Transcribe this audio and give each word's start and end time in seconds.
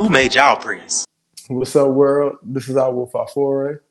Who 0.00 0.08
made 0.08 0.34
y'all 0.34 0.56
priests? 0.56 1.04
What's 1.50 1.74
up, 1.74 1.88
world? 1.88 2.36
This 2.44 2.68
is 2.68 2.76
Awo 2.76 3.10
Fafore. 3.10 3.82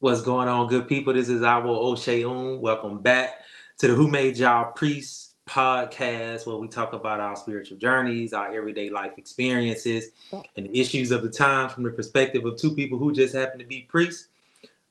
What's 0.00 0.20
going 0.20 0.48
on, 0.48 0.66
good 0.66 0.88
people? 0.88 1.12
This 1.12 1.28
is 1.28 1.42
Awo 1.42 1.94
Oseun. 1.94 2.58
Welcome 2.58 2.98
back 3.02 3.34
to 3.78 3.86
the 3.86 3.94
Who 3.94 4.08
Made 4.08 4.36
Y'all 4.36 4.72
Priests 4.72 5.36
podcast, 5.48 6.44
where 6.44 6.56
we 6.56 6.66
talk 6.66 6.92
about 6.92 7.20
our 7.20 7.36
spiritual 7.36 7.78
journeys, 7.78 8.32
our 8.32 8.52
everyday 8.52 8.90
life 8.90 9.12
experiences, 9.16 10.06
and 10.32 10.66
the 10.66 10.80
issues 10.80 11.12
of 11.12 11.22
the 11.22 11.30
time 11.30 11.68
from 11.68 11.84
the 11.84 11.90
perspective 11.90 12.44
of 12.44 12.56
two 12.56 12.74
people 12.74 12.98
who 12.98 13.12
just 13.12 13.32
happen 13.32 13.60
to 13.60 13.64
be 13.64 13.82
priests. 13.82 14.26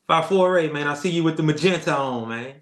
Fafore, 0.08 0.72
man, 0.72 0.88
I 0.88 0.94
see 0.94 1.10
you 1.10 1.26
with 1.26 1.36
the 1.36 1.44
magenta 1.44 1.94
on, 1.94 2.30
man. 2.30 2.54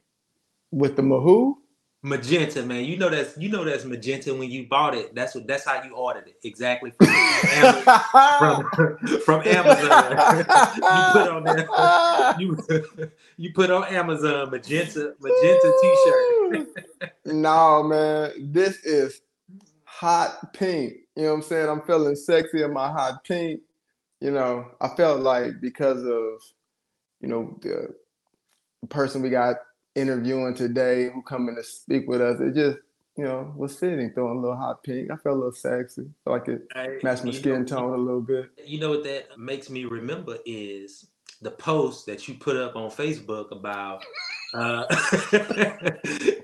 With 0.71 0.95
the 0.95 1.03
Mahoo? 1.03 1.57
Magenta, 2.03 2.63
man. 2.63 2.85
You 2.85 2.97
know 2.97 3.09
that's 3.09 3.37
you 3.37 3.49
know 3.49 3.63
that's 3.63 3.85
magenta 3.85 4.33
when 4.33 4.49
you 4.49 4.67
bought 4.67 4.95
it. 4.95 5.13
That's 5.13 5.35
what 5.35 5.45
that's 5.45 5.65
how 5.65 5.83
you 5.83 5.93
ordered 5.93 6.27
it. 6.27 6.37
Exactly 6.43 6.89
from 6.91 7.07
Amazon. 7.07 8.65
from, 8.99 9.19
from 9.19 9.41
Amazon. 9.45 10.37
you 10.37 11.03
put 11.11 11.27
on 11.29 11.43
that. 11.43 12.35
You 12.39 12.57
you 13.37 13.53
put 13.53 13.69
on 13.69 13.85
Amazon 13.85 14.49
magenta 14.49 15.13
magenta 15.19 15.73
t-shirt. 15.81 16.67
no, 17.25 17.83
man. 17.83 18.31
This 18.51 18.77
is 18.83 19.21
hot 19.83 20.53
pink. 20.53 20.93
You 21.15 21.23
know 21.23 21.29
what 21.29 21.35
I'm 21.35 21.41
saying? 21.43 21.69
I'm 21.69 21.81
feeling 21.81 22.15
sexy 22.15 22.63
in 22.63 22.73
my 22.73 22.91
hot 22.91 23.23
pink. 23.23 23.61
You 24.21 24.31
know, 24.31 24.71
I 24.81 24.87
felt 24.89 25.21
like 25.21 25.61
because 25.61 26.03
of, 26.03 26.41
you 27.19 27.27
know, 27.27 27.59
the 27.61 27.93
person 28.87 29.21
we 29.21 29.29
got 29.29 29.57
interviewing 29.95 30.55
today 30.55 31.09
who 31.13 31.21
coming 31.21 31.55
to 31.55 31.63
speak 31.63 32.07
with 32.07 32.21
us, 32.21 32.39
it 32.39 32.53
just, 32.55 32.77
you 33.17 33.23
know, 33.25 33.53
was 33.55 33.77
fitting, 33.77 34.11
throwing 34.13 34.37
a 34.37 34.41
little 34.41 34.55
hot 34.57 34.83
pink. 34.83 35.11
I 35.11 35.15
felt 35.17 35.35
a 35.35 35.39
little 35.39 35.51
sexy. 35.51 36.07
So 36.25 36.33
I 36.33 36.39
could 36.39 36.63
Hey, 36.73 36.99
match 37.03 37.23
my 37.23 37.31
skin 37.31 37.61
know- 37.61 37.65
tone 37.65 37.93
a 37.93 38.01
little 38.01 38.21
bit. 38.21 38.49
You 38.65 38.79
know 38.79 38.89
what 38.89 39.03
that 39.03 39.37
makes 39.37 39.69
me 39.69 39.85
remember 39.85 40.37
is 40.45 41.07
the 41.41 41.51
post 41.51 42.05
that 42.05 42.27
you 42.27 42.35
put 42.35 42.55
up 42.55 42.75
on 42.75 42.89
Facebook 42.91 43.51
about 43.51 44.05
uh, 44.53 44.85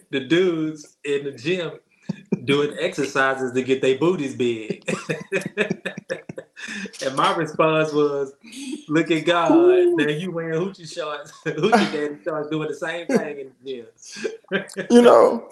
the 0.09 0.25
dudes 0.27 0.97
in 1.03 1.23
the 1.25 1.31
gym 1.31 1.71
doing 2.43 2.75
exercises 2.79 3.53
to 3.53 3.63
get 3.63 3.81
their 3.81 3.97
booties 3.97 4.35
big. 4.35 4.83
and 7.05 7.15
my 7.15 7.35
response 7.35 7.93
was, 7.93 8.33
"Look 8.87 9.11
at 9.11 9.25
God! 9.25 9.51
Now 9.51 10.07
you 10.07 10.31
wearing 10.31 10.59
hoochie 10.59 10.91
shorts, 10.91 11.31
hoochie 11.45 11.91
daddy 11.91 12.17
shorts, 12.23 12.49
doing 12.49 12.67
the 12.67 12.75
same 12.75 13.07
thing 13.07 13.39
in 13.39 13.51
the 13.63 13.85
gym." 14.51 14.87
you 14.89 15.01
know, 15.01 15.49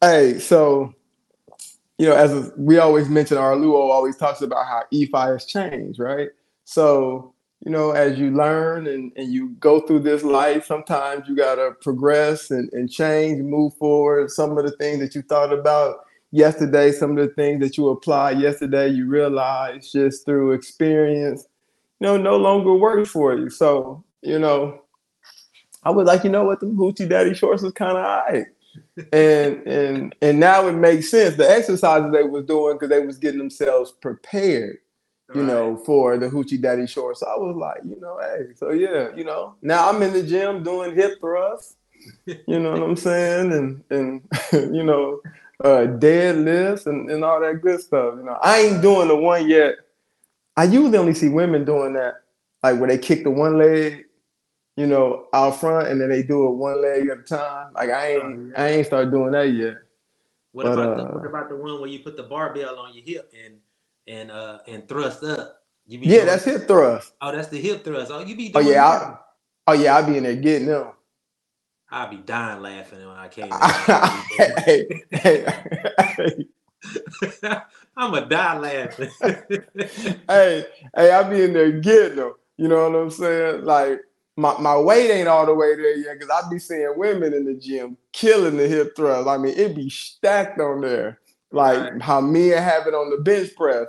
hey, 0.00 0.38
so 0.38 0.94
you 1.98 2.06
know, 2.06 2.16
as 2.16 2.52
we 2.56 2.78
always 2.78 3.08
mention, 3.08 3.36
our 3.36 3.54
Luo 3.54 3.74
always 3.74 4.16
talks 4.16 4.40
about 4.40 4.66
how 4.66 4.84
Ifa 4.92 5.32
has 5.32 5.44
changed, 5.44 6.00
right? 6.00 6.30
So, 6.64 7.34
you 7.64 7.70
know, 7.70 7.90
as 7.90 8.18
you 8.18 8.30
learn 8.30 8.86
and, 8.86 9.12
and 9.16 9.32
you 9.32 9.50
go 9.60 9.80
through 9.80 10.00
this 10.00 10.22
life, 10.22 10.66
sometimes 10.66 11.28
you 11.28 11.36
gotta 11.36 11.72
progress 11.82 12.50
and, 12.50 12.72
and 12.72 12.90
change, 12.90 13.42
move 13.42 13.74
forward. 13.74 14.30
Some 14.30 14.56
of 14.56 14.64
the 14.64 14.72
things 14.72 15.00
that 15.00 15.14
you 15.14 15.22
thought 15.22 15.52
about 15.52 16.06
yesterday, 16.30 16.92
some 16.92 17.16
of 17.16 17.28
the 17.28 17.34
things 17.34 17.60
that 17.60 17.76
you 17.76 17.88
applied 17.88 18.40
yesterday, 18.40 18.88
you 18.88 19.06
realize 19.06 19.92
just 19.92 20.24
through 20.24 20.52
experience, 20.52 21.46
you 22.00 22.06
know, 22.06 22.16
no 22.16 22.36
longer 22.36 22.74
works 22.74 23.10
for 23.10 23.36
you. 23.36 23.50
So, 23.50 24.04
you 24.22 24.38
know, 24.38 24.80
I 25.82 25.90
was 25.90 26.06
like, 26.06 26.24
you 26.24 26.30
know 26.30 26.44
what, 26.44 26.60
the 26.60 26.66
hoochie 26.66 27.08
daddy 27.08 27.34
shorts 27.34 27.62
was 27.62 27.72
kind 27.72 27.96
of 27.96 28.04
alright. 28.04 28.46
and 29.12 29.66
and 29.66 30.14
and 30.22 30.38
now 30.38 30.66
it 30.68 30.72
makes 30.72 31.10
sense. 31.10 31.36
The 31.36 31.50
exercises 31.50 32.12
they 32.12 32.22
was 32.22 32.44
doing 32.44 32.76
because 32.76 32.90
they 32.90 33.04
was 33.04 33.18
getting 33.18 33.38
themselves 33.38 33.92
prepared, 33.92 34.78
you 35.34 35.42
know, 35.42 35.76
for 35.76 36.16
the 36.18 36.28
hoochie 36.28 36.60
daddy 36.60 36.86
shorts. 36.86 37.20
So 37.20 37.26
I 37.26 37.36
was 37.36 37.56
like, 37.56 37.82
you 37.84 37.98
know, 38.00 38.18
hey, 38.20 38.54
so 38.56 38.70
yeah, 38.70 39.08
you 39.16 39.24
know, 39.24 39.54
now 39.62 39.88
I'm 39.88 40.02
in 40.02 40.12
the 40.12 40.22
gym 40.22 40.62
doing 40.62 40.94
hip 40.94 41.20
thrusts. 41.20 41.76
You 42.24 42.58
know 42.58 42.72
what 42.72 42.82
I'm 42.82 42.96
saying? 42.96 43.52
And 43.52 43.84
and 43.90 44.22
you 44.74 44.82
know, 44.84 45.20
uh 45.62 45.86
deadlifts 45.98 46.86
and, 46.86 47.10
and 47.10 47.24
all 47.24 47.40
that 47.40 47.60
good 47.60 47.80
stuff. 47.80 48.14
You 48.16 48.24
know, 48.24 48.38
I 48.42 48.60
ain't 48.60 48.82
doing 48.82 49.08
the 49.08 49.16
one 49.16 49.48
yet. 49.48 49.76
I 50.56 50.64
usually 50.64 50.98
only 50.98 51.14
see 51.14 51.28
women 51.28 51.64
doing 51.64 51.92
that, 51.94 52.22
like 52.62 52.78
where 52.78 52.88
they 52.88 52.98
kick 52.98 53.22
the 53.24 53.30
one 53.30 53.58
leg, 53.58 54.04
you 54.76 54.86
know, 54.86 55.26
out 55.32 55.60
front, 55.60 55.88
and 55.88 56.00
then 56.00 56.08
they 56.10 56.22
do 56.22 56.46
it 56.48 56.52
one 56.52 56.82
leg 56.82 57.08
at 57.08 57.18
a 57.18 57.22
time. 57.22 57.72
Like 57.74 57.90
I 57.90 58.14
ain't, 58.14 58.24
Oh. 58.24 58.52
I 58.62 58.68
ain't 58.68 58.86
started 58.86 59.10
doing 59.10 59.32
that 59.32 59.52
yet. 59.52 59.76
What 60.52 60.64
But, 60.66 60.72
about 60.72 60.96
the, 60.96 61.02
uh, 61.04 61.12
what 61.18 61.26
about 61.26 61.48
the 61.48 61.56
one 61.56 61.80
where 61.80 61.88
you 61.90 62.00
put 62.00 62.16
the 62.16 62.24
barbell 62.24 62.78
on 62.78 62.92
your 62.94 63.04
hip 63.04 63.32
and 63.44 63.54
and 64.10 64.30
uh 64.30 64.58
and 64.68 64.88
thrust 64.88 65.24
up? 65.24 65.56
You 65.86 65.98
be 66.00 66.06
Yeah, 66.06 66.18
doing- 66.18 66.26
that's 66.26 66.44
hip 66.44 66.68
thrust. 66.68 67.14
Oh, 67.20 67.32
that's 67.32 67.48
the 67.48 67.60
hip 67.60 67.84
thrust. 67.84 68.10
Oh, 68.12 68.20
you 68.24 68.36
be 68.36 68.52
Oh 68.54 68.60
yeah? 68.60 68.84
I, 68.86 69.16
oh 69.68 69.72
yeah, 69.74 69.96
I 69.96 70.02
be 70.02 70.16
in 70.18 70.24
there 70.24 70.36
getting 70.36 70.68
them. 70.68 70.88
I'll 71.90 72.08
be 72.10 72.18
dying 72.18 72.62
laughing 72.62 73.00
when 73.00 73.16
I 73.16 73.28
can't. 73.28 73.50
hey, 74.64 74.86
hey, 75.10 75.46
hey, 76.00 76.46
I'm 77.96 78.14
a 78.14 78.26
die 78.26 78.58
laughing. 78.58 79.10
hey, 79.22 80.64
hey, 80.96 81.10
I'll 81.12 81.28
be 81.30 81.42
in 81.42 81.52
there 81.52 81.72
getting 81.80 82.16
them. 82.16 82.34
You 82.56 82.68
know 82.68 82.88
what 82.90 82.98
I'm 82.98 83.10
saying? 83.10 83.64
Like 83.64 84.00
my, 84.36 84.56
my 84.58 84.78
weight 84.78 85.10
ain't 85.10 85.28
all 85.28 85.46
the 85.46 85.54
way 85.54 85.74
there 85.76 85.96
yet 85.96 86.18
because 86.18 86.30
I 86.30 86.48
be 86.50 86.58
seeing 86.58 86.92
women 86.96 87.34
in 87.34 87.44
the 87.44 87.54
gym 87.54 87.96
killing 88.12 88.56
the 88.56 88.68
hip 88.68 88.94
thrust. 88.96 89.28
I 89.28 89.36
mean, 89.38 89.54
it 89.58 89.74
be 89.74 89.90
stacked 89.90 90.60
on 90.60 90.80
there, 90.82 91.20
like 91.52 91.78
Right. 91.78 92.02
how 92.02 92.20
me 92.20 92.48
have 92.48 92.86
it 92.86 92.94
on 92.94 93.10
the 93.10 93.18
bench 93.22 93.54
press. 93.56 93.86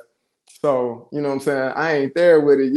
So 0.62 1.08
you 1.12 1.22
know 1.22 1.30
what 1.30 1.36
I'm 1.36 1.40
saying? 1.42 1.72
I 1.76 1.92
ain't 1.94 2.16
there 2.16 2.40
with 2.40 2.60
it 2.60 2.74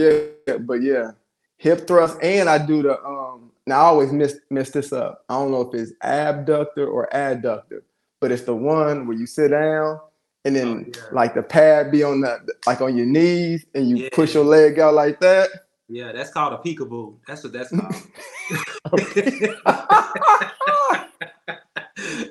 yet, 0.46 0.66
but 0.66 0.82
yeah, 0.82 1.10
hip 1.58 1.86
thrust, 1.86 2.16
and 2.22 2.48
I 2.48 2.58
do 2.64 2.82
the 2.82 3.02
um. 3.04 3.50
Now 3.66 3.80
I 3.80 3.84
always 3.84 4.12
miss 4.12 4.38
miss 4.50 4.70
this 4.70 4.92
up. 4.92 5.24
I 5.28 5.34
don't 5.34 5.50
know 5.50 5.62
if 5.62 5.74
it's 5.74 5.92
abductor 6.02 6.86
or 6.86 7.08
adductor, 7.12 7.82
but 8.20 8.30
it's 8.32 8.42
the 8.42 8.54
one 8.54 9.06
where 9.06 9.16
you 9.16 9.26
sit 9.26 9.48
down 9.50 10.00
and 10.44 10.54
then 10.56 10.86
Oh, 10.86 10.92
yeah. 10.98 11.02
like 11.12 11.34
the 11.34 11.42
pad 11.42 11.90
be 11.90 12.02
on 12.02 12.20
the 12.20 12.46
like 12.66 12.80
on 12.82 12.96
your 12.96 13.06
knees 13.06 13.64
and 13.74 13.88
you 13.88 13.96
Yeah. 13.96 14.08
push 14.12 14.34
your 14.34 14.44
leg 14.44 14.78
out 14.78 14.94
like 14.94 15.20
that. 15.20 15.48
yeah, 15.88 16.12
that's 16.12 16.30
called 16.30 16.52
a 16.54 16.56
peekaboo. 16.58 17.16
That's 17.26 17.42
what 17.44 17.52
that's 17.54 17.70
called. 17.70 17.94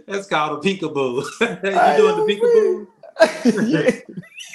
that's 0.08 0.28
called 0.28 0.66
a 0.66 0.68
peekaboo. 0.68 1.24
you 1.42 1.98
doing 1.98 2.18
the 2.18 2.26
peekaboo? 2.30 2.88
Yeah, 3.62 3.92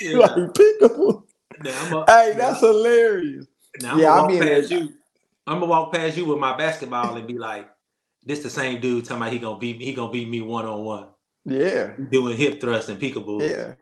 Yeah. 0.01 0.19
like 0.19 0.33
peekaboo. 0.55 1.25
Now, 1.59 1.83
I'm 1.83 1.93
a- 1.95 2.09
Hey, 2.09 2.35
that's 2.39 2.61
hilarious. 2.61 3.47
Now 3.79 3.97
I'm 3.97 4.01
Yeah, 4.01 4.07
gonna 4.07 4.15
I 4.15 4.27
be 4.27 4.39
walk 4.39 4.39
past 4.39 4.71
you. 4.71 4.95
I'm 5.47 5.61
gonna 5.61 5.67
walk 5.67 5.93
past 5.93 6.17
you 6.17 6.27
with 6.27 6.39
my 6.39 6.57
basketball 6.57 7.17
and 7.17 7.27
be 7.27 7.39
like, 7.39 7.69
"This 8.25 8.43
the 8.43 8.51
same 8.51 8.81
dude 8.81 9.05
talking 9.07 9.23
about 9.23 9.33
he 9.33 9.39
gonna 9.41 9.59
beat 9.59 9.79
me. 9.79 9.87
He 9.87 9.95
gonna 9.95 10.13
beat 10.13 10.29
me 10.29 10.43
one 10.43 10.67
on 10.67 10.85
one, 10.85 11.09
Yeah, 11.47 11.95
doing 12.11 12.37
hip 12.37 12.61
thrust 12.61 12.89
and 12.91 13.01
peekaboo." 13.01 13.51
yeah. 13.51 13.75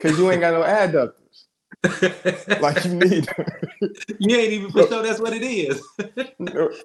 Cause 0.00 0.18
you 0.18 0.30
ain't 0.30 0.42
got 0.42 0.54
no 0.54 0.62
adductors 0.62 1.46
like 2.58 2.84
you 2.84 2.94
need. 2.94 3.28
you 4.20 4.36
ain't 4.36 4.52
even 4.52 4.70
for 4.72 4.82
sure 4.84 5.02
that's 5.02 5.20
what 5.20 5.34
it 5.34 5.42
is. 5.44 5.82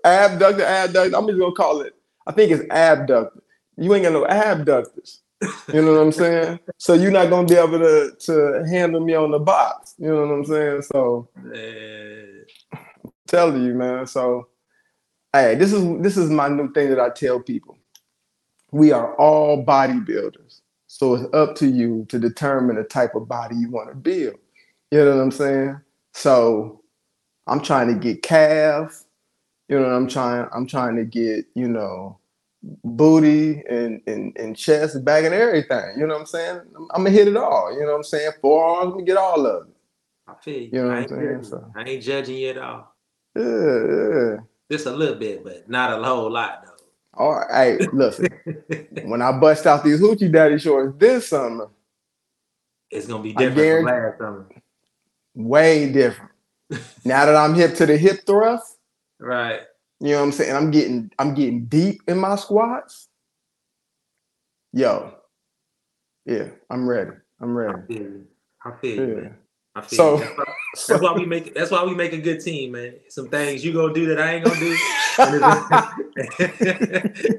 abductor, 0.06 0.64
adductor. 0.64 1.18
I'm 1.18 1.28
just 1.28 1.40
gonna 1.40 1.54
call 1.54 1.82
it. 1.82 1.96
I 2.28 2.34
think 2.34 2.52
it's 2.52 2.66
abductor. 2.72 3.42
You 3.78 3.94
ain't 3.96 4.04
got 4.06 4.14
no 4.14 4.26
abductors. 4.28 5.22
You 5.42 5.82
know 5.82 5.94
what 5.94 6.02
I'm 6.02 6.12
saying? 6.12 6.60
So 6.78 6.94
you're 6.94 7.12
not 7.12 7.30
gonna 7.30 7.48
be 7.48 7.56
able 7.56 7.80
to 7.80 8.16
to 8.20 8.66
handle 8.70 9.02
me 9.02 9.16
on 9.16 9.32
the 9.32 9.40
box. 9.40 9.96
You 9.98 10.08
know 10.08 10.22
what 10.26 10.34
I'm 10.34 10.46
saying? 10.46 10.82
So 10.84 11.30
Uh, 11.38 12.80
telling 13.28 13.64
you, 13.64 13.74
man. 13.74 14.08
So 14.08 14.48
hey, 15.34 15.56
this 15.56 15.74
is 15.74 15.84
this 16.02 16.18
is 16.18 16.30
my 16.30 16.48
new 16.48 16.72
thing 16.72 16.90
that 16.90 17.00
I 17.00 17.10
tell 17.10 17.40
people. 17.40 17.78
We 18.72 18.92
are 18.92 19.16
all 19.16 19.64
bodybuilders. 19.66 20.62
So 20.88 21.16
it's 21.16 21.34
up 21.34 21.56
to 21.58 21.68
you 21.68 22.06
to 22.10 22.20
determine 22.20 22.78
the 22.78 22.84
type 22.84 23.16
of 23.16 23.28
body 23.28 23.56
you 23.56 23.70
want 23.70 23.90
to 23.90 23.96
build. 23.96 24.38
You 24.92 25.04
know 25.04 25.16
what 25.16 25.24
I'm 25.24 25.32
saying? 25.32 25.82
So 26.14 26.82
I'm 27.48 27.62
trying 27.62 27.88
to 27.90 27.96
get 27.96 28.24
calf, 28.24 29.04
you 29.68 29.80
know, 29.80 29.90
I'm 29.90 30.08
trying 30.08 30.48
I'm 30.54 30.68
trying 30.68 30.96
to 30.96 31.06
get, 31.06 31.46
you 31.56 31.68
know, 31.68 32.20
booty 32.84 33.62
and, 33.70 34.02
and, 34.08 34.36
and 34.38 34.56
chest, 34.58 35.04
back 35.06 35.24
and 35.24 35.34
everything. 35.34 35.96
You 35.98 36.08
know 36.08 36.14
what 36.16 36.22
I'm 36.22 36.26
saying? 36.26 36.62
I'm, 36.76 36.88
I'm 36.94 37.04
gonna 37.04 37.12
hit 37.12 37.28
it 37.28 37.38
all. 37.38 37.74
You 37.74 37.82
know 37.82 37.92
what 37.92 37.98
I'm 37.98 38.04
saying? 38.04 38.32
Forearms, 38.42 38.86
I'm 38.86 38.92
gonna 38.92 39.04
get 39.04 39.18
all 39.18 39.46
of 39.46 39.68
it. 39.68 39.74
I 40.28 40.34
feel 40.44 40.54
you. 40.62 40.70
You 40.74 40.82
know 40.82 40.88
what 40.88 40.94
I 40.94 40.96
I'm 40.98 41.02
ain't 41.04 41.10
saying? 41.10 41.44
So- 41.44 41.72
I 41.76 41.84
ain't 41.84 42.04
judging 42.04 42.38
you 42.38 42.50
at 42.50 42.58
all. 42.58 42.96
Yeah, 43.36 43.44
yeah. 43.44 44.38
Just 44.72 44.86
a 44.88 44.92
little 44.92 45.16
bit, 45.16 45.44
but 45.44 45.70
not 45.70 46.00
a 46.00 46.04
whole 46.04 46.30
lot 46.32 46.64
though. 46.64 46.72
All 47.18 47.32
right, 47.34 47.80
hey, 47.80 47.88
listen. 47.94 48.28
when 49.04 49.22
I 49.22 49.32
bust 49.32 49.66
out 49.68 49.84
these 49.84 50.02
hoochie 50.02 50.32
daddy 50.32 50.58
shorts 50.58 50.96
this 50.98 51.30
summer, 51.30 51.70
it's 52.90 53.08
gonna 53.08 53.24
be 53.24 53.34
different 53.34 53.86
last 53.86 54.18
summer. 54.18 54.48
way 55.34 55.92
different. 55.92 56.32
now 57.06 57.26
that 57.26 57.36
I'm 57.36 57.54
hip 57.54 57.76
to 57.76 57.86
the 57.86 57.98
hip 57.98 58.26
thrust, 58.26 58.78
Right. 59.20 59.62
You 60.00 60.12
know 60.12 60.18
what 60.20 60.24
I'm 60.26 60.32
saying? 60.32 60.56
I'm 60.56 60.72
getting 60.72 61.12
I'm 61.20 61.34
getting 61.34 61.66
deep 61.66 62.02
in 62.08 62.18
my 62.18 62.36
squats. 62.36 63.08
Yo, 64.74 65.14
yeah, 66.26 66.50
I'm 66.70 66.88
ready. 66.88 67.12
I'm 67.42 67.50
I 67.58 67.62
ready. 67.62 67.82
feel 67.88 67.98
you. 68.02 68.28
I 68.66 68.72
feel 68.82 68.96
you, 69.10 69.16
man. 69.16 69.38
I 69.76 69.82
feel 69.82 69.98
So- 69.98 70.18
you. 70.18 70.24
That's 70.26 70.38
why, 70.38 70.46
that's 70.90 71.02
why 71.02 71.14
we 71.14 71.26
make 71.26 71.54
that's 71.56 71.72
why 71.72 71.84
we 71.84 71.96
make 71.96 72.14
a 72.14 72.18
good 72.18 72.42
team, 72.42 72.72
man. 72.74 72.96
Some 73.10 73.30
things 73.30 73.64
you 73.64 73.72
gonna 73.74 73.94
do 73.94 74.06
that 74.08 74.20
I 74.20 74.36
ain't 74.36 74.46
gonna 74.46 74.60
do. 74.60 74.78
and 75.20 75.42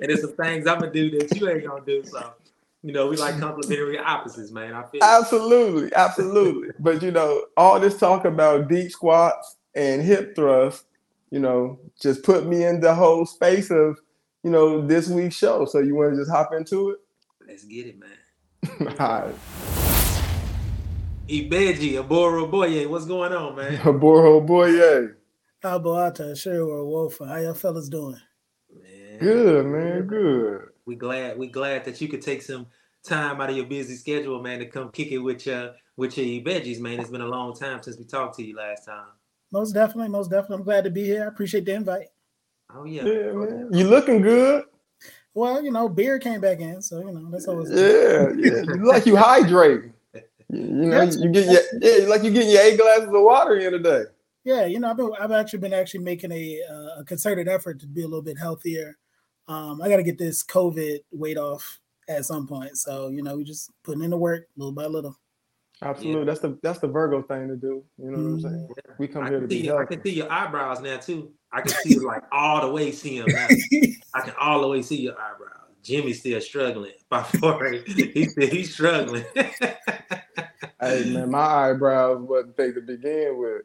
there's- 0.01 0.21
some 0.23 0.33
things 0.37 0.67
I'm 0.67 0.79
gonna 0.81 0.93
do 0.93 1.11
that 1.19 1.37
you 1.37 1.49
ain't 1.49 1.67
gonna 1.67 1.85
do. 1.85 2.03
So, 2.05 2.33
you 2.83 2.93
know, 2.93 3.09
we 3.09 3.17
like 3.17 3.39
complementary 3.39 3.99
opposites, 3.99 4.51
man. 4.51 4.73
I 4.75 4.85
feel. 4.85 5.03
Absolutely, 5.03 5.95
absolutely. 5.95 6.71
but 6.79 7.03
you 7.03 7.11
know, 7.11 7.45
all 7.57 7.79
this 7.81 7.99
talk 7.99 8.25
about 8.25 8.69
deep 8.69 8.91
squats 8.91 9.57
and 9.75 10.01
hip 10.03 10.35
thrust, 10.35 10.85
you 11.31 11.39
know, 11.39 11.79
just 12.01 12.23
put 12.23 12.47
me 12.47 12.65
in 12.65 12.81
the 12.81 12.95
whole 12.95 13.27
space 13.27 13.71
of, 13.71 13.99
you 14.43 14.51
know, 14.51 14.87
this 14.87 15.09
week's 15.09 15.37
show. 15.37 15.65
So 15.65 15.81
you 15.81 15.95
want 15.95 16.13
to 16.13 16.19
just 16.19 16.31
hop 16.31 16.53
into 16.53 16.91
it? 16.91 16.99
Let's 17.47 17.65
get 17.65 17.87
it, 17.87 17.99
man. 17.99 18.97
All 18.99 19.23
right. 19.23 19.35
Ibeji, 21.29 21.95
Aboru 21.95 22.49
Boye, 22.49 22.87
what's 22.87 23.05
going 23.05 23.33
on, 23.33 23.57
man? 23.57 23.77
Borho 23.83 24.47
boy, 24.47 24.67
yeah. 24.67 25.07
Alboata, 25.65 26.37
Sherwood, 26.37 26.87
Wolfer. 26.87 27.27
How 27.27 27.39
y'all 27.39 27.55
fellas 27.55 27.89
doing? 27.89 28.21
Man, 28.73 29.19
Good, 29.19 29.67
man. 29.67 30.07
Good. 30.07 30.69
We 30.85 30.95
glad 30.95 31.37
we 31.37 31.49
glad 31.49 31.85
that 31.87 32.01
you 32.01 32.07
could 32.07 32.23
take 32.23 32.43
some 32.43 32.67
time 33.03 33.41
out 33.41 33.51
of 33.51 33.57
your 33.57 33.67
busy 33.67 33.97
schedule, 33.97 34.41
man, 34.41 34.61
to 34.61 34.67
come 34.67 34.91
kick 34.91 35.11
it 35.11 35.19
with 35.19 35.47
your 35.47 35.75
with 35.97 36.17
your 36.17 36.27
veggies, 36.43 36.79
man. 36.79 37.01
It's 37.01 37.11
been 37.11 37.23
a 37.23 37.27
long 37.27 37.55
time 37.55 37.83
since 37.83 37.99
we 37.99 38.05
talked 38.05 38.37
to 38.37 38.45
you 38.45 38.55
last 38.55 38.85
time. 38.85 39.09
Most 39.53 39.73
definitely, 39.73 40.09
most 40.09 40.31
definitely. 40.31 40.57
I'm 40.57 40.65
glad 40.65 40.85
to 40.85 40.91
be 40.91 41.05
here. 41.05 41.25
I 41.25 41.27
appreciate 41.27 41.65
the 41.65 41.75
invite. 41.75 42.09
Oh 42.75 42.85
yeah, 42.85 43.05
Yeah, 43.05 43.33
man. 43.33 43.69
You 43.73 43.89
looking 43.89 44.21
good? 44.23 44.65
Well, 45.35 45.63
you 45.63 45.71
know, 45.71 45.89
beer 45.89 46.19
came 46.19 46.41
back 46.41 46.61
in, 46.61 46.81
so 46.83 47.01
you 47.01 47.13
know 47.13 47.31
that's 47.31 47.47
always 47.47 47.71
Yeah, 47.71 48.31
yeah. 48.37 48.63
Like 48.83 49.07
you 49.07 49.15
hydrating. 49.15 49.93
You 50.49 50.61
know, 50.61 50.91
That's- 50.91 51.17
you 51.17 51.31
get 51.31 51.47
your 51.47 51.63
yeah, 51.81 52.09
like 52.09 52.23
you 52.23 52.31
getting 52.31 52.51
your 52.51 52.63
eight 52.63 52.79
glasses 52.79 53.09
of 53.09 53.23
water 53.23 53.57
in 53.57 53.75
a 53.75 53.79
day. 53.79 54.05
Yeah, 54.45 54.65
you 54.67 54.79
know, 54.79 54.91
I've 54.91 54.97
been 54.97 55.11
I've 55.19 55.33
actually 55.33 55.59
been 55.59 55.73
actually 55.75 56.05
making 56.05 56.31
a, 56.33 56.61
uh, 56.71 57.01
a 57.01 57.05
concerted 57.05 57.49
effort 57.49 57.81
to 57.81 57.87
be 57.87 58.03
a 58.03 58.07
little 58.07 58.23
bit 58.23 58.39
healthier. 58.39 58.97
Um, 59.49 59.83
I 59.83 59.89
got 59.89 59.97
to 59.97 60.03
get 60.05 60.19
this 60.19 60.45
COVID 60.45 61.01
weight 61.13 61.37
off 61.37 61.81
at 62.09 62.25
some 62.25 62.47
point, 62.47 62.77
so 62.79 63.09
you 63.09 63.23
know, 63.23 63.37
we 63.37 63.45
just 63.45 63.71
putting 63.83 64.05
in 64.05 64.11
the 64.11 64.17
work 64.17 64.47
little 64.57 64.73
by 64.73 64.87
little. 64.87 65.19
Absolutely. 65.83 66.25
That's 66.25 66.41
the 66.41 66.59
that's 66.63 66.79
the 66.79 66.89
Virgo 66.89 67.23
thing 67.23 67.49
to 67.49 67.57
do. 67.57 67.85
You 67.99 68.11
know 68.11 68.19
what 68.19 68.25
I'm 68.25 68.41
saying? 68.41 68.69
We 68.99 69.09
come 69.09 69.25
I 69.25 69.29
here 69.29 69.41
to 69.41 69.47
be 69.47 69.59
you, 69.59 69.77
I 69.77 69.85
can 69.85 70.03
see 70.03 70.15
your 70.15 70.33
eyebrows 70.33 70.81
now 70.81 70.97
too. 70.97 71.33
I 71.53 71.61
can 71.61 71.71
see 71.71 71.99
like 72.05 72.23
all 72.33 72.63
the 72.67 72.73
way 72.73 72.93
see 72.93 73.21
them. 73.21 73.29
I 74.15 74.21
can 74.21 74.33
all 74.41 74.63
the 74.63 74.69
way 74.69 74.81
see 74.83 74.97
your 75.03 75.15
eyebrows. 75.21 75.53
Jimmy's 75.83 76.21
still 76.21 76.41
struggling. 76.41 76.93
By 77.11 77.23
four, 77.23 77.73
he's 77.73 78.33
still 78.33 78.49
he's 78.49 78.73
struggling. 78.73 79.25
Hey 80.79 81.11
man, 81.11 81.31
my 81.31 81.71
eyebrows 81.71 82.21
wasn't 82.21 82.55
big 82.57 82.75
to 82.75 82.83
begin 82.83 83.39
with. 83.39 83.63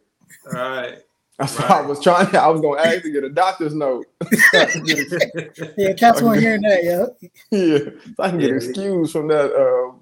all 0.55 0.59
right. 0.61 0.99
That's 1.37 1.59
why 1.59 1.67
I 1.67 1.81
was 1.81 2.01
trying. 2.01 2.33
I 2.35 2.47
was 2.47 2.61
gonna 2.61 2.81
ask 2.81 3.01
to 3.01 3.11
get 3.11 3.23
a 3.25 3.29
doctor's 3.29 3.73
note. 3.75 4.05
yeah, 4.53 5.93
cats 5.93 6.21
weren't 6.21 6.39
hearing 6.41 6.61
that, 6.61 6.83
yeah. 6.83 7.05
yeah, 7.51 7.79
so 8.15 8.23
I 8.23 8.29
can 8.29 8.39
get 8.39 8.49
Yeah. 8.51 8.55
excused 8.55 9.11
from 9.11 9.27
that 9.27 9.51
uh, 9.53 9.93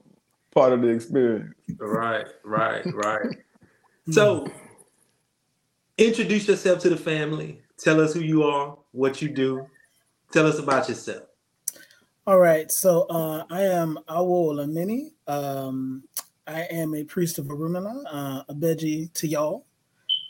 part 0.59 0.73
of 0.73 0.81
the 0.81 0.89
experience. 0.89 1.53
Right, 1.77 2.27
right, 2.43 2.85
right. 2.93 3.27
So, 4.11 4.47
introduce 5.99 6.47
yourself 6.47 6.79
to 6.79 6.89
the 6.89 6.97
family. 6.97 7.61
Tell 7.77 8.01
us 8.01 8.11
who 8.11 8.21
you 8.21 8.41
are, 8.41 8.75
what 8.91 9.21
you 9.21 9.29
do. 9.29 9.67
Tell 10.31 10.47
us 10.47 10.57
about 10.57 10.89
yourself. 10.89 11.25
All 12.25 12.39
right, 12.39 12.71
so 12.71 13.03
uh, 13.03 13.43
I 13.51 13.61
am 13.61 13.99
Awo 14.09 14.53
Olameni. 14.53 15.11
Um, 15.27 16.03
I 16.47 16.61
am 16.71 16.95
a 16.95 17.03
priest 17.03 17.37
of 17.37 17.45
Orunmila, 17.45 18.03
uh, 18.11 18.43
a 18.49 18.53
Beji 18.55 19.13
to 19.13 19.27
y'all, 19.27 19.67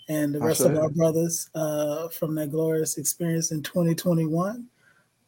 and 0.09 0.35
the 0.35 0.39
rest 0.39 0.59
of 0.59 0.75
our 0.75 0.89
brothers 0.89 1.49
uh, 1.55 2.09
from 2.09 2.35
that 2.35 2.51
glorious 2.51 2.97
experience 2.97 3.51
in 3.51 3.63
2021. 3.63 4.67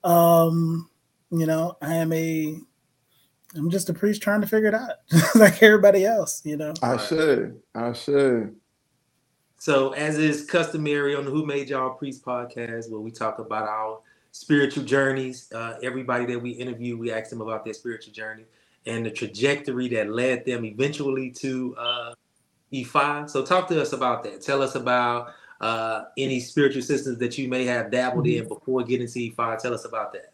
Um, 0.03 0.89
you 1.31 1.45
know, 1.45 1.77
I 1.81 1.95
am 1.95 2.11
a, 2.11 2.59
I'm 3.55 3.69
just 3.69 3.89
a 3.89 3.93
priest 3.93 4.21
trying 4.21 4.41
to 4.41 4.47
figure 4.47 4.69
it 4.69 4.73
out, 4.73 4.91
like 5.35 5.61
everybody 5.61 6.05
else. 6.05 6.41
You 6.45 6.57
know, 6.57 6.73
I 6.81 6.97
should. 6.97 7.61
I 7.75 7.93
should. 7.93 8.55
So, 9.57 9.91
as 9.91 10.17
is 10.17 10.45
customary 10.45 11.15
on 11.15 11.25
the 11.25 11.31
Who 11.31 11.45
Made 11.45 11.69
Y'all 11.69 11.91
Priest 11.91 12.25
podcast, 12.25 12.89
where 12.89 12.99
we 12.99 13.11
talk 13.11 13.39
about 13.39 13.67
our 13.67 13.99
spiritual 14.31 14.83
journeys, 14.83 15.51
uh, 15.53 15.77
everybody 15.83 16.25
that 16.25 16.41
we 16.41 16.51
interview, 16.51 16.97
we 16.97 17.11
ask 17.11 17.29
them 17.29 17.41
about 17.41 17.63
their 17.63 17.73
spiritual 17.73 18.13
journey 18.13 18.45
and 18.87 19.05
the 19.05 19.11
trajectory 19.11 19.87
that 19.89 20.09
led 20.09 20.45
them 20.45 20.65
eventually 20.65 21.29
to 21.29 21.75
uh, 21.77 22.13
Ifa. 22.73 23.29
So, 23.29 23.45
talk 23.45 23.67
to 23.67 23.81
us 23.81 23.93
about 23.93 24.23
that. 24.23 24.41
Tell 24.41 24.61
us 24.61 24.75
about 24.75 25.33
uh, 25.59 26.05
any 26.17 26.39
spiritual 26.39 26.81
systems 26.81 27.19
that 27.19 27.37
you 27.37 27.47
may 27.47 27.65
have 27.65 27.91
dabbled 27.91 28.25
in 28.25 28.47
before 28.47 28.83
getting 28.83 29.07
to 29.07 29.19
Ifa. 29.19 29.59
Tell 29.59 29.73
us 29.73 29.85
about 29.85 30.13
that. 30.13 30.30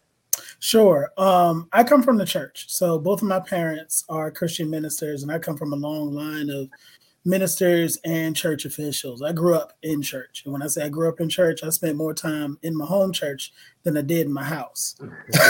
Sure. 0.60 1.12
Um, 1.16 1.68
I 1.72 1.84
come 1.84 2.02
from 2.02 2.16
the 2.16 2.26
church. 2.26 2.66
So 2.68 2.98
both 2.98 3.22
of 3.22 3.28
my 3.28 3.40
parents 3.40 4.04
are 4.08 4.30
Christian 4.30 4.68
ministers, 4.68 5.22
and 5.22 5.30
I 5.30 5.38
come 5.38 5.56
from 5.56 5.72
a 5.72 5.76
long 5.76 6.12
line 6.12 6.50
of 6.50 6.68
ministers 7.24 7.98
and 8.04 8.34
church 8.34 8.64
officials. 8.64 9.22
I 9.22 9.32
grew 9.32 9.54
up 9.54 9.74
in 9.82 10.02
church. 10.02 10.42
And 10.44 10.52
when 10.52 10.62
I 10.62 10.66
say 10.66 10.84
I 10.84 10.88
grew 10.88 11.08
up 11.08 11.20
in 11.20 11.28
church, 11.28 11.62
I 11.62 11.68
spent 11.68 11.96
more 11.96 12.14
time 12.14 12.58
in 12.62 12.76
my 12.76 12.86
home 12.86 13.12
church 13.12 13.52
than 13.82 13.96
I 13.96 14.02
did 14.02 14.26
in 14.26 14.32
my 14.32 14.44
house 14.44 14.96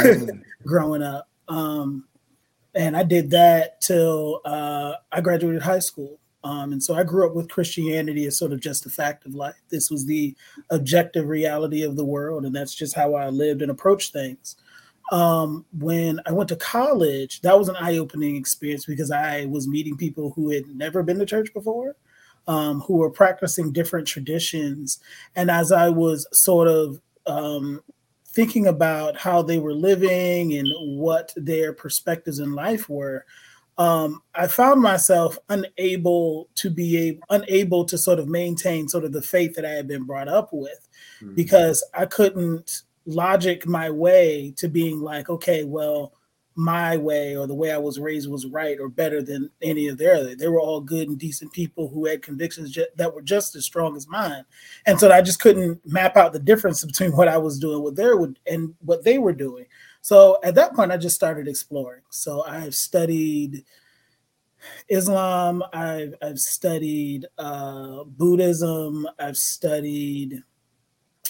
growing 0.66 1.02
up. 1.02 1.28
Um, 1.46 2.04
and 2.74 2.96
I 2.96 3.02
did 3.02 3.30
that 3.30 3.80
till 3.80 4.40
uh, 4.44 4.94
I 5.10 5.20
graduated 5.20 5.62
high 5.62 5.78
school. 5.78 6.18
Um, 6.44 6.72
and 6.72 6.82
so 6.82 6.94
I 6.94 7.02
grew 7.02 7.26
up 7.26 7.34
with 7.34 7.50
Christianity 7.50 8.26
as 8.26 8.38
sort 8.38 8.52
of 8.52 8.60
just 8.60 8.86
a 8.86 8.90
fact 8.90 9.26
of 9.26 9.34
life. 9.34 9.56
This 9.70 9.90
was 9.90 10.06
the 10.06 10.36
objective 10.70 11.26
reality 11.26 11.82
of 11.82 11.96
the 11.96 12.04
world, 12.04 12.44
and 12.44 12.54
that's 12.54 12.74
just 12.74 12.94
how 12.94 13.14
I 13.14 13.28
lived 13.28 13.60
and 13.60 13.70
approached 13.70 14.12
things. 14.12 14.56
Um, 15.10 15.64
when 15.72 16.20
I 16.26 16.32
went 16.32 16.50
to 16.50 16.56
college, 16.56 17.40
that 17.40 17.58
was 17.58 17.68
an 17.68 17.76
eye-opening 17.76 18.36
experience 18.36 18.84
because 18.84 19.10
I 19.10 19.46
was 19.46 19.66
meeting 19.66 19.96
people 19.96 20.32
who 20.36 20.50
had 20.50 20.66
never 20.68 21.02
been 21.02 21.18
to 21.18 21.24
church 21.24 21.52
before, 21.54 21.96
um, 22.46 22.80
who 22.80 22.98
were 22.98 23.10
practicing 23.10 23.72
different 23.72 24.06
traditions. 24.06 24.98
And 25.34 25.50
as 25.50 25.72
I 25.72 25.88
was 25.88 26.26
sort 26.32 26.68
of 26.68 27.00
um, 27.26 27.80
thinking 28.26 28.66
about 28.66 29.16
how 29.16 29.40
they 29.40 29.58
were 29.58 29.72
living 29.72 30.52
and 30.52 30.68
what 30.98 31.32
their 31.36 31.72
perspectives 31.72 32.38
in 32.38 32.54
life 32.54 32.88
were, 32.90 33.24
um, 33.78 34.20
I 34.34 34.48
found 34.48 34.82
myself 34.82 35.38
unable 35.48 36.48
to 36.56 36.68
be 36.68 36.96
able, 36.98 37.20
unable 37.30 37.84
to 37.86 37.96
sort 37.96 38.18
of 38.18 38.28
maintain 38.28 38.88
sort 38.88 39.04
of 39.04 39.12
the 39.12 39.22
faith 39.22 39.54
that 39.54 39.64
I 39.64 39.70
had 39.70 39.86
been 39.88 40.04
brought 40.04 40.28
up 40.28 40.50
with, 40.52 40.88
because 41.34 41.82
I 41.94 42.06
couldn't 42.06 42.82
logic 43.08 43.66
my 43.66 43.90
way 43.90 44.52
to 44.58 44.68
being 44.68 45.00
like, 45.00 45.30
okay, 45.30 45.64
well, 45.64 46.12
my 46.54 46.96
way 46.96 47.36
or 47.36 47.46
the 47.46 47.54
way 47.54 47.70
I 47.70 47.78
was 47.78 48.00
raised 48.00 48.28
was 48.28 48.44
right 48.46 48.80
or 48.80 48.88
better 48.88 49.22
than 49.22 49.48
any 49.62 49.86
of 49.86 49.96
their. 49.96 50.34
They 50.34 50.48
were 50.48 50.60
all 50.60 50.80
good 50.80 51.08
and 51.08 51.16
decent 51.16 51.52
people 51.52 51.88
who 51.88 52.04
had 52.06 52.20
convictions 52.20 52.72
ju- 52.72 52.86
that 52.96 53.14
were 53.14 53.22
just 53.22 53.54
as 53.54 53.64
strong 53.64 53.96
as 53.96 54.08
mine, 54.08 54.44
and 54.84 54.98
so 54.98 55.10
I 55.10 55.22
just 55.22 55.40
couldn't 55.40 55.80
map 55.86 56.16
out 56.16 56.32
the 56.32 56.40
difference 56.40 56.84
between 56.84 57.12
what 57.12 57.28
I 57.28 57.38
was 57.38 57.58
doing, 57.58 57.82
what 57.82 57.94
they 57.94 58.12
would 58.12 58.38
and 58.46 58.74
what 58.80 59.04
they 59.04 59.18
were 59.18 59.32
doing. 59.32 59.66
So 60.00 60.38
at 60.42 60.56
that 60.56 60.74
point, 60.74 60.90
I 60.90 60.96
just 60.96 61.14
started 61.14 61.46
exploring. 61.46 62.02
So 62.10 62.44
I've 62.44 62.74
studied 62.74 63.64
Islam, 64.88 65.62
I've 65.72 66.14
I've 66.20 66.40
studied 66.40 67.26
uh, 67.38 68.02
Buddhism, 68.04 69.06
I've 69.18 69.36
studied 69.36 70.42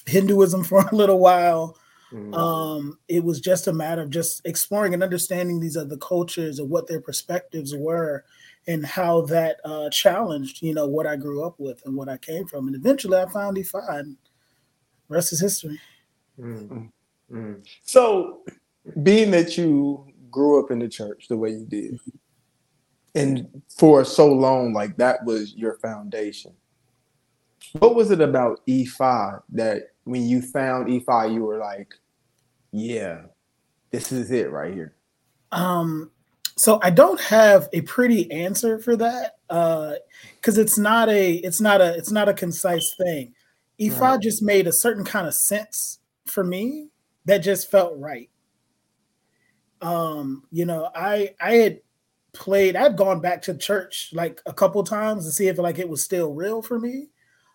Hinduism 0.08 0.64
for 0.64 0.80
a 0.80 0.94
little 0.94 1.18
while. 1.18 1.76
Mm. 2.12 2.34
Um, 2.34 2.98
it 3.08 3.22
was 3.22 3.40
just 3.40 3.66
a 3.66 3.72
matter 3.72 4.02
of 4.02 4.10
just 4.10 4.40
exploring 4.46 4.94
and 4.94 5.02
understanding 5.02 5.60
these 5.60 5.76
other 5.76 5.96
cultures 5.98 6.58
and 6.58 6.70
what 6.70 6.86
their 6.86 7.00
perspectives 7.00 7.74
were 7.76 8.24
and 8.66 8.84
how 8.84 9.22
that 9.22 9.60
uh, 9.64 9.90
challenged, 9.90 10.62
you 10.62 10.74
know, 10.74 10.86
what 10.86 11.06
I 11.06 11.16
grew 11.16 11.44
up 11.44 11.56
with 11.58 11.82
and 11.84 11.96
what 11.96 12.08
I 12.08 12.16
came 12.16 12.46
from. 12.46 12.66
And 12.66 12.76
eventually 12.76 13.18
I 13.18 13.26
found 13.28 13.56
Ifa 13.56 13.98
and 13.98 14.16
rest 15.08 15.32
is 15.32 15.40
history. 15.40 15.78
Mm. 16.38 16.90
Mm. 17.32 17.66
So, 17.82 18.40
being 19.02 19.30
that 19.32 19.58
you 19.58 20.06
grew 20.30 20.62
up 20.62 20.70
in 20.70 20.78
the 20.78 20.88
church 20.88 21.26
the 21.28 21.36
way 21.36 21.50
you 21.50 21.66
did, 21.66 21.98
and 23.14 23.62
for 23.68 24.04
so 24.04 24.32
long, 24.32 24.72
like 24.72 24.96
that 24.96 25.24
was 25.24 25.54
your 25.54 25.78
foundation. 25.78 26.52
What 27.72 27.94
was 27.94 28.10
it 28.10 28.20
about 28.20 28.64
Ifa 28.66 29.42
that 29.50 29.90
when 30.08 30.26
you 30.26 30.40
found 30.40 30.88
Ifa, 30.88 31.32
you 31.32 31.44
were 31.44 31.58
like, 31.58 31.94
yeah, 32.72 33.22
this 33.90 34.10
is 34.10 34.30
it 34.30 34.50
right 34.50 34.72
here? 34.72 34.94
Um, 35.52 36.10
so 36.56 36.80
I 36.82 36.90
don't 36.90 37.20
have 37.20 37.68
a 37.72 37.82
pretty 37.82 38.30
answer 38.30 38.78
for 38.78 38.96
that 38.96 39.36
because 39.48 40.58
uh, 40.58 40.60
it's 40.60 40.78
not 40.78 41.08
a 41.08 41.34
it's 41.36 41.60
not 41.60 41.80
a 41.80 41.94
it's 41.94 42.10
not 42.10 42.28
a 42.28 42.34
concise 42.34 42.94
thing. 42.96 43.34
Ifa 43.78 44.00
right. 44.00 44.20
just 44.20 44.42
made 44.42 44.66
a 44.66 44.72
certain 44.72 45.04
kind 45.04 45.26
of 45.26 45.34
sense 45.34 46.00
for 46.26 46.42
me 46.42 46.88
that 47.26 47.38
just 47.38 47.70
felt 47.70 47.92
right. 47.98 48.30
Um, 49.80 50.44
you 50.50 50.64
know, 50.64 50.90
I 50.94 51.34
I 51.40 51.52
had 51.52 51.80
played, 52.32 52.76
I'd 52.76 52.96
gone 52.96 53.20
back 53.20 53.42
to 53.42 53.56
church 53.56 54.10
like 54.12 54.40
a 54.46 54.52
couple 54.52 54.82
times 54.84 55.26
to 55.26 55.32
see 55.32 55.48
if 55.48 55.58
like 55.58 55.78
it 55.78 55.88
was 55.88 56.02
still 56.02 56.32
real 56.32 56.62
for 56.62 56.78
me. 56.78 57.08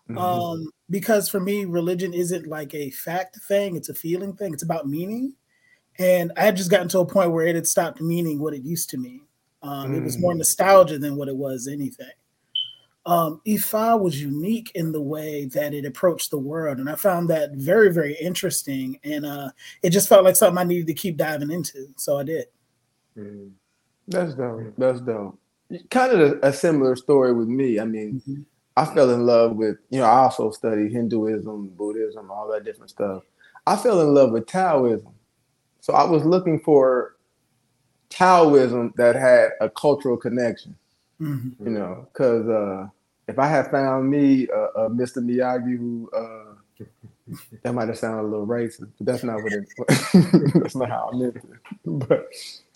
Mm-hmm. 0.08 0.18
Um, 0.18 0.70
because 0.90 1.28
for 1.28 1.40
me, 1.40 1.64
religion 1.64 2.12
isn't 2.12 2.46
like 2.46 2.74
a 2.74 2.90
fact 2.90 3.38
thing, 3.48 3.76
it's 3.76 3.88
a 3.88 3.94
feeling 3.94 4.34
thing, 4.34 4.52
it's 4.52 4.62
about 4.62 4.86
meaning. 4.86 5.34
And 5.98 6.32
I 6.36 6.42
had 6.42 6.56
just 6.56 6.70
gotten 6.70 6.88
to 6.88 7.00
a 7.00 7.06
point 7.06 7.30
where 7.30 7.46
it 7.46 7.54
had 7.54 7.66
stopped 7.66 8.00
meaning 8.00 8.38
what 8.38 8.54
it 8.54 8.62
used 8.62 8.90
to 8.90 8.98
mean. 8.98 9.22
Um, 9.62 9.92
mm. 9.92 9.98
It 9.98 10.02
was 10.02 10.18
more 10.18 10.34
mm. 10.34 10.38
nostalgia 10.38 10.98
than 10.98 11.16
what 11.16 11.28
it 11.28 11.36
was 11.36 11.68
anything. 11.68 12.10
Um, 13.06 13.40
Ifa 13.46 14.00
was 14.00 14.20
unique 14.20 14.72
in 14.74 14.90
the 14.92 15.00
way 15.00 15.44
that 15.46 15.74
it 15.74 15.84
approached 15.84 16.30
the 16.30 16.38
world, 16.38 16.78
and 16.78 16.88
I 16.88 16.94
found 16.94 17.28
that 17.28 17.52
very, 17.52 17.92
very 17.92 18.14
interesting. 18.14 18.98
And 19.04 19.26
uh, 19.26 19.50
it 19.82 19.90
just 19.90 20.08
felt 20.08 20.24
like 20.24 20.36
something 20.36 20.58
I 20.58 20.64
needed 20.64 20.86
to 20.86 20.94
keep 20.94 21.18
diving 21.18 21.50
into, 21.50 21.88
so 21.96 22.18
I 22.18 22.22
did. 22.22 22.46
Mm. 23.16 23.52
That's 24.08 24.34
dope. 24.34 24.74
That's 24.76 25.00
dope. 25.00 25.38
Kind 25.90 26.12
of 26.12 26.20
a, 26.20 26.48
a 26.48 26.52
similar 26.52 26.96
story 26.96 27.32
with 27.32 27.48
me. 27.48 27.78
I 27.78 27.84
mean, 27.84 28.22
mm-hmm. 28.26 28.42
I 28.76 28.84
fell 28.84 29.10
in 29.10 29.24
love 29.24 29.56
with, 29.56 29.76
you 29.90 30.00
know, 30.00 30.06
I 30.06 30.20
also 30.20 30.50
studied 30.50 30.92
Hinduism, 30.92 31.68
Buddhism, 31.76 32.30
all 32.30 32.48
that 32.52 32.64
different 32.64 32.90
stuff. 32.90 33.22
I 33.66 33.76
fell 33.76 34.00
in 34.00 34.12
love 34.14 34.32
with 34.32 34.46
Taoism. 34.46 35.12
So 35.80 35.92
I 35.92 36.04
was 36.04 36.24
looking 36.24 36.60
for 36.60 37.16
Taoism 38.10 38.92
that 38.96 39.16
had 39.16 39.50
a 39.60 39.70
cultural 39.70 40.16
connection, 40.16 40.76
mm-hmm. 41.20 41.64
you 41.64 41.70
know, 41.72 42.08
because 42.12 42.48
uh, 42.48 42.88
if 43.28 43.38
I 43.38 43.46
had 43.46 43.70
found 43.70 44.10
me 44.10 44.48
a, 44.48 44.62
a 44.82 44.90
Mr. 44.90 45.18
Miyagi 45.18 45.76
who, 45.76 46.10
uh, 46.16 46.54
that 47.62 47.74
might 47.74 47.88
have 47.88 47.98
sounded 47.98 48.22
a 48.22 48.30
little 48.30 48.46
racist, 48.46 48.90
but 48.98 49.06
that's 49.06 49.24
not 49.24 49.42
what 49.42 49.52
it. 49.52 49.68
that's 50.62 50.74
not 50.74 50.88
how 50.90 51.10
I 51.12 51.16
meant 51.16 51.36
it. 51.36 51.44
But 51.84 52.28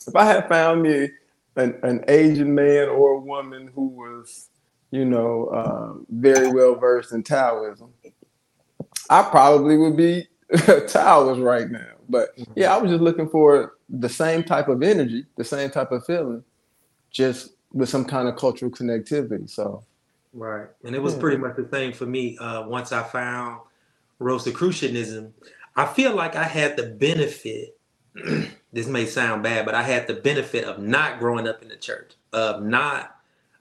if 0.07 0.17
I 0.17 0.25
had 0.25 0.49
found 0.49 0.83
me 0.83 1.11
an, 1.57 1.79
an 1.83 2.05
Asian 2.09 2.55
man 2.55 2.89
or 2.89 3.13
a 3.13 3.21
woman 3.21 3.71
who 3.75 3.89
was, 3.89 4.49
you 4.91 5.05
know, 5.05 5.47
uh, 5.47 5.93
very 6.11 6.51
well 6.51 6.75
versed 6.75 7.13
in 7.13 7.23
Taoism, 7.23 7.93
I 9.11 9.23
probably 9.23 9.77
would 9.77 9.97
be 9.97 10.27
Taoist 10.89 11.41
right 11.41 11.71
now. 11.71 11.93
But 12.09 12.31
yeah, 12.55 12.75
I 12.75 12.79
was 12.79 12.91
just 12.91 13.03
looking 13.03 13.29
for 13.29 13.75
the 13.89 14.09
same 14.09 14.43
type 14.43 14.69
of 14.69 14.83
energy, 14.83 15.27
the 15.37 15.45
same 15.45 15.71
type 15.71 15.93
of 15.93 16.05
feeling, 16.07 16.43
just 17.11 17.51
with 17.73 17.89
some 17.89 18.05
kind 18.05 18.29
of 18.29 18.37
cultural 18.37 18.71
connectivity. 18.71 19.49
So, 19.49 19.85
right, 20.33 20.69
and 20.85 20.95
it 20.95 21.03
was 21.03 21.15
yeah. 21.15 21.21
pretty 21.21 21.37
much 21.37 21.57
the 21.57 21.69
same 21.71 21.93
for 21.93 22.07
me. 22.07 22.39
Uh, 22.39 22.67
once 22.67 22.93
I 22.93 23.03
found 23.03 23.61
Rosicrucianism, 24.19 25.35
I 25.77 25.87
feel 25.87 26.15
like 26.15 26.35
I 26.35 26.45
had 26.45 26.77
the 26.77 26.85
benefit 26.87 27.79
this 28.73 28.87
may 28.87 29.07
sound 29.07 29.43
bad, 29.43 29.65
but 29.65 29.75
I 29.75 29.83
had 29.83 30.07
the 30.07 30.15
benefit 30.15 30.65
of 30.65 30.79
not 30.79 31.19
growing 31.19 31.49
up 31.49 31.63
in 31.63 31.69
the 31.69 31.77
church, 31.77 32.13
of 32.33 32.63
not 32.63 33.18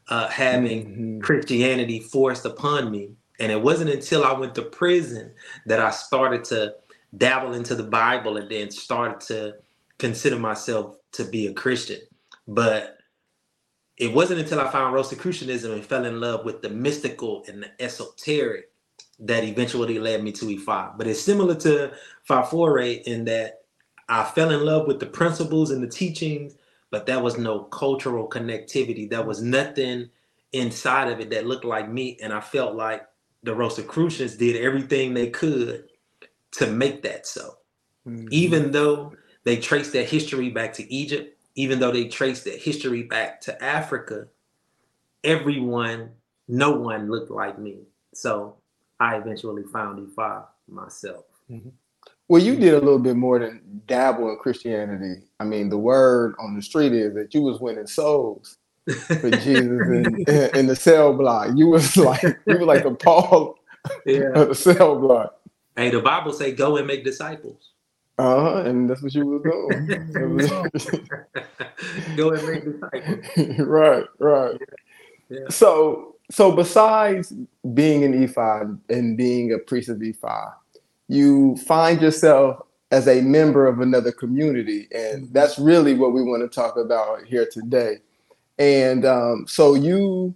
uh, 0.09 0.27
having 0.29 0.85
mm-hmm. 0.85 1.19
Christianity 1.19 1.99
forced 1.99 2.45
upon 2.45 2.91
me. 2.91 3.11
And 3.39 3.51
it 3.51 3.61
wasn't 3.61 3.91
until 3.91 4.23
I 4.23 4.33
went 4.33 4.55
to 4.55 4.63
prison 4.63 5.31
that 5.65 5.79
I 5.79 5.91
started 5.91 6.43
to 6.45 6.75
dabble 7.15 7.53
into 7.53 7.75
the 7.75 7.83
Bible 7.83 8.37
and 8.37 8.49
then 8.49 8.71
started 8.71 9.19
to 9.27 9.55
consider 9.97 10.37
myself 10.37 10.97
to 11.13 11.23
be 11.23 11.47
a 11.47 11.53
Christian. 11.53 11.99
But 12.47 12.97
it 13.97 14.13
wasn't 14.13 14.39
until 14.39 14.59
I 14.59 14.69
found 14.71 14.93
Rosicrucianism 14.93 15.71
and 15.71 15.85
fell 15.85 16.05
in 16.05 16.19
love 16.19 16.45
with 16.45 16.61
the 16.61 16.69
mystical 16.69 17.43
and 17.47 17.63
the 17.63 17.81
esoteric 17.81 18.71
that 19.19 19.43
eventually 19.43 19.97
led 19.97 20.23
me 20.23 20.31
to 20.33 20.45
Ifa. 20.45 20.97
But 20.97 21.07
it's 21.07 21.21
similar 21.21 21.55
to 21.55 21.91
Fafore 22.23 22.79
in 22.79 23.25
that 23.25 23.61
I 24.07 24.23
fell 24.23 24.51
in 24.51 24.63
love 24.63 24.87
with 24.87 24.99
the 24.99 25.07
principles 25.07 25.71
and 25.71 25.83
the 25.83 25.87
teachings, 25.87 26.55
but 26.91 27.05
there 27.05 27.19
was 27.19 27.37
no 27.37 27.63
cultural 27.63 28.29
connectivity. 28.29 29.09
There 29.09 29.23
was 29.23 29.41
nothing 29.41 30.09
inside 30.53 31.11
of 31.11 31.19
it 31.19 31.29
that 31.31 31.45
looked 31.47 31.65
like 31.65 31.89
me. 31.89 32.17
And 32.21 32.31
I 32.33 32.39
felt 32.39 32.75
like 32.75 33.05
the 33.43 33.53
Rosicrucians 33.53 34.35
did 34.35 34.55
everything 34.55 35.13
they 35.13 35.29
could 35.29 35.85
to 36.51 36.67
make 36.67 37.01
that 37.03 37.27
so. 37.27 37.57
Mm-hmm. 38.07 38.27
Even 38.31 38.71
though 38.71 39.13
they 39.43 39.57
traced 39.57 39.93
their 39.93 40.05
history 40.05 40.49
back 40.49 40.73
to 40.73 40.93
Egypt, 40.93 41.37
even 41.55 41.79
though 41.79 41.91
they 41.91 42.07
traced 42.07 42.45
their 42.45 42.57
history 42.57 43.03
back 43.03 43.41
to 43.41 43.63
Africa, 43.63 44.27
everyone, 45.23 46.11
no 46.47 46.71
one 46.71 47.09
looked 47.09 47.31
like 47.31 47.59
me. 47.59 47.79
So 48.13 48.57
I 48.99 49.17
eventually 49.17 49.63
found 49.63 50.07
Ifa 50.07 50.45
myself. 50.67 51.25
Mm-hmm. 51.51 51.69
Well, 52.27 52.41
you 52.41 52.55
did 52.55 52.73
a 52.73 52.79
little 52.79 52.99
bit 52.99 53.15
more 53.15 53.39
than 53.39 53.81
dabble 53.87 54.29
in 54.29 54.37
Christianity. 54.37 55.23
I 55.39 55.45
mean, 55.45 55.69
the 55.69 55.77
word 55.77 56.35
on 56.39 56.55
the 56.55 56.61
street 56.61 56.93
is 56.93 57.13
that 57.15 57.33
you 57.33 57.41
was 57.41 57.59
winning 57.59 57.87
souls 57.87 58.57
for 58.85 59.31
Jesus 59.31 59.87
in, 59.87 60.27
in, 60.55 60.67
the 60.67 60.75
cell 60.75 61.13
block. 61.13 61.51
You 61.55 61.67
was 61.67 61.95
like 61.95 62.23
you 62.23 62.57
were 62.57 62.65
like 62.65 62.83
the 62.83 62.91
Paul 62.91 63.57
yeah. 64.05 64.31
of 64.33 64.49
the 64.49 64.55
cell 64.55 64.99
block. 64.99 65.39
Hey, 65.75 65.89
the 65.89 66.01
Bible 66.01 66.33
say 66.33 66.51
go 66.51 66.77
and 66.77 66.87
make 66.87 67.03
disciples. 67.03 67.71
Uh-huh, 68.19 68.63
and 68.63 68.89
that's 68.89 69.03
what 69.03 69.13
you 69.13 69.25
was 69.25 69.43
doing. 69.43 69.87
go 72.17 72.31
and 72.31 72.47
make 72.47 72.65
disciples. 72.65 73.59
right, 73.59 74.05
right. 74.19 74.57
Yeah. 74.59 74.65
Yeah. 75.29 75.49
So 75.49 76.15
so 76.31 76.51
besides 76.51 77.31
being 77.73 78.03
an 78.03 78.27
Ifa 78.27 78.77
and 78.89 79.17
being 79.17 79.53
a 79.53 79.59
priest 79.59 79.89
of 79.89 79.97
Ifa, 79.97 80.53
you 81.07 81.57
find 81.57 82.01
yourself 82.01 82.61
as 82.91 83.07
a 83.07 83.21
member 83.21 83.67
of 83.67 83.79
another 83.81 84.11
community. 84.11 84.87
And 84.93 85.23
mm-hmm. 85.23 85.33
that's 85.33 85.59
really 85.59 85.93
what 85.93 86.13
we 86.13 86.23
want 86.23 86.43
to 86.43 86.53
talk 86.53 86.77
about 86.77 87.23
here 87.25 87.47
today. 87.51 87.97
And 88.59 89.05
um, 89.05 89.45
so 89.47 89.75
you, 89.75 90.33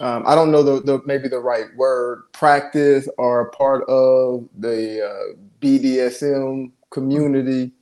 um, 0.00 0.24
I 0.26 0.34
don't 0.34 0.52
know 0.52 0.62
the, 0.62 0.80
the, 0.80 1.02
maybe 1.06 1.28
the 1.28 1.40
right 1.40 1.66
word, 1.76 2.22
practice 2.32 3.08
or 3.18 3.50
part 3.50 3.88
of 3.88 4.48
the 4.56 5.04
uh, 5.04 5.36
BDSM 5.60 6.70
community. 6.90 7.72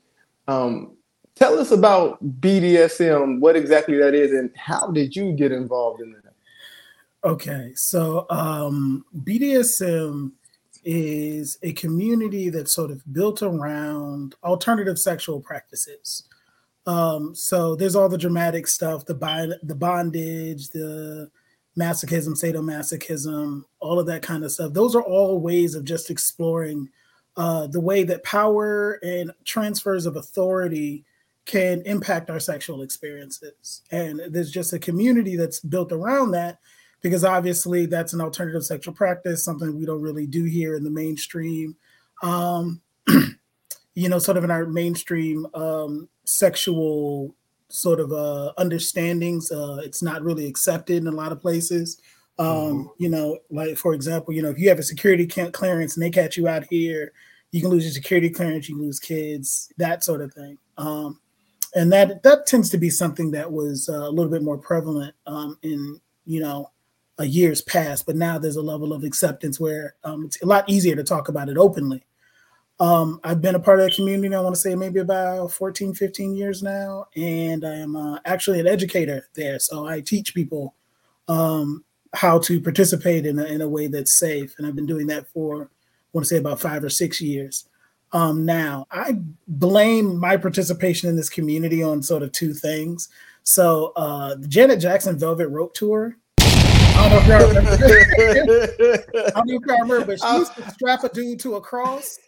Um, 0.48 0.96
tell 1.34 1.58
us 1.58 1.72
about 1.72 2.22
BDSM, 2.40 3.40
what 3.40 3.56
exactly 3.56 3.98
that 3.98 4.14
is, 4.14 4.32
and 4.32 4.50
how 4.56 4.90
did 4.92 5.14
you 5.14 5.32
get 5.32 5.52
involved 5.52 6.00
in 6.00 6.12
that? 6.12 6.26
Okay, 7.24 7.72
so 7.74 8.24
um, 8.30 9.04
BDSM 9.24 10.30
is 10.86 11.58
a 11.64 11.72
community 11.72 12.48
that's 12.48 12.72
sort 12.72 12.92
of 12.92 13.02
built 13.12 13.42
around 13.42 14.36
alternative 14.44 14.98
sexual 14.98 15.40
practices. 15.40 16.22
Um, 16.86 17.34
so 17.34 17.74
there's 17.74 17.96
all 17.96 18.08
the 18.08 18.16
dramatic 18.16 18.68
stuff, 18.68 19.04
the 19.04 19.14
bi- 19.14 19.48
the 19.64 19.74
bondage, 19.74 20.68
the 20.70 21.28
masochism, 21.76 22.40
sadomasochism, 22.40 23.64
all 23.80 23.98
of 23.98 24.06
that 24.06 24.22
kind 24.22 24.44
of 24.44 24.52
stuff. 24.52 24.72
Those 24.72 24.94
are 24.94 25.02
all 25.02 25.40
ways 25.40 25.74
of 25.74 25.84
just 25.84 26.08
exploring 26.08 26.88
uh, 27.36 27.66
the 27.66 27.80
way 27.80 28.04
that 28.04 28.22
power 28.22 29.00
and 29.02 29.32
transfers 29.44 30.06
of 30.06 30.14
authority 30.14 31.04
can 31.46 31.82
impact 31.82 32.30
our 32.30 32.40
sexual 32.40 32.82
experiences. 32.82 33.82
And 33.90 34.20
there's 34.30 34.52
just 34.52 34.72
a 34.72 34.78
community 34.78 35.36
that's 35.36 35.60
built 35.60 35.90
around 35.90 36.30
that 36.30 36.60
because 37.02 37.24
obviously 37.24 37.86
that's 37.86 38.12
an 38.12 38.20
alternative 38.20 38.64
sexual 38.64 38.94
practice, 38.94 39.44
something 39.44 39.78
we 39.78 39.86
don't 39.86 40.02
really 40.02 40.26
do 40.26 40.44
here 40.44 40.74
in 40.74 40.84
the 40.84 40.90
mainstream. 40.90 41.76
Um, 42.22 42.80
you 43.94 44.08
know, 44.08 44.18
sort 44.18 44.36
of 44.36 44.44
in 44.44 44.50
our 44.50 44.66
mainstream 44.66 45.46
um, 45.54 46.08
sexual 46.24 47.34
sort 47.68 48.00
of 48.00 48.12
uh, 48.12 48.52
understandings, 48.58 49.50
uh, 49.50 49.80
it's 49.82 50.02
not 50.02 50.22
really 50.22 50.46
accepted 50.46 50.98
in 50.98 51.06
a 51.06 51.12
lot 51.12 51.32
of 51.32 51.40
places. 51.40 52.00
Um, 52.38 52.46
mm-hmm. 52.46 52.86
You 52.98 53.08
know, 53.08 53.38
like 53.50 53.76
for 53.76 53.94
example, 53.94 54.34
you 54.34 54.42
know, 54.42 54.50
if 54.50 54.58
you 54.58 54.68
have 54.68 54.78
a 54.78 54.84
security 54.84 55.26
clearance 55.26 55.96
and 55.96 56.02
they 56.02 56.10
catch 56.10 56.36
you 56.36 56.48
out 56.48 56.64
here, 56.68 57.12
you 57.52 57.60
can 57.60 57.70
lose 57.70 57.84
your 57.84 57.92
security 57.92 58.28
clearance, 58.28 58.68
you 58.68 58.78
lose 58.78 59.00
kids, 59.00 59.72
that 59.78 60.04
sort 60.04 60.20
of 60.20 60.32
thing. 60.34 60.58
Um, 60.76 61.20
and 61.74 61.92
that 61.92 62.22
that 62.22 62.46
tends 62.46 62.70
to 62.70 62.78
be 62.78 62.90
something 62.90 63.30
that 63.32 63.50
was 63.50 63.88
uh, 63.88 64.08
a 64.08 64.10
little 64.10 64.30
bit 64.30 64.42
more 64.42 64.58
prevalent 64.58 65.14
um, 65.26 65.58
in 65.62 66.00
you 66.24 66.40
know 66.40 66.70
a 67.18 67.24
years 67.24 67.62
past, 67.62 68.06
but 68.06 68.16
now 68.16 68.38
there's 68.38 68.56
a 68.56 68.62
level 68.62 68.92
of 68.92 69.04
acceptance 69.04 69.58
where 69.58 69.94
um, 70.04 70.26
it's 70.26 70.40
a 70.42 70.46
lot 70.46 70.68
easier 70.68 70.94
to 70.96 71.04
talk 71.04 71.28
about 71.28 71.48
it 71.48 71.56
openly. 71.56 72.04
Um, 72.78 73.20
I've 73.24 73.40
been 73.40 73.54
a 73.54 73.60
part 73.60 73.80
of 73.80 73.86
that 73.86 73.96
community, 73.96 74.34
I 74.34 74.40
want 74.40 74.54
to 74.54 74.60
say 74.60 74.74
maybe 74.74 75.00
about 75.00 75.50
14, 75.50 75.94
15 75.94 76.36
years 76.36 76.62
now. 76.62 77.06
And 77.16 77.64
I 77.64 77.74
am 77.76 77.96
uh, 77.96 78.18
actually 78.26 78.60
an 78.60 78.66
educator 78.66 79.26
there. 79.34 79.58
So 79.58 79.86
I 79.86 80.00
teach 80.00 80.34
people 80.34 80.74
um, 81.26 81.84
how 82.14 82.38
to 82.40 82.60
participate 82.60 83.24
in 83.24 83.38
a, 83.38 83.44
in 83.44 83.62
a 83.62 83.68
way 83.68 83.86
that's 83.86 84.18
safe. 84.18 84.54
And 84.58 84.66
I've 84.66 84.76
been 84.76 84.86
doing 84.86 85.06
that 85.06 85.26
for, 85.28 85.62
I 85.62 85.68
want 86.12 86.26
to 86.26 86.28
say 86.28 86.36
about 86.36 86.60
five 86.60 86.84
or 86.84 86.90
six 86.90 87.20
years. 87.20 87.66
Um, 88.12 88.44
now, 88.44 88.86
I 88.90 89.20
blame 89.48 90.18
my 90.18 90.36
participation 90.36 91.08
in 91.08 91.16
this 91.16 91.28
community 91.28 91.82
on 91.82 92.02
sort 92.02 92.22
of 92.22 92.32
two 92.32 92.52
things. 92.52 93.08
So 93.42 93.92
uh, 93.96 94.34
the 94.34 94.48
Janet 94.48 94.80
Jackson 94.80 95.18
Velvet 95.18 95.48
Rope 95.48 95.74
Tour, 95.74 96.16
I 97.06 97.08
don't 97.08 97.28
know 97.28 97.36
if 97.36 97.40
y'all 97.40 97.48
remember. 97.48 99.02
I 99.26 99.30
don't 99.30 99.46
know 99.46 99.54
if 99.54 99.66
y'all 99.66 99.80
remember, 99.80 100.04
but 100.04 100.20
she 100.20 100.36
used 100.38 100.54
to 100.56 100.70
strap 100.72 101.04
a 101.04 101.08
dude 101.08 101.38
to 101.40 101.54
a 101.54 101.60
cross. 101.60 102.18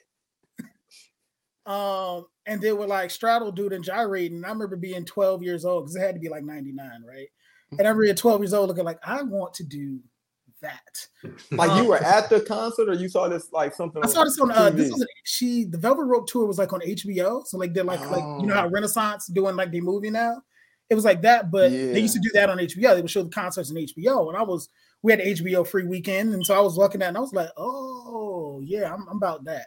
Um, 1.66 2.26
and 2.46 2.62
they 2.62 2.72
were 2.72 2.86
like 2.86 3.10
straddle 3.10 3.50
dude 3.50 3.72
and 3.72 3.84
gyrating. 3.84 4.44
I 4.44 4.50
remember 4.50 4.76
being 4.76 5.04
12 5.04 5.42
years 5.42 5.64
old 5.64 5.84
because 5.84 5.96
it 5.96 6.00
had 6.00 6.14
to 6.14 6.20
be 6.20 6.28
like 6.28 6.44
99, 6.44 7.02
right? 7.06 7.26
And 7.72 7.80
I 7.80 7.90
remember 7.90 8.10
at 8.10 8.16
12 8.16 8.40
years 8.40 8.54
old 8.54 8.68
looking 8.68 8.84
like 8.84 9.00
I 9.02 9.22
want 9.22 9.52
to 9.54 9.64
do 9.64 9.98
that. 10.62 11.06
like 11.50 11.82
you 11.82 11.88
were 11.88 11.98
at 11.98 12.30
the 12.30 12.40
concert 12.40 12.88
or 12.88 12.94
you 12.94 13.08
saw 13.08 13.28
this 13.28 13.52
like 13.52 13.74
something? 13.74 14.02
I 14.02 14.06
saw 14.06 14.24
this 14.24 14.38
on 14.40 14.52
uh 14.52 14.70
this 14.70 14.90
was 14.90 15.04
she 15.24 15.64
the 15.64 15.76
Velvet 15.76 16.04
Rope 16.04 16.28
tour 16.28 16.46
was 16.46 16.58
like 16.58 16.72
on 16.72 16.80
HBO. 16.80 17.44
So 17.46 17.58
like 17.58 17.74
they're 17.74 17.84
like 17.84 18.00
oh. 18.00 18.10
like 18.10 18.40
you 18.40 18.46
know 18.46 18.54
how 18.54 18.66
Oh. 18.66 18.70
Renaissance 18.70 19.26
doing 19.26 19.56
like 19.56 19.72
the 19.72 19.80
movie 19.80 20.10
now. 20.10 20.40
It 20.90 20.94
was 20.94 21.04
like 21.04 21.22
that, 21.22 21.50
but 21.50 21.70
Yeah. 21.70 21.92
they 21.92 22.00
used 22.00 22.14
to 22.14 22.20
do 22.20 22.30
that 22.34 22.48
on 22.50 22.58
HBO. 22.58 22.94
They 22.94 23.00
would 23.02 23.10
show 23.10 23.22
the 23.22 23.28
concerts 23.30 23.70
on 23.70 23.76
HBO, 23.76 24.28
and 24.28 24.36
I 24.36 24.42
was 24.42 24.68
we 25.02 25.12
had 25.12 25.20
HBO 25.20 25.64
free 25.66 25.84
weekend, 25.84 26.34
and 26.34 26.44
so 26.44 26.54
I 26.56 26.60
was 26.60 26.76
looking 26.76 27.02
at, 27.02 27.08
and 27.08 27.16
I 27.16 27.20
was 27.20 27.32
like, 27.32 27.50
oh 27.56 28.60
yeah, 28.64 28.92
I'm, 28.92 29.06
I'm 29.08 29.16
about 29.18 29.44
that. 29.44 29.66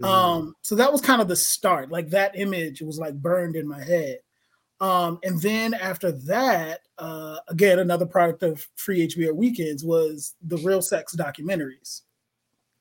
Mm-hmm. 0.00 0.04
Um, 0.04 0.56
so 0.62 0.74
that 0.76 0.90
was 0.92 1.00
kind 1.02 1.20
of 1.20 1.28
the 1.28 1.36
start. 1.36 1.90
Like 1.90 2.08
that 2.10 2.38
image 2.38 2.80
was 2.80 2.98
like 2.98 3.14
burned 3.14 3.56
in 3.56 3.68
my 3.68 3.82
head. 3.82 4.20
Um, 4.80 5.18
and 5.22 5.38
then 5.42 5.74
after 5.74 6.10
that, 6.12 6.80
uh, 6.96 7.36
again, 7.48 7.80
another 7.80 8.06
product 8.06 8.42
of 8.42 8.66
free 8.76 9.06
HBO 9.06 9.34
weekends 9.34 9.84
was 9.84 10.34
the 10.40 10.56
real 10.58 10.80
sex 10.80 11.14
documentaries. 11.14 12.02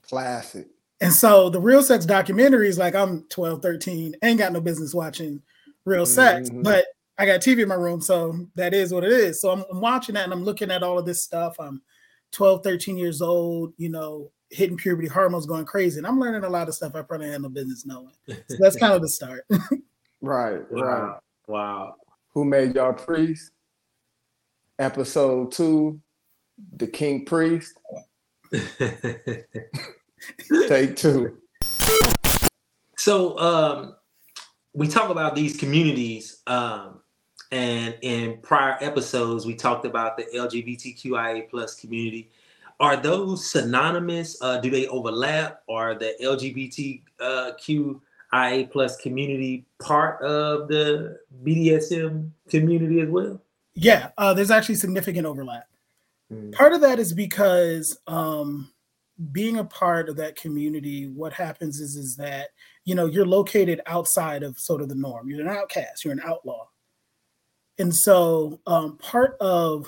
classic. 0.02 0.68
And 1.02 1.14
so 1.14 1.50
the 1.50 1.60
real 1.62 1.84
sex 1.84 2.06
documentaries, 2.06 2.78
like 2.78 2.96
I'm 2.96 3.24
12, 3.30 3.62
13, 3.62 4.16
ain't 4.24 4.40
got 4.40 4.52
no 4.54 4.60
business 4.62 4.94
watching 4.94 5.42
real 5.86 6.06
sex, 6.06 6.50
Mhm. 6.50 6.64
but 6.64 6.86
I 7.20 7.26
got 7.26 7.42
TV 7.42 7.60
in 7.64 7.68
my 7.68 7.76
room, 7.76 8.00
so 8.00 8.48
that 8.56 8.74
is 8.74 8.94
what 8.94 9.04
it 9.04 9.12
is. 9.12 9.42
So 9.42 9.52
I'm, 9.52 9.66
I'm 9.70 9.82
watching 9.82 10.16
that 10.16 10.24
and 10.24 10.32
I'm 10.32 10.46
looking 10.46 10.72
at 10.72 10.84
all 10.84 10.98
of 10.98 11.06
this 11.06 11.22
stuff. 11.22 11.58
I'm 11.60 11.82
12, 12.32 12.64
13 12.64 12.98
years 12.98 13.22
old, 13.22 13.74
you 13.76 13.90
know, 13.90 14.32
hitting 14.52 14.78
puberty 14.78 15.10
hormones 15.10 15.46
going 15.46 15.66
crazy. 15.66 15.98
And 15.98 16.08
I'm 16.08 16.18
learning 16.18 16.46
a 16.46 16.50
lot 16.50 16.70
of 16.70 16.76
stuff 16.76 16.96
I 16.96 17.02
probably 17.02 17.30
had 17.30 17.42
no 17.42 17.50
business 17.50 17.86
knowing. 17.86 18.14
So 18.26 18.56
that's 18.58 18.76
kind 18.80 18.94
of 18.94 19.02
the 19.02 19.10
start. 19.10 19.46
Right, 20.22 20.62
right. 20.72 20.72
Wow. 20.72 21.20
Wow. 21.48 21.96
Who 22.34 22.46
made 22.46 22.76
y'all 22.76 22.94
priest? 22.94 23.52
Episode 24.78 25.52
two, 25.52 26.00
the 26.78 26.88
Kink 26.88 27.28
Priest. 27.28 27.78
Take 30.70 30.96
two. 30.96 31.38
so 32.98 33.38
um 33.38 33.96
we 34.74 34.88
talk 34.88 35.10
about 35.10 35.36
these 35.36 35.56
communities 35.58 36.42
um 36.48 37.02
and 37.52 37.98
in 38.02 38.38
prior 38.42 38.78
episodes 38.82 39.46
we 39.46 39.56
talked 39.56 39.86
about 39.86 40.18
the 40.18 40.26
lgbtqia 40.36 41.50
plus 41.50 41.76
community 41.76 42.30
are 42.80 42.96
those 42.96 43.50
synonymous 43.50 44.38
uh 44.42 44.60
do 44.60 44.70
they 44.70 44.88
overlap 44.88 45.64
are 45.68 45.96
the 45.96 46.14
lgbtqia 46.22 47.92
plus 48.72 48.98
community 48.98 49.66
part 49.80 50.22
of 50.22 50.68
the 50.68 51.18
bdsm 51.44 52.30
community 52.50 53.02
as 53.02 53.10
well 53.10 53.42
yeah, 53.80 54.10
uh, 54.18 54.34
there's 54.34 54.52
actually 54.52 54.76
significant 54.76 55.26
overlap. 55.26 55.68
Mm. 56.32 56.52
Part 56.54 56.74
of 56.74 56.82
that 56.82 57.00
is 57.00 57.14
because 57.14 57.98
um, 58.08 58.70
being 59.32 59.58
a 59.58 59.64
part 59.64 60.10
of 60.10 60.18
that 60.18 60.36
community, 60.36 61.08
what 61.08 61.32
happens 61.32 61.80
is 61.80 61.96
is 61.96 62.18
that 62.18 62.50
you 62.84 62.94
know 62.94 63.06
you're 63.06 63.26
located 63.26 63.80
outside 63.86 64.44
of 64.44 64.60
sort 64.60 64.82
of 64.82 64.90
the 64.90 64.96
norm. 64.96 65.30
You're 65.30 65.42
an 65.42 65.56
outcast. 65.56 66.04
You're 66.04 66.14
an 66.14 66.22
outlaw, 66.26 66.68
and 67.80 67.96
so 67.96 68.60
um, 68.68 68.98
part 68.98 69.36
of 69.40 69.88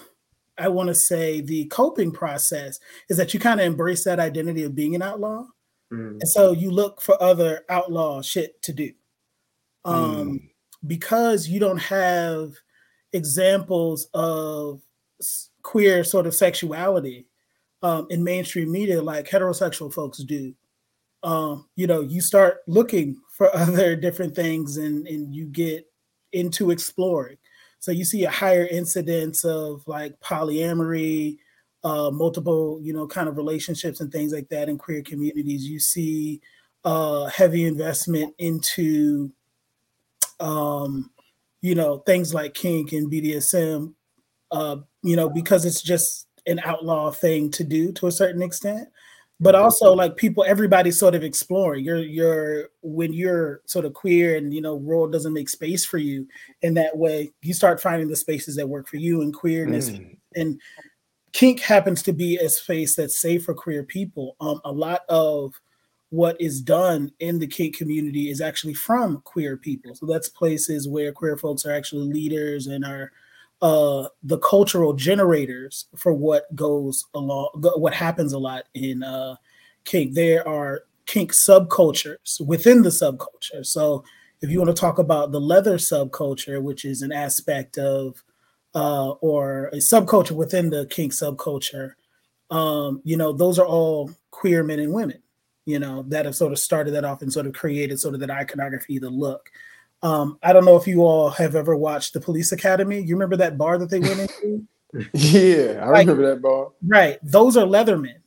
I 0.57 0.67
want 0.67 0.87
to 0.89 0.95
say 0.95 1.41
the 1.41 1.65
coping 1.65 2.11
process 2.11 2.79
is 3.09 3.17
that 3.17 3.33
you 3.33 3.39
kind 3.39 3.59
of 3.59 3.65
embrace 3.65 4.03
that 4.03 4.19
identity 4.19 4.63
of 4.63 4.75
being 4.75 4.95
an 4.95 5.01
outlaw, 5.01 5.45
Mm. 5.91 6.21
and 6.21 6.27
so 6.29 6.53
you 6.53 6.71
look 6.71 7.01
for 7.01 7.21
other 7.21 7.65
outlaw 7.69 8.21
shit 8.21 8.61
to 8.63 8.71
do. 8.71 8.93
Um, 9.83 10.49
because 10.87 11.47
you 11.47 11.59
don't 11.59 11.81
have 11.81 12.53
examples 13.13 14.07
of 14.13 14.81
queer 15.63 16.03
sort 16.03 16.27
of 16.27 16.33
sexuality 16.33 17.27
um, 17.83 18.07
in 18.09 18.23
mainstream 18.23 18.71
media 18.71 19.01
like 19.01 19.27
heterosexual 19.27 19.93
folks 19.93 20.19
do. 20.19 20.53
Um, 21.23 21.67
you 21.75 21.87
know, 21.87 22.01
you 22.01 22.21
start 22.21 22.59
looking 22.67 23.19
for 23.29 23.53
other 23.55 23.95
different 23.95 24.35
things 24.35 24.77
and, 24.77 25.07
and 25.07 25.35
you 25.35 25.45
get 25.45 25.85
into 26.31 26.71
exploring. 26.71 27.37
So 27.81 27.91
you 27.91 28.05
see 28.05 28.23
a 28.25 28.29
higher 28.29 28.65
incidence 28.65 29.43
of 29.43 29.81
like 29.87 30.19
polyamory, 30.19 31.37
uh, 31.83 32.11
multiple, 32.11 32.79
you 32.81 32.93
know, 32.93 33.07
kind 33.07 33.27
of 33.27 33.37
relationships 33.37 33.99
and 33.99 34.11
things 34.11 34.31
like 34.31 34.47
that 34.49 34.69
in 34.69 34.77
queer 34.77 35.01
communities. 35.01 35.67
You 35.67 35.79
see 35.79 36.41
uh, 36.85 37.25
heavy 37.25 37.65
investment 37.65 38.35
into 38.37 39.31
um, 40.39 41.09
you 41.61 41.73
know, 41.73 41.99
things 41.99 42.33
like 42.33 42.53
kink 42.53 42.91
and 42.91 43.11
BDSM, 43.11 43.93
uh, 44.51 44.77
you 45.03 45.15
know, 45.15 45.29
because 45.29 45.65
it's 45.65 45.81
just 45.81 46.27
an 46.47 46.59
outlaw 46.63 47.11
thing 47.11 47.49
to 47.51 47.63
do 47.63 47.91
to 47.93 48.07
a 48.07 48.11
certain 48.11 48.41
extent. 48.43 48.89
But 49.41 49.55
also 49.55 49.93
like 49.93 50.17
people, 50.17 50.45
everybody's 50.47 50.99
sort 50.99 51.15
of 51.15 51.23
exploring. 51.23 51.83
You're 51.83 52.03
you're 52.03 52.69
when 52.83 53.11
you're 53.11 53.61
sort 53.65 53.85
of 53.85 53.93
queer 53.93 54.37
and 54.37 54.53
you 54.53 54.61
know, 54.61 54.75
world 54.75 55.11
doesn't 55.11 55.33
make 55.33 55.49
space 55.49 55.83
for 55.83 55.97
you 55.97 56.27
in 56.61 56.75
that 56.75 56.95
way, 56.95 57.31
you 57.41 57.53
start 57.53 57.81
finding 57.81 58.07
the 58.07 58.15
spaces 58.15 58.55
that 58.55 58.69
work 58.69 58.87
for 58.87 58.97
you 58.97 59.21
and 59.21 59.33
queerness. 59.33 59.89
Mm. 59.89 60.17
And 60.35 60.61
kink 61.33 61.59
happens 61.59 62.03
to 62.03 62.13
be 62.13 62.37
a 62.37 62.49
space 62.49 62.95
that's 62.95 63.19
safe 63.19 63.45
for 63.45 63.53
queer 63.53 63.83
people. 63.83 64.35
Um, 64.39 64.61
a 64.63 64.71
lot 64.71 65.01
of 65.09 65.53
what 66.09 66.39
is 66.41 66.61
done 66.61 67.09
in 67.19 67.39
the 67.39 67.47
kink 67.47 67.75
community 67.77 68.29
is 68.29 68.41
actually 68.41 68.73
from 68.73 69.21
queer 69.23 69.57
people. 69.57 69.95
So 69.95 70.05
that's 70.05 70.27
places 70.29 70.87
where 70.87 71.13
queer 71.13 71.37
folks 71.37 71.65
are 71.65 71.71
actually 71.71 72.13
leaders 72.13 72.67
and 72.67 72.83
are 72.83 73.11
uh, 73.61 74.07
the 74.23 74.39
cultural 74.39 74.93
generators 74.93 75.85
for 75.95 76.13
what 76.13 76.53
goes 76.55 77.05
along, 77.13 77.49
what 77.75 77.93
happens 77.93 78.33
a 78.33 78.39
lot 78.39 78.63
in 78.73 79.03
uh, 79.03 79.35
kink. 79.85 80.13
There 80.13 80.47
are 80.47 80.83
kink 81.05 81.31
subcultures 81.31 82.45
within 82.45 82.81
the 82.81 82.89
subculture. 82.89 83.65
So 83.65 84.03
if 84.41 84.49
you 84.49 84.59
want 84.59 84.75
to 84.75 84.79
talk 84.79 84.97
about 84.97 85.31
the 85.31 85.41
leather 85.41 85.77
subculture, 85.77 86.61
which 86.61 86.85
is 86.85 87.01
an 87.01 87.11
aspect 87.11 87.77
of 87.77 88.23
uh, 88.73 89.11
or 89.21 89.67
a 89.67 89.77
subculture 89.77 90.31
within 90.31 90.69
the 90.69 90.87
kink 90.87 91.11
subculture, 91.11 91.93
um, 92.49 93.01
you 93.03 93.17
know, 93.17 93.31
those 93.31 93.59
are 93.59 93.65
all 93.65 94.11
queer 94.31 94.63
men 94.63 94.79
and 94.79 94.93
women 94.93 95.21
you 95.65 95.79
know, 95.79 96.03
that 96.07 96.25
have 96.25 96.35
sort 96.35 96.51
of 96.51 96.59
started 96.59 96.91
that 96.91 97.05
off 97.05 97.21
and 97.21 97.31
sort 97.31 97.45
of 97.45 97.53
created 97.53 97.99
sort 97.99 98.13
of 98.13 98.19
that 98.19 98.29
iconography, 98.29 98.99
the 98.99 99.09
look. 99.09 99.49
Um, 100.03 100.39
I 100.41 100.51
don't 100.53 100.65
know 100.65 100.77
if 100.77 100.87
you 100.87 101.03
all 101.03 101.29
have 101.29 101.55
ever 101.55 101.75
watched 101.75 102.13
the 102.13 102.19
Police 102.21 102.51
Academy. 102.51 102.99
You 103.01 103.15
remember 103.15 103.37
that 103.37 103.57
bar 103.57 103.77
that 103.77 103.89
they 103.89 103.99
went 103.99 104.19
into? 104.19 104.65
Yeah, 105.13 105.83
I 105.85 105.89
Like- 105.89 106.07
remember 106.07 106.27
that 106.35 106.41
bar. 106.41 106.71
right. 106.85 107.17
Those 107.23 107.55
are 107.55 107.65
Leathermen, 107.65 108.17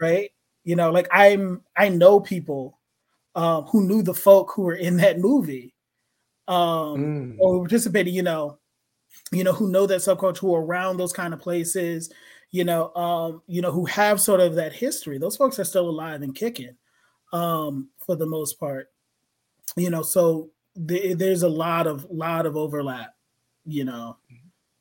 right? 0.00 0.30
You 0.64 0.74
know, 0.76 0.90
like 0.90 1.06
I'm 1.12 1.62
I 1.76 1.90
know 1.90 2.18
people 2.20 2.78
um 3.34 3.64
who 3.64 3.86
knew 3.86 4.02
the 4.02 4.14
folk 4.14 4.52
who 4.54 4.62
were 4.62 4.74
in 4.76 4.96
that 4.98 5.18
movie. 5.18 5.74
Um 6.48 6.56
Mm. 6.56 7.36
or 7.40 7.60
participating, 7.60 8.14
you 8.14 8.22
know, 8.22 8.58
you 9.32 9.44
know, 9.44 9.52
who 9.52 9.70
know 9.70 9.86
that 9.86 10.00
subculture, 10.00 10.38
who 10.38 10.54
are 10.54 10.64
around 10.64 10.96
those 10.96 11.12
kind 11.12 11.34
of 11.34 11.40
places, 11.40 12.10
you 12.52 12.64
know, 12.64 12.94
um, 12.94 13.42
you 13.46 13.60
know, 13.60 13.70
who 13.72 13.84
have 13.86 14.20
sort 14.20 14.40
of 14.40 14.54
that 14.54 14.72
history. 14.72 15.18
Those 15.18 15.36
folks 15.36 15.58
are 15.58 15.64
still 15.64 15.88
alive 15.90 16.22
and 16.22 16.34
kicking, 16.34 16.76
um, 17.34 17.90
for 17.98 18.16
the 18.16 18.26
most 18.26 18.58
part. 18.58 18.90
You 19.76 19.90
know, 19.90 20.02
so 20.02 20.50
the, 20.76 21.14
there's 21.14 21.42
a 21.42 21.48
lot 21.48 21.86
of 21.86 22.06
lot 22.10 22.46
of 22.46 22.56
overlap, 22.56 23.14
you 23.64 23.84
know, 23.84 24.16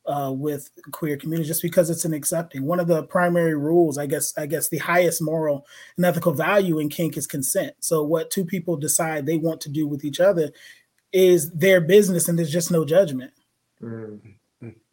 uh, 0.05 0.31
with 0.33 0.69
queer 0.91 1.17
community 1.17 1.47
just 1.47 1.61
because 1.61 1.89
it's 1.89 2.05
an 2.05 2.13
accepting. 2.13 2.65
One 2.65 2.79
of 2.79 2.87
the 2.87 3.03
primary 3.03 3.55
rules, 3.55 3.97
I 3.97 4.05
guess, 4.05 4.33
I 4.37 4.45
guess 4.45 4.69
the 4.69 4.79
highest 4.79 5.21
moral 5.21 5.65
and 5.97 6.05
ethical 6.05 6.33
value 6.33 6.79
in 6.79 6.89
kink 6.89 7.15
is 7.17 7.27
consent. 7.27 7.75
So 7.79 8.03
what 8.03 8.29
two 8.29 8.45
people 8.45 8.75
decide 8.75 9.25
they 9.25 9.37
want 9.37 9.61
to 9.61 9.69
do 9.69 9.87
with 9.87 10.03
each 10.03 10.19
other 10.19 10.51
is 11.11 11.51
their 11.51 11.79
business, 11.79 12.27
and 12.27 12.37
there's 12.37 12.51
just 12.51 12.71
no 12.71 12.83
judgment. 12.83 13.31
Mm. 13.81 14.19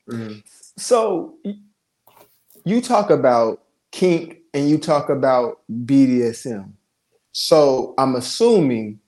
Mm. 0.09 0.43
So 0.77 1.37
you 2.65 2.81
talk 2.81 3.11
about 3.11 3.63
kink 3.91 4.39
and 4.53 4.69
you 4.69 4.79
talk 4.79 5.09
about 5.09 5.61
BDSM. 5.71 6.73
So 7.33 7.95
I'm 7.97 8.17
assuming 8.17 9.01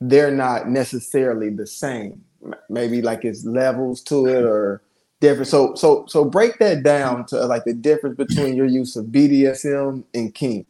they're 0.00 0.30
not 0.30 0.68
necessarily 0.68 1.50
the 1.50 1.66
same. 1.66 2.24
Maybe 2.68 3.02
like 3.02 3.24
it's 3.24 3.44
levels 3.44 4.02
to 4.04 4.26
it 4.26 4.44
or 4.44 4.82
different. 5.20 5.48
So 5.48 5.74
so 5.74 6.04
so 6.08 6.24
break 6.24 6.58
that 6.58 6.82
down 6.82 7.26
to 7.26 7.44
like 7.46 7.64
the 7.64 7.74
difference 7.74 8.16
between 8.16 8.56
your 8.56 8.66
use 8.66 8.96
of 8.96 9.06
BDSM 9.06 10.04
and 10.14 10.34
kink. 10.34 10.66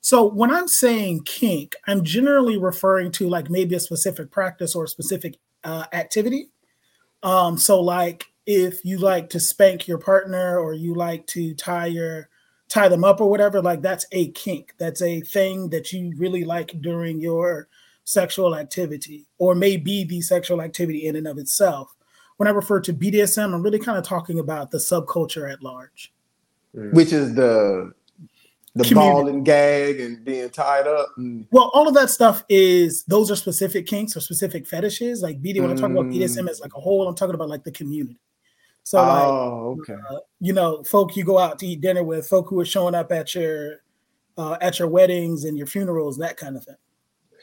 So 0.00 0.24
when 0.24 0.52
I'm 0.52 0.68
saying 0.68 1.22
kink, 1.24 1.74
I'm 1.86 2.04
generally 2.04 2.58
referring 2.58 3.10
to 3.12 3.28
like 3.28 3.50
maybe 3.50 3.74
a 3.74 3.80
specific 3.80 4.30
practice 4.30 4.74
or 4.76 4.84
a 4.84 4.88
specific 4.88 5.38
uh, 5.64 5.86
activity. 5.92 6.50
Um, 7.22 7.58
so 7.58 7.80
like 7.80 8.26
if 8.46 8.84
you 8.84 8.98
like 8.98 9.30
to 9.30 9.40
spank 9.40 9.88
your 9.88 9.98
partner 9.98 10.60
or 10.60 10.74
you 10.74 10.94
like 10.94 11.26
to 11.28 11.54
tie 11.54 11.86
your 11.86 12.28
tie 12.68 12.88
them 12.88 13.04
up 13.04 13.20
or 13.20 13.28
whatever, 13.28 13.62
like 13.62 13.82
that's 13.82 14.06
a 14.12 14.28
kink. 14.32 14.74
That's 14.78 15.02
a 15.02 15.22
thing 15.22 15.70
that 15.70 15.92
you 15.92 16.12
really 16.16 16.44
like 16.44 16.80
during 16.80 17.20
your 17.20 17.68
sexual 18.06 18.54
activity, 18.56 19.26
or 19.38 19.54
may 19.54 19.76
be 19.76 20.04
the 20.04 20.20
sexual 20.22 20.62
activity 20.62 21.06
in 21.08 21.16
and 21.16 21.26
of 21.26 21.36
itself. 21.38 21.94
When 22.38 22.46
I 22.46 22.52
refer 22.52 22.80
to 22.80 22.92
BDSM, 22.94 23.52
I'm 23.52 23.62
really 23.62 23.80
kind 23.80 23.98
of 23.98 24.04
talking 24.04 24.38
about 24.38 24.70
the 24.70 24.78
subculture 24.78 25.52
at 25.52 25.62
large. 25.62 26.12
which 26.72 27.12
is 27.12 27.34
the 27.34 27.92
the 28.74 28.84
Community. 28.84 29.10
ball 29.14 29.28
and 29.28 29.42
gag 29.44 30.00
and 30.00 30.22
being 30.22 30.50
tied 30.50 30.86
up. 30.86 31.08
And, 31.16 31.46
Well, 31.50 31.70
all 31.72 31.88
of 31.88 31.94
that 31.94 32.10
stuff 32.10 32.44
is 32.50 33.04
those 33.04 33.30
are 33.30 33.36
specific 33.36 33.86
kinks 33.86 34.14
or 34.14 34.20
specific 34.20 34.66
fetishes. 34.66 35.22
Like 35.22 35.40
BD, 35.40 35.62
when 35.62 35.70
I 35.70 35.74
talk 35.74 35.90
about 35.90 36.04
Mm. 36.04 36.12
BDSM 36.14 36.46
as 36.50 36.60
like 36.60 36.74
a 36.76 36.80
whole, 36.80 37.08
I'm 37.08 37.14
talking 37.14 37.34
about 37.34 37.48
like 37.48 37.64
the 37.64 37.70
community. 37.72 38.18
So 38.82 38.98
like 38.98 39.24
oh, 39.24 39.78
okay. 39.80 39.94
uh, 40.10 40.18
you 40.40 40.52
know, 40.52 40.82
folk 40.84 41.16
you 41.16 41.24
go 41.24 41.38
out 41.38 41.58
to 41.60 41.66
eat 41.66 41.80
dinner 41.80 42.04
with, 42.04 42.28
folk 42.28 42.48
who 42.50 42.60
are 42.60 42.66
showing 42.66 42.94
up 42.94 43.10
at 43.10 43.34
your 43.34 43.80
uh, 44.36 44.58
at 44.60 44.78
your 44.78 44.88
weddings 44.88 45.44
and 45.44 45.56
your 45.56 45.66
funerals, 45.66 46.18
that 46.18 46.36
kind 46.36 46.56
of 46.58 46.64
thing. 46.64 46.76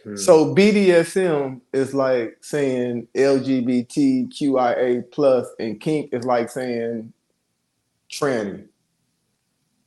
Hmm. 0.03 0.15
So 0.15 0.53
BDSM 0.53 1.61
is 1.71 1.93
like 1.93 2.37
saying 2.41 3.07
LGBTQIA 3.15 5.11
plus, 5.11 5.47
and 5.59 5.79
kink 5.79 6.09
is 6.13 6.25
like 6.25 6.49
saying 6.49 7.13
tranny 8.09 8.67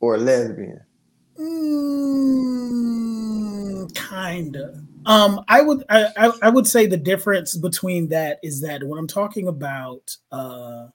or 0.00 0.16
lesbian. 0.18 0.80
Mm, 1.38 2.66
kinda. 3.94 4.82
Um, 5.04 5.44
I 5.48 5.60
would 5.62 5.84
I, 5.88 6.08
I 6.16 6.32
I 6.42 6.48
would 6.48 6.66
say 6.66 6.86
the 6.86 6.96
difference 6.96 7.56
between 7.56 8.08
that 8.08 8.40
is 8.42 8.60
that 8.62 8.82
when 8.82 8.98
I'm 8.98 9.06
talking 9.06 9.46
about 9.48 10.16
uh 10.32 10.88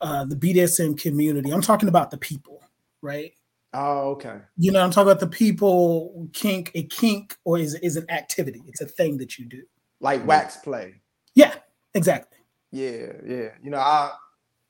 uh 0.00 0.24
the 0.24 0.34
BDSM 0.36 0.98
community, 0.98 1.52
I'm 1.52 1.60
talking 1.60 1.88
about 1.88 2.10
the 2.10 2.16
people, 2.16 2.62
right? 3.02 3.34
Oh, 3.74 4.10
okay. 4.10 4.38
You 4.58 4.70
know, 4.70 4.82
I'm 4.82 4.90
talking 4.90 5.10
about 5.10 5.20
the 5.20 5.26
people 5.26 6.28
kink, 6.32 6.70
a 6.74 6.82
kink 6.84 7.36
or 7.44 7.58
is 7.58 7.74
is 7.76 7.96
an 7.96 8.10
activity. 8.10 8.62
It's 8.66 8.80
a 8.80 8.86
thing 8.86 9.16
that 9.18 9.38
you 9.38 9.46
do. 9.46 9.62
Like 10.00 10.26
wax 10.26 10.56
play. 10.56 11.00
Yeah, 11.34 11.54
exactly. 11.94 12.38
Yeah, 12.70 13.12
yeah. 13.26 13.48
You 13.62 13.70
know, 13.70 13.78
I 13.78 14.12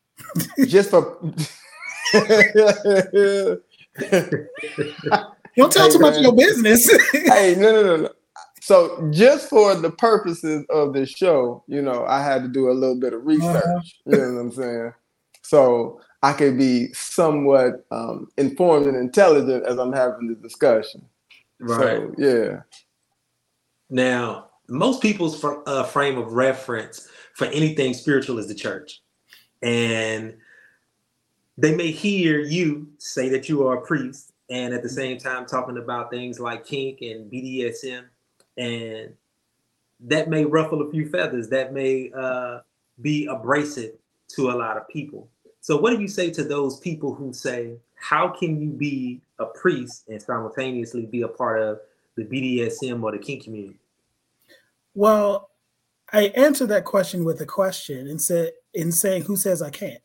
just 0.67 0.91
for 0.91 1.19
Don't 5.57 5.71
tell 5.71 5.87
Hey, 5.87 5.93
too 5.93 5.99
much 5.99 6.17
of 6.17 6.23
your 6.23 6.35
business. 6.35 6.91
hey, 7.13 7.55
no, 7.59 7.73
no, 7.73 7.83
no, 7.83 7.97
no. 7.97 8.11
So 8.61 9.11
just 9.11 9.49
for 9.49 9.75
the 9.75 9.91
purposes 9.91 10.65
of 10.71 10.93
this 10.93 11.11
show, 11.11 11.65
you 11.67 11.83
know, 11.83 12.05
I 12.07 12.23
had 12.23 12.43
to 12.43 12.49
do 12.49 12.71
a 12.71 12.73
little 12.73 12.99
bit 12.99 13.13
of 13.13 13.27
research. 13.27 13.45
Uh-huh. 13.65 13.81
You 14.07 14.19
know 14.19 14.33
what 14.35 14.41
I'm 14.41 14.53
saying? 14.53 14.93
So 15.43 16.01
I 16.23 16.33
could 16.33 16.57
be 16.57 16.93
somewhat 16.93 17.85
um, 17.91 18.29
informed 18.37 18.87
and 18.87 18.97
intelligent 18.97 19.67
as 19.67 19.79
I'm 19.79 19.93
having 19.93 20.29
the 20.29 20.35
discussion. 20.37 21.05
right. 21.59 21.79
So 21.79 22.15
yeah. 22.17 22.61
Now, 23.91 24.51
most 24.69 25.03
people's 25.03 25.39
fr- 25.39 25.63
uh, 25.67 25.83
frame 25.85 26.17
of 26.17 26.33
reference 26.33 27.09
for 27.35 27.47
anything 27.47 27.93
spiritual 27.93 28.39
is 28.39 28.49
the 28.49 28.55
church. 28.55 29.01
And 29.63 30.37
they 31.59 31.75
may 31.75 31.91
hear 31.91 32.41
you 32.41 32.89
say 32.99 33.29
that 33.29 33.49
you 33.49 33.67
are 33.67 33.79
a 33.79 33.87
priest 33.87 34.33
and 34.49 34.73
at 34.73 34.83
the 34.83 34.89
same 34.89 35.19
time 35.19 35.47
talking 35.47 35.79
about 35.79 36.11
things 36.11 36.41
like 36.41 36.65
kink 36.65 37.01
and 37.03 37.31
BDSM. 37.31 38.05
And 38.57 39.15
that 40.01 40.29
may 40.29 40.45
ruffle 40.45 40.83
a 40.83 40.91
few 40.91 41.09
feathers. 41.09 41.49
That 41.49 41.73
may 41.73 42.11
uh, 42.13 42.61
be 43.01 43.27
abrasive 43.27 43.93
to 44.29 44.51
a 44.51 44.53
lot 44.53 44.77
of 44.77 44.89
people. 44.89 45.29
So, 45.63 45.77
what 45.77 45.95
do 45.95 46.03
you 46.03 46.09
say 46.09 46.29
to 46.33 46.43
those 46.43 46.81
people 46.81 47.15
who 47.15 47.33
say, 47.33 47.77
How 47.95 48.29
can 48.29 48.61
you 48.61 48.71
be 48.71 49.21
a 49.39 49.47
priest 49.47 50.09
and 50.09 50.21
simultaneously 50.21 51.07
be 51.07 51.23
a 51.23 51.29
part 51.29 51.63
of 51.63 51.79
the 52.17 52.25
BDSM 52.25 53.03
or 53.03 53.13
the 53.13 53.19
kink 53.19 53.45
community? 53.45 53.79
well, 54.95 55.51
I 56.13 56.25
answered 56.37 56.67
that 56.67 56.85
question 56.85 57.25
with 57.25 57.41
a 57.41 57.47
question 57.47 58.07
and 58.09 58.21
said 58.21 58.53
in 58.75 58.93
saying 58.93 59.23
who 59.23 59.37
says 59.37 59.63
I 59.63 59.71
can't. 59.71 60.03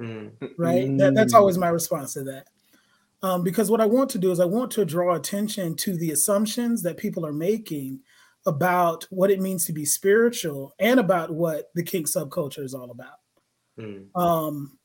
Mm, 0.00 0.30
right? 0.56 0.96
That, 0.98 1.14
that's 1.14 1.34
always 1.34 1.58
my 1.58 1.68
response 1.68 2.14
to 2.14 2.24
that. 2.24 2.46
Um, 3.22 3.42
because 3.42 3.70
what 3.70 3.80
I 3.80 3.86
want 3.86 4.10
to 4.10 4.18
do 4.18 4.30
is 4.30 4.40
I 4.40 4.44
want 4.44 4.70
to 4.72 4.84
draw 4.84 5.14
attention 5.14 5.74
to 5.76 5.96
the 5.96 6.12
assumptions 6.12 6.82
that 6.82 6.96
people 6.96 7.26
are 7.26 7.32
making 7.32 8.00
about 8.46 9.06
what 9.10 9.30
it 9.30 9.40
means 9.40 9.64
to 9.66 9.72
be 9.72 9.84
spiritual 9.84 10.74
and 10.78 11.00
about 11.00 11.30
what 11.30 11.70
the 11.74 11.82
kink 11.82 12.06
subculture 12.06 12.62
is 12.62 12.72
all 12.72 12.90
about. 12.90 13.18
Mm, 13.78 14.06
Um, 14.20 14.78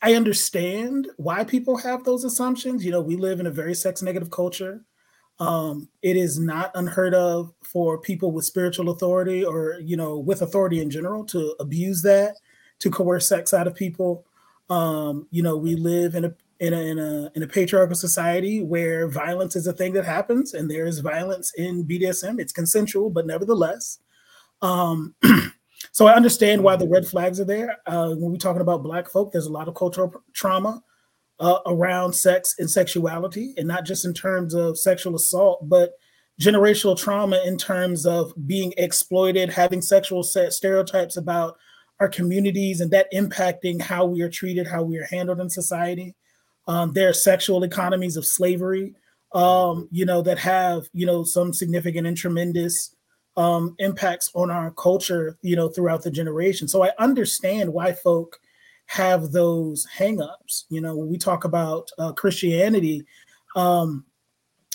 I 0.00 0.14
understand 0.14 1.08
why 1.16 1.44
people 1.44 1.76
have 1.78 2.04
those 2.04 2.24
assumptions. 2.24 2.84
You 2.84 2.92
know, 2.92 3.00
we 3.00 3.16
live 3.16 3.40
in 3.40 3.46
a 3.46 3.50
very 3.50 3.74
sex 3.74 4.02
negative 4.02 4.30
culture. 4.30 4.84
Um, 5.40 5.88
it 6.02 6.16
is 6.16 6.38
not 6.38 6.72
unheard 6.74 7.14
of 7.14 7.52
for 7.62 8.00
people 8.00 8.32
with 8.32 8.44
spiritual 8.44 8.90
authority 8.90 9.44
or, 9.44 9.78
you 9.80 9.96
know, 9.96 10.18
with 10.18 10.42
authority 10.42 10.80
in 10.80 10.90
general 10.90 11.24
to 11.26 11.54
abuse 11.60 12.02
that, 12.02 12.36
to 12.80 12.90
coerce 12.90 13.28
sex 13.28 13.54
out 13.54 13.66
of 13.66 13.74
people. 13.74 14.26
Um, 14.68 15.26
you 15.30 15.42
know, 15.42 15.56
we 15.56 15.74
live 15.76 16.14
in 16.14 16.24
a 16.24 16.34
in 16.60 16.74
a, 16.74 16.80
in 16.80 16.98
a 16.98 17.30
in 17.36 17.42
a 17.42 17.46
patriarchal 17.46 17.94
society 17.94 18.62
where 18.62 19.08
violence 19.08 19.54
is 19.54 19.66
a 19.66 19.72
thing 19.72 19.92
that 19.92 20.04
happens, 20.04 20.54
and 20.54 20.70
there 20.70 20.86
is 20.86 20.98
violence 20.98 21.52
in 21.56 21.84
BDSM. 21.84 22.40
It's 22.40 22.52
consensual, 22.52 23.10
but 23.10 23.26
nevertheless, 23.26 24.00
um, 24.60 25.14
so 25.98 26.06
I 26.06 26.14
understand 26.14 26.62
why 26.62 26.76
the 26.76 26.86
red 26.86 27.08
flags 27.08 27.40
are 27.40 27.44
there. 27.44 27.78
Uh, 27.84 28.10
when 28.10 28.30
we're 28.30 28.36
talking 28.36 28.62
about 28.62 28.84
Black 28.84 29.10
folk, 29.10 29.32
there's 29.32 29.46
a 29.46 29.52
lot 29.52 29.66
of 29.66 29.74
cultural 29.74 30.14
trauma 30.32 30.80
uh, 31.40 31.58
around 31.66 32.12
sex 32.12 32.54
and 32.60 32.70
sexuality, 32.70 33.52
and 33.56 33.66
not 33.66 33.84
just 33.84 34.04
in 34.04 34.14
terms 34.14 34.54
of 34.54 34.78
sexual 34.78 35.16
assault, 35.16 35.68
but 35.68 35.94
generational 36.40 36.96
trauma 36.96 37.42
in 37.44 37.58
terms 37.58 38.06
of 38.06 38.32
being 38.46 38.72
exploited, 38.76 39.50
having 39.50 39.82
sexual 39.82 40.22
set 40.22 40.52
stereotypes 40.52 41.16
about 41.16 41.56
our 41.98 42.08
communities, 42.08 42.80
and 42.80 42.92
that 42.92 43.12
impacting 43.12 43.82
how 43.82 44.06
we 44.06 44.22
are 44.22 44.30
treated, 44.30 44.68
how 44.68 44.84
we 44.84 44.98
are 44.98 45.06
handled 45.06 45.40
in 45.40 45.50
society. 45.50 46.14
Um, 46.68 46.92
there 46.92 47.08
are 47.08 47.12
sexual 47.12 47.64
economies 47.64 48.16
of 48.16 48.24
slavery, 48.24 48.94
um, 49.34 49.88
you 49.90 50.06
know, 50.06 50.22
that 50.22 50.38
have 50.38 50.88
you 50.92 51.06
know 51.06 51.24
some 51.24 51.52
significant 51.52 52.06
and 52.06 52.16
tremendous 52.16 52.94
um, 53.38 53.76
impacts 53.78 54.32
on 54.34 54.50
our 54.50 54.72
culture, 54.72 55.38
you 55.42 55.54
know, 55.54 55.68
throughout 55.68 56.02
the 56.02 56.10
generation. 56.10 56.66
So 56.66 56.82
I 56.82 56.90
understand 56.98 57.72
why 57.72 57.92
folk 57.92 58.40
have 58.86 59.30
those 59.30 59.86
hangups. 59.96 60.64
You 60.70 60.80
know, 60.80 60.96
when 60.96 61.08
we 61.08 61.16
talk 61.16 61.44
about 61.44 61.88
uh, 61.98 62.12
Christianity, 62.12 63.06
um, 63.54 64.04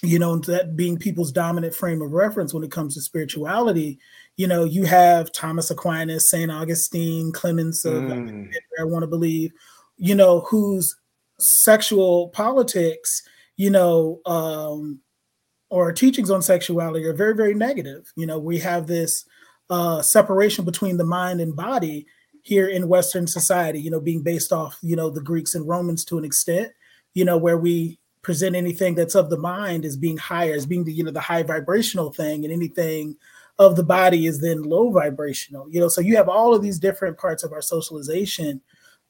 you 0.01 0.17
know, 0.17 0.37
that 0.37 0.77
being 0.77 0.97
people's 0.97 1.31
dominant 1.31 1.75
frame 1.75 2.01
of 2.01 2.13
reference 2.13 2.53
when 2.53 2.63
it 2.63 2.71
comes 2.71 2.95
to 2.95 3.01
spirituality, 3.01 3.99
you 4.37 4.47
know, 4.47 4.63
you 4.63 4.85
have 4.85 5.33
Thomas 5.33 5.69
Aquinas, 5.69 6.29
Saint 6.29 6.49
Augustine, 6.49 7.33
Clemens 7.33 7.83
of 7.83 8.03
Mm. 8.03 8.49
I 8.79 8.85
want 8.85 9.03
to 9.03 9.07
believe, 9.07 9.51
you 9.97 10.15
know, 10.15 10.39
whose 10.41 10.95
sexual 11.37 12.29
politics, 12.29 13.23
you 13.57 13.69
know, 13.69 14.21
um, 14.25 14.99
or 15.73 15.91
teachings 15.91 16.29
on 16.29 16.39
sexuality 16.39 17.03
are 17.03 17.13
very, 17.13 17.33
very 17.33 17.55
negative. 17.55 18.13
You 18.15 18.27
know, 18.27 18.37
we 18.37 18.59
have 18.59 18.85
this 18.85 19.25
uh, 19.71 20.03
separation 20.03 20.65
between 20.65 20.97
the 20.97 21.03
mind 21.03 21.41
and 21.41 21.55
body 21.55 22.05
here 22.43 22.67
in 22.67 22.87
Western 22.87 23.25
society, 23.25 23.81
you 23.81 23.89
know, 23.89 23.99
being 23.99 24.21
based 24.21 24.53
off, 24.53 24.77
you 24.83 24.95
know, 24.95 25.09
the 25.09 25.19
Greeks 25.19 25.55
and 25.55 25.67
Romans 25.67 26.05
to 26.05 26.19
an 26.19 26.25
extent, 26.25 26.71
you 27.15 27.25
know, 27.25 27.37
where 27.37 27.57
we 27.57 27.97
present 28.21 28.55
anything 28.55 28.93
that's 28.93 29.15
of 29.15 29.31
the 29.31 29.37
mind 29.37 29.83
as 29.83 29.97
being 29.97 30.17
higher, 30.17 30.53
as 30.53 30.67
being 30.67 30.83
the, 30.83 30.93
you 30.93 31.03
know, 31.03 31.09
the 31.09 31.19
high 31.19 31.41
vibrational 31.41 32.13
thing, 32.13 32.43
and 32.43 32.53
anything 32.53 33.15
of 33.57 33.75
the 33.75 33.83
body 33.83 34.27
is 34.27 34.41
then 34.41 34.61
low 34.61 34.91
vibrational, 34.91 35.67
you 35.71 35.79
know. 35.79 35.87
So 35.87 36.01
you 36.01 36.15
have 36.17 36.29
all 36.29 36.53
of 36.53 36.61
these 36.61 36.77
different 36.77 37.17
parts 37.17 37.43
of 37.43 37.51
our 37.51 37.63
socialization 37.63 38.61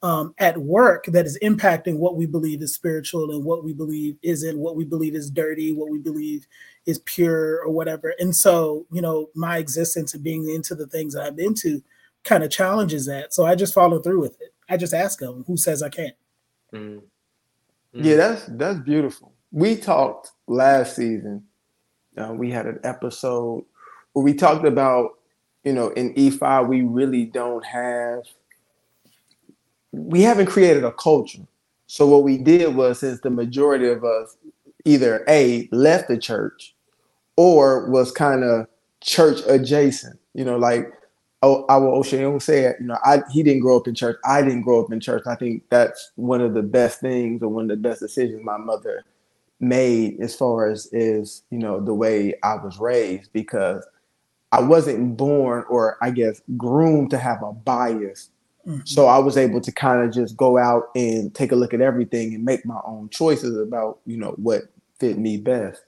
um, 0.03 0.35
at 0.37 0.57
work 0.57 1.05
that 1.05 1.25
is 1.25 1.39
impacting 1.41 1.97
what 1.97 2.17
we 2.17 2.25
believe 2.25 2.61
is 2.61 2.73
spiritual 2.73 3.31
and 3.31 3.45
what 3.45 3.63
we 3.63 3.73
believe 3.73 4.17
isn't, 4.21 4.59
what 4.59 4.75
we 4.75 4.83
believe 4.83 5.15
is 5.15 5.31
dirty, 5.31 5.71
what 5.71 5.89
we 5.89 5.97
believe 5.97 6.45
is 6.85 6.99
pure 6.99 7.63
or 7.63 7.71
whatever. 7.71 8.13
And 8.19 8.35
so, 8.35 8.85
you 8.91 9.01
know, 9.01 9.29
my 9.33 9.57
existence 9.57 10.13
and 10.13 10.21
being 10.21 10.49
into 10.49 10.75
the 10.75 10.87
things 10.87 11.13
that 11.13 11.23
I'm 11.23 11.39
into 11.39 11.81
kind 12.25 12.43
of 12.43 12.51
challenges 12.51 13.05
that. 13.05 13.33
So 13.33 13.45
I 13.45 13.55
just 13.55 13.73
follow 13.73 13.99
through 13.99 14.19
with 14.19 14.39
it. 14.41 14.53
I 14.69 14.75
just 14.75 14.93
ask 14.93 15.19
them 15.19 15.45
who 15.47 15.55
says 15.55 15.81
I 15.81 15.89
can't. 15.89 16.15
mm, 16.73 16.97
mm. 16.97 17.01
Yeah, 17.93 18.15
that's 18.15 18.45
that's 18.47 18.79
beautiful. 18.79 19.33
We 19.51 19.77
talked 19.77 20.31
last 20.47 20.97
season. 20.97 21.45
Uh, 22.17 22.33
we 22.33 22.51
had 22.51 22.65
an 22.65 22.79
episode 22.83 23.65
where 24.11 24.23
we 24.23 24.33
talked 24.33 24.65
about, 24.65 25.11
you 25.63 25.73
know, 25.73 25.89
in 25.89 26.13
Ifa, 26.13 26.67
we 26.67 26.81
really 26.81 27.25
don't 27.25 27.65
have, 27.65 28.23
we 29.93 30.21
haven't 30.21 30.47
created 30.47 30.83
a 30.83 30.91
culture. 30.91 31.47
So 31.87 32.07
what 32.07 32.23
we 32.23 32.37
did 32.37 32.75
was, 32.75 32.99
since 32.99 33.21
the 33.21 33.29
majority 33.29 33.87
of 33.87 34.03
us 34.03 34.35
either 34.83 35.23
a 35.29 35.69
left 35.71 36.09
the 36.09 36.17
church 36.17 36.75
or 37.37 37.89
was 37.89 38.11
kind 38.11 38.43
of 38.43 38.67
church 39.01 39.39
adjacent, 39.47 40.19
you 40.33 40.43
know, 40.43 40.57
like 40.57 40.91
oh, 41.43 41.65
will 41.79 42.01
Oshay 42.01 42.41
say, 42.41 42.73
you 42.79 42.87
know, 42.87 42.97
I 43.03 43.21
he 43.31 43.43
didn't 43.43 43.61
grow 43.61 43.77
up 43.77 43.87
in 43.87 43.95
church. 43.95 44.17
I 44.25 44.41
didn't 44.41 44.61
grow 44.61 44.83
up 44.83 44.91
in 44.91 44.99
church. 44.99 45.23
I 45.27 45.35
think 45.35 45.63
that's 45.69 46.11
one 46.15 46.41
of 46.41 46.53
the 46.53 46.63
best 46.63 46.99
things 46.99 47.43
or 47.43 47.49
one 47.49 47.65
of 47.65 47.69
the 47.69 47.89
best 47.89 47.99
decisions 47.99 48.43
my 48.43 48.57
mother 48.57 49.03
made 49.59 50.19
as 50.19 50.35
far 50.35 50.69
as 50.69 50.87
is 50.91 51.43
you 51.51 51.59
know 51.59 51.79
the 51.79 51.93
way 51.93 52.33
I 52.43 52.55
was 52.55 52.77
raised 52.79 53.31
because 53.33 53.85
I 54.51 54.61
wasn't 54.61 55.17
born 55.17 55.65
or 55.69 55.97
I 56.01 56.11
guess 56.11 56.41
groomed 56.57 57.11
to 57.11 57.17
have 57.17 57.43
a 57.43 57.53
bias. 57.53 58.29
Mm-hmm. 58.67 58.81
So 58.85 59.07
I 59.07 59.17
was 59.17 59.37
able 59.37 59.59
to 59.61 59.71
kind 59.71 60.03
of 60.03 60.13
just 60.13 60.37
go 60.37 60.57
out 60.57 60.89
and 60.95 61.33
take 61.35 61.51
a 61.51 61.55
look 61.55 61.73
at 61.73 61.81
everything 61.81 62.33
and 62.33 62.45
make 62.45 62.65
my 62.65 62.79
own 62.85 63.09
choices 63.09 63.57
about 63.59 63.99
you 64.05 64.17
know 64.17 64.31
what 64.37 64.63
fit 64.99 65.17
me 65.17 65.37
best. 65.37 65.81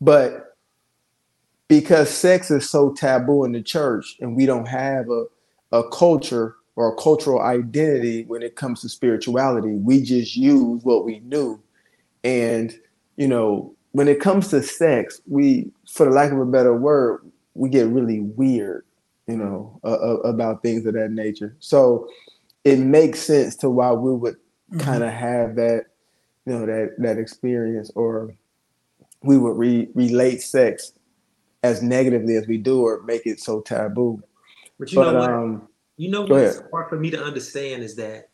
But 0.00 0.56
because 1.68 2.10
sex 2.10 2.50
is 2.50 2.68
so 2.68 2.92
taboo 2.92 3.44
in 3.44 3.52
the 3.52 3.62
church 3.62 4.16
and 4.20 4.36
we 4.36 4.46
don't 4.46 4.68
have 4.68 5.08
a, 5.10 5.24
a 5.72 5.88
culture 5.90 6.56
or 6.76 6.92
a 6.92 6.96
cultural 6.96 7.40
identity 7.40 8.24
when 8.24 8.42
it 8.42 8.56
comes 8.56 8.82
to 8.82 8.88
spirituality, 8.88 9.72
we 9.72 10.02
just 10.02 10.36
use 10.36 10.82
what 10.84 11.04
we 11.04 11.20
knew. 11.20 11.60
And 12.22 12.78
you 13.16 13.26
know, 13.26 13.74
when 13.92 14.08
it 14.08 14.20
comes 14.20 14.48
to 14.48 14.62
sex, 14.62 15.20
we, 15.26 15.70
for 15.90 16.04
the 16.04 16.12
lack 16.12 16.30
of 16.30 16.38
a 16.38 16.44
better 16.44 16.76
word, 16.76 17.20
we 17.54 17.70
get 17.70 17.86
really 17.86 18.20
weird, 18.20 18.84
you 19.26 19.36
know, 19.36 19.80
uh, 19.84 19.92
uh, 19.92 20.20
about 20.24 20.62
things 20.62 20.86
of 20.86 20.94
that 20.94 21.10
nature. 21.10 21.56
So 21.58 22.08
it 22.64 22.78
makes 22.78 23.20
sense 23.20 23.56
to 23.56 23.70
why 23.70 23.92
we 23.92 24.14
would 24.14 24.36
mm-hmm. 24.70 24.80
kind 24.80 25.02
of 25.02 25.12
have 25.12 25.56
that, 25.56 25.86
you 26.46 26.52
know, 26.52 26.66
that 26.66 26.94
that 26.98 27.18
experience, 27.18 27.90
or 27.94 28.34
we 29.22 29.36
would 29.38 29.56
re- 29.56 29.88
relate 29.94 30.42
sex 30.42 30.92
as 31.62 31.82
negatively 31.82 32.36
as 32.36 32.46
we 32.46 32.58
do, 32.58 32.82
or 32.82 33.02
make 33.02 33.26
it 33.26 33.40
so 33.40 33.60
taboo. 33.60 34.22
But 34.78 34.92
you 34.92 34.96
but, 34.96 35.12
know 35.12 35.18
what? 35.18 35.30
Um, 35.30 35.68
you 35.96 36.10
know 36.10 36.22
what's 36.22 36.62
hard 36.70 36.88
for 36.88 36.96
me 36.96 37.10
to 37.10 37.22
understand 37.22 37.82
is 37.82 37.96
that 37.96 38.28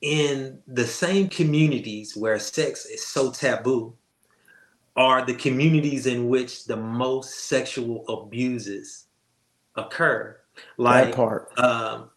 in 0.00 0.58
the 0.66 0.86
same 0.86 1.28
communities 1.28 2.16
where 2.16 2.38
sex 2.38 2.86
is 2.86 3.06
so 3.06 3.30
taboo 3.30 3.94
are 4.96 5.24
the 5.24 5.34
communities 5.34 6.06
in 6.06 6.28
which 6.28 6.64
the 6.64 6.76
most 6.76 7.48
sexual 7.48 8.06
abuses 8.08 9.06
occur 9.76 10.36
like 10.76 11.14
part. 11.14 11.50
Um, 11.58 12.10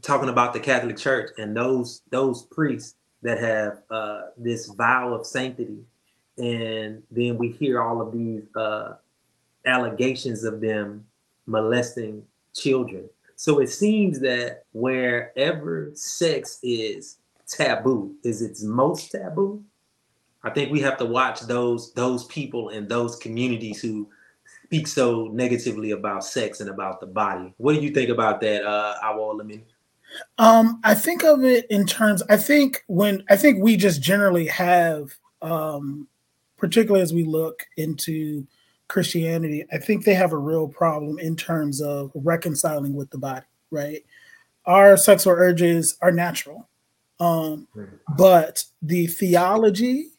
talking 0.00 0.28
about 0.28 0.52
the 0.52 0.60
catholic 0.60 0.96
church 0.96 1.30
and 1.38 1.56
those 1.56 2.02
those 2.10 2.44
priests 2.44 2.96
that 3.22 3.38
have 3.38 3.82
uh, 3.90 4.22
this 4.36 4.66
vow 4.66 5.14
of 5.14 5.26
sanctity 5.26 5.78
and 6.38 7.02
then 7.10 7.36
we 7.38 7.50
hear 7.50 7.80
all 7.82 8.00
of 8.00 8.12
these 8.12 8.42
uh, 8.56 8.94
allegations 9.66 10.44
of 10.44 10.60
them 10.60 11.04
molesting 11.46 12.22
children 12.54 13.08
so 13.36 13.58
it 13.58 13.70
seems 13.70 14.20
that 14.20 14.64
wherever 14.72 15.90
sex 15.94 16.60
is 16.62 17.18
taboo, 17.52 18.14
is 18.22 18.42
its 18.42 18.62
most 18.62 19.10
taboo. 19.10 19.62
I 20.44 20.50
think 20.50 20.72
we 20.72 20.80
have 20.80 20.96
to 20.98 21.04
watch 21.04 21.40
those 21.40 21.92
those 21.92 22.24
people 22.26 22.70
in 22.70 22.88
those 22.88 23.16
communities 23.16 23.80
who 23.80 24.08
speak 24.72 24.86
so 24.86 25.28
negatively 25.34 25.90
about 25.90 26.24
sex 26.24 26.62
and 26.62 26.70
about 26.70 26.98
the 26.98 27.06
body. 27.06 27.52
What 27.58 27.74
do 27.74 27.82
you 27.82 27.90
think 27.90 28.08
about 28.08 28.40
that, 28.40 28.64
uh 28.64 28.94
Awolamin? 29.04 29.60
Um, 30.38 30.80
I 30.82 30.94
think 30.94 31.24
of 31.24 31.44
it 31.44 31.66
in 31.70 31.86
terms, 31.86 32.22
I 32.30 32.38
think 32.38 32.82
when 32.86 33.22
I 33.28 33.36
think 33.36 33.62
we 33.62 33.76
just 33.76 34.00
generally 34.00 34.46
have 34.46 35.14
um 35.42 36.08
particularly 36.56 37.02
as 37.02 37.12
we 37.12 37.24
look 37.24 37.66
into 37.76 38.46
Christianity, 38.88 39.66
I 39.70 39.76
think 39.76 40.04
they 40.04 40.14
have 40.14 40.32
a 40.32 40.38
real 40.38 40.68
problem 40.68 41.18
in 41.18 41.36
terms 41.36 41.82
of 41.82 42.10
reconciling 42.14 42.94
with 42.94 43.10
the 43.10 43.18
body, 43.18 43.44
right? 43.70 44.02
Our 44.64 44.96
sexual 44.96 45.34
urges 45.34 45.98
are 46.00 46.12
natural, 46.12 46.68
um, 47.20 47.66
but 48.16 48.64
the 48.80 49.06
theology 49.06 50.11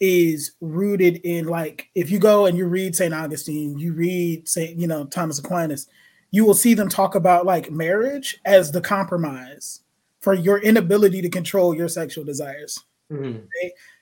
is 0.00 0.52
rooted 0.60 1.16
in 1.24 1.46
like 1.46 1.90
if 1.94 2.10
you 2.10 2.18
go 2.18 2.46
and 2.46 2.56
you 2.56 2.66
read 2.66 2.96
Saint 2.96 3.14
Augustine, 3.14 3.78
you 3.78 3.92
read 3.92 4.48
Saint 4.48 4.78
you 4.78 4.86
know 4.86 5.04
Thomas 5.04 5.38
Aquinas, 5.38 5.86
you 6.30 6.44
will 6.44 6.54
see 6.54 6.74
them 6.74 6.88
talk 6.88 7.14
about 7.14 7.46
like 7.46 7.70
marriage 7.70 8.38
as 8.44 8.72
the 8.72 8.80
compromise 8.80 9.80
for 10.20 10.34
your 10.34 10.58
inability 10.58 11.22
to 11.22 11.28
control 11.28 11.74
your 11.74 11.88
sexual 11.88 12.24
desires. 12.24 12.78
Mm-hmm. 13.10 13.40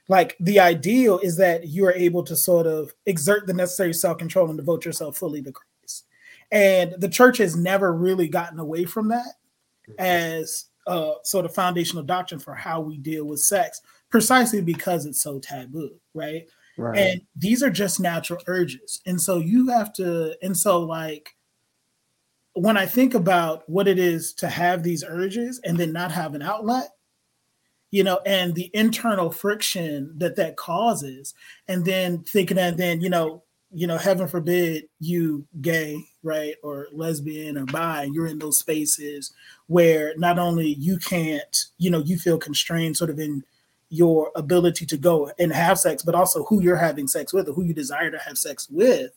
Like 0.09 0.37
the 0.41 0.59
ideal 0.59 1.19
is 1.19 1.37
that 1.37 1.69
you 1.69 1.85
are 1.87 1.93
able 1.93 2.23
to 2.25 2.37
sort 2.37 2.67
of 2.67 2.93
exert 3.07 3.47
the 3.47 3.53
necessary 3.53 3.93
self-control 3.93 4.49
and 4.49 4.57
devote 4.57 4.85
yourself 4.85 5.17
fully 5.17 5.43
to 5.43 5.53
Christ. 5.53 6.07
And 6.51 6.95
the 6.99 7.09
church 7.09 7.39
has 7.39 7.57
never 7.57 7.93
really 7.93 8.29
gotten 8.29 8.59
away 8.59 8.85
from 8.85 9.09
that 9.09 9.35
as 9.99 10.67
a 10.87 11.15
sort 11.25 11.45
of 11.45 11.55
foundational 11.55 12.03
doctrine 12.03 12.41
for 12.41 12.55
how 12.55 12.81
we 12.81 12.97
deal 12.97 13.27
with 13.27 13.41
sex, 13.41 13.83
precisely 14.11 14.61
because 14.61 15.07
it's 15.07 15.23
so 15.23 15.39
taboo, 15.39 16.01
right? 16.15 16.47
Right. 16.77 16.99
And 16.99 17.23
these 17.35 17.63
are 17.63 17.71
just 17.71 17.99
natural 18.01 18.41
urges. 18.47 19.01
And 19.05 19.21
so 19.21 19.39
you 19.39 19.69
have 19.69 19.93
to, 19.95 20.37
and 20.43 20.57
so 20.57 20.81
like 20.81 21.35
when 22.55 22.77
I 22.77 22.87
think 22.87 23.15
about 23.15 23.69
what 23.69 23.89
it 23.89 23.99
is 23.99 24.33
to 24.35 24.49
have 24.49 24.83
these 24.83 25.05
urges 25.05 25.61
and 25.65 25.77
then 25.77 25.93
not 25.93 26.13
have 26.13 26.35
an 26.35 26.43
outlet, 26.43 26.91
you 27.91 28.05
know, 28.05 28.21
and 28.27 28.55
the 28.55 28.71
internal 28.75 29.31
friction 29.31 30.13
that 30.19 30.37
that 30.37 30.57
causes, 30.57 31.35
and 31.69 31.85
then 31.85 32.23
thinking 32.23 32.57
that 32.57 32.77
then, 32.77 33.01
you 33.01 33.09
know, 33.09 33.43
you 33.71 33.87
know, 33.87 33.99
heaven 33.99 34.29
forbid 34.29 34.85
you 34.99 35.47
gay, 35.61 36.03
right, 36.23 36.55
or 36.63 36.89
lesbian 36.93 37.57
or 37.57 37.67
bi, 37.67 38.09
you're 38.13 38.27
in 38.27 38.39
those 38.39 38.59
spaces 38.59 39.33
where 39.67 40.15
not 40.17 40.39
only 40.39 40.69
you 40.75 40.99
can't, 40.99 41.67
you 41.79 41.91
know, 41.91 42.01
you 42.01 42.19
feel 42.19 42.39
constrained 42.39 42.97
sort 42.97 43.11
of 43.11 43.19
in 43.19 43.43
your 43.91 44.31
ability 44.37 44.87
to 44.87 44.97
go 44.97 45.31
and 45.39 45.53
have 45.53 45.79
sex, 45.79 46.03
but 46.03 46.15
also 46.15 46.45
who 46.45 46.63
you're 46.63 46.77
having 46.77 47.09
sex 47.09 47.33
with 47.33 47.49
or 47.49 47.53
who 47.53 47.65
you 47.65 47.75
desire 47.75 48.11
to 48.11 48.19
have 48.19 48.37
sex 48.37 48.69
with. 48.71 49.13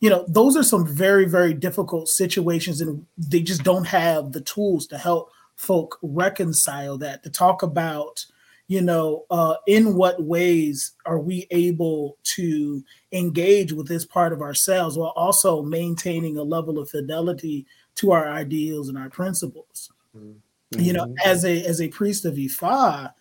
You 0.00 0.10
know, 0.10 0.24
those 0.28 0.56
are 0.56 0.64
some 0.64 0.86
very, 0.86 1.26
very 1.26 1.54
difficult 1.54 2.08
situations, 2.08 2.80
and 2.80 3.06
they 3.16 3.40
just 3.40 3.62
don't 3.62 3.86
have 3.86 4.32
the 4.32 4.40
tools 4.40 4.86
to 4.88 4.98
help 4.98 5.30
folk 5.56 5.98
reconcile 6.02 6.98
that 6.98 7.22
to 7.22 7.30
talk 7.30 7.62
about 7.62 8.24
you 8.68 8.80
know 8.80 9.24
uh, 9.30 9.56
in 9.66 9.94
what 9.94 10.22
ways 10.22 10.92
are 11.04 11.18
we 11.18 11.46
able 11.50 12.16
to 12.22 12.82
engage 13.12 13.72
with 13.72 13.86
this 13.86 14.04
part 14.04 14.32
of 14.32 14.40
ourselves 14.40 14.96
while 14.96 15.12
also 15.14 15.62
maintaining 15.62 16.36
a 16.36 16.42
level 16.42 16.78
of 16.78 16.88
fidelity 16.88 17.66
to 17.94 18.12
our 18.12 18.28
ideals 18.30 18.88
and 18.88 18.96
our 18.96 19.10
principles 19.10 19.92
mm-hmm. 20.16 20.80
you 20.80 20.92
know 20.92 21.14
as 21.24 21.44
a 21.44 21.64
as 21.64 21.80
a 21.80 21.88
priest 21.88 22.24
of 22.24 22.34
ifa 22.34 23.12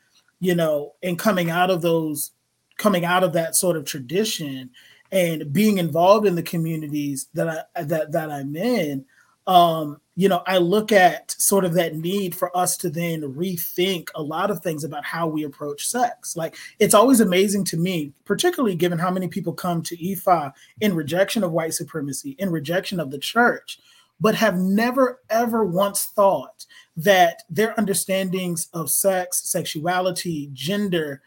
you 0.42 0.54
know 0.54 0.94
and 1.02 1.18
coming 1.18 1.50
out 1.50 1.70
of 1.70 1.82
those 1.82 2.32
coming 2.78 3.06
out 3.06 3.24
of 3.24 3.32
that 3.32 3.56
sort 3.56 3.78
of 3.78 3.86
tradition 3.86 4.70
and 5.14 5.54
being 5.54 5.78
involved 5.78 6.28
in 6.28 6.36
the 6.36 6.44
communities 6.44 7.28
that 7.34 7.70
i 7.76 7.84
that 7.84 8.12
that 8.12 8.30
i'm 8.30 8.56
in 8.58 9.06
um, 9.48 10.00
you 10.16 10.30
know, 10.30 10.44
I 10.46 10.60
look 10.60 10.92
at 10.92 11.32
sort 11.32 11.66
of 11.66 11.74
that 11.74 11.96
need 11.96 12.36
for 12.36 12.56
us 12.56 12.78
to 12.78 12.90
then 12.90 13.22
rethink 13.22 14.10
a 14.14 14.22
lot 14.22 14.52
of 14.52 14.62
things 14.62 14.84
about 14.84 15.04
how 15.04 15.28
we 15.28 15.44
approach 15.44 15.88
sex. 15.88 16.36
Like 16.36 16.56
it's 16.80 16.94
always 16.94 17.22
amazing 17.22 17.64
to 17.66 17.78
me, 17.78 18.14
particularly 18.26 18.76
given 18.76 19.00
how 19.00 19.10
many 19.10 19.28
people 19.28 19.54
come 19.54 19.82
to 19.84 19.98
Ifa 19.98 20.54
in 20.80 20.96
rejection 20.96 21.44
of 21.44 21.52
white 21.52 21.74
supremacy, 21.74 22.36
in 22.38 22.52
rejection 22.52 23.00
of 23.00 23.10
the 23.10 23.18
church, 23.18 23.80
but 24.22 24.36
have 24.36 24.58
never 24.58 25.20
ever 25.30 25.66
once 25.66 26.06
thought 26.16 26.66
that 26.96 27.42
their 27.50 27.78
understandings 27.78 28.70
of 28.74 28.90
sex, 28.90 29.50
sexuality, 29.50 30.50
gender 30.54 31.22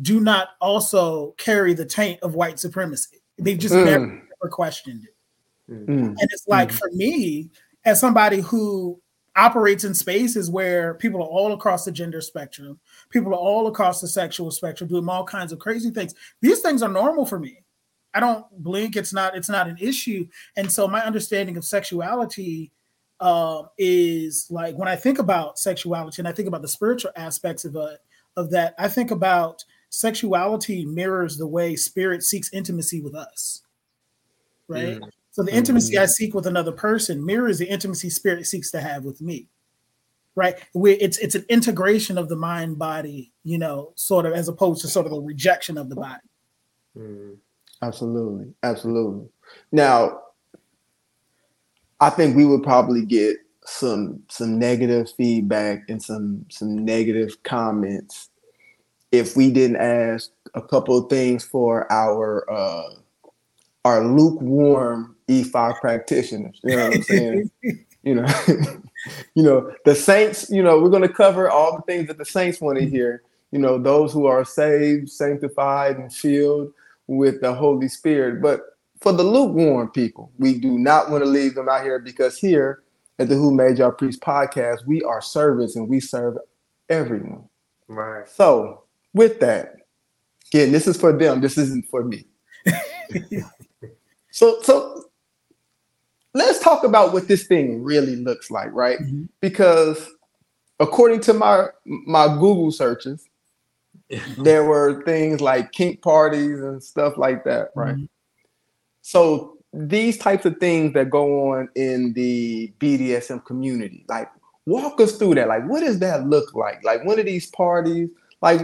do 0.00 0.18
not 0.18 0.50
also 0.60 1.32
carry 1.32 1.74
the 1.74 1.84
taint 1.84 2.18
of 2.22 2.34
white 2.34 2.58
supremacy. 2.58 3.18
They've 3.38 3.58
just 3.58 3.74
mm. 3.74 3.84
never, 3.84 4.22
questioned 4.50 5.04
it. 5.04 5.72
Mm. 5.72 5.88
And 5.88 6.28
it's 6.30 6.48
like 6.48 6.70
mm. 6.70 6.78
for 6.78 6.90
me, 6.92 7.50
as 7.84 8.00
somebody 8.00 8.40
who 8.40 9.00
operates 9.36 9.84
in 9.84 9.94
spaces 9.94 10.50
where 10.50 10.94
people 10.94 11.22
are 11.22 11.28
all 11.28 11.52
across 11.52 11.84
the 11.84 11.92
gender 11.92 12.20
spectrum, 12.20 12.80
people 13.10 13.32
are 13.32 13.38
all 13.38 13.66
across 13.66 14.00
the 14.00 14.08
sexual 14.08 14.50
spectrum, 14.50 14.88
doing 14.88 15.08
all 15.08 15.24
kinds 15.24 15.52
of 15.52 15.58
crazy 15.58 15.90
things. 15.90 16.14
These 16.40 16.60
things 16.60 16.82
are 16.82 16.88
normal 16.88 17.26
for 17.26 17.38
me. 17.38 17.62
I 18.14 18.20
don't 18.20 18.44
blink. 18.62 18.96
It's 18.96 19.12
not. 19.12 19.36
It's 19.36 19.48
not 19.48 19.68
an 19.68 19.76
issue. 19.80 20.26
And 20.56 20.70
so 20.70 20.88
my 20.88 21.04
understanding 21.04 21.56
of 21.56 21.64
sexuality 21.64 22.72
uh, 23.20 23.64
is 23.78 24.46
like 24.50 24.76
when 24.76 24.88
I 24.88 24.96
think 24.96 25.18
about 25.18 25.58
sexuality 25.58 26.20
and 26.20 26.28
I 26.28 26.32
think 26.32 26.48
about 26.48 26.62
the 26.62 26.68
spiritual 26.68 27.12
aspects 27.16 27.64
of 27.64 27.76
it, 27.76 28.00
of 28.36 28.50
that. 28.50 28.74
I 28.78 28.88
think 28.88 29.10
about 29.10 29.64
sexuality 29.90 30.86
mirrors 30.86 31.36
the 31.36 31.46
way 31.46 31.76
spirit 31.76 32.22
seeks 32.22 32.52
intimacy 32.52 33.00
with 33.00 33.14
us, 33.14 33.62
right? 34.68 34.98
Mm 35.00 35.10
So 35.32 35.44
the 35.44 35.54
intimacy 35.54 35.96
I 35.96 36.02
Mhm. 36.04 36.08
seek 36.08 36.34
with 36.34 36.46
another 36.48 36.72
person 36.72 37.24
mirrors 37.24 37.58
the 37.58 37.66
intimacy 37.68 38.10
spirit 38.10 38.46
seeks 38.46 38.70
to 38.72 38.80
have 38.80 39.04
with 39.04 39.20
me. 39.20 39.48
Right? 40.34 40.56
We 40.74 40.92
it's 40.94 41.18
it's 41.18 41.34
an 41.36 41.44
integration 41.48 42.18
of 42.18 42.28
the 42.28 42.36
mind 42.36 42.78
body, 42.78 43.32
you 43.44 43.58
know, 43.58 43.92
sort 43.94 44.26
of 44.26 44.32
as 44.32 44.48
opposed 44.48 44.80
to 44.82 44.88
sort 44.88 45.06
of 45.06 45.12
a 45.12 45.20
rejection 45.20 45.78
of 45.78 45.88
the 45.88 45.96
body. 45.96 46.28
Mm. 46.96 47.36
Absolutely, 47.82 48.52
absolutely. 48.62 49.28
Now, 49.72 50.20
I 52.00 52.10
think 52.10 52.36
we 52.36 52.44
would 52.44 52.62
probably 52.62 53.04
get 53.04 53.36
some 53.64 54.22
some 54.28 54.58
negative 54.58 55.10
feedback 55.16 55.82
and 55.88 56.02
some 56.02 56.44
some 56.50 56.84
negative 56.84 57.42
comments 57.42 58.30
if 59.12 59.36
we 59.36 59.50
didn't 59.50 59.76
ask 59.76 60.30
a 60.54 60.62
couple 60.62 60.96
of 60.96 61.10
things 61.10 61.44
for 61.44 61.90
our 61.92 62.50
uh 62.50 62.94
our 63.84 64.04
lukewarm 64.04 65.16
Ifa 65.28 65.78
practitioners. 65.80 66.60
You 66.64 66.76
know 66.76 66.88
what 66.88 66.96
I'm 66.96 67.02
saying? 67.02 67.50
you 68.02 68.14
know, 68.14 68.26
you 69.34 69.42
know, 69.42 69.72
the 69.84 69.94
saints, 69.94 70.50
you 70.50 70.62
know, 70.62 70.80
we're 70.80 70.90
gonna 70.90 71.08
cover 71.08 71.50
all 71.50 71.76
the 71.76 71.82
things 71.82 72.08
that 72.08 72.18
the 72.18 72.24
saints 72.24 72.60
want 72.60 72.78
to 72.78 72.88
hear. 72.88 73.22
You 73.52 73.58
know, 73.58 73.78
those 73.78 74.12
who 74.12 74.26
are 74.26 74.44
saved, 74.44 75.10
sanctified, 75.10 75.96
and 75.96 76.12
filled 76.12 76.72
with 77.10 77.40
the 77.40 77.52
Holy 77.52 77.88
Spirit. 77.88 78.40
But 78.40 78.60
for 79.00 79.12
the 79.12 79.24
lukewarm 79.24 79.90
people, 79.90 80.30
we 80.38 80.58
do 80.58 80.78
not 80.78 81.10
want 81.10 81.24
to 81.24 81.28
leave 81.28 81.54
them 81.56 81.68
out 81.68 81.82
here 81.82 81.98
because 81.98 82.38
here 82.38 82.84
at 83.18 83.28
the 83.28 83.34
Who 83.34 83.52
Made 83.52 83.78
Y'all 83.78 83.90
Priest 83.90 84.20
podcast, 84.20 84.86
we 84.86 85.02
are 85.02 85.20
servants 85.20 85.74
and 85.74 85.88
we 85.88 85.98
serve 85.98 86.38
everyone. 86.88 87.48
Right. 87.88 88.28
So, 88.28 88.84
with 89.12 89.40
that, 89.40 89.74
again, 90.52 90.70
this 90.70 90.86
is 90.86 90.96
for 90.96 91.12
them. 91.12 91.40
This 91.40 91.58
isn't 91.58 91.88
for 91.88 92.04
me. 92.04 92.26
so, 94.30 94.62
so 94.62 95.06
let's 96.32 96.60
talk 96.60 96.84
about 96.84 97.12
what 97.12 97.26
this 97.26 97.48
thing 97.48 97.82
really 97.82 98.14
looks 98.14 98.52
like, 98.52 98.72
right? 98.72 99.00
Mhm. 99.00 99.28
Because 99.40 100.08
according 100.78 101.20
to 101.22 101.34
my 101.34 101.66
my 101.84 102.28
Google 102.28 102.70
searches, 102.70 103.28
there 104.38 104.64
were 104.64 105.02
things 105.04 105.40
like 105.40 105.72
kink 105.72 106.02
parties 106.02 106.60
and 106.60 106.82
stuff 106.82 107.16
like 107.16 107.44
that, 107.44 107.70
right? 107.74 107.96
Mhm. 107.96 108.08
So 109.02 109.58
these 109.72 110.18
types 110.18 110.44
of 110.46 110.58
things 110.58 110.94
that 110.94 111.10
go 111.10 111.52
on 111.52 111.68
in 111.76 112.12
the 112.12 112.72
BDSM 112.80 113.44
community, 113.44 114.04
like 114.08 114.28
walk 114.66 115.00
us 115.00 115.16
through 115.16 115.36
that. 115.36 115.48
Like, 115.48 115.68
what 115.68 115.80
does 115.80 115.98
that 116.00 116.26
look 116.26 116.54
like? 116.54 116.82
Like, 116.84 117.04
one 117.04 117.18
of 117.18 117.26
these 117.26 117.46
parties, 117.46 118.08
like, 118.42 118.60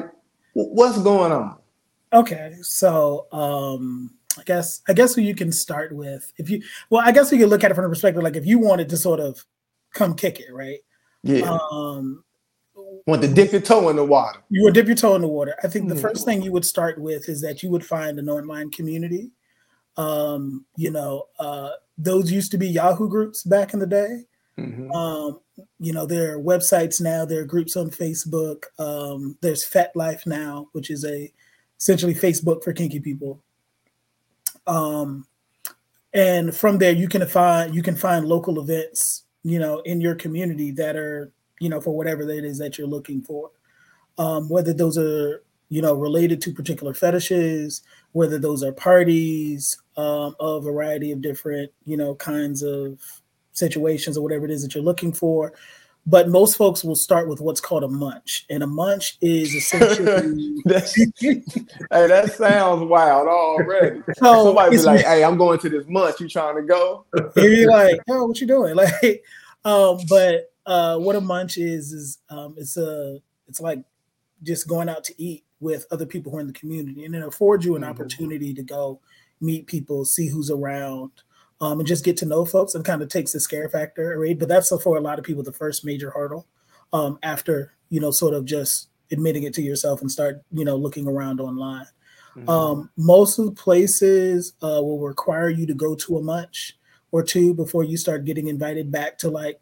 wh- 0.53 0.73
what's 0.75 1.01
going 1.03 1.33
on? 1.33 1.57
Okay, 2.13 2.57
so 2.63 3.27
um 3.33 4.15
I 4.39 4.43
guess 4.45 4.83
I 4.87 4.93
guess 4.93 5.17
you 5.17 5.35
can 5.35 5.51
start 5.51 5.95
with 5.95 6.33
if 6.37 6.51
you 6.51 6.63
well, 6.91 7.03
I 7.05 7.11
guess 7.13 7.33
we 7.33 7.39
could 7.39 7.49
look 7.49 7.65
at 7.65 7.71
it 7.71 7.75
from 7.75 7.85
the 7.85 7.89
perspective 7.89 8.23
like 8.23 8.37
if 8.37 8.47
you 8.47 8.59
wanted 8.59 8.89
to 8.91 8.97
sort 8.97 9.19
of 9.21 9.45
come 9.93 10.15
kick 10.15 10.41
it, 10.41 10.53
right? 10.53 10.81
Yeah, 11.23 11.59
Um 11.73 12.23
want 13.07 13.23
to 13.23 13.29
dip 13.29 13.53
your 13.53 13.61
toe 13.61 13.88
in 13.88 13.97
the 13.97 14.05
water. 14.05 14.40
you 14.51 14.62
would 14.64 14.75
dip 14.75 14.87
your 14.87 14.97
toe 14.97 15.14
in 15.14 15.23
the 15.23 15.29
water. 15.29 15.55
I 15.62 15.69
think 15.69 15.88
the 15.88 15.95
Mhm. 15.95 16.01
first 16.01 16.25
thing 16.25 16.42
you 16.42 16.53
would 16.53 16.64
start 16.64 16.99
with 17.01 17.29
is 17.29 17.40
that 17.40 17.62
you 17.62 17.71
would 17.71 17.85
find 17.87 18.19
an 18.19 18.29
online 18.29 18.71
community. 18.71 19.31
Um, 19.97 20.66
you 20.77 20.90
know, 20.90 21.29
uh, 21.38 21.71
those 21.97 22.31
used 22.31 22.51
to 22.51 22.59
be 22.59 22.69
Yahoo 22.69 23.09
groups 23.09 23.42
back 23.45 23.73
in 23.73 23.79
the 23.81 23.87
day. 23.87 24.25
Mhm. 24.59 24.92
Um, 24.95 25.40
you 25.79 25.92
know, 25.92 26.05
there 26.05 26.35
are 26.35 26.40
websites 26.40 27.01
now, 27.01 27.25
there 27.25 27.40
are 27.42 27.47
groups 27.47 27.77
on 27.77 27.90
Facebook. 27.90 28.64
Um, 28.79 29.38
there's 29.40 29.64
FetLife 29.64 30.27
now, 30.27 30.69
which 30.73 30.90
is 30.90 31.05
a 31.05 31.33
essentially 31.79 32.14
Facebook 32.14 32.64
for 32.64 32.73
kinky 32.73 33.01
people. 33.01 33.40
Um, 34.66 35.27
and 36.12 36.55
from 36.55 36.79
there 36.79 36.92
you 36.92 37.09
can 37.09 37.27
find 37.27 37.75
you 37.75 37.83
can 37.83 37.95
find 37.95 38.27
local 38.27 38.59
events, 38.61 39.25
you 39.45 39.59
know, 39.59 39.81
in 39.81 40.01
your 40.01 40.14
community 40.14 40.71
that 40.73 40.97
are, 40.97 41.31
you 41.61 41.69
know, 41.69 41.81
for 41.81 41.97
whatever 41.97 42.23
it 42.23 42.45
is 42.45 42.59
that 42.59 42.79
you're 42.79 42.87
looking 42.87 43.23
for. 43.23 43.51
Um, 44.19 44.49
whether 44.49 44.73
those 44.73 44.97
are, 44.97 45.42
you 45.69 45.83
know, 45.83 45.95
related 45.95 46.40
to 46.42 46.53
particular 46.53 46.95
fetishes, 46.95 47.83
whether 48.12 48.38
those 48.38 48.62
are 48.62 48.73
parties, 48.73 49.81
um, 49.97 50.35
a 50.40 50.61
variety 50.61 51.12
of 51.12 51.21
different, 51.21 51.71
you 51.85 51.97
know, 51.97 52.14
kinds 52.14 52.62
of 52.62 53.01
situations 53.53 54.16
or 54.16 54.23
whatever 54.23 54.45
it 54.45 54.51
is 54.51 54.62
that 54.62 54.75
you're 54.75 54.85
looking 54.85 55.12
for. 55.12 55.53
But 56.09 56.29
most 56.29 56.57
folks 56.57 56.85
will 56.85 56.95
start 56.95 57.29
with 57.29 57.40
what's 57.40 57.61
called 57.61 57.83
a 57.83 57.88
munch, 57.88 58.47
and 58.49 58.62
a 58.62 58.66
munch 58.66 59.19
is 59.21 59.53
essentially 59.53 60.55
hey, 60.66 61.42
that 61.90 62.33
sounds 62.37 62.88
wild 62.88 63.27
already. 63.27 64.03
so 64.19 64.45
Somebody 64.45 64.77
be 64.77 64.83
like, 64.85 65.05
"Hey, 65.05 65.25
I'm 65.25 65.37
going 65.37 65.59
to 65.59 65.69
this 65.69 65.85
munch. 65.88 66.21
You 66.21 66.29
trying 66.29 66.55
to 66.57 66.62
go?" 66.62 67.07
You'd 67.12 67.33
be 67.35 67.66
like, 67.66 67.99
"Oh, 68.09 68.27
what 68.27 68.40
you 68.40 68.47
doing?" 68.47 68.77
Like, 69.03 69.25
um, 69.64 69.99
but 70.09 70.53
uh, 70.66 70.98
what 70.98 71.16
a 71.16 71.20
munch 71.20 71.57
is 71.57 71.92
is 71.92 72.18
um, 72.29 72.55
it's 72.59 72.76
a 72.76 73.18
it's 73.48 73.61
like 73.61 73.83
just 74.42 74.68
going 74.68 74.88
out 74.88 75.05
to 75.05 75.14
eat 75.22 75.44
with 75.61 75.87
other 75.90 76.05
people 76.07 76.31
who 76.31 76.38
are 76.38 76.42
in 76.42 76.46
the 76.46 76.52
community, 76.52 77.05
and 77.05 77.14
it 77.14 77.22
affords 77.26 77.64
you 77.64 77.76
an 77.76 77.83
Mhm. 77.83 77.88
opportunity 77.88 78.52
to 78.52 78.62
go 78.62 79.00
meet 79.40 79.66
people, 79.66 80.05
see 80.05 80.29
who's 80.29 80.50
around, 80.50 81.11
um, 81.61 81.79
and 81.79 81.87
just 81.87 82.05
get 82.05 82.16
to 82.18 82.26
know 82.26 82.44
folks, 82.44 82.74
and 82.74 82.85
kind 82.85 83.00
of 83.02 83.09
takes 83.09 83.33
the 83.33 83.40
scare 83.40 83.68
factor 83.68 84.12
away. 84.14 84.35
But 84.35 84.48
that's 84.48 84.68
for 84.83 84.96
a 84.96 85.00
lot 85.00 85.18
of 85.18 85.24
people 85.24 85.42
the 85.42 85.52
first 85.52 85.85
major 85.85 86.11
hurdle 86.11 86.46
um, 86.92 87.18
after 87.22 87.72
you 87.88 88.00
know 88.00 88.11
sort 88.11 88.35
of 88.35 88.44
just 88.44 88.88
admitting 89.12 89.44
it 89.44 89.55
to 89.55 89.62
yourself 89.62 90.00
and 90.00 90.11
start 90.11 90.42
you 90.52 90.64
know 90.64 90.76
looking 90.76 91.07
around 91.07 91.40
online. 91.40 91.87
Mm-hmm. 92.37 92.50
Um, 92.50 92.90
most 92.98 93.38
of 93.38 93.46
the 93.46 93.52
places 93.52 94.52
uh, 94.62 94.83
will 94.83 94.98
require 94.98 95.48
you 95.48 95.64
to 95.66 95.74
go 95.74 95.94
to 95.94 96.18
a 96.18 96.22
munch 96.22 96.76
or 97.11 97.22
two 97.22 97.55
before 97.55 97.85
you 97.85 97.96
start 97.96 98.26
getting 98.26 98.48
invited 98.48 98.90
back 98.92 99.16
to 99.18 99.31
like, 99.31 99.59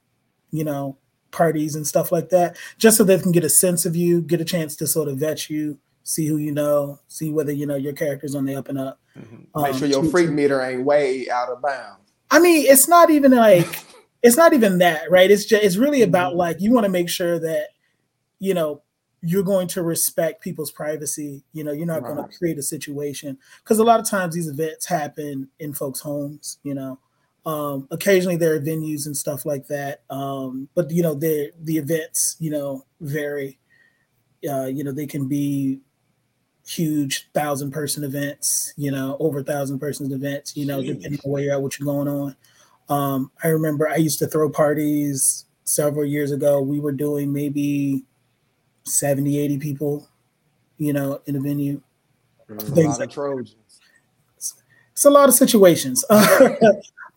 you 0.55 0.63
know, 0.65 0.97
parties 1.33 1.75
and 1.75 1.85
stuff 1.85 2.13
like 2.13 2.29
that, 2.29 2.57
just 2.79 2.97
so 2.97 3.03
they 3.03 3.19
can 3.19 3.33
get 3.33 3.43
a 3.45 3.49
sense 3.49 3.85
of 3.85 3.97
you, 3.97 4.21
get 4.23 4.41
a 4.41 4.45
chance 4.45 4.77
to 4.77 4.87
sort 4.87 5.09
of 5.09 5.19
vet 5.19 5.51
you, 5.51 5.79
see 6.05 6.27
who 6.29 6.37
you 6.37 6.53
know, 6.53 7.01
see 7.09 7.31
whether 7.33 7.51
you 7.53 7.67
know 7.67 7.75
your 7.75 7.93
character's 7.93 8.35
on 8.37 8.45
the 8.45 8.55
up 8.55 8.69
and 8.69 8.79
up. 8.79 9.01
Make 9.17 9.49
Um, 9.55 9.73
sure 9.77 9.89
your 9.89 10.05
freak 10.05 10.31
meter 10.31 10.61
ain't 10.63 10.85
way 10.85 11.29
out 11.29 11.49
of 11.49 11.61
bounds. 11.61 12.13
I 12.31 12.39
mean, 12.39 12.67
it's 12.69 12.87
not 12.89 13.11
even 13.11 13.33
like 13.33 13.67
it's 14.23 14.37
not 14.37 14.53
even 14.53 14.79
that, 14.79 15.11
right? 15.11 15.29
It's 15.31 15.45
just 15.45 15.65
it's 15.65 15.77
really 15.77 16.03
about 16.03 16.35
Mhm. 16.35 16.37
like 16.37 16.61
you 16.61 16.73
want 16.73 16.85
to 16.85 16.91
make 16.91 17.09
sure 17.09 17.39
that 17.41 17.69
you 18.39 18.55
know 18.55 18.83
you're 19.27 19.43
going 19.43 19.67
to 19.69 19.83
respect 19.83 20.43
people's 20.43 20.71
privacy. 20.71 21.43
You 21.53 21.65
know, 21.65 21.73
you're 21.73 21.87
not 21.87 22.03
going 22.03 22.17
to 22.19 22.39
create 22.39 22.59
a 22.59 22.63
situation 22.63 23.39
because 23.63 23.79
a 23.79 23.85
lot 23.85 23.99
of 23.99 24.07
times 24.09 24.35
these 24.35 24.49
events 24.49 24.85
happen 24.87 25.49
in 25.59 25.73
folks' 25.73 26.01
homes. 26.01 26.59
You 26.63 26.75
know, 26.75 26.99
um, 27.47 27.87
occasionally 27.91 28.37
there 28.37 28.55
are 28.55 28.61
venues 28.61 29.07
and 29.07 29.17
stuff 29.17 29.45
like 29.45 29.67
that, 29.69 30.03
um, 30.11 30.69
but 30.75 30.91
you 30.91 31.03
know, 31.03 31.15
the 31.15 31.53
the 31.63 31.77
events 31.77 32.37
you 32.41 32.51
know 32.51 32.85
vary. 33.01 33.59
Uh, 34.49 34.67
you 34.67 34.85
know, 34.85 34.93
they 34.93 35.07
can 35.07 35.27
be 35.27 35.81
huge 36.67 37.31
thousand 37.33 37.71
person 37.71 38.05
events, 38.05 38.75
you 38.77 38.91
know, 38.91 39.17
over 39.19 39.43
thousand 39.43 39.79
person 39.79 40.13
events, 40.13 40.55
you 40.57 40.67
know, 40.67 40.83
depending 40.83 41.19
on 41.25 41.31
where 41.31 41.43
you're 41.43 41.55
at, 41.55 41.63
what 41.63 41.79
you're 41.79 41.87
going 41.87 42.09
on. 42.09 42.37
Um, 42.91 43.31
I 43.43 43.49
remember 43.49 43.89
I 43.89 43.97
used 43.97 44.19
to 44.19 44.27
throw 44.27 44.51
parties 44.51 45.47
several 45.65 46.05
years 46.05 46.31
ago. 46.31 46.61
We 46.61 46.79
were 46.79 46.93
doing 46.93 47.33
maybe 47.33 48.05
70, 48.85 49.39
80 49.39 49.59
people, 49.59 50.09
you 50.77 50.93
know, 50.93 51.21
in 51.25 51.37
a 51.37 51.41
venue. 51.41 51.81
A 52.51 52.57
Things 52.57 52.77
lot 52.77 52.93
of 52.95 52.99
like- 53.01 53.11
Trojans. 53.13 53.57
It's 54.93 55.05
a 55.07 55.11
lot 55.11 55.29
of 55.29 55.35
situations. 55.35 56.05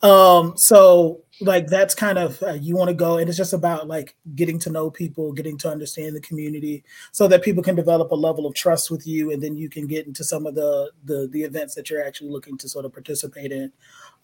um, 0.02 0.54
so 0.58 1.24
like 1.42 1.68
that's 1.68 1.94
kind 1.94 2.18
of 2.18 2.42
uh, 2.44 2.54
you 2.54 2.76
want 2.76 2.90
to 2.90 2.94
go, 2.94 3.18
and 3.18 3.28
it's 3.28 3.38
just 3.38 3.54
about 3.54 3.88
like 3.88 4.16
getting 4.36 4.60
to 4.60 4.70
know 4.70 4.90
people, 4.90 5.32
getting 5.34 5.58
to 5.60 5.70
understand 5.70 6.16
the 6.16 6.22
community, 6.22 6.84
so 7.12 7.28
that 7.28 7.44
people 7.44 7.64
can 7.64 7.76
develop 7.76 8.12
a 8.12 8.16
level 8.16 8.46
of 8.46 8.54
trust 8.56 8.90
with 8.92 9.06
you, 9.06 9.32
and 9.32 9.42
then 9.42 9.56
you 9.56 9.70
can 9.70 9.88
get 9.88 10.08
into 10.08 10.24
some 10.24 10.46
of 10.46 10.56
the 10.56 10.92
the, 11.06 11.28
the 11.32 11.44
events 11.44 11.76
that 11.76 11.90
you're 11.90 12.04
actually 12.04 12.30
looking 12.30 12.58
to 12.58 12.70
sort 12.70 12.86
of 12.86 12.94
participate 12.94 13.52
in. 13.52 13.72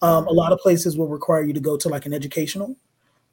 Um, 0.02 0.26
a 0.26 0.32
lot 0.32 0.52
of 0.52 0.58
places 0.58 0.96
will 0.96 1.08
require 1.08 1.42
you 1.42 1.52
to 1.52 1.60
go 1.60 1.76
to 1.76 1.88
like 1.88 2.06
an 2.06 2.12
educational. 2.12 2.76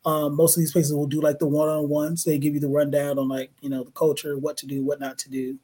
Um, 0.04 0.36
most 0.36 0.58
of 0.58 0.62
these 0.62 0.72
places 0.72 0.94
will 0.94 1.08
do 1.08 1.22
like 1.22 1.38
the 1.38 1.48
one-on-ones. 1.48 2.24
They 2.24 2.40
give 2.40 2.56
you 2.56 2.60
the 2.60 2.68
rundown 2.68 3.20
on 3.20 3.30
like 3.30 3.52
you 3.62 3.70
know 3.70 3.84
the 3.84 3.92
culture, 3.92 4.38
what 4.38 4.58
to 4.58 4.68
do, 4.68 4.84
what 4.84 5.00
not 5.00 5.18
to 5.20 5.30
do. 5.30 5.58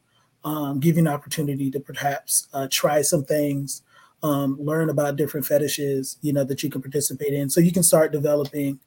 Um, 0.44 0.80
give 0.80 0.96
you 0.96 1.02
an 1.02 1.08
opportunity 1.08 1.72
to 1.72 1.80
perhaps 1.80 2.48
uh, 2.54 2.68
try 2.70 3.02
some 3.02 3.26
things 3.26 3.82
um, 4.24 4.58
learn 4.60 4.90
about 4.90 5.16
different 5.16 5.46
fetishes, 5.46 6.18
you 6.22 6.34
know, 6.34 6.44
that 6.44 6.64
you 6.64 6.70
can 6.70 6.82
participate 6.82 7.34
in. 7.34 7.50
So 7.50 7.60
you 7.62 7.72
can 7.72 7.84
start 7.84 8.12
developing, 8.12 8.80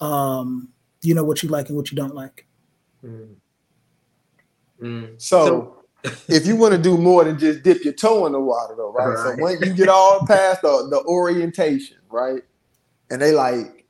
um, 0.00 0.68
you 1.02 1.14
know, 1.14 1.24
what 1.24 1.42
you 1.42 1.48
like 1.48 1.68
and 1.68 1.76
what 1.76 1.90
you 1.90 1.96
don't 1.96 2.14
like. 2.14 2.46
Mm. 3.04 3.34
Mm. 4.80 5.22
So, 5.22 5.84
if 6.28 6.46
you 6.46 6.56
want 6.56 6.72
to 6.72 6.78
do 6.78 6.98
more 6.98 7.24
than 7.24 7.38
just 7.38 7.62
dip 7.62 7.84
your 7.84 7.94
toe 7.94 8.26
in 8.26 8.32
the 8.32 8.40
water, 8.40 8.74
though, 8.76 8.92
right? 8.92 9.06
Right. 9.06 9.38
So 9.38 9.42
when 9.42 9.60
you 9.62 9.72
get 9.74 9.88
all 9.88 10.26
past 10.26 10.62
the, 10.62 10.88
the 10.90 11.02
orientation, 11.06 11.96
right, 12.10 12.42
and 13.10 13.20
they 13.22 13.32
like, 13.32 13.86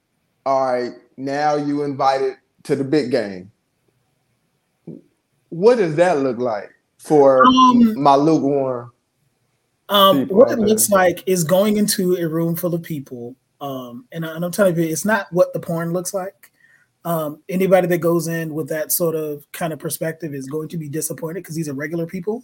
all 0.47 0.73
right, 0.73 0.93
now 1.17 1.57
you 1.57 1.83
invited 1.83 2.37
to 2.65 2.77
the 2.77 2.85
big 2.85 3.11
game. 3.11 3.51
What 5.49 5.79
does 5.79 5.97
that 5.97 6.19
look 6.19 6.39
like 6.39 6.71
for 6.99 7.45
Um, 7.45 8.01
my 8.01 8.17
lukewarm? 8.17 8.93
Um, 9.95 10.27
what 10.29 10.51
it 10.51 10.59
looks 10.59 10.91
like 10.91 11.23
is 11.27 11.45
going 11.45 11.77
into 11.77 12.17
a 12.17 12.29
room 12.29 12.57
full 12.57 12.75
of 12.75 12.83
people, 12.83 13.37
um, 13.61 14.07
and, 14.13 14.27
I- 14.27 14.35
I'm 14.35 14.51
telling 14.51 14.77
you, 14.77 14.83
it's 14.83 15.05
not 15.05 15.33
what 15.33 15.53
the 15.53 15.61
porn 15.61 15.93
looks 15.93 16.13
like. 16.13 16.51
Um, 17.05 17.43
anybody 17.49 17.87
that 17.87 17.99
goes 17.99 18.29
in 18.29 18.55
with 18.55 18.69
that 18.71 18.91
sort 18.91 19.15
of 19.15 19.47
kind 19.53 19.73
of 19.73 19.79
perspective 19.79 20.35
is 20.35 20.47
going 20.49 20.69
to 20.71 20.79
be 20.79 20.89
disappointed 20.89 21.43
because 21.43 21.55
these 21.55 21.69
are 21.69 21.75
regular 21.75 22.07
people, 22.07 22.43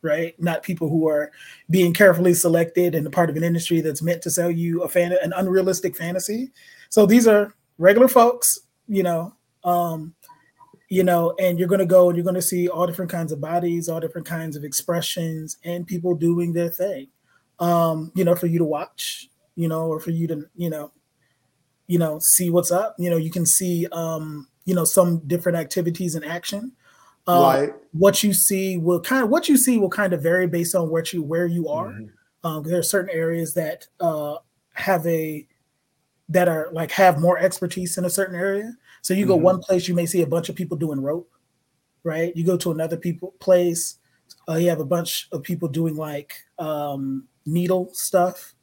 right? 0.00 0.40
Not 0.40 0.62
people 0.62 0.88
who 0.88 1.08
are 1.08 1.32
being 1.68 1.92
carefully 1.92 2.34
selected 2.34 2.94
and 2.94 3.06
a 3.06 3.10
part 3.10 3.30
of 3.30 3.36
an 3.36 3.42
industry 3.42 3.80
that's 3.80 4.00
meant 4.00 4.22
to 4.22 4.30
sell 4.30 4.50
you 4.50 4.82
a 4.84 4.88
fan 4.88 5.12
an 5.22 5.32
unrealistic 5.36 5.96
fantasy. 5.96 6.50
So 6.88 7.04
these 7.04 7.26
are 7.26 7.52
regular 7.78 8.08
folks, 8.08 8.60
you 8.86 9.02
know. 9.02 9.34
Um, 9.64 10.14
you 10.88 11.04
know, 11.04 11.34
and 11.38 11.58
you're 11.58 11.68
going 11.68 11.80
to 11.80 11.86
go 11.86 12.08
and 12.08 12.16
you're 12.16 12.24
going 12.24 12.34
to 12.34 12.42
see 12.42 12.68
all 12.68 12.86
different 12.86 13.10
kinds 13.10 13.30
of 13.30 13.40
bodies, 13.40 13.88
all 13.88 14.00
different 14.00 14.26
kinds 14.26 14.56
of 14.56 14.64
expressions, 14.64 15.58
and 15.64 15.86
people 15.86 16.14
doing 16.14 16.52
their 16.52 16.70
thing. 16.70 17.08
Um, 17.58 18.12
you 18.14 18.24
know, 18.24 18.34
for 18.34 18.46
you 18.46 18.58
to 18.58 18.64
watch, 18.64 19.28
you 19.56 19.68
know, 19.68 19.86
or 19.86 20.00
for 20.00 20.10
you 20.10 20.26
to, 20.28 20.44
you 20.56 20.70
know, 20.70 20.92
you 21.88 21.98
know, 21.98 22.18
see 22.20 22.50
what's 22.50 22.70
up. 22.70 22.94
You 22.98 23.10
know, 23.10 23.16
you 23.16 23.30
can 23.30 23.44
see, 23.44 23.86
um, 23.92 24.48
you 24.64 24.74
know, 24.74 24.84
some 24.84 25.18
different 25.26 25.58
activities 25.58 26.14
in 26.14 26.24
action. 26.24 26.72
Uh, 27.26 27.40
like 27.40 27.74
what 27.92 28.22
you 28.22 28.32
see 28.32 28.78
will 28.78 29.00
kind 29.00 29.22
of 29.22 29.28
what 29.28 29.48
you 29.48 29.58
see 29.58 29.76
will 29.78 29.90
kind 29.90 30.14
of 30.14 30.22
vary 30.22 30.46
based 30.46 30.74
on 30.74 30.88
what 30.88 31.12
you 31.12 31.22
where 31.22 31.46
you 31.46 31.68
are. 31.68 31.90
Mhm. 31.90 32.10
Um, 32.44 32.62
there 32.62 32.78
are 32.78 32.82
certain 32.82 33.10
areas 33.10 33.52
that 33.54 33.86
uh, 34.00 34.36
have 34.72 35.06
a 35.06 35.46
that 36.30 36.48
are 36.48 36.68
like 36.72 36.90
have 36.92 37.20
more 37.20 37.38
expertise 37.38 37.98
in 37.98 38.04
a 38.04 38.10
certain 38.10 38.34
area. 38.34 38.74
So 39.08 39.14
you 39.14 39.24
go 39.24 39.38
Mhm. 39.38 39.42
one 39.42 39.60
place, 39.60 39.88
you 39.88 39.94
may 39.94 40.04
see 40.04 40.20
a 40.20 40.26
bunch 40.26 40.50
of 40.50 40.54
people 40.54 40.76
doing 40.76 41.00
rope, 41.00 41.32
right? 42.04 42.36
You 42.36 42.44
go 42.44 42.58
to 42.58 42.70
another 42.70 42.98
people 42.98 43.32
place, 43.40 43.96
uh, 44.46 44.56
you 44.56 44.68
have 44.68 44.80
a 44.80 44.84
bunch 44.84 45.30
of 45.32 45.42
people 45.42 45.66
doing 45.66 45.96
like 45.96 46.34
um, 46.58 47.26
needle 47.46 47.88
stuff, 47.94 48.54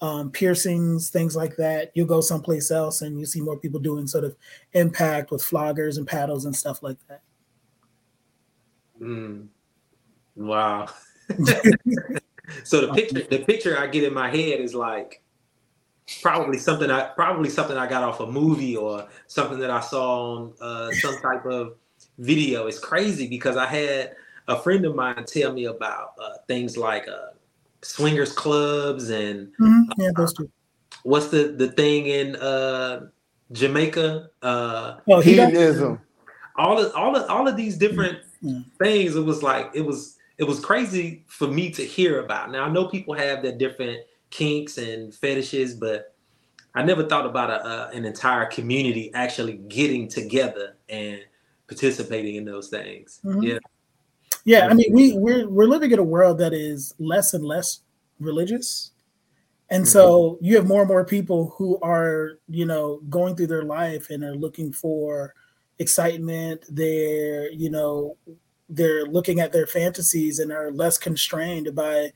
um, 0.00 0.30
piercings, 0.30 1.10
things 1.10 1.34
like 1.34 1.56
that. 1.56 1.90
You 1.96 2.06
go 2.06 2.20
someplace 2.20 2.70
else 2.70 3.02
and 3.02 3.18
you 3.18 3.26
see 3.26 3.40
more 3.40 3.58
people 3.58 3.80
doing 3.80 4.06
sort 4.06 4.22
of 4.22 4.36
impact 4.74 5.32
with 5.32 5.42
floggers 5.42 5.98
and 5.98 6.06
paddles 6.06 6.44
and 6.44 6.54
stuff 6.54 6.80
like 6.80 6.98
that. 7.08 7.22
Mm. 9.00 9.48
Wow. 10.36 10.86
so 12.62 12.86
the 12.86 12.92
picture, 12.94 13.22
the 13.28 13.40
picture 13.40 13.76
I 13.76 13.88
get 13.88 14.04
in 14.04 14.14
my 14.14 14.30
head 14.30 14.60
is 14.60 14.72
like 14.72 15.21
probably 16.20 16.58
something 16.58 16.90
I 16.90 17.04
probably 17.14 17.48
something 17.48 17.76
I 17.76 17.88
got 17.88 18.02
off 18.02 18.20
a 18.20 18.26
movie 18.26 18.76
or 18.76 19.06
something 19.26 19.58
that 19.60 19.70
I 19.70 19.80
saw 19.80 20.34
on 20.36 20.52
uh, 20.60 20.92
some 20.92 21.18
type 21.22 21.44
of 21.46 21.74
video. 22.18 22.66
It's 22.66 22.78
crazy 22.78 23.28
because 23.28 23.56
I 23.56 23.66
had 23.66 24.12
a 24.48 24.58
friend 24.58 24.84
of 24.84 24.94
mine 24.94 25.24
tell 25.26 25.52
me 25.52 25.66
about 25.66 26.14
uh, 26.20 26.38
things 26.48 26.76
like 26.76 27.06
uh, 27.08 27.30
swingers 27.82 28.32
clubs 28.32 29.10
and 29.10 29.52
Mhm, 29.60 29.84
Yeah, 29.98 30.10
those 30.16 30.32
two. 30.34 30.50
what's 31.04 31.28
the 31.28 31.54
the 31.56 31.68
thing 31.68 32.06
in 32.06 32.36
uh, 32.36 33.06
Jamaica. 33.52 34.30
Uh, 34.42 34.96
Oh, 35.08 35.20
hedonism. 35.20 36.00
all 36.56 36.78
of 36.78 36.94
all 36.94 37.16
of 37.16 37.30
all 37.30 37.46
of 37.48 37.56
these 37.56 37.76
different 37.78 38.18
Mm. 38.44 38.64
things 38.78 39.14
it 39.14 39.20
was 39.24 39.42
like 39.42 39.70
it 39.72 39.82
was 39.82 40.16
it 40.38 40.44
was 40.44 40.58
crazy 40.58 41.24
for 41.28 41.46
me 41.46 41.70
to 41.70 41.84
hear 41.84 42.20
about 42.24 42.50
now 42.50 42.64
i 42.64 42.68
know 42.68 42.88
people 42.88 43.14
have 43.14 43.40
their 43.42 43.56
different 43.56 44.00
kinks 44.32 44.78
and 44.78 45.14
fetishes 45.14 45.74
but 45.74 46.14
i 46.74 46.82
never 46.82 47.04
thought 47.04 47.26
about 47.26 47.50
a, 47.50 47.64
uh, 47.64 47.90
an 47.92 48.04
entire 48.04 48.46
community 48.46 49.12
actually 49.14 49.58
getting 49.68 50.08
together 50.08 50.76
and 50.88 51.20
participating 51.72 52.36
in 52.36 52.44
those 52.44 52.68
things. 52.68 53.20
Mhm. 53.24 53.42
yeah. 53.44 53.58
Yeah, 54.44 54.66
I 54.66 54.74
mean, 54.74 54.92
we 54.92 55.12
we're 55.16 55.48
we're 55.48 55.68
living 55.68 55.92
in 55.92 56.00
a 56.00 56.04
world 56.04 56.38
that 56.38 56.52
is 56.52 56.92
less 56.98 57.32
and 57.32 57.44
less 57.44 57.82
religious, 58.18 58.90
and 59.70 59.86
so 59.86 60.36
you 60.40 60.56
have 60.56 60.66
more 60.66 60.80
and 60.80 60.88
more 60.88 61.04
people 61.04 61.54
who 61.56 61.78
are 61.80 62.40
you 62.48 62.66
know 62.66 63.00
going 63.08 63.36
through 63.36 63.46
their 63.46 63.62
life 63.62 64.10
and 64.10 64.24
are 64.24 64.34
looking 64.34 64.72
for 64.72 65.34
excitement. 65.78 66.64
They're 66.68 67.52
you 67.52 67.70
know 67.70 68.16
they're 68.68 69.06
looking 69.06 69.38
at 69.38 69.52
their 69.52 69.68
fantasies 69.68 70.40
and 70.40 70.50
are 70.50 70.72
less 70.72 70.98
constrained 70.98 71.72
by 71.76 72.10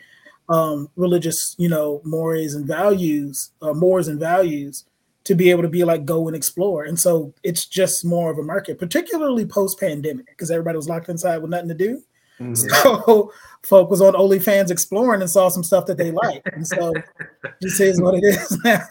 um, 0.48 0.88
religious 0.96 1.54
you 1.58 1.68
know 1.68 2.00
mores 2.04 2.54
and 2.54 2.66
values, 2.66 3.50
uh, 3.62 3.72
mores 3.72 4.08
and 4.08 4.20
values 4.20 4.84
to 5.24 5.34
be 5.34 5.50
able 5.50 5.62
to 5.62 5.68
be 5.68 5.82
like 5.82 6.04
go 6.04 6.28
and 6.28 6.36
explore. 6.36 6.84
And 6.84 6.98
so 6.98 7.34
it's 7.42 7.66
just 7.66 8.04
more 8.04 8.30
of 8.30 8.38
a 8.38 8.42
market, 8.44 8.78
particularly 8.78 9.44
post 9.44 9.80
pandemic, 9.80 10.26
because 10.26 10.52
everybody 10.52 10.76
was 10.76 10.88
locked 10.88 11.08
inside 11.08 11.38
with 11.38 11.50
nothing 11.50 11.68
to 11.68 11.74
do. 11.74 12.02
Mhm. 12.38 12.56
So 12.56 13.32
folk 13.62 13.90
was 13.90 14.00
on 14.00 14.14
OnlyFans 14.14 14.70
exploring 14.70 15.20
and 15.22 15.30
saw 15.30 15.48
some 15.48 15.64
stuff 15.64 15.86
that 15.86 15.98
they 15.98 16.12
liked. 16.12 16.48
And 16.52 16.66
so 16.66 16.92
this 17.60 17.80
is 17.80 18.00
what 18.00 18.14
it 18.14 18.24
is 18.24 18.58
now. 18.64 18.82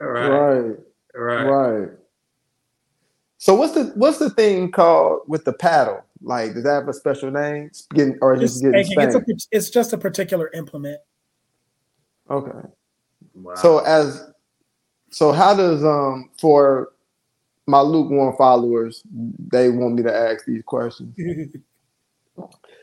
all 0.00 0.08
right 0.08 0.28
Right, 0.28 0.76
right, 1.14 1.44
right. 1.44 1.88
So 3.38 3.54
what's 3.54 3.74
the 3.74 3.92
what's 3.94 4.18
the 4.18 4.30
thing 4.30 4.72
called 4.72 5.20
with 5.28 5.44
the 5.44 5.52
paddle? 5.52 6.02
Like, 6.24 6.54
does 6.54 6.64
that 6.64 6.72
have 6.72 6.88
a 6.88 6.92
special 6.92 7.30
name? 7.30 7.70
Getting 7.92 8.18
or 8.20 8.36
Just 8.36 8.54
just 8.54 8.64
getting 8.64 8.84
spanking. 8.84 9.24
It's, 9.28 9.46
a, 9.46 9.56
it's 9.56 9.70
just 9.70 9.92
a 9.92 9.98
particular 9.98 10.50
implement. 10.54 10.98
Okay. 12.30 12.68
Wow. 13.34 13.54
So 13.56 13.78
as 13.80 14.30
so 15.10 15.32
how 15.32 15.54
does 15.54 15.84
um 15.84 16.30
for 16.40 16.92
my 17.66 17.80
lukewarm 17.80 18.36
followers, 18.36 19.02
they 19.12 19.68
want 19.68 19.94
me 19.94 20.02
to 20.02 20.14
ask 20.14 20.44
these 20.44 20.62
questions. 20.64 21.16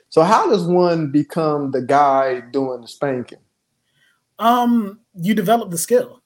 So 0.08 0.24
how 0.24 0.50
does 0.50 0.66
one 0.66 1.10
become 1.10 1.72
the 1.72 1.82
guy 1.82 2.42
doing 2.42 2.82
the 2.82 2.88
spanking? 2.90 3.38
um, 4.42 5.00
you 5.14 5.36
develop 5.36 5.70
the 5.70 5.78
skill, 5.78 6.22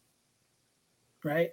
right? 1.23 1.51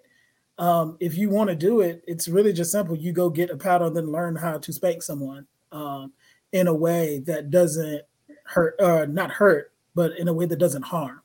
Um, 0.59 0.97
if 1.01 1.19
you 1.19 1.29
want 1.29 1.51
to 1.51 1.57
do 1.57 1.81
it, 1.81 2.05
it's 2.07 2.29
really 2.29 2.53
just 2.53 2.71
simple. 2.71 2.97
You 2.97 3.13
go 3.13 3.29
get 3.29 3.51
a 3.51 3.57
paddle, 3.57 3.91
then 3.91 4.13
learn 4.13 4.37
how 4.37 4.59
to 4.59 4.73
spank 4.73 5.03
someone 5.03 5.47
um, 5.73 6.13
in 6.53 6.69
a 6.69 6.75
way 6.75 7.21
that 7.21 7.51
doesn't 7.51 8.03
hurt, 8.45 8.75
or 8.79 9.07
not 9.07 9.31
hurt, 9.31 9.73
but 9.95 10.17
in 10.19 10.29
a 10.29 10.33
way 10.33 10.47
that 10.47 10.59
doesn't 10.59 10.83
harm. 10.83 11.21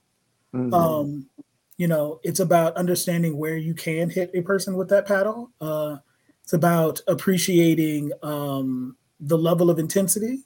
Mhm. 0.54 0.74
um 0.74 1.30
you 1.78 1.88
know 1.88 2.20
it's 2.24 2.40
about 2.40 2.76
understanding 2.78 3.38
where 3.38 3.58
you 3.58 3.74
can 3.74 4.10
hit 4.10 4.32
a 4.34 4.42
person 4.42 4.76
with 4.78 4.88
that 4.90 5.06
paddle 5.06 5.52
uh 5.62 5.98
it's 6.42 6.54
about 6.54 7.02
appreciating 7.08 8.12
um 8.24 8.96
the 9.20 9.38
level 9.38 9.70
of 9.70 9.78
intensity 9.78 10.40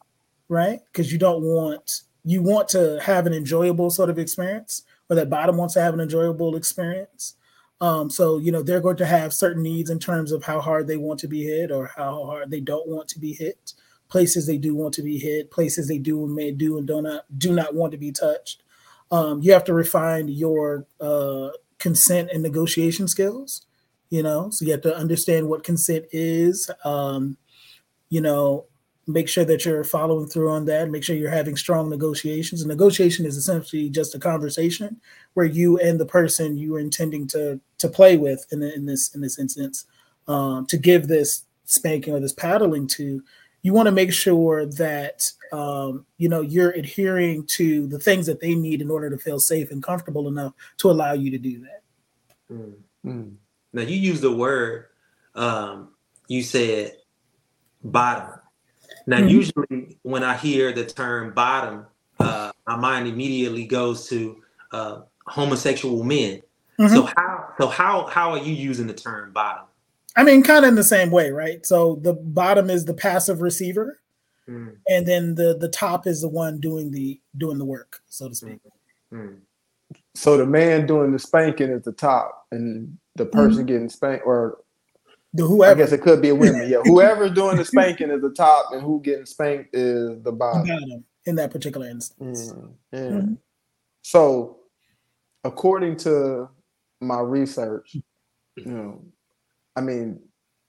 right 0.50 0.80
because 0.92 1.12
you 1.14 1.20
don't 1.20 1.44
want 1.44 2.02
you 2.26 2.42
want 2.42 2.68
to 2.70 3.00
have 3.02 3.28
an 3.28 3.34
enjoyable 3.34 3.90
sort 3.92 4.10
of 4.10 4.18
experience 4.20 4.84
or 5.10 5.16
that 5.16 5.30
bottom 5.30 5.56
wants 5.56 5.76
to 5.76 5.82
have 5.82 5.94
an 5.94 6.00
enjoyable 6.00 6.56
experience 6.56 7.36
um 7.80 8.10
so 8.10 8.40
you 8.40 8.52
know 8.52 8.64
they're 8.64 8.82
going 8.82 8.98
to 8.98 9.06
have 9.06 9.34
certain 9.34 9.62
needs 9.64 9.90
in 9.92 10.00
terms 10.00 10.32
of 10.32 10.44
how 10.44 10.60
hard 10.60 10.88
they 10.88 10.98
want 10.98 11.20
to 11.20 11.28
be 11.28 11.44
hit 11.44 11.72
or 11.72 11.92
how 11.96 12.26
hard 12.26 12.50
they 12.50 12.60
don't 12.60 12.88
want 12.88 13.08
to 13.08 13.20
be 13.20 13.34
hit 13.34 13.74
places 14.12 14.46
they 14.46 14.58
do 14.58 14.76
want 14.76 14.94
to 14.94 15.02
be 15.02 15.18
hit 15.18 15.50
places 15.50 15.88
they 15.88 15.98
do 15.98 16.24
and 16.24 16.36
may 16.36 16.52
do 16.52 16.78
and 16.78 16.86
do 16.86 17.02
not 17.02 17.24
do 17.40 17.54
not 17.54 17.74
want 17.74 17.92
to 17.92 17.98
be 17.98 18.12
touched. 18.12 18.62
Um, 19.10 19.42
you 19.42 19.52
have 19.54 19.64
to 19.66 19.74
refine 19.74 20.28
your 20.28 20.86
uh, 21.00 21.50
consent 21.80 22.30
and 22.32 22.44
negotiation 22.44 23.08
skills 23.08 23.66
you 24.12 24.22
know? 24.22 24.50
So 24.52 24.66
you 24.66 24.72
have 24.74 24.82
to 24.82 24.96
understand 24.96 25.50
what 25.50 25.64
consent 25.64 26.06
is 26.12 26.70
um, 26.86 27.38
you 28.10 28.22
know 28.22 28.66
make 29.08 29.28
sure 29.28 29.44
that 29.44 29.66
you're 29.66 29.84
following 29.84 30.28
through 30.28 30.52
on 30.52 30.66
that 30.66 30.92
make 30.92 31.04
sure 31.04 31.16
you're 31.16 31.32
having 31.32 31.58
strong 31.58 31.90
negotiations. 31.90 32.62
And 32.62 32.70
negotiation 32.70 33.26
is 33.26 33.36
essentially 33.36 33.90
just 33.90 34.14
a 34.14 34.20
conversation 34.20 35.02
where 35.34 35.48
you 35.48 35.80
and 35.80 36.00
the 36.00 36.06
person 36.06 36.56
you 36.56 36.76
are 36.76 36.80
intending 36.80 37.26
to 37.30 37.60
to 37.80 37.90
play 37.90 38.18
with 38.18 38.46
in, 38.52 38.62
in 38.62 38.86
this 38.86 39.16
in 39.16 39.22
this 39.22 39.40
instance 39.40 39.86
um, 40.28 40.68
to 40.68 40.78
give 40.78 41.08
this 41.08 41.46
spanking 41.66 42.14
or 42.14 42.20
this 42.20 42.34
paddling 42.34 42.86
to 42.86 43.24
you 43.64 43.74
want 43.74 43.88
to 43.88 43.92
make 43.92 44.12
sure 44.12 44.66
that 44.66 45.32
um, 45.52 46.06
you 46.18 46.30
know 46.30 46.42
you're 46.42 46.72
adhering 46.72 47.46
to 47.48 47.88
the 47.88 48.00
things 48.00 48.26
that 48.26 48.40
they 48.40 48.56
need 48.56 48.82
in 48.82 48.90
order 48.90 49.10
to 49.10 49.18
feel 49.18 49.40
safe 49.40 49.72
and 49.72 49.84
comfortable 49.84 50.28
enough 50.28 50.54
to 50.78 50.90
allow 50.90 51.14
you 51.14 51.30
to 51.32 51.38
do 51.38 51.60
that. 51.60 51.82
Mm. 53.06 53.36
Now 53.74 53.82
you 53.82 53.98
used 53.98 54.22
the 54.22 54.32
word 54.32 54.88
um 55.36 55.90
you 56.28 56.44
said 56.44 56.92
bottom 57.86 58.38
now 59.08 59.18
Mhm. 59.18 59.30
usually 59.30 59.98
when 60.02 60.24
i 60.24 60.36
hear 60.36 60.74
the 60.74 60.86
term 60.86 61.34
bottom 61.34 61.86
uh 62.20 62.52
my 62.68 62.76
mind 62.76 63.08
immediately 63.08 63.66
goes 63.66 64.10
to 64.10 64.44
uh 64.74 65.02
homosexual 65.26 66.04
men 66.04 66.42
so 66.90 67.04
how 67.16 67.48
so 67.58 67.68
how 67.68 68.06
how 68.08 68.32
are 68.32 68.40
you 68.40 68.54
using 68.54 68.88
the 68.88 68.94
term 68.94 69.32
bottom 69.32 69.66
I 70.16 70.24
mean, 70.24 70.44
kind 70.44 70.66
of 70.66 70.70
in 70.70 70.76
the 70.76 70.84
same 70.84 71.10
way, 71.12 71.32
right? 71.32 71.66
So 71.66 71.96
the 72.02 72.14
bottom 72.14 72.70
is 72.70 72.86
the 72.86 72.94
passive 72.94 73.42
receiver, 73.42 74.00
Mm, 74.50 74.76
and 74.90 75.06
then 75.08 75.36
the 75.36 75.56
the 75.58 75.70
top 75.70 76.08
is 76.08 76.22
the 76.22 76.28
one 76.28 76.60
doing 76.60 76.90
the 76.92 77.22
doing 77.38 77.58
the 77.60 77.66
work, 77.66 78.02
so 78.08 78.28
to 78.28 78.36
speak. 78.36 78.60
mm. 79.14 79.38
So 80.16 80.36
the 80.36 80.46
man 80.46 80.88
doing 80.88 81.12
the 81.12 81.20
spanking 81.20 81.70
is 81.70 81.84
the 81.84 81.92
top, 81.92 82.48
and 82.52 82.98
the 83.16 83.26
person 83.26 83.66
getting 83.66 83.88
spanked, 83.90 84.26
or 84.26 84.58
The 85.34 85.46
I 85.64 85.74
guess 85.76 85.92
it 85.92 86.02
could 86.02 86.22
be 86.22 86.30
a 86.30 86.36
woman. 86.36 86.68
Yeah, 86.70 86.80
whoever's 86.84 87.32
doing 87.32 87.58
the 87.58 87.66
spanking 87.66 88.10
is 88.10 88.22
the 88.22 88.32
top, 88.32 88.74
and 88.74 88.82
who 88.82 89.00
getting 89.02 89.26
spanked 89.26 89.76
is 89.76 90.10
the 90.10 90.16
the 90.24 90.32
bottom. 90.32 90.68
bottom, 90.68 91.06
in 91.26 91.36
that 91.36 91.52
particular 91.52 91.88
instance. 91.88 92.52
Mm, 92.52 92.74
yeah. 92.92 93.00
Mhm. 93.00 93.38
So, 94.02 94.58
according 95.44 95.98
to 95.98 96.50
my 97.00 97.20
research, 97.20 97.96
you 98.56 98.66
know, 98.66 99.04
I 99.76 99.82
mean, 99.82 100.20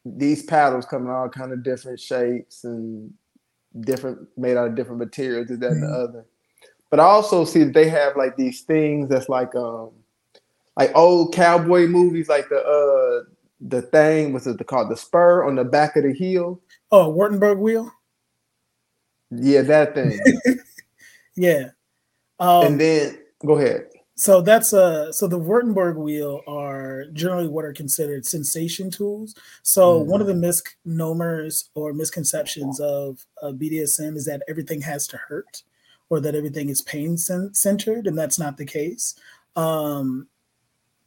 these 0.05 0.43
paddles 0.45 0.87
come 0.87 1.05
in 1.05 1.11
all 1.11 1.29
kind 1.29 1.53
of 1.53 1.63
different 1.63 2.01
shapes 2.01 2.65
and 2.65 3.13
different 3.81 4.29
made 4.37 4.57
out 4.57 4.69
of 4.69 4.75
different 4.75 4.99
materials, 4.99 5.49
this, 5.49 5.59
that, 5.61 5.73
and 5.73 5.83
the 5.83 5.87
Mhm. 5.87 6.09
other. 6.09 6.25
But 6.91 7.01
I 7.01 7.05
also 7.05 7.45
see 7.45 7.65
that 7.65 7.73
they 7.75 7.89
have 7.89 8.17
like 8.17 8.37
these 8.37 8.63
things 8.63 9.09
that's 9.09 9.29
like 9.29 9.55
um 9.55 9.91
like 10.77 10.91
old 10.95 11.35
cowboy 11.35 11.87
movies, 11.87 12.29
like 12.29 12.49
the 12.49 12.59
uh 12.65 13.25
the 13.61 13.83
thing 13.83 14.33
what's 14.33 14.47
it 14.47 14.67
called 14.67 14.91
the 14.91 14.97
spur 14.97 15.45
on 15.45 15.55
the 15.55 15.65
back 15.65 15.97
of 15.97 16.03
the 16.03 16.13
heel. 16.13 16.61
Oh, 16.91 17.13
Wartenberg 17.13 17.59
wheel. 17.59 17.91
Yeah, 19.31 19.63
that 19.63 19.95
thing. 19.95 20.19
Yeah. 21.35 21.71
Um, 22.39 22.65
and 22.65 22.81
then 22.81 23.19
go 23.47 23.57
ahead. 23.57 23.87
So 24.15 24.43
that's 24.43 24.73
uh 24.73 25.11
so 25.11 25.27
the 25.27 25.39
Wartenberg 25.39 25.97
wheel 25.97 26.43
are 26.47 27.07
generally 27.13 27.49
what 27.49 27.65
are 27.65 27.73
considered 27.73 28.27
sensation 28.27 28.91
tools. 28.91 29.35
So 29.63 29.99
one 29.99 30.21
of 30.21 30.27
the 30.27 30.35
misnomers 30.35 31.71
or 31.75 31.93
misconceptions 31.93 32.79
of 32.79 33.25
uh, 33.43 33.53
BDSM 33.53 34.17
is 34.17 34.27
that 34.27 34.43
everything 34.49 34.83
has 34.83 35.07
to 35.09 35.17
hurt 35.17 35.63
or 36.11 36.21
that 36.21 36.35
everything 36.35 36.69
is 36.69 36.83
pain 36.83 37.17
centered 37.17 38.07
and 38.07 38.19
that's 38.19 38.39
not 38.39 38.59
the 38.59 38.67
case. 38.67 39.15
Um, 39.57 40.29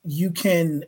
you 0.04 0.32
can 0.32 0.84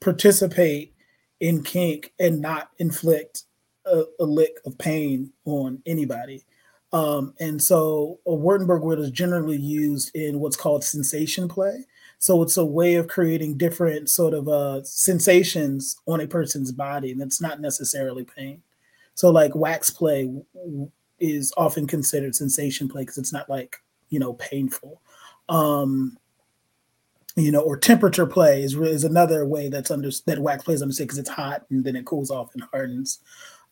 participate 0.00 0.94
in 1.40 1.62
kink 1.62 2.12
and 2.18 2.40
not 2.40 2.70
inflict 2.78 3.44
a, 3.86 4.04
a 4.20 4.24
lick 4.24 4.58
of 4.66 4.76
pain 4.78 5.32
on 5.44 5.82
anybody. 5.86 6.44
Um, 6.94 7.34
and 7.40 7.60
so 7.60 8.20
a 8.24 8.30
Wartenberg 8.30 8.82
wheel 8.82 9.02
is 9.02 9.10
generally 9.10 9.56
used 9.56 10.14
in 10.14 10.38
what's 10.38 10.56
called 10.56 10.84
sensation 10.84 11.48
play. 11.48 11.84
So 12.20 12.40
it's 12.40 12.56
a 12.56 12.64
way 12.64 12.94
of 12.94 13.08
creating 13.08 13.58
different 13.58 14.08
sort 14.08 14.32
of 14.32 14.48
uh, 14.48 14.84
sensations 14.84 15.96
on 16.06 16.20
a 16.20 16.28
person's 16.28 16.70
body, 16.70 17.10
and 17.10 17.20
it's 17.20 17.40
not 17.40 17.60
necessarily 17.60 18.24
pain. 18.24 18.62
So 19.14 19.30
like 19.30 19.56
wax 19.56 19.90
play 19.90 20.32
is 21.18 21.52
often 21.56 21.88
considered 21.88 22.36
sensation 22.36 22.88
play 22.88 23.02
because 23.02 23.18
it's 23.18 23.32
not 23.32 23.50
like 23.50 23.82
you 24.10 24.20
know 24.20 24.34
painful. 24.34 25.02
Um, 25.48 26.16
you 27.34 27.50
know, 27.50 27.60
or 27.60 27.76
temperature 27.76 28.26
play 28.26 28.62
is, 28.62 28.76
is 28.76 29.02
another 29.02 29.44
way 29.44 29.68
that's 29.68 29.90
under 29.90 30.10
that 30.26 30.38
wax 30.38 30.62
play 30.62 30.74
is 30.74 30.82
understood 30.82 31.08
because 31.08 31.18
it's 31.18 31.28
hot 31.28 31.66
and 31.70 31.82
then 31.82 31.96
it 31.96 32.06
cools 32.06 32.30
off 32.30 32.54
and 32.54 32.62
hardens. 32.72 33.18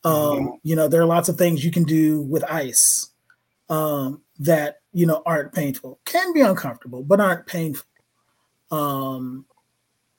Um, 0.03 0.59
you 0.63 0.75
know, 0.75 0.89
there 0.89 1.01
are 1.01 1.05
lots 1.05 1.29
of 1.29 1.37
things 1.37 1.63
you 1.63 1.71
can 1.71 1.85
do 1.85 2.21
with 2.23 2.43
ice 2.43 3.12
um, 3.69 4.21
that 4.39 4.79
you 4.91 5.05
know 5.05 5.21
aren't 5.25 5.53
painful, 5.53 5.99
can 6.05 6.33
be 6.33 6.41
uncomfortable, 6.41 7.03
but 7.03 7.19
aren't 7.19 7.45
painful. 7.45 7.87
Um, 8.71 9.45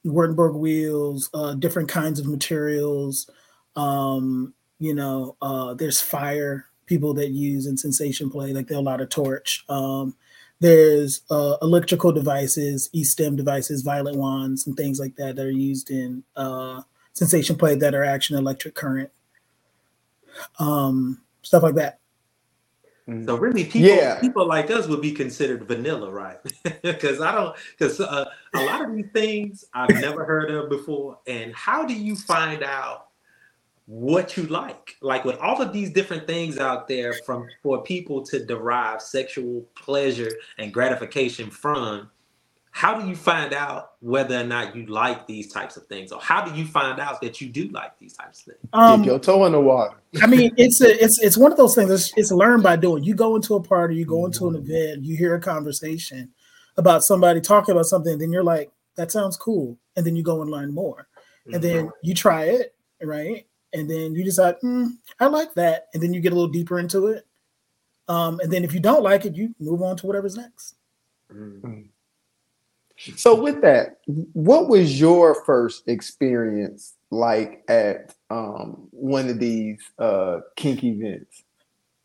Wartenberg 0.04 0.54
wheels, 0.54 1.30
uh, 1.34 1.54
different 1.54 1.88
kinds 1.88 2.20
of 2.20 2.26
materials. 2.26 3.28
Um, 3.76 4.54
you 4.78 4.94
know, 4.94 5.36
uh, 5.40 5.74
there's 5.74 6.00
fire 6.00 6.66
people 6.86 7.14
that 7.14 7.30
use 7.30 7.66
in 7.66 7.76
sensation 7.76 8.30
play, 8.30 8.52
like 8.52 8.66
they'll 8.68 8.82
light 8.82 9.00
a 9.00 9.06
torch. 9.06 9.64
Um, 9.68 10.14
there's 10.60 11.22
uh, 11.30 11.56
electrical 11.62 12.12
devices, 12.12 12.88
e-stim 12.92 13.36
devices, 13.36 13.82
violet 13.82 14.16
wands, 14.16 14.66
and 14.66 14.76
things 14.76 15.00
like 15.00 15.16
that 15.16 15.36
that 15.36 15.46
are 15.46 15.50
used 15.50 15.90
in 15.90 16.22
uh, 16.36 16.82
sensation 17.12 17.56
play 17.56 17.74
that 17.74 17.94
are 17.94 18.04
action 18.04 18.36
electric 18.36 18.74
current, 18.74 19.10
um, 20.58 21.20
stuff 21.42 21.62
like 21.62 21.74
that. 21.74 21.98
So 23.24 23.36
really, 23.36 23.66
people 23.66 24.12
Yeah. 24.12 24.20
people 24.20 24.46
like 24.48 24.70
us 24.70 24.88
would 24.88 25.02
be 25.02 25.12
considered 25.12 25.64
vanilla, 25.68 26.10
right? 26.12 26.38
Because 26.82 27.20
I 27.20 27.32
don't, 27.32 27.56
because 27.78 28.00
uh, 28.00 28.26
a 28.54 28.62
lot 28.62 28.82
of 28.84 28.94
these 28.94 29.10
things 29.14 29.64
I've 29.74 29.94
never 29.96 30.24
heard 30.26 30.50
of 30.50 30.70
before. 30.70 31.18
And 31.28 31.54
how 31.54 31.84
do 31.86 31.94
you 31.94 32.16
find 32.16 32.62
out 32.64 33.08
what 33.86 34.36
you 34.36 34.44
like? 34.44 34.96
Like 35.02 35.24
with 35.24 35.38
all 35.38 35.62
of 35.62 35.72
these 35.72 35.90
different 35.92 36.26
things 36.26 36.58
out 36.58 36.88
there, 36.88 37.16
from 37.16 37.52
for 37.62 37.82
people 37.82 38.22
to 38.26 38.44
derive 38.44 39.02
sexual 39.02 39.66
pleasure 39.76 40.38
and 40.58 40.72
gratification 40.74 41.50
from. 41.50 42.10
How 42.74 43.00
do 43.00 43.06
you 43.06 43.14
find 43.14 43.54
out 43.54 43.92
whether 44.00 44.36
or 44.36 44.42
not 44.42 44.74
you 44.74 44.84
like 44.86 45.28
these 45.28 45.52
types 45.52 45.76
of 45.76 45.86
things, 45.86 46.10
or 46.10 46.20
how 46.20 46.44
do 46.44 46.52
you 46.58 46.66
find 46.66 46.98
out 46.98 47.20
that 47.20 47.40
you 47.40 47.48
do 47.48 47.68
like 47.68 47.96
these 48.00 48.14
types 48.14 48.40
of 48.40 48.46
things? 48.46 48.68
Um, 48.72 49.02
Dip 49.02 49.06
your 49.06 49.18
toe 49.20 49.44
in 49.46 49.52
the 49.52 49.60
water. 49.60 49.94
I 50.20 50.26
mean, 50.26 50.52
it's 50.56 50.80
a, 50.80 51.00
it's 51.00 51.22
it's 51.22 51.36
one 51.38 51.52
of 51.52 51.56
those 51.56 51.76
things. 51.76 51.88
It's, 51.88 52.12
it's 52.16 52.32
learned 52.32 52.64
by 52.64 52.74
doing. 52.74 53.04
You 53.04 53.14
go 53.14 53.36
into 53.36 53.54
a 53.54 53.62
party, 53.62 53.94
you 53.94 54.04
go 54.04 54.26
into 54.26 54.48
an 54.48 54.56
event, 54.56 55.04
you 55.04 55.16
hear 55.16 55.36
a 55.36 55.40
conversation 55.40 56.32
about 56.76 57.04
somebody 57.04 57.40
talking 57.40 57.70
about 57.70 57.86
something, 57.86 58.18
then 58.18 58.32
you're 58.32 58.42
like, 58.42 58.72
"That 58.96 59.12
sounds 59.12 59.36
cool," 59.36 59.78
and 59.94 60.04
then 60.04 60.16
you 60.16 60.24
go 60.24 60.42
and 60.42 60.50
learn 60.50 60.74
more, 60.74 61.06
and 61.52 61.62
then 61.62 61.92
you 62.02 62.12
try 62.12 62.46
it, 62.46 62.74
right? 63.00 63.46
And 63.72 63.88
then 63.88 64.16
you 64.16 64.24
decide, 64.24 64.56
hmm, 64.62 64.86
"I 65.20 65.26
like 65.26 65.54
that," 65.54 65.86
and 65.94 66.02
then 66.02 66.12
you 66.12 66.20
get 66.20 66.32
a 66.32 66.34
little 66.34 66.50
deeper 66.50 66.80
into 66.80 67.06
it. 67.06 67.24
Um, 68.08 68.40
and 68.40 68.52
then 68.52 68.64
if 68.64 68.74
you 68.74 68.80
don't 68.80 69.04
like 69.04 69.26
it, 69.26 69.36
you 69.36 69.54
move 69.60 69.80
on 69.80 69.96
to 69.98 70.06
whatever's 70.08 70.36
next. 70.36 70.74
Mhm. 71.32 71.90
So 72.96 73.40
with 73.40 73.60
that, 73.62 73.98
what 74.06 74.68
was 74.68 75.00
your 75.00 75.44
first 75.44 75.88
experience 75.88 76.94
like 77.10 77.64
at 77.68 78.14
um, 78.30 78.88
one 78.90 79.28
of 79.28 79.38
these 79.38 79.80
uh, 79.98 80.40
kink 80.56 80.84
events? 80.84 81.42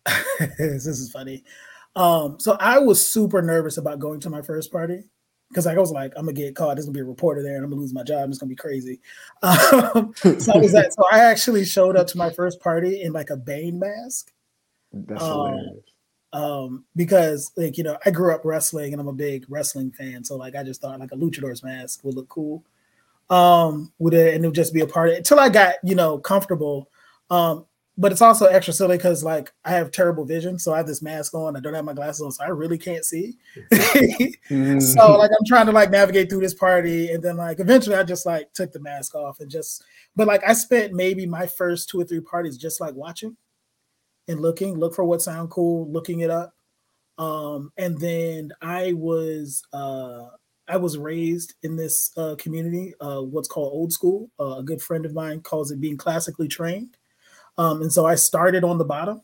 this 0.58 0.88
is 0.88 1.12
funny. 1.12 1.44
Um, 1.96 2.40
so 2.40 2.58
I 2.60 2.80
was 2.80 3.08
super 3.08 3.42
nervous 3.42 3.78
about 3.78 4.00
going 4.00 4.20
to 4.22 4.30
my 4.30 4.42
first 4.42 4.72
party 4.72 5.04
because 5.50 5.68
I 5.68 5.76
was 5.76 5.92
like, 5.92 6.14
I'm 6.16 6.26
gonna 6.26 6.34
get 6.34 6.56
caught. 6.56 6.76
There's 6.76 6.86
gonna 6.86 6.94
be 6.94 7.02
a 7.02 7.06
reporter 7.06 7.44
there, 7.44 7.56
and 7.56 7.64
I'm 7.64 7.70
gonna 7.70 7.82
lose 7.82 7.94
my 7.94 8.04
job. 8.04 8.30
It's 8.30 8.40
gonna 8.40 8.50
be 8.50 8.56
crazy. 8.56 9.00
Um, 9.42 10.14
so 10.40 10.54
I 10.54 10.68
so 10.68 11.04
I 11.12 11.20
actually 11.20 11.66
showed 11.66 11.96
up 11.96 12.08
to 12.08 12.18
my 12.18 12.30
first 12.32 12.60
party 12.60 13.02
in 13.02 13.14
like 13.14 13.30
a 13.30 13.38
Bane 13.38 13.80
mask 13.80 14.32
That's 14.92 15.24
Um, 15.24 15.30
hilarious. 15.30 15.84
Um, 16.34 16.86
because 16.96 17.52
like 17.58 17.78
you 17.78 17.84
know 17.84 17.98
I 18.06 18.12
grew 18.12 18.34
up 18.34 18.46
wrestling 18.46 18.94
and 18.94 19.02
I'm 19.02 19.08
a 19.08 19.14
big 19.14 19.46
wrestling 19.50 19.92
fan. 19.92 20.24
So 20.24 20.36
like 20.36 20.56
I 20.56 20.64
just 20.64 20.82
thought 20.82 21.00
like 21.00 21.12
a 21.12 21.16
luchador's 21.16 21.64
mask 21.64 22.04
would 22.04 22.16
look 22.16 22.30
cool. 22.30 22.64
Um, 23.30 23.92
would 24.00 24.14
it 24.14 24.34
and 24.34 24.44
it 24.44 24.48
would 24.48 24.56
just 24.56 24.74
be 24.74 24.82
a 24.82 24.88
party 24.88 25.16
until 25.16 25.40
I 25.40 25.50
got 25.50 25.76
you 25.84 25.96
know 25.96 26.18
comfortable. 26.18 26.90
Um, 27.30 27.66
but 27.98 28.14
it's 28.14 28.22
also 28.22 28.46
extra 28.46 28.74
silly 28.74 28.96
because 28.96 29.26
like 29.26 29.52
I 29.66 29.72
have 29.72 29.92
terrible 29.92 30.24
vision, 30.24 30.58
so 30.58 30.74
I 30.74 30.78
have 30.78 30.88
this 30.88 31.02
mask 31.02 31.34
on. 31.34 31.58
I 31.58 31.60
don't 31.60 31.74
have 31.74 31.84
my 31.84 31.94
glasses 31.94 32.22
on, 32.22 32.32
so 32.32 32.46
I 32.46 32.48
really 32.48 32.78
can't 32.78 33.04
see. 33.04 33.38
So 34.80 35.18
like 35.18 35.32
I'm 35.32 35.46
trying 35.46 35.66
to 35.66 35.74
like 35.74 35.92
navigate 35.92 36.30
through 36.30 36.40
this 36.40 36.54
party, 36.54 37.12
and 37.12 37.22
then 37.22 37.38
like 37.38 37.60
eventually 37.60 37.98
I 37.98 38.04
just 38.04 38.26
like 38.26 38.54
took 38.54 38.72
the 38.72 38.80
mask 38.80 39.16
off 39.16 39.42
and 39.42 39.52
just. 39.52 39.84
But 40.16 40.28
like 40.28 40.44
I 40.48 40.54
spent 40.54 40.94
maybe 40.94 41.26
my 41.26 41.46
first 41.46 41.90
two 41.90 42.00
or 42.00 42.06
three 42.06 42.22
parties 42.22 42.58
just 42.58 42.80
like 42.80 42.96
watching 42.96 43.36
and 44.30 44.40
looking, 44.40 44.78
look 44.78 44.96
for 44.96 45.04
what 45.04 45.22
sound 45.22 45.50
cool, 45.50 45.92
looking 45.92 46.22
it 46.22 46.30
up. 46.30 46.54
Um, 47.18 47.74
and 47.78 48.00
then 48.00 48.52
I 48.62 48.94
was 48.94 49.62
uh 49.74 50.28
I 50.70 50.78
was 50.78 50.98
raised 50.98 51.56
in 51.64 51.76
this 51.76 52.12
uh, 52.16 52.36
community, 52.38 52.94
uh, 53.02 53.22
what's 53.22 53.48
called 53.48 53.74
old 53.74 53.92
school. 53.92 54.30
Uh, 54.40 54.60
a 54.60 54.64
good 54.64 54.82
friend 54.82 55.04
of 55.04 55.14
mine 55.14 55.42
calls 55.42 55.72
it 55.72 55.82
being 55.82 55.98
classically 55.98 56.48
trained. 56.48 56.96
Um, 57.58 57.82
and 57.82 57.92
so 57.92 58.06
I 58.06 58.16
started 58.16 58.64
on 58.64 58.78
the 58.78 58.86
bottom. 58.86 59.22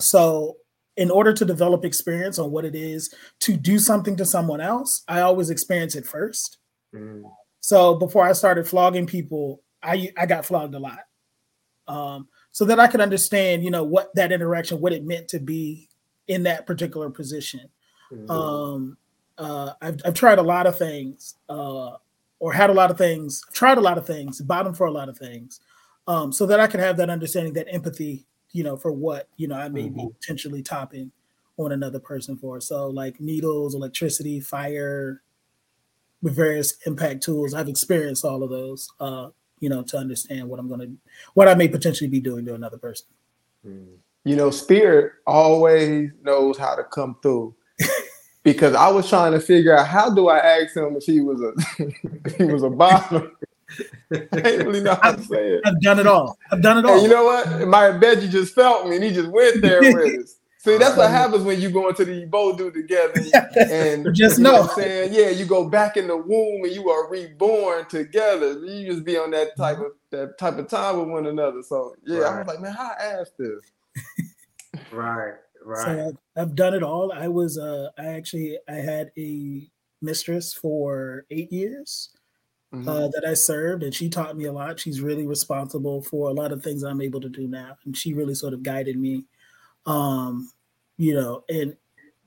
So, 0.00 0.56
in 0.96 1.10
order 1.10 1.32
to 1.32 1.44
develop 1.44 1.84
experience 1.84 2.38
on 2.38 2.52
what 2.52 2.64
it 2.64 2.74
is 2.76 3.12
to 3.40 3.56
do 3.56 3.78
something 3.78 4.14
to 4.16 4.24
someone 4.24 4.60
else, 4.60 5.02
I 5.08 5.22
always 5.22 5.50
experience 5.50 5.96
it 5.96 6.06
first. 6.06 6.58
Mhm. 6.94 7.24
So 7.60 7.94
before 7.94 8.24
I 8.24 8.32
started 8.32 8.68
flogging 8.68 9.06
people, 9.06 9.62
I 9.82 10.12
I 10.16 10.26
got 10.26 10.44
flogged 10.46 10.74
a 10.74 10.78
lot, 10.78 11.00
um, 11.88 12.28
so 12.52 12.64
that 12.66 12.78
I 12.78 12.86
could 12.86 13.00
understand, 13.00 13.64
you 13.64 13.70
know, 13.70 13.82
what 13.82 14.14
that 14.14 14.30
interaction, 14.30 14.80
what 14.80 14.92
it 14.92 15.04
meant 15.04 15.28
to 15.28 15.40
be 15.40 15.88
in 16.28 16.44
that 16.44 16.66
particular 16.66 17.10
position. 17.10 17.68
Mhm. 18.12 18.30
Um, 18.30 18.96
uh, 19.38 19.72
I've 19.80 20.00
I've 20.04 20.14
tried 20.14 20.38
a 20.38 20.42
lot 20.42 20.66
of 20.66 20.76
things, 20.78 21.34
uh, 21.48 21.96
or 22.38 22.52
had 22.52 22.70
a 22.70 22.74
lot 22.74 22.90
of 22.90 22.98
things. 22.98 23.42
Tried 23.52 23.78
a 23.78 23.80
lot 23.80 23.98
of 23.98 24.06
things, 24.06 24.40
bottom 24.40 24.74
for 24.74 24.86
a 24.86 24.90
lot 24.90 25.08
of 25.08 25.16
things, 25.16 25.60
um, 26.06 26.32
so 26.32 26.46
that 26.46 26.60
I 26.60 26.66
could 26.66 26.80
have 26.80 26.96
that 26.98 27.10
understanding, 27.10 27.54
that 27.54 27.72
empathy, 27.72 28.26
you 28.52 28.62
know, 28.62 28.76
for 28.76 28.92
what 28.92 29.28
you 29.36 29.48
know 29.48 29.56
I 29.56 29.68
may 29.68 29.88
be 29.88 30.06
potentially 30.20 30.62
topping 30.62 31.10
on 31.56 31.72
another 31.72 31.98
person 31.98 32.36
for. 32.36 32.60
So 32.60 32.88
like 32.88 33.20
needles, 33.20 33.74
electricity, 33.74 34.40
fire, 34.40 35.22
with 36.22 36.36
various 36.36 36.76
impact 36.86 37.22
tools. 37.22 37.54
I've 37.54 37.68
experienced 37.68 38.24
all 38.24 38.42
of 38.42 38.50
those, 38.50 38.88
uh, 39.00 39.28
you 39.62 39.68
know, 39.68 39.82
to 39.84 39.96
understand 39.96 40.48
what 40.48 40.58
I'm 40.58 40.66
going 40.66 40.80
to, 40.80 40.90
what 41.34 41.46
I 41.46 41.54
may 41.54 41.68
potentially 41.68 42.10
be 42.10 42.20
doing 42.20 42.44
to 42.46 42.54
another 42.54 42.76
person. 42.76 43.06
Mhm. 43.66 43.94
you 44.24 44.34
know, 44.34 44.50
Spirit 44.50 45.12
always 45.24 46.10
knows 46.20 46.58
how 46.58 46.74
to 46.74 46.82
come 46.82 47.16
through. 47.22 47.54
because 48.42 48.74
I 48.74 48.88
was 48.88 49.08
trying 49.08 49.32
to 49.32 49.40
figure 49.40 49.76
out 49.76 49.86
how 49.86 50.12
do 50.12 50.28
I 50.28 50.38
ask 50.38 50.76
him 50.76 50.96
if 50.96 51.04
he 51.04 51.20
was 51.20 51.40
a 51.40 51.52
if 52.24 52.36
he 52.38 52.44
was 52.44 52.64
a 52.64 52.70
bottom. 52.70 53.36
I 54.12 54.18
didn't 54.32 54.66
really 54.66 54.82
know 54.82 54.98
how 55.00 55.12
to 55.12 55.22
say 55.22 55.52
it. 55.52 55.62
I've 55.64 55.80
done 55.80 56.00
it 56.00 56.08
all. 56.08 56.36
I've 56.50 56.60
done 56.60 56.78
it 56.78 56.84
all. 56.84 56.94
And 56.94 57.02
you 57.02 57.08
know 57.08 57.24
what? 57.24 57.68
My 57.68 57.92
bet 57.92 58.20
you 58.20 58.28
just 58.28 58.52
felt 58.54 58.88
me 58.88 58.96
and 58.96 59.04
he 59.04 59.12
just 59.12 59.28
went 59.28 59.62
there 59.62 59.80
with 59.80 60.24
us. 60.24 60.34
See, 60.64 60.78
that's 60.78 60.96
what 60.96 61.10
happens 61.10 61.42
when 61.42 61.60
you 61.60 61.70
go 61.70 61.88
into 61.88 62.04
the 62.04 62.14
you 62.14 62.54
do 62.56 62.70
together 62.70 63.14
and 63.72 64.14
Just 64.14 64.38
you 64.38 64.44
know 64.44 64.52
know. 64.52 64.60
what 64.60 64.70
I'm 64.70 64.76
saying, 64.76 65.12
yeah, 65.12 65.28
you 65.30 65.44
go 65.44 65.68
back 65.68 65.96
in 65.96 66.06
the 66.06 66.16
womb 66.16 66.62
and 66.62 66.72
you 66.72 66.88
are 66.88 67.10
reborn 67.10 67.86
together. 67.88 68.64
You 68.64 68.86
just 68.86 69.04
be 69.04 69.16
on 69.18 69.32
that 69.32 69.56
type 69.56 69.78
of 69.78 69.92
that 70.10 70.38
type 70.38 70.58
of 70.58 70.68
time 70.68 71.00
with 71.00 71.08
one 71.08 71.26
another. 71.26 71.62
So 71.62 71.96
yeah, 72.04 72.18
I 72.18 72.20
Right. 72.20 72.38
was 72.38 72.46
like, 72.46 72.60
man, 72.60 72.74
how 72.74 72.92
I 72.96 73.02
asked 73.02 73.36
this? 73.38 73.72
Right, 74.92 75.34
right. 75.64 75.84
So 75.84 76.14
I've, 76.36 76.42
I've 76.50 76.54
done 76.54 76.74
it 76.74 76.84
all. 76.84 77.10
I 77.12 77.26
was 77.26 77.58
uh 77.58 77.88
I 77.98 78.06
actually 78.06 78.56
I 78.68 78.74
had 78.74 79.10
a 79.18 79.68
mistress 80.00 80.52
for 80.54 81.24
eight 81.30 81.50
years 81.52 82.10
Mhm. 82.72 82.88
uh, 82.88 83.08
that 83.08 83.24
I 83.28 83.34
served, 83.34 83.82
and 83.82 83.92
she 83.92 84.08
taught 84.08 84.36
me 84.36 84.44
a 84.44 84.52
lot. 84.52 84.78
She's 84.78 85.00
really 85.00 85.26
responsible 85.26 86.02
for 86.02 86.30
a 86.30 86.32
lot 86.32 86.52
of 86.52 86.62
things 86.62 86.84
I'm 86.84 87.00
able 87.02 87.20
to 87.20 87.28
do 87.28 87.48
now, 87.48 87.76
and 87.84 87.96
she 87.96 88.14
really 88.14 88.34
sort 88.34 88.54
of 88.54 88.62
guided 88.62 88.96
me, 88.96 89.24
um, 89.86 90.50
you 90.98 91.14
know, 91.14 91.44
and 91.48 91.76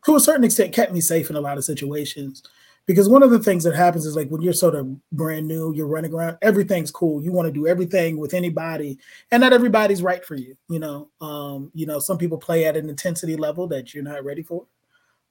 to 0.06 0.16
a 0.16 0.20
certain 0.20 0.44
extent 0.44 0.74
kept 0.74 0.94
me 0.94 1.02
safe 1.02 1.30
in 1.30 1.36
a 1.36 1.42
lot 1.42 1.58
of 1.58 1.64
situations. 1.64 2.44
Because 2.88 3.10
one 3.10 3.24
of 3.24 3.32
the 3.32 3.40
things 3.40 3.64
that 3.64 3.76
happens 3.76 4.06
is 4.06 4.16
like 4.16 4.30
when 4.30 4.44
you're 4.44 4.54
sort 4.54 4.76
of 4.76 4.88
brand 5.12 5.48
new, 5.48 5.74
you're 5.74 5.88
running 5.88 6.14
around, 6.14 6.38
everything's 6.44 6.92
cool. 6.92 7.20
You 7.24 7.32
want 7.32 7.48
to 7.48 7.52
do 7.52 7.66
everything 7.66 8.18
with 8.18 8.36
anybody, 8.36 9.00
and 9.32 9.42
not 9.42 9.54
everybody's 9.54 10.04
right 10.04 10.24
for 10.24 10.36
you. 10.36 10.56
You 10.70 10.80
know, 10.80 11.10
um, 11.20 11.72
you 11.74 11.88
know, 11.88 11.98
some 11.98 12.20
people 12.20 12.38
play 12.38 12.66
at 12.66 12.78
an 12.78 12.88
intensity 12.88 13.36
level 13.36 13.66
that 13.70 13.94
you're 13.94 14.04
not 14.04 14.24
ready 14.24 14.44
for. 14.44 14.68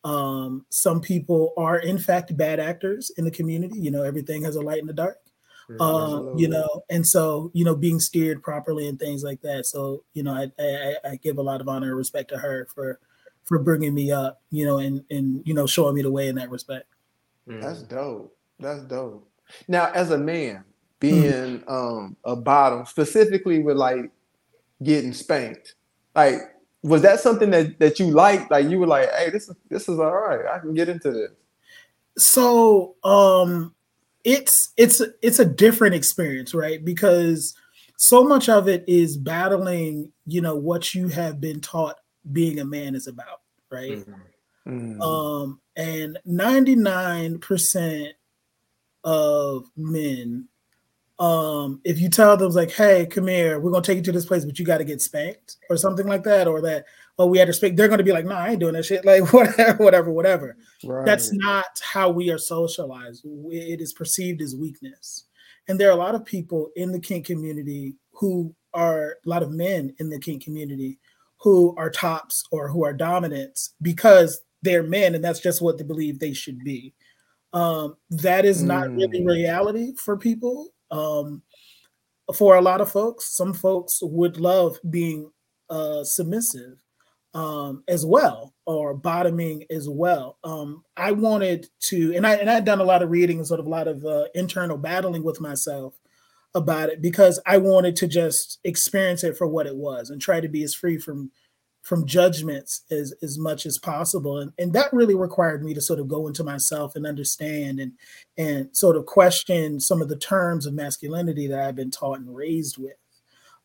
Um, 0.03 0.67
some 0.69 1.01
people 1.01 1.53
are 1.57 1.79
in 1.79 1.97
fact 1.97 2.37
bad 2.37 2.59
actors 2.59 3.11
in 3.19 3.25
the 3.25 3.31
community. 3.31 3.79
You 3.79 3.93
know, 3.93 4.03
everything 4.03 4.43
has 4.43 4.57
a 4.57 4.61
light 4.61 4.81
in 4.81 4.87
the 4.87 4.93
dark. 4.93 5.19
Uh, 5.81 6.23
you 6.33 6.49
know, 6.49 6.85
and 6.91 7.07
so 7.07 7.51
you 7.55 7.65
know, 7.65 7.75
being 7.75 7.99
steered 8.01 8.43
properly 8.43 8.89
and 8.89 8.99
things 8.99 9.25
like 9.25 9.41
that. 9.43 9.67
So 9.67 10.05
you 10.15 10.23
know, 10.23 10.33
I, 10.33 10.51
I 10.59 10.95
I 11.13 11.17
give 11.17 11.39
a 11.39 11.43
lot 11.43 11.61
of 11.61 11.69
honor 11.69 11.89
and 11.89 11.97
respect 11.97 12.31
to 12.31 12.39
her 12.39 12.67
for 12.75 13.01
for 13.45 13.59
bringing 13.59 13.95
me 13.95 14.13
up. 14.13 14.41
You 14.51 14.67
know, 14.67 14.79
and 14.79 15.05
and 15.11 15.43
you 15.47 15.55
know, 15.55 15.67
showing 15.67 15.95
me 15.97 16.03
the 16.03 16.11
way 16.13 16.29
in 16.29 16.37
that 16.37 16.51
respect. 16.51 16.87
Mhm. 17.49 17.61
That's 17.61 17.83
dope. 17.83 18.37
That's 18.61 18.83
dope. 18.85 19.29
Now, 19.69 19.91
as 19.93 20.11
a 20.11 20.19
man, 20.19 20.65
being 21.01 21.63
um 21.69 22.17
a 22.25 22.37
bottom, 22.37 22.87
specifically 22.87 23.61
with 23.63 23.77
like 23.77 24.11
getting 24.83 25.13
spanked, 25.13 25.75
like 26.15 26.37
was 26.83 27.03
that 27.03 27.21
something 27.21 27.51
that 27.51 27.79
that 27.81 27.99
you 27.99 28.07
liked? 28.11 28.51
Like 28.51 28.69
you 28.69 28.79
were 28.79 28.87
like, 28.87 29.11
hey, 29.15 29.31
this 29.31 29.49
is 29.49 29.57
this 29.69 29.89
is 29.89 29.99
all 29.99 30.13
right. 30.15 30.47
I 30.47 30.59
can 30.61 30.75
get 30.75 30.89
into 30.89 31.11
this. 31.13 31.31
so 32.19 32.95
um 33.05 33.75
it's 34.25 34.73
it's 34.77 35.01
it's 35.23 35.39
a 35.39 35.45
different 35.45 35.95
experience 35.95 36.55
right 36.55 36.85
because 36.85 37.55
so 37.97 38.25
much 38.25 38.49
of 38.49 38.69
it 38.69 38.83
is 38.89 39.17
battling 39.17 40.11
you 40.27 40.41
know 40.41 40.57
what 40.57 40.95
you 40.95 41.09
have 41.09 41.41
been 41.41 41.61
taught 41.61 41.97
being 42.33 42.59
a 42.61 42.65
man 42.65 42.95
is 42.95 43.07
about 43.07 43.41
right 43.71 43.99
Mhm. 43.99 44.15
Mm. 44.67 45.03
um 45.03 45.61
and 45.77 46.19
99% 46.27 48.13
of 49.05 49.67
men 49.77 50.49
um 51.19 51.81
if 51.85 52.01
you 52.01 52.09
tell 52.09 52.37
them 52.37 52.51
like 52.53 52.71
hey 52.73 53.07
come 53.07 53.29
here 53.29 53.61
we're 53.61 53.71
gonna 53.71 53.85
take 53.85 53.99
you 53.99 54.03
to 54.03 54.11
this 54.13 54.25
place 54.27 54.45
but 54.45 54.59
you 54.59 54.65
got 54.65 54.79
to 54.79 54.85
get 54.85 55.01
spanked 55.03 55.57
or 55.71 55.77
something 55.77 56.07
like 56.07 56.25
that 56.25 56.49
or 56.49 56.61
that 56.63 56.87
oh 57.19 57.27
we 57.27 57.39
had 57.39 57.47
to 57.47 57.53
spank 57.53 57.77
they're 57.77 57.89
gonna 57.89 58.03
be 58.03 58.13
like 58.13 58.25
no 58.25 58.35
i 58.35 58.51
ain't 58.51 58.61
doing 58.61 58.75
that 58.75 58.85
shit 58.85 59.05
like 59.07 59.33
whatever 59.33 59.83
whatever 59.83 60.11
whatever 60.11 60.57
right. 60.85 61.07
that's 61.07 61.33
not 61.33 61.67
how 61.83 62.11
we 62.11 62.31
are 62.31 62.39
socialized. 62.39 63.25
It 63.51 63.81
is 63.81 63.93
perceived 63.93 64.43
as 64.43 64.57
weakness. 64.57 65.27
And 65.69 65.79
there 65.79 65.89
are 65.89 65.93
a 65.93 65.97
lot 65.97 66.15
of 66.15 66.25
people 66.25 66.71
in 66.77 66.93
the 66.93 67.01
kink 67.01 67.27
community 67.27 67.97
who 68.13 68.55
are 68.75 69.17
a 69.25 69.29
lot 69.29 69.43
of 69.43 69.51
men 69.51 69.95
in 69.99 70.11
the 70.11 70.19
kink 70.19 70.43
community 70.45 70.99
who 71.39 71.75
are 71.79 71.89
tops 71.91 72.45
or 72.51 72.69
who 72.69 72.85
are 72.85 72.93
dominants 72.93 73.75
because 73.81 74.41
they're 74.63 74.83
men 74.83 75.15
and 75.15 75.25
that's 75.25 75.41
just 75.41 75.63
what 75.63 75.79
they 75.79 75.85
believe 75.85 76.19
they 76.19 76.33
should 76.33 76.59
be. 76.65 76.93
Um, 77.53 77.97
that 78.11 78.45
is 78.45 78.63
not 78.63 78.91
really 78.91 79.21
Mm. 79.21 79.27
reality 79.27 79.93
for 79.97 80.17
people. 80.17 80.69
Um, 80.91 81.43
for 82.35 82.57
a 82.57 82.61
lot 82.63 82.81
of 82.81 82.91
folks, 82.91 83.37
some 83.37 83.55
folks 83.55 84.01
would 84.03 84.39
love 84.39 84.79
being 84.91 85.31
uh, 85.71 86.03
submissive 86.05 86.83
um, 87.35 87.83
as 87.89 88.07
well 88.07 88.55
or 88.67 88.95
bottoming 88.95 89.65
as 89.71 89.89
well. 89.89 90.39
Um, 90.45 90.85
I 90.97 91.13
wanted 91.13 91.69
to, 91.81 92.15
and 92.17 92.27
I 92.27 92.37
and 92.37 92.49
I'd 92.49 92.65
done 92.65 92.81
a 92.81 92.85
lot 92.85 93.03
of 93.03 93.11
reading 93.11 93.39
and 93.39 93.47
sort 93.47 93.61
of 93.61 93.67
a 93.67 93.71
lot 93.71 93.89
of 93.89 94.05
uh, 94.05 94.25
internal 94.35 94.79
battling 94.79 95.23
with 95.23 95.41
myself 95.41 95.95
about 96.55 96.89
it 96.89 97.03
because 97.03 97.41
I 97.47 97.59
wanted 97.59 97.97
to 97.97 98.07
just 98.07 98.61
experience 98.65 99.25
it 99.25 99.37
for 99.37 99.47
what 99.47 99.67
it 99.67 99.75
was 99.75 100.11
and 100.11 100.21
try 100.21 100.41
to 100.41 100.49
be 100.49 100.63
as 100.63 100.75
free 100.75 100.99
from 100.99 101.33
from 101.83 102.07
judgments 102.07 102.83
as 102.91 103.13
as 103.23 103.39
much 103.39 103.67
as 103.67 103.79
possible. 103.79 104.39
And 104.39 104.53
and 104.59 104.73
that 104.73 104.93
really 104.93 105.17
required 105.17 105.65
me 105.65 105.75
to 105.75 105.81
sort 105.81 105.99
of 105.99 106.09
go 106.09 106.29
into 106.29 106.45
myself 106.45 106.97
and 106.97 107.07
understand 107.07 107.81
and 107.81 107.93
and 108.39 108.75
sort 108.75 108.97
of 108.97 109.07
question 109.07 109.81
some 109.81 110.01
of 110.01 110.09
the 110.09 110.17
terms 110.17 110.67
of 110.67 110.75
masculinity 110.75 111.49
that 111.49 111.61
I've 111.61 111.77
been 111.77 111.91
taught 111.91 112.21
and 112.21 112.35
raised 112.35 112.79
with. 112.79 112.95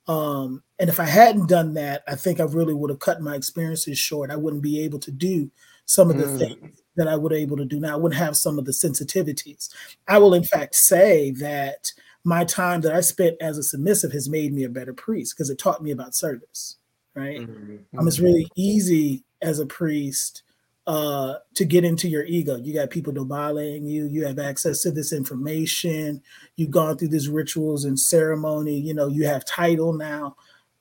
Um, 0.09 0.63
and 0.79 0.89
if 0.89 0.99
I 0.99 1.05
hadn't 1.05 1.47
done 1.47 1.75
that, 1.75 2.03
I 2.07 2.15
think 2.15 2.39
I 2.39 2.43
really 2.45 2.73
would 2.73 2.89
have 2.89 2.99
cut 2.99 3.21
my 3.21 3.35
experiences 3.35 3.99
short. 3.99 4.31
I 4.31 4.35
wouldn't 4.37 4.63
be 4.63 4.81
able 4.83 4.99
to 4.99 5.11
do 5.11 5.51
some 5.85 6.09
of 6.09 6.17
the 6.17 6.25
Mm. 6.25 6.37
things 6.39 6.81
that 6.95 7.07
I 7.07 7.15
would 7.15 7.31
able 7.31 7.57
to 7.57 7.65
do 7.65 7.79
now. 7.79 7.93
I 7.93 7.95
wouldn't 7.97 8.19
have 8.19 8.35
some 8.35 8.57
of 8.57 8.65
the 8.65 8.71
sensitivities. 8.71 9.69
I 10.07 10.17
will, 10.17 10.33
in 10.33 10.43
fact, 10.43 10.75
say 10.75 11.31
that 11.33 11.91
my 12.23 12.43
time 12.43 12.81
that 12.81 12.93
I 12.93 13.01
spent 13.01 13.37
as 13.39 13.57
a 13.57 13.63
submissive 13.63 14.11
has 14.11 14.27
made 14.27 14.51
me 14.51 14.63
a 14.63 14.69
better 14.69 14.93
priest 14.93 15.35
because 15.37 15.49
it 15.51 15.59
taught 15.59 15.83
me 15.83 15.91
about 15.91 16.15
service. 16.15 16.77
Right. 17.15 17.41
Mhm. 17.41 17.79
Um, 17.97 18.07
it's 18.07 18.19
really 18.19 18.47
easy 18.55 19.23
as 19.41 19.59
a 19.59 19.65
priest 19.65 20.41
uh, 20.89 21.35
to 21.53 21.65
get 21.65 21.85
into 21.85 22.09
your 22.09 22.25
ego. 22.25 22.57
You 22.57 22.73
got 22.73 22.89
people 22.89 23.13
dobaling 23.13 23.85
you. 23.85 24.07
You 24.07 24.25
have 24.25 24.39
access 24.39 24.81
to 24.81 24.91
this 24.91 25.13
information. 25.13 26.21
You've 26.55 26.71
gone 26.71 26.97
through 26.97 27.09
these 27.09 27.29
rituals 27.29 27.85
and 27.85 27.99
ceremony. 27.99 28.79
You 28.79 28.95
know, 28.95 29.07
you 29.07 29.25
have 29.25 29.45
title 29.45 29.93
now. 29.93 30.35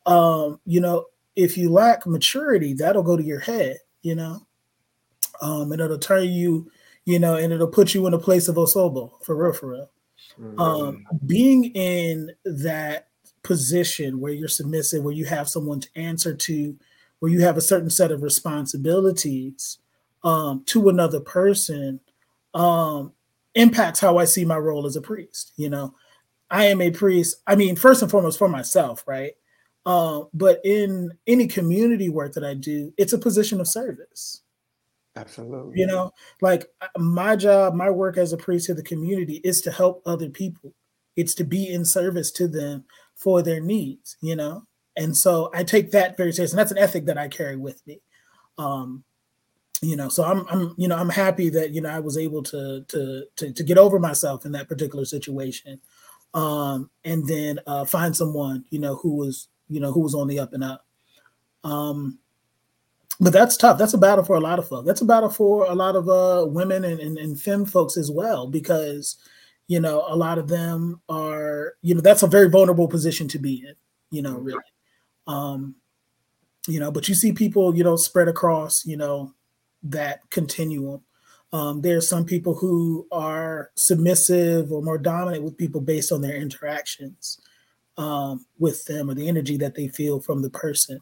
Um, 0.07 0.61
you 0.65 0.81
know, 0.81 1.05
if 1.37 1.59
you 1.59 1.71
lack 1.71 2.07
maturity, 2.07 2.73
that'll 2.73 3.03
go 3.03 3.19
to 3.19 3.23
your 3.23 3.41
head. 3.41 3.77
You 4.01 4.15
know, 4.15 4.47
um, 5.43 5.71
and 5.73 5.81
it'll 5.81 5.99
turn 5.99 6.31
you. 6.31 6.71
You 7.05 7.19
know, 7.19 7.37
and 7.37 7.53
it'll 7.53 7.69
put 7.69 7.95
you 7.95 8.07
in 8.07 8.15
a 8.15 8.19
place 8.19 8.49
of 8.49 8.57
osobo 8.57 9.23
for 9.23 9.37
real, 9.37 9.53
for 9.53 9.71
real 9.71 9.91
um, 10.59 11.05
being 11.27 11.65
in 11.75 12.31
that 12.45 13.09
position 13.43 14.21
where 14.21 14.33
you're 14.33 14.49
submissive, 14.49 15.03
where 15.03 15.15
you 15.15 15.25
have 15.25 15.49
someone 15.49 15.81
to 15.81 15.89
answer 15.97 16.35
to, 16.35 16.77
where 17.19 17.31
you 17.31 17.41
have 17.41 17.57
a 17.57 17.63
certain 17.63 17.91
set 17.91 18.11
of 18.11 18.23
responsibilities 18.23 19.79
um, 20.25 20.63
to 20.67 20.89
another 20.89 21.21
person, 21.21 22.01
um, 22.55 23.13
impacts 23.55 24.01
how 24.01 24.19
I 24.19 24.25
see 24.25 24.45
my 24.45 24.57
role 24.57 24.87
as 24.87 24.97
a 24.97 25.01
priest. 25.01 25.53
You 25.57 25.71
know, 25.71 25.95
I 26.51 26.67
am 26.67 26.81
a 26.81 26.91
priest. 26.91 27.37
I 27.47 27.57
mean, 27.57 27.77
first 27.77 28.03
and 28.03 28.11
foremost 28.11 28.39
for 28.39 28.49
myself, 28.49 29.05
right? 29.07 29.33
Uh, 29.87 30.25
but 30.35 30.61
in 30.65 31.11
any 31.27 31.47
community 31.47 32.09
work 32.09 32.35
that 32.35 32.45
I 32.45 32.55
do, 32.55 32.93
it's 32.97 33.13
a 33.13 33.19
position 33.19 33.61
of 33.61 33.69
service 33.69 34.43
Absolutely. 35.19 35.81
you 35.81 35.87
know 35.87 36.13
like 36.41 36.67
uh, 36.81 36.87
my 36.97 37.35
job 37.35 37.75
my 37.75 37.91
work 37.91 38.17
as 38.17 38.33
a 38.33 38.37
priest 38.37 38.67
to 38.67 38.75
the 38.75 38.83
community 38.83 39.41
is 39.43 39.61
to 39.63 39.73
help 39.73 40.01
other 40.07 40.29
people 40.29 40.73
it's 41.17 41.35
to 41.35 41.45
be 41.45 41.73
in 41.73 41.85
service 41.85 42.31
to 42.31 42.47
them 42.47 42.85
for 43.17 43.43
their 43.43 43.61
needs 43.61 44.17
you 44.21 44.37
know 44.37 44.63
and 44.97 45.17
so 45.17 45.51
i 45.55 45.65
take 45.65 45.91
that 45.91 46.17
very 46.17 46.33
seriously. 46.33 46.55
and 46.55 46.59
that's 46.61 46.71
an 46.71 46.79
ethic 46.79 47.05
that 47.05 47.19
i 47.19 47.27
carry 47.27 47.57
with 47.57 47.85
me 47.87 48.01
um 48.59 49.03
you 49.81 49.97
know 49.97 50.09
so 50.09 50.25
i'm 50.25 50.45
i'm 50.49 50.75
you 50.77 50.89
know 50.89 50.97
i'm 50.97 51.09
happy 51.09 51.49
that 51.49 51.71
you 51.71 51.81
know 51.81 51.89
i 51.89 51.99
was 51.99 52.19
able 52.19 52.43
to 52.43 52.85
to 52.89 53.25
to, 53.37 53.53
to 53.53 53.63
get 53.63 53.79
over 53.79 53.99
myself 53.99 54.45
in 54.45 54.53
that 54.53 54.69
particular 54.69 55.05
situation 55.05 55.81
um 56.35 56.91
and 57.05 57.27
then 57.27 57.59
uh 57.67 57.85
find 57.85 58.17
someone 58.17 58.65
you 58.71 58.79
know 58.79 58.97
who 58.97 59.15
was 59.15 59.49
you 59.69 59.81
know 59.81 59.93
who 59.93 60.01
was 60.01 60.15
on 60.15 60.27
the 60.27 60.39
up 60.39 60.53
and 60.53 60.65
up 60.65 60.85
um 61.65 62.19
but 63.21 63.33
that's 63.33 63.57
tough. 63.57 63.79
That's 63.79 63.95
a 63.95 63.99
battle 63.99 64.25
for 64.25 64.37
a 64.37 64.41
lot 64.41 64.59
of 64.59 64.69
folks. 64.69 64.87
That's 64.87 65.01
a 65.01 65.05
battle 65.07 65.29
for 65.29 65.67
a 65.67 65.75
lot 65.75 65.97
of 65.97 66.09
uh, 66.09 66.47
women 66.47 66.85
and, 66.85 67.01
and, 67.01 67.19
and 67.19 67.41
femme 67.41 67.65
folks 67.65 67.97
as 67.97 68.11
well, 68.11 68.47
because 68.47 69.17
you 69.67 69.81
know 69.81 70.05
a 70.09 70.15
lot 70.15 70.39
of 70.39 70.49
them 70.49 71.01
are 71.09 71.75
you 71.83 71.95
know 71.95 72.01
that's 72.01 72.23
a 72.23 72.29
very 72.29 72.49
vulnerable 72.49 72.89
position 72.89 73.27
to 73.29 73.39
be 73.39 73.65
in. 73.67 73.75
You 74.11 74.23
know, 74.23 74.39
really. 74.39 74.63
Um, 75.27 75.75
you 76.67 76.79
know, 76.79 76.91
but 76.91 77.09
you 77.09 77.15
see 77.15 77.33
people 77.33 77.75
you 77.77 77.83
know 77.83 77.97
spread 77.97 78.29
across 78.29 78.87
you 78.87 78.97
know 78.97 79.35
that 79.83 80.29
continuum. 80.31 81.03
Um, 81.51 81.83
are 81.85 82.01
some 82.03 82.27
people 82.27 82.55
who 82.55 83.07
are 83.11 83.71
submissive 83.75 84.71
or 84.71 84.83
more 84.83 84.99
dominant 84.99 85.45
with 85.45 85.57
people 85.57 85.81
based 85.81 86.13
on 86.13 86.21
their 86.21 86.37
interactions 86.37 87.41
um, 87.97 88.45
with 88.59 88.85
them 88.85 89.11
or 89.11 89.15
the 89.15 89.29
energy 89.29 89.57
that 89.59 89.75
they 89.75 89.89
feel 89.89 90.21
from 90.21 90.43
the 90.43 90.51
person. 90.51 91.01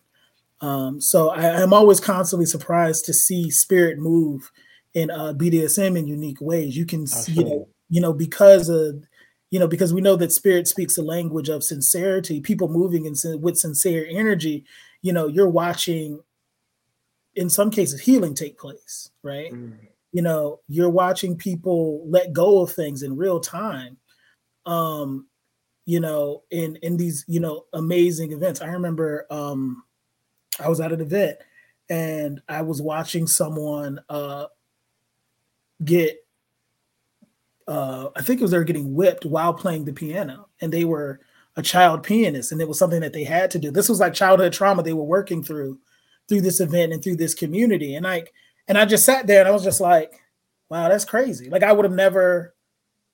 Um, 0.61 1.01
so 1.01 1.31
I, 1.31 1.63
I'm 1.63 1.73
always 1.73 2.01
constantly 2.01 2.47
surprised 2.47 3.05
to 3.05 3.13
see 3.13 3.51
spirit 3.51 3.99
move 3.99 4.51
in 4.95 5.11
uh, 5.11 5.35
BDSM 5.35 5.99
in 5.99 6.07
unique 6.07 6.41
ways. 6.41 6.77
You 6.77 6.87
can 6.87 7.07
see, 7.07 7.33
you 7.33 7.45
know, 7.45 7.69
you 7.91 8.01
know, 8.01 8.13
because 8.13 8.69
of, 8.69 9.05
you 9.51 9.61
know, 9.61 9.69
because 9.69 9.93
we 9.93 10.01
know 10.01 10.17
that 10.17 10.33
spirit 10.33 10.67
speaks 10.67 10.97
a 10.97 11.03
language 11.03 11.49
of 11.49 11.63
sincerity. 11.63 12.41
People 12.41 12.69
moving 12.69 13.05
in 13.05 13.15
with 13.41 13.59
sincere 13.59 14.07
energy. 14.09 14.65
You 15.03 15.13
know, 15.13 15.27
you're 15.29 15.49
watching 15.49 16.21
in 17.37 17.51
some 17.51 17.71
cases 17.71 18.01
healing 18.01 18.35
take 18.35 18.59
place, 18.59 19.11
right? 19.23 19.53
Mm. 19.53 19.75
You 20.13 20.23
know, 20.23 20.61
you're 20.69 20.91
watching 20.91 21.37
people 21.37 22.03
let 22.09 22.33
go 22.33 22.63
of 22.63 22.73
things 22.73 23.03
in 23.03 23.17
real 23.17 23.39
time. 23.39 23.99
Um, 24.65 25.27
you 25.85 26.01
know, 26.01 26.43
in 26.51 26.77
in 26.77 26.97
these, 26.97 27.25
you 27.29 27.39
know, 27.39 27.67
amazing 27.73 28.33
events. 28.33 28.61
I 28.61 28.69
remember 28.69 29.27
um 29.31 29.85
I 30.59 30.69
was 30.69 30.81
at 30.81 30.93
an 30.93 31.01
event 31.01 31.39
and 31.91 32.41
I 32.49 32.63
was 32.63 32.83
watching 32.83 33.27
someone 33.27 34.01
uh 34.09 34.47
get 35.85 36.17
uh 37.69 38.09
I 38.17 38.23
think 38.23 38.41
it 38.41 38.43
was 38.43 38.51
they 38.51 38.59
were 38.59 38.65
getting 38.65 38.95
whipped 38.95 39.27
while 39.27 39.55
playing 39.55 39.85
the 39.85 39.93
piano 39.93 40.49
and 40.61 40.73
they 40.73 40.85
were 40.85 41.21
a 41.57 41.63
child 41.63 42.03
pianist 42.03 42.51
and 42.51 42.61
it 42.61 42.69
was 42.69 42.79
something 42.79 43.01
that 43.01 43.13
they 43.13 43.25
had 43.25 43.51
to 43.53 43.59
do. 43.59 43.71
This 43.71 43.89
was 43.89 44.01
like 44.01 44.15
childhood 44.15 44.53
trauma 44.53 44.83
they 44.83 44.93
were 44.93 45.05
working 45.05 45.43
through 45.43 45.79
through 46.29 46.41
this 46.43 46.61
event 46.61 46.93
and 46.93 47.03
through 47.03 47.17
this 47.17 47.35
community. 47.35 47.95
And 47.95 48.05
like 48.05 48.33
and 48.69 48.77
I 48.77 48.85
just 48.85 49.05
sat 49.05 49.27
there 49.27 49.41
and 49.41 49.49
I 49.49 49.53
was 49.53 49.65
just 49.65 49.81
like, 49.81 50.21
wow, 50.71 50.89
that's 50.89 51.05
crazy. 51.05 51.49
Like 51.49 51.63
I 51.63 51.73
would 51.73 51.85
have 51.85 51.95
never 51.95 52.55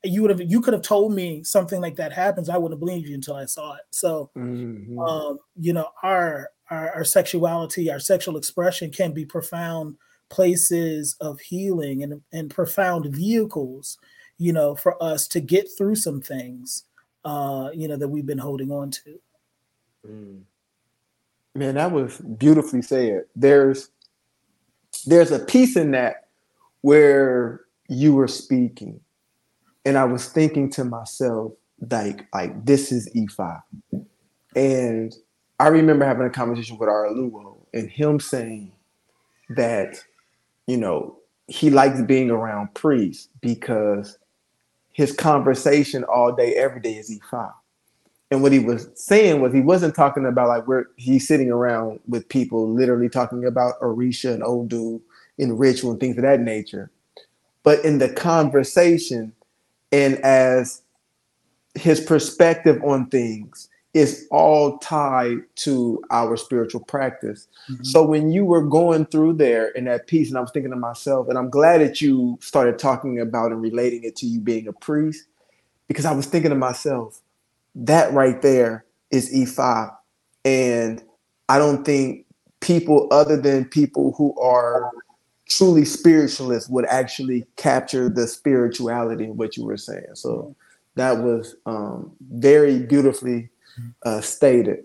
you 0.05 0.23
would 0.23 0.31
have 0.31 0.41
you 0.41 0.61
could 0.61 0.73
have 0.75 0.83
told 0.83 1.13
me 1.15 1.45
something 1.45 1.81
like 1.81 1.97
that 1.97 2.13
happens. 2.13 2.49
I 2.49 2.57
wouldn't 2.59 2.81
believe 2.81 3.07
you 3.07 3.15
until 3.15 3.37
I 3.37 3.45
saw 3.45 3.75
it. 3.75 3.83
So 3.91 4.31
Mhm. 4.37 4.99
um, 5.07 5.39
you 5.57 5.73
know, 5.73 5.89
our, 6.03 6.51
our 6.71 6.91
our 6.97 7.05
sexuality, 7.05 7.91
our 7.91 8.01
sexual 8.01 8.37
expression 8.37 8.91
can 8.91 9.13
be 9.13 9.25
profound 9.25 9.97
places 10.29 11.15
of 11.21 11.39
healing 11.41 12.03
and, 12.03 12.23
and 12.33 12.51
profound 12.51 13.15
vehicles, 13.15 13.99
you 14.39 14.53
know, 14.53 14.75
for 14.75 15.01
us 15.03 15.29
to 15.29 15.41
get 15.41 15.69
through 15.77 15.95
some 15.95 16.21
things, 16.23 16.85
uh, 17.27 17.69
you 17.75 17.87
know, 17.87 17.97
that 17.97 18.09
we've 18.09 18.25
been 18.27 18.39
holding 18.39 18.73
on 18.73 18.91
to. 18.91 19.21
Mm. 20.09 20.43
Man, 21.55 21.75
that 21.75 21.93
was 21.93 22.19
beautifully 22.19 22.83
said. 22.83 23.25
There's 23.37 23.91
there's 25.07 25.31
a 25.31 25.39
piece 25.39 25.77
in 25.77 25.91
that 25.93 26.29
where 26.81 27.63
you 27.89 28.15
were 28.15 28.29
speaking, 28.29 29.01
and 29.85 29.99
I 29.99 30.05
was 30.05 30.29
thinking 30.29 30.71
to 30.71 30.85
myself, 30.85 31.53
like, 31.91 32.27
like 32.33 32.65
this 32.65 32.91
is 32.93 33.11
Ifa. 33.15 33.63
And 34.57 35.15
I 35.61 35.69
remember 35.69 36.05
having 36.05 36.27
a 36.27 36.31
conversation 36.31 36.79
with 36.79 36.89
our 36.89 37.09
Luo 37.09 37.59
and 37.75 37.91
him 37.91 38.21
saying 38.21 38.73
that, 39.51 39.97
you 40.67 40.77
know, 40.77 41.19
he 41.49 41.71
likes 41.71 42.01
being 42.03 42.31
around 42.31 42.75
priests 42.75 43.29
because 43.41 44.19
his 44.93 45.13
conversation 45.13 46.05
all 46.05 46.33
day, 46.33 46.55
every 46.55 46.81
day 46.81 46.95
is 46.95 47.11
Ifa. 47.11 47.53
And 48.33 48.43
what 48.43 48.51
he 48.51 48.61
was 48.61 48.89
saying 48.95 49.43
was 49.43 49.53
he 49.53 49.61
wasn't 49.61 49.95
talking 49.95 50.25
about 50.25 50.49
like 50.49 50.67
where 50.67 50.89
he's 50.97 51.29
sitting 51.29 51.51
around 51.51 52.01
with 52.09 52.31
people 52.31 52.67
literally 52.67 53.11
talking 53.11 53.45
about 53.45 53.79
Orisha 53.81 54.33
and 54.33 54.43
Odu 54.43 55.03
in 55.37 55.59
ritual 55.59 55.91
and 55.91 56.01
things 56.01 56.17
of 56.17 56.23
that 56.23 56.41
nature. 56.41 56.91
But 57.63 57.85
in 57.85 57.99
the 57.99 58.09
conversation 58.09 59.35
and 59.93 60.17
as 60.21 60.81
his 61.75 62.01
perspective 62.01 62.83
on 62.83 63.11
things 63.11 63.69
is 63.93 64.27
all 64.31 64.79
tied 64.79 65.41
to 65.57 66.03
our 66.11 66.39
spiritual 66.39 66.81
practice. 66.81 67.49
Mm-hmm. 67.71 67.85
So 67.85 68.03
when 68.03 68.31
you 68.31 68.47
were 68.47 68.65
going 68.65 69.05
through 69.05 69.35
there 69.35 69.69
in 69.73 69.85
that 69.85 70.07
piece, 70.07 70.31
and 70.31 70.39
I 70.39 70.41
was 70.41 70.51
thinking 70.53 70.71
to 70.71 70.77
myself, 70.79 71.29
and 71.29 71.37
I'm 71.37 71.51
glad 71.51 71.83
that 71.83 72.01
you 72.01 72.39
started 72.41 72.79
talking 72.79 73.21
about 73.21 73.53
and 73.53 73.61
relating 73.61 74.05
it 74.05 74.17
to 74.17 74.27
you 74.27 74.41
being 74.41 74.69
a 74.69 74.73
priest, 74.73 75.27
because 75.87 76.07
I 76.07 76.13
was 76.15 76.25
thinking 76.25 76.49
to 76.49 76.57
myself, 76.57 77.21
that 77.75 78.13
right 78.13 78.41
there 78.43 78.85
is 79.11 79.33
Ifa. 79.33 79.95
And 80.45 81.03
I 81.49 81.59
don't 81.59 81.85
think 81.85 82.27
people 82.61 83.09
other 83.11 83.37
than 83.37 83.65
people 83.65 84.15
who 84.17 84.39
are 84.41 84.91
truly 85.49 85.85
spiritualists 85.85 86.69
would 86.71 86.87
actually 86.87 87.47
capture 87.57 88.09
the 88.09 88.27
spirituality 88.27 89.25
in 89.25 89.37
what 89.37 89.57
you 89.57 89.65
were 89.65 89.77
saying. 89.77 90.15
So 90.15 90.55
that 90.95 91.19
was 91.19 91.57
um, 91.67 92.13
very 92.31 92.81
beautifully 92.81 93.51
uh, 94.05 94.21
stated. 94.21 94.85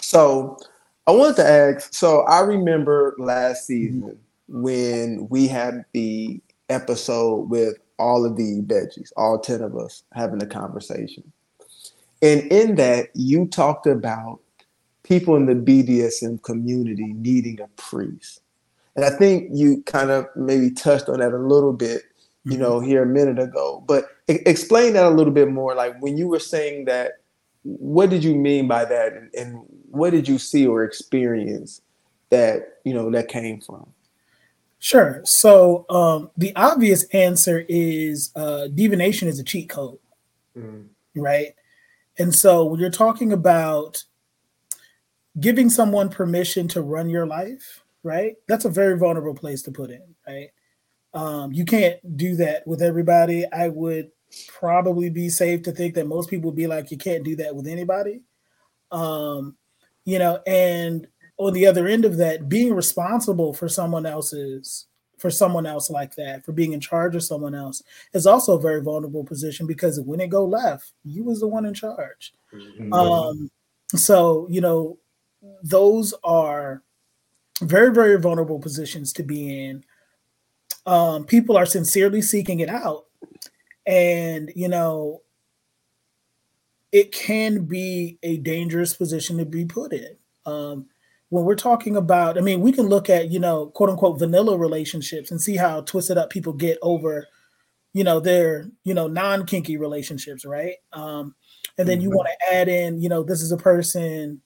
So 0.00 0.58
I 1.06 1.12
wanted 1.12 1.36
to 1.36 1.46
ask. 1.46 1.92
So 1.92 2.20
I 2.22 2.40
remember 2.40 3.14
last 3.18 3.66
season 3.66 4.18
when 4.48 5.26
we 5.28 5.48
had 5.48 5.84
the 5.92 6.40
episode 6.68 7.50
with 7.50 7.78
all 7.98 8.24
of 8.24 8.36
the 8.36 8.60
veggies, 8.62 9.12
all 9.16 9.38
10 9.38 9.60
of 9.60 9.76
us 9.76 10.02
having 10.12 10.42
a 10.42 10.46
conversation. 10.46 11.32
And 12.22 12.42
in 12.52 12.76
that, 12.76 13.08
you 13.14 13.46
talked 13.46 13.86
about 13.86 14.40
people 15.02 15.36
in 15.36 15.46
the 15.46 15.54
BDSM 15.54 16.42
community 16.42 17.12
needing 17.12 17.60
a 17.60 17.68
priest. 17.76 18.40
And 18.96 19.04
I 19.04 19.10
think 19.10 19.50
you 19.52 19.82
kind 19.82 20.10
of 20.10 20.26
maybe 20.36 20.70
touched 20.70 21.08
on 21.08 21.18
that 21.18 21.32
a 21.32 21.38
little 21.38 21.72
bit, 21.72 22.02
you 22.44 22.56
know, 22.56 22.80
here 22.80 23.02
a 23.02 23.06
minute 23.06 23.38
ago. 23.38 23.82
But 23.86 24.04
e- 24.28 24.38
explain 24.46 24.92
that 24.94 25.04
a 25.04 25.10
little 25.10 25.32
bit 25.32 25.50
more. 25.50 25.74
Like 25.74 26.00
when 26.00 26.16
you 26.16 26.28
were 26.28 26.38
saying 26.38 26.86
that, 26.86 27.18
what 27.62 28.10
did 28.10 28.22
you 28.22 28.34
mean 28.34 28.68
by 28.68 28.84
that? 28.84 29.12
And, 29.14 29.34
and 29.34 29.62
what 29.90 30.10
did 30.10 30.28
you 30.28 30.38
see 30.38 30.66
or 30.66 30.84
experience 30.84 31.80
that, 32.30 32.78
you 32.84 32.94
know, 32.94 33.10
that 33.10 33.28
came 33.28 33.60
from? 33.60 33.88
Sure. 34.78 35.22
So 35.24 35.86
um, 35.88 36.30
the 36.36 36.54
obvious 36.56 37.04
answer 37.04 37.64
is 37.68 38.30
uh, 38.36 38.68
divination 38.68 39.28
is 39.28 39.38
a 39.38 39.44
cheat 39.44 39.68
code, 39.68 39.98
Mm. 40.56 40.86
right? 41.16 41.54
And 42.18 42.34
so 42.34 42.64
when 42.64 42.80
you're 42.80 42.90
talking 42.90 43.32
about 43.32 44.02
giving 45.40 45.68
someone 45.68 46.08
permission 46.08 46.68
to 46.68 46.82
run 46.82 47.10
your 47.10 47.26
life, 47.26 47.82
right? 48.02 48.34
That's 48.46 48.64
a 48.64 48.70
very 48.70 48.98
vulnerable 48.98 49.34
place 49.34 49.62
to 49.62 49.72
put 49.72 49.90
in, 49.90 50.14
right? 50.26 50.50
Um, 51.12 51.52
you 51.52 51.64
can't 51.64 52.16
do 52.16 52.36
that 52.36 52.66
with 52.66 52.82
everybody. 52.82 53.46
I 53.50 53.68
would 53.68 54.10
probably 54.48 55.10
be 55.10 55.28
safe 55.28 55.62
to 55.62 55.72
think 55.72 55.94
that 55.94 56.06
most 56.06 56.28
people 56.28 56.50
would 56.50 56.56
be 56.56 56.66
like, 56.66 56.90
you 56.90 56.98
can't 56.98 57.24
do 57.24 57.36
that 57.36 57.54
with 57.54 57.66
anybody. 57.66 58.22
Um, 58.90 59.56
you 60.04 60.18
know, 60.18 60.40
and 60.46 61.06
on 61.36 61.52
the 61.52 61.66
other 61.66 61.86
end 61.86 62.04
of 62.04 62.16
that, 62.18 62.48
being 62.48 62.74
responsible 62.74 63.54
for 63.54 63.68
someone 63.68 64.06
else's 64.06 64.86
for 65.24 65.30
someone 65.30 65.64
else 65.64 65.88
like 65.88 66.14
that, 66.16 66.44
for 66.44 66.52
being 66.52 66.74
in 66.74 66.80
charge 66.80 67.16
of 67.16 67.22
someone 67.22 67.54
else, 67.54 67.82
is 68.12 68.26
also 68.26 68.58
a 68.58 68.60
very 68.60 68.82
vulnerable 68.82 69.24
position 69.24 69.66
because 69.66 69.98
when 70.00 70.20
it 70.20 70.28
go 70.28 70.44
left, 70.44 70.92
you 71.02 71.24
was 71.24 71.40
the 71.40 71.48
one 71.48 71.64
in 71.64 71.72
charge. 71.72 72.34
Mhm. 72.52 72.92
Um, 72.92 73.50
so 73.96 74.46
you 74.50 74.60
know, 74.60 74.98
those 75.62 76.12
are 76.24 76.82
very, 77.62 77.90
very 77.90 78.20
vulnerable 78.20 78.58
positions 78.58 79.14
to 79.14 79.22
be 79.22 79.64
in. 79.64 79.82
Um, 80.84 81.24
people 81.24 81.56
are 81.56 81.64
sincerely 81.64 82.20
seeking 82.20 82.60
it 82.60 82.68
out, 82.68 83.06
and 83.86 84.52
you 84.54 84.68
know, 84.68 85.22
it 86.92 87.12
can 87.12 87.64
be 87.64 88.18
a 88.22 88.36
dangerous 88.36 88.92
position 88.92 89.38
to 89.38 89.46
be 89.46 89.64
put 89.64 89.94
in. 89.94 90.18
Um, 90.44 90.90
when 91.34 91.44
we're 91.44 91.56
talking 91.56 91.96
about, 91.96 92.38
I 92.38 92.42
mean, 92.42 92.60
we 92.60 92.70
can 92.70 92.86
look 92.86 93.10
at 93.10 93.28
you 93.28 93.40
know, 93.40 93.66
quote 93.66 93.90
unquote, 93.90 94.20
vanilla 94.20 94.56
relationships 94.56 95.32
and 95.32 95.40
see 95.42 95.56
how 95.56 95.80
twisted 95.80 96.16
up 96.16 96.30
people 96.30 96.52
get 96.52 96.78
over, 96.80 97.26
you 97.92 98.04
know, 98.04 98.20
their 98.20 98.70
you 98.84 98.94
know 98.94 99.08
non 99.08 99.44
kinky 99.44 99.76
relationships, 99.76 100.44
right? 100.44 100.76
Um, 100.92 101.34
and 101.76 101.88
then 101.88 102.00
you 102.00 102.10
Mhm. 102.10 102.14
want 102.14 102.28
to 102.28 102.54
add 102.54 102.68
in, 102.68 103.00
you 103.00 103.08
know, 103.08 103.24
this 103.24 103.42
is 103.42 103.50
a 103.50 103.56
person, 103.56 104.42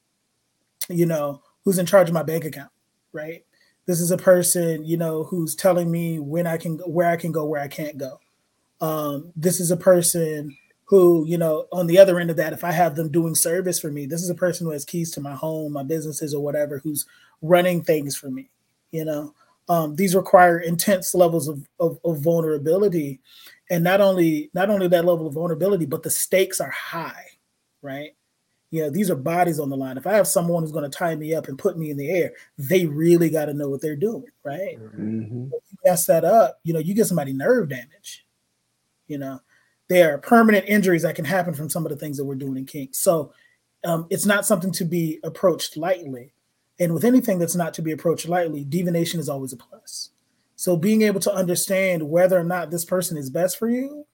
you 0.89 1.07
know, 1.07 1.43
who's 1.64 1.78
in 1.78 1.86
charge 1.86 2.09
of 2.09 2.14
my 2.14 2.22
bank 2.22 2.45
account, 2.47 2.70
right? 3.12 3.45
This 3.86 4.01
is 4.01 4.11
a 4.11 4.16
person, 4.18 4.84
you 4.84 4.97
know, 4.97 5.24
who's 5.24 5.55
telling 5.55 5.91
me 5.91 6.18
when 6.18 6.47
I 6.47 6.57
can, 6.57 6.78
where 6.80 7.11
I 7.11 7.16
can 7.16 7.32
go, 7.32 7.45
where 7.47 7.61
I 7.61 7.68
can't 7.68 7.99
go. 7.99 8.18
Um, 8.80 9.32
this 9.36 9.61
is 9.61 9.70
a 9.70 9.76
person 9.76 10.57
who, 10.89 11.26
you 11.26 11.36
know, 11.36 11.66
on 11.70 11.86
the 11.86 11.99
other 11.99 12.18
end 12.18 12.30
of 12.30 12.36
that, 12.39 12.55
if 12.55 12.64
I 12.64 12.72
have 12.72 12.97
them 12.97 13.11
doing 13.11 13.34
service 13.34 13.78
for 13.78 13.91
me, 13.91 14.07
this 14.07 14.22
is 14.22 14.30
a 14.30 14.34
person 14.34 14.66
who 14.66 14.72
has 14.72 14.86
keys 14.86 15.11
to 15.12 15.20
my 15.20 15.34
home, 15.34 15.74
my 15.74 15.82
businesses, 15.82 16.32
or 16.32 16.43
whatever, 16.43 16.78
who's 16.78 17.05
running 17.43 17.82
things 17.82 18.16
for 18.16 18.30
me. 18.30 18.49
You 18.91 19.05
know, 19.05 19.34
um, 19.68 19.97
these 19.97 20.14
require 20.16 20.59
intense 20.61 21.14
levels 21.14 21.47
of, 21.47 21.68
of, 21.78 21.99
of 22.05 22.20
vulnerability, 22.22 23.20
and 23.70 23.84
not 23.84 24.01
only 24.01 24.51
not 24.55 24.70
only 24.70 24.89
that 24.89 25.05
level 25.05 25.26
of 25.26 25.34
vulnerability, 25.34 25.84
but 25.84 26.03
the 26.03 26.11
stakes 26.11 26.59
are 26.59 26.70
high, 26.70 27.26
right? 27.82 28.16
You 28.70 28.84
know, 28.84 28.91
these 28.91 29.11
are 29.11 29.16
bodies 29.16 29.61
on 29.61 29.68
the 29.68 29.76
line. 29.76 29.99
If 29.99 30.07
I 30.07 30.14
have 30.14 30.26
someone 30.26 30.62
who's 30.62 30.72
going 30.72 30.91
to 30.91 30.99
tie 30.99 31.16
me 31.16 31.34
up 31.34 31.49
and 31.49 31.59
put 31.59 31.76
me 31.76 31.91
in 31.91 31.99
the 31.99 32.11
air, 32.11 32.32
they 32.57 32.86
really 32.86 33.28
got 33.28 33.47
to 33.47 33.55
know 33.55 33.68
what 33.68 33.82
they're 33.82 33.95
doing, 33.97 34.24
right? 34.43 34.78
Mhm. 34.78 35.51
you 35.51 35.78
mess 35.84 36.07
that 36.07 36.24
up, 36.24 36.61
you 36.64 36.72
know, 36.72 36.78
you 36.78 36.95
get 36.95 37.07
somebody 37.07 37.34
nerve 37.34 37.68
damage. 37.68 38.26
You 39.07 39.18
know, 39.18 39.41
there 39.89 40.14
are 40.14 40.18
permanent 40.18 40.66
injuries 40.68 41.03
that 41.03 41.16
can 41.16 41.24
happen 41.24 41.55
from 41.55 41.70
some 41.70 41.84
of 41.84 41.91
the 41.91 41.97
things 41.97 42.16
that 42.16 42.24
we're 42.24 42.34
doing 42.34 42.57
in 42.57 42.66
kink. 42.66 42.95
So 42.95 43.32
um, 43.84 44.07
it's 44.11 44.26
not 44.26 44.47
something 44.47 44.72
to 44.72 44.84
be 44.84 45.18
approached 45.24 45.76
lightly. 45.76 46.32
And 46.78 46.95
with 46.95 47.05
anything 47.05 47.39
that's 47.39 47.57
not 47.57 47.74
to 47.74 47.82
be 47.82 47.93
approached 47.93 48.28
lightly, 48.28 48.64
divination 48.64 49.18
is 49.18 49.28
always 49.28 49.53
a 49.53 49.57
plus. 49.57 50.11
So 50.57 50.76
being 50.76 51.03
able 51.03 51.20
to 51.20 51.32
understand 51.32 52.09
whether 52.09 52.39
or 52.39 52.45
not 52.45 52.70
this 52.70 52.84
person 52.84 53.16
is 53.16 53.30
best 53.30 53.59
for 53.59 53.68
you 53.68 54.07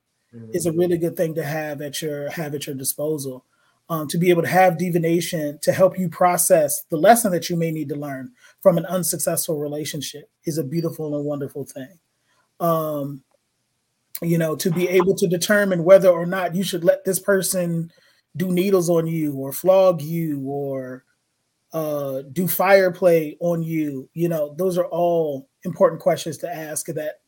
is 0.52 0.66
a 0.66 0.72
really 0.72 0.98
good 0.98 1.16
thing 1.16 1.34
to 1.36 1.44
have 1.44 1.80
at 1.80 2.02
your 2.02 2.28
have 2.30 2.54
at 2.54 2.66
your 2.66 2.74
disposal. 2.74 3.44
Um, 3.90 4.08
to 4.08 4.16
be 4.16 4.30
able 4.30 4.40
to 4.40 4.48
have 4.48 4.78
divination 4.78 5.58
to 5.60 5.70
help 5.70 5.98
you 5.98 6.08
process 6.08 6.84
the 6.88 6.96
lesson 6.96 7.30
that 7.32 7.50
you 7.50 7.56
may 7.56 7.70
need 7.70 7.90
to 7.90 7.96
learn 7.96 8.32
from 8.62 8.78
an 8.78 8.86
unsuccessful 8.86 9.58
relationship 9.58 10.30
is 10.44 10.56
a 10.56 10.64
beautiful 10.64 11.14
and 11.14 11.24
wonderful 11.26 11.64
thing. 11.64 11.98
Um, 12.60 13.22
you 14.24 14.38
know, 14.38 14.56
to 14.56 14.70
be 14.70 14.88
able 14.88 15.14
to 15.16 15.26
determine 15.26 15.84
whether 15.84 16.08
or 16.08 16.26
not 16.26 16.54
you 16.54 16.62
should 16.62 16.84
let 16.84 17.04
this 17.04 17.18
person 17.18 17.90
do 18.36 18.50
needles 18.50 18.90
on 18.90 19.06
you 19.06 19.34
or 19.34 19.52
flog 19.52 20.02
you 20.02 20.40
or 20.46 21.04
uh, 21.72 22.22
do 22.32 22.48
fire 22.48 22.90
play 22.90 23.36
on 23.40 23.62
you, 23.62 24.08
you 24.14 24.28
know, 24.28 24.54
those 24.56 24.78
are 24.78 24.86
all 24.86 25.48
important 25.64 26.00
questions 26.00 26.38
to 26.38 26.52
ask 26.52 26.86
that 26.86 27.20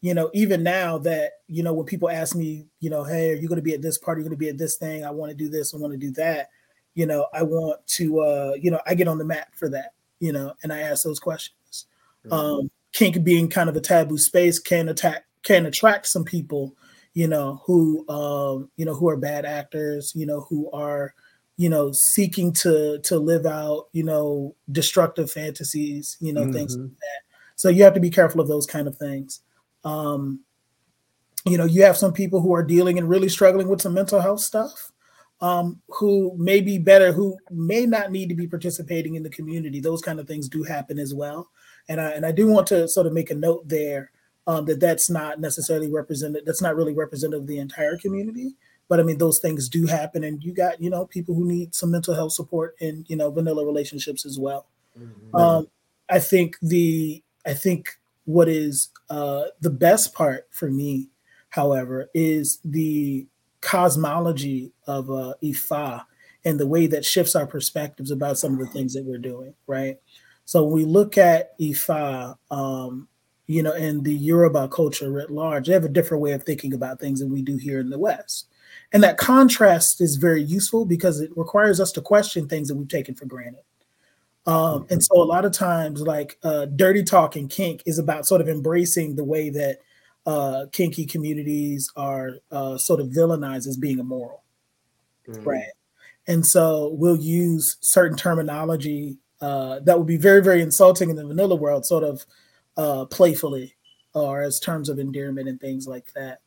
you 0.00 0.14
know, 0.14 0.30
even 0.34 0.62
now 0.62 0.98
that, 0.98 1.32
you 1.48 1.62
know, 1.62 1.72
when 1.72 1.86
people 1.86 2.10
ask 2.10 2.36
me, 2.36 2.66
you 2.80 2.90
know, 2.90 3.02
hey, 3.02 3.30
are 3.30 3.34
you 3.34 3.48
going 3.48 3.56
to 3.56 3.62
be 3.62 3.74
at 3.74 3.82
this 3.82 3.98
party? 3.98 4.20
You're 4.20 4.28
going 4.28 4.38
to 4.38 4.44
be 4.44 4.48
at 4.48 4.58
this 4.58 4.76
thing. 4.76 5.04
I 5.04 5.10
want 5.10 5.30
to 5.30 5.36
do 5.36 5.48
this. 5.48 5.74
I 5.74 5.78
want 5.78 5.92
to 5.94 5.98
do 5.98 6.12
that. 6.12 6.50
You 6.94 7.06
know, 7.06 7.26
I 7.32 7.42
want 7.42 7.84
to, 7.88 8.20
uh, 8.20 8.52
you 8.60 8.70
know, 8.70 8.80
I 8.86 8.94
get 8.94 9.08
on 9.08 9.18
the 9.18 9.24
map 9.24 9.54
for 9.54 9.68
that, 9.70 9.94
you 10.20 10.32
know, 10.32 10.52
and 10.62 10.72
I 10.72 10.80
ask 10.80 11.02
those 11.02 11.18
questions. 11.18 11.86
Mm-hmm. 12.26 12.32
Um, 12.32 12.70
kink 12.92 13.22
being 13.24 13.48
kind 13.48 13.68
of 13.68 13.76
a 13.76 13.80
taboo 13.80 14.18
space 14.18 14.58
can 14.58 14.88
attack, 14.88 15.24
can 15.46 15.64
attract 15.66 16.08
some 16.08 16.24
people, 16.24 16.74
you 17.14 17.28
know, 17.28 17.62
who, 17.64 18.06
um, 18.08 18.68
you 18.76 18.84
know, 18.84 18.94
who 18.94 19.08
are 19.08 19.16
bad 19.16 19.44
actors, 19.44 20.12
you 20.16 20.26
know, 20.26 20.40
who 20.40 20.68
are, 20.72 21.14
you 21.56 21.68
know, 21.68 21.92
seeking 21.92 22.52
to, 22.52 22.98
to 23.04 23.16
live 23.16 23.46
out, 23.46 23.86
you 23.92 24.02
know, 24.02 24.54
destructive 24.72 25.30
fantasies, 25.30 26.16
you 26.20 26.32
know, 26.32 26.42
mm-hmm. 26.42 26.52
things 26.52 26.76
like 26.76 26.90
that. 26.90 27.20
So 27.54 27.68
you 27.68 27.84
have 27.84 27.94
to 27.94 28.00
be 28.00 28.10
careful 28.10 28.40
of 28.40 28.48
those 28.48 28.66
kind 28.66 28.88
of 28.88 28.96
things. 28.96 29.40
Um, 29.84 30.40
you 31.46 31.56
know, 31.56 31.64
you 31.64 31.84
have 31.84 31.96
some 31.96 32.12
people 32.12 32.40
who 32.40 32.52
are 32.52 32.64
dealing 32.64 32.98
and 32.98 33.08
really 33.08 33.28
struggling 33.28 33.68
with 33.68 33.80
some 33.80 33.94
mental 33.94 34.20
health 34.20 34.40
stuff, 34.40 34.90
um, 35.40 35.80
who 35.88 36.34
may 36.36 36.60
be 36.60 36.76
better, 36.76 37.12
who 37.12 37.36
may 37.52 37.86
not 37.86 38.10
need 38.10 38.28
to 38.30 38.34
be 38.34 38.48
participating 38.48 39.14
in 39.14 39.22
the 39.22 39.30
community. 39.30 39.78
Those 39.78 40.02
kind 40.02 40.18
of 40.18 40.26
things 40.26 40.48
do 40.48 40.64
happen 40.64 40.98
as 40.98 41.14
well. 41.14 41.48
And 41.88 42.00
I 42.00 42.10
and 42.10 42.26
I 42.26 42.32
do 42.32 42.48
want 42.48 42.66
to 42.68 42.88
sort 42.88 43.06
of 43.06 43.12
make 43.12 43.30
a 43.30 43.34
note 43.34 43.68
there 43.68 44.10
um, 44.46 44.64
that 44.66 44.80
that's 44.80 45.10
not 45.10 45.40
necessarily 45.40 45.90
represented. 45.90 46.44
That's 46.46 46.62
not 46.62 46.76
really 46.76 46.94
representative 46.94 47.42
of 47.42 47.48
the 47.48 47.58
entire 47.58 47.96
community. 47.96 48.54
But 48.88 49.00
I 49.00 49.02
mean, 49.02 49.18
those 49.18 49.38
things 49.38 49.68
do 49.68 49.86
happen, 49.86 50.22
and 50.24 50.42
you 50.42 50.52
got 50.52 50.80
you 50.80 50.90
know 50.90 51.06
people 51.06 51.34
who 51.34 51.46
need 51.46 51.74
some 51.74 51.90
mental 51.90 52.14
health 52.14 52.32
support 52.32 52.76
in 52.80 53.04
you 53.08 53.16
know 53.16 53.30
vanilla 53.30 53.64
relationships 53.64 54.24
as 54.24 54.38
well. 54.38 54.66
Mm-hmm. 54.98 55.36
Um, 55.36 55.68
I 56.08 56.20
think 56.20 56.56
the 56.62 57.22
I 57.44 57.54
think 57.54 57.88
what 58.24 58.48
is 58.48 58.88
uh, 59.10 59.44
the 59.60 59.70
best 59.70 60.14
part 60.14 60.46
for 60.50 60.70
me, 60.70 61.08
however, 61.50 62.08
is 62.14 62.60
the 62.64 63.26
cosmology 63.60 64.72
of 64.86 65.10
uh, 65.10 65.34
Ifa 65.42 66.04
and 66.44 66.60
the 66.60 66.66
way 66.66 66.86
that 66.86 67.04
shifts 67.04 67.34
our 67.34 67.46
perspectives 67.46 68.12
about 68.12 68.38
some 68.38 68.52
of 68.52 68.60
the 68.60 68.66
things 68.66 68.94
that 68.94 69.04
we're 69.04 69.18
doing, 69.18 69.54
right? 69.66 69.98
So 70.44 70.62
when 70.62 70.72
we 70.72 70.84
look 70.84 71.18
at 71.18 71.58
Ifa, 71.58 72.36
um, 72.52 73.08
you 73.46 73.62
know, 73.62 73.72
and 73.72 74.04
the 74.04 74.14
Yoruba 74.14 74.68
culture 74.68 75.10
writ 75.10 75.30
large, 75.30 75.66
they 75.66 75.72
have 75.72 75.84
a 75.84 75.88
different 75.88 76.22
way 76.22 76.32
of 76.32 76.42
thinking 76.42 76.74
about 76.74 76.98
things 76.98 77.20
than 77.20 77.32
we 77.32 77.42
do 77.42 77.56
here 77.56 77.80
in 77.80 77.90
the 77.90 77.98
West. 77.98 78.48
And 78.92 79.02
that 79.02 79.18
contrast 79.18 80.00
is 80.00 80.16
very 80.16 80.42
useful 80.42 80.84
because 80.84 81.20
it 81.20 81.30
requires 81.36 81.80
us 81.80 81.92
to 81.92 82.00
question 82.00 82.48
things 82.48 82.68
that 82.68 82.76
we've 82.76 82.88
taken 82.88 83.14
for 83.14 83.26
granted. 83.26 83.62
Um, 84.46 84.86
and 84.90 85.02
so 85.02 85.20
a 85.20 85.24
lot 85.24 85.44
of 85.44 85.52
times, 85.52 86.00
like 86.00 86.38
uh, 86.44 86.66
dirty 86.66 87.02
talk 87.02 87.34
and 87.34 87.50
kink 87.50 87.82
is 87.84 87.98
about 87.98 88.26
sort 88.26 88.40
of 88.40 88.48
embracing 88.48 89.16
the 89.16 89.24
way 89.24 89.50
that 89.50 89.78
uh, 90.24 90.66
kinky 90.72 91.04
communities 91.04 91.90
are 91.96 92.38
uh, 92.52 92.78
sort 92.78 93.00
of 93.00 93.08
villainized 93.08 93.66
as 93.66 93.76
being 93.76 93.98
immoral, 93.98 94.44
mm-hmm. 95.28 95.42
right? 95.42 95.66
And 96.28 96.46
so 96.46 96.94
we'll 96.96 97.16
use 97.16 97.76
certain 97.80 98.16
terminology 98.16 99.18
uh, 99.40 99.80
that 99.80 99.98
would 99.98 100.06
be 100.06 100.16
very, 100.16 100.42
very 100.42 100.62
insulting 100.62 101.10
in 101.10 101.16
the 101.16 101.26
vanilla 101.26 101.56
world, 101.56 101.84
sort 101.84 102.04
of 102.04 102.24
uh, 102.76 103.04
playfully, 103.06 103.74
or 104.14 104.42
as 104.42 104.60
terms 104.60 104.88
of 104.88 104.98
endearment 104.98 105.48
and 105.48 105.60
things 105.60 105.86
like 105.86 106.12
that. 106.14 106.40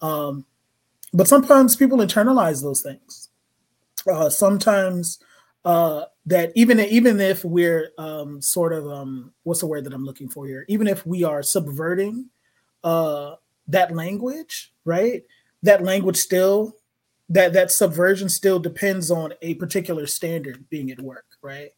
Um, 0.00 0.44
but 1.12 1.28
sometimes 1.28 1.76
people 1.76 1.98
internalize 1.98 2.62
those 2.62 2.82
things. 2.82 3.30
Uh, 4.10 4.28
sometimes 4.28 5.18
uh, 5.64 6.04
that 6.26 6.52
even 6.54 6.80
even 6.80 7.20
if 7.20 7.44
we're 7.44 7.90
um, 7.98 8.42
sort 8.42 8.72
of 8.72 8.86
um, 8.86 9.32
what's 9.44 9.60
the 9.60 9.66
word 9.66 9.84
that 9.84 9.94
I'm 9.94 10.04
looking 10.04 10.28
for 10.28 10.46
here? 10.46 10.64
Even 10.68 10.86
if 10.86 11.06
we 11.06 11.24
are 11.24 11.42
subverting 11.42 12.28
uh, 12.82 13.36
that 13.68 13.94
language, 13.94 14.72
right? 14.84 15.22
That 15.62 15.82
language 15.82 16.16
still 16.16 16.76
that 17.30 17.54
that 17.54 17.70
subversion 17.70 18.28
still 18.28 18.58
depends 18.58 19.10
on 19.10 19.32
a 19.40 19.54
particular 19.54 20.06
standard 20.06 20.68
being 20.68 20.90
at 20.90 21.00
work, 21.00 21.24
right? 21.40 21.70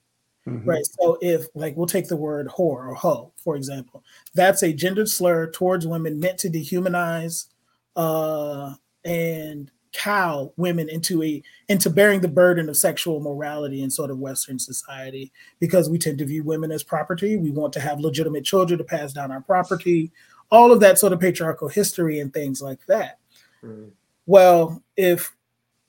Mm-hmm. 0.47 0.69
Right. 0.69 0.87
So 1.01 1.19
if 1.21 1.47
like 1.55 1.77
we'll 1.77 1.87
take 1.87 2.09
the 2.09 2.17
word 2.17 2.47
whore 2.47 2.89
or 2.89 2.95
hoe, 2.95 3.33
for 3.37 3.57
example, 3.57 4.05
that's 4.35 4.63
a 4.63 4.73
gendered 4.73 5.09
slur 5.09 5.51
towards 5.51 5.87
women 5.87 6.21
meant 6.21 6.39
to 6.39 6.49
dehumanize 6.49 7.49
uh, 7.97 8.75
and 9.05 9.71
cow 9.93 10.53
women 10.57 10.89
into 10.89 11.23
a 11.23 11.43
into 11.69 11.89
bearing 11.89 12.21
the 12.21 12.29
burden 12.29 12.69
of 12.69 12.77
sexual 12.77 13.19
morality 13.21 13.83
in 13.83 13.91
sort 13.91 14.11
of 14.11 14.19
western 14.19 14.59
society 14.59 15.33
because 15.59 15.89
we 15.89 15.97
tend 15.97 16.19
to 16.19 16.27
view 16.27 16.43
women 16.43 16.71
as 16.71 16.83
property 16.83 17.39
we 17.39 17.51
want 17.51 17.73
to 17.73 17.81
have 17.81 17.99
legitimate 17.99 18.45
children 18.45 18.77
to 18.77 18.85
pass 18.85 19.15
down 19.15 19.31
our 19.31 19.41
property 19.41 20.13
all 20.51 20.71
of 20.71 20.81
that 20.81 20.99
sort 20.99 21.15
of 21.15 21.21
patriarchal 21.21 21.69
history 21.69 22.21
and 22.21 22.35
things 22.35 22.61
like 22.61 22.85
that 22.87 23.19
mm. 23.65 23.89
well 24.27 24.83
if 24.99 25.35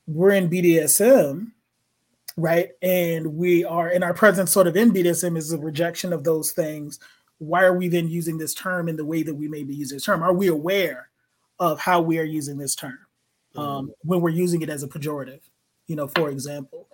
we're 0.06 0.32
in 0.32 0.50
bdsm 0.50 1.52
right? 2.38 2.70
And 2.82 3.36
we 3.36 3.66
are 3.66 3.90
in 3.90 4.04
our 4.04 4.14
present 4.14 4.48
sort 4.48 4.68
of 4.68 4.78
in 4.78 4.94
bdsm 4.94 5.36
is 5.38 5.52
a 5.52 5.58
rejection 5.58 6.14
of 6.14 6.24
those 6.24 6.52
things. 6.52 7.00
Why 7.40 7.64
are 7.64 7.76
we 7.76 7.88
then 7.88 8.08
using 8.08 8.38
this 8.38 8.54
term 8.54 8.88
in 8.88 8.96
the 8.96 9.06
way 9.06 9.24
that 9.24 9.36
we 9.36 9.48
may 9.48 9.64
be 9.64 9.76
using 9.76 9.98
this 9.98 10.06
term? 10.06 10.24
Are 10.24 10.34
we 10.34 10.48
aware 10.48 11.10
of 11.60 11.80
how 11.80 12.02
we 12.02 12.20
are 12.20 12.24
using 12.24 12.58
this 12.58 12.76
term 12.76 13.00
um, 13.56 13.94
when 14.02 14.22
we're 14.22 14.30
using 14.30 14.62
it 14.62 14.70
as 14.70 14.84
a 14.84 14.88
pejorative, 14.88 15.42
you 15.88 15.96
know, 15.96 16.08
for 16.08 16.30
example. 16.30 16.88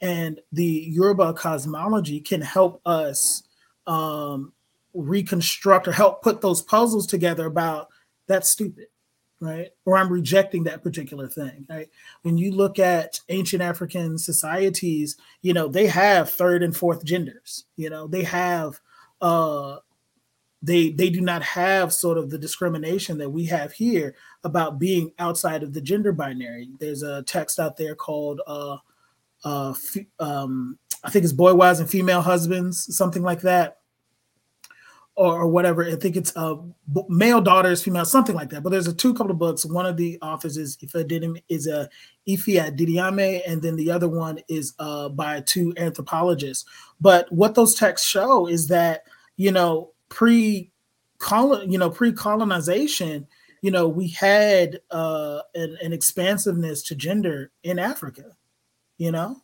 And 0.00 0.40
the 0.52 0.64
Yoruba 0.64 1.34
cosmology 1.34 2.20
can 2.20 2.40
help 2.40 2.80
us 2.86 3.42
um, 3.86 4.52
reconstruct 4.94 5.88
or 5.88 5.92
help 5.92 6.22
put 6.22 6.40
those 6.40 6.62
puzzles 6.62 7.06
together 7.06 7.46
about 7.46 7.88
that's 8.26 8.52
stupid, 8.52 8.86
right? 9.40 9.68
Or 9.84 9.96
I'm 9.96 10.12
rejecting 10.12 10.64
that 10.64 10.82
particular 10.82 11.28
thing, 11.28 11.66
right? 11.68 11.88
When 12.22 12.36
you 12.36 12.52
look 12.52 12.78
at 12.78 13.20
ancient 13.28 13.62
African 13.62 14.18
societies, 14.18 15.16
you 15.42 15.54
know, 15.54 15.68
they 15.68 15.86
have 15.86 16.30
third 16.30 16.62
and 16.62 16.76
fourth 16.76 17.04
genders, 17.04 17.64
you 17.76 17.90
know, 17.90 18.06
they 18.06 18.22
have 18.24 18.80
uh 19.20 19.76
they 20.62 20.90
they 20.90 21.08
do 21.10 21.20
not 21.20 21.42
have 21.42 21.92
sort 21.92 22.18
of 22.18 22.30
the 22.30 22.38
discrimination 22.38 23.18
that 23.18 23.30
we 23.30 23.46
have 23.46 23.72
here 23.72 24.14
about 24.44 24.78
being 24.78 25.12
outside 25.18 25.62
of 25.62 25.72
the 25.72 25.80
gender 25.80 26.12
binary. 26.12 26.68
There's 26.78 27.02
a 27.02 27.22
text 27.22 27.58
out 27.58 27.76
there 27.76 27.94
called 27.94 28.40
uh, 28.46 28.76
uh, 29.44 29.74
um, 30.18 30.78
I 31.02 31.10
think 31.10 31.24
it's 31.24 31.32
boy 31.32 31.54
wives 31.54 31.80
and 31.80 31.88
female 31.88 32.20
husbands, 32.20 32.94
something 32.94 33.22
like 33.22 33.40
that, 33.42 33.78
or, 35.16 35.40
or 35.40 35.48
whatever. 35.48 35.84
I 35.84 35.96
think 35.96 36.16
it's 36.16 36.34
uh, 36.36 36.56
male 37.08 37.40
daughters, 37.40 37.82
female, 37.82 38.04
something 38.04 38.34
like 38.34 38.50
that. 38.50 38.62
But 38.62 38.70
there's 38.70 38.86
a 38.86 38.94
two 38.94 39.12
couple 39.14 39.32
of 39.32 39.38
books. 39.38 39.64
One 39.64 39.86
of 39.86 39.96
the 39.96 40.18
authors 40.22 40.56
is 40.56 40.76
Ifa 40.78 41.42
is 41.48 41.66
a 41.66 41.88
Ifi 42.28 42.60
Amadiume, 42.60 43.42
and 43.46 43.60
then 43.62 43.76
the 43.76 43.90
other 43.90 44.08
one 44.08 44.40
is 44.48 44.74
uh, 44.78 45.08
by 45.08 45.40
two 45.42 45.74
anthropologists. 45.76 46.64
But 47.00 47.30
what 47.32 47.54
those 47.54 47.74
texts 47.74 48.08
show 48.08 48.46
is 48.46 48.68
that 48.68 49.04
you 49.36 49.52
know 49.52 49.92
pre 50.08 50.70
you 51.66 51.78
know 51.78 51.90
pre-colonization 51.90 53.26
you 53.62 53.70
know 53.70 53.86
we 53.86 54.08
had 54.08 54.80
uh 54.90 55.40
an, 55.54 55.76
an, 55.82 55.92
expansiveness 55.92 56.82
to 56.82 56.94
gender 56.94 57.50
in 57.62 57.78
africa 57.78 58.24
you 58.96 59.12
know 59.12 59.36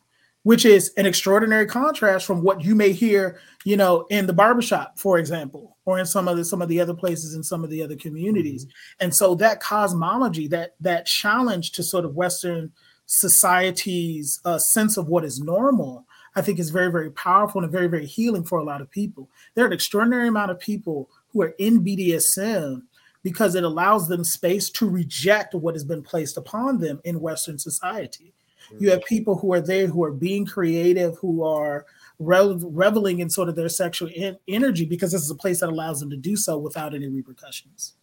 which 0.47 0.64
is 0.64 0.92
an 0.97 1.07
extraordinary 1.07 1.66
contrast 1.66 2.24
from 2.24 2.40
what 2.40 2.62
you 2.62 2.76
may 2.76 2.92
hear 2.92 3.40
you 3.64 3.76
know 3.76 4.07
in 4.11 4.26
the 4.28 4.32
barbershop 4.32 4.97
for 4.97 5.18
example 5.18 5.76
or 5.86 5.99
in 5.99 6.07
some 6.07 6.28
of 6.28 6.36
the 6.36 6.44
some 6.44 6.62
of 6.62 6.68
the 6.68 6.80
other 6.80 6.94
places 6.94 7.34
in 7.34 7.42
some 7.42 7.64
of 7.64 7.70
the 7.70 7.82
other 7.82 7.97
communities 7.97 8.64
mm-hmm. 8.64 9.05
and 9.05 9.12
so 9.12 9.34
that 9.34 9.59
cosmology 9.59 10.47
that 10.47 10.76
that 10.78 11.05
challenge 11.05 11.72
to 11.72 11.82
sort 11.82 12.05
of 12.05 12.14
western 12.14 12.72
society's 13.07 14.40
uh, 14.44 14.57
sense 14.57 14.97
of 14.97 15.09
what 15.09 15.24
is 15.24 15.40
normal 15.40 16.07
I 16.36 16.42
think 16.42 16.59
is 16.59 16.68
very, 16.68 16.92
very 16.92 17.11
powerful 17.12 17.62
and 17.62 17.72
very, 17.72 17.86
very 17.86 18.05
healing 18.05 18.44
for 18.44 18.59
a 18.59 18.62
lot 18.62 18.82
of 18.82 18.90
people. 18.90 19.30
There 19.55 19.64
are 19.64 19.68
an 19.68 19.72
extraordinary 19.72 20.28
amount 20.28 20.51
of 20.51 20.61
people 20.61 21.09
who 21.32 21.40
are 21.40 21.55
in 21.59 21.82
BDSM 21.82 22.82
because 23.22 23.55
it 23.55 23.64
allows 23.64 24.07
them 24.07 24.22
space 24.22 24.68
to 24.72 24.86
reject 24.86 25.55
what 25.55 25.74
has 25.74 25.82
been 25.82 26.03
placed 26.03 26.36
upon 26.36 26.78
them 26.78 27.01
in 27.05 27.20
Western 27.20 27.59
society. 27.59 28.34
You 28.79 28.91
have 28.91 29.05
people 29.05 29.37
who 29.37 29.53
are 29.53 29.61
there 29.61 29.87
who 29.87 30.05
are 30.05 30.12
being 30.12 30.47
creative, 30.47 31.17
who 31.19 31.45
are 31.45 31.87
reveling 32.19 33.21
in 33.21 33.31
sort 33.31 33.49
of 33.49 33.57
their 33.57 33.69
sexual 33.69 34.09
in- 34.09 34.39
energy 34.49 34.85
because 34.85 35.12
this 35.12 35.23
is 35.23 35.31
a 35.31 35.35
place 35.35 35.61
that 35.61 35.69
allows 35.69 36.01
them 36.01 36.11
to 36.11 36.17
do 36.17 36.37
so 36.37 36.59
without 36.59 36.95
any 36.95 37.09
repercussions. 37.09 37.95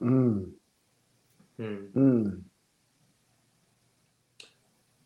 Mm. 0.00 0.50
Mm. 1.60 2.42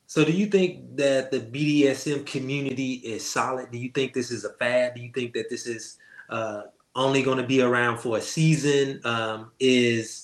So, 0.07 0.25
do 0.25 0.31
you 0.31 0.47
think 0.47 0.97
that 0.97 1.33
the 1.33 1.41
BDSM 1.41 2.25
community 2.25 2.95
is 2.95 3.29
solid? 3.29 3.73
Do 3.73 3.79
you 3.79 3.91
think 3.91 4.13
this 4.13 4.31
is 4.31 4.45
a 4.45 4.53
fad? 4.53 4.95
Do 4.95 5.03
you 5.03 5.11
think 5.13 5.35
that 5.35 5.51
this 5.51 5.67
is 5.67 5.99
uh, 6.31 6.63
only 6.95 7.23
going 7.23 7.39
to 7.39 7.47
be 7.47 7.63
around 7.63 7.99
for 7.99 8.19
a 8.19 8.21
season? 8.21 9.01
Um, 9.05 9.51
is 9.59 10.24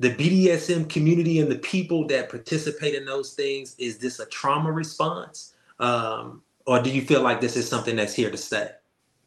the 0.00 0.10
BDSM 0.10 0.88
community 0.88 1.38
and 1.40 1.50
the 1.50 1.58
people 1.58 2.06
that 2.08 2.28
participate 2.28 2.94
in 2.94 3.04
those 3.04 3.34
things 3.34 3.76
is 3.78 3.98
this 3.98 4.18
a 4.18 4.26
trauma 4.26 4.72
response, 4.72 5.54
um, 5.78 6.42
or 6.66 6.82
do 6.82 6.90
you 6.90 7.02
feel 7.02 7.22
like 7.22 7.40
this 7.40 7.56
is 7.56 7.68
something 7.68 7.94
that's 7.94 8.14
here 8.14 8.30
to 8.30 8.36
stay? 8.36 8.70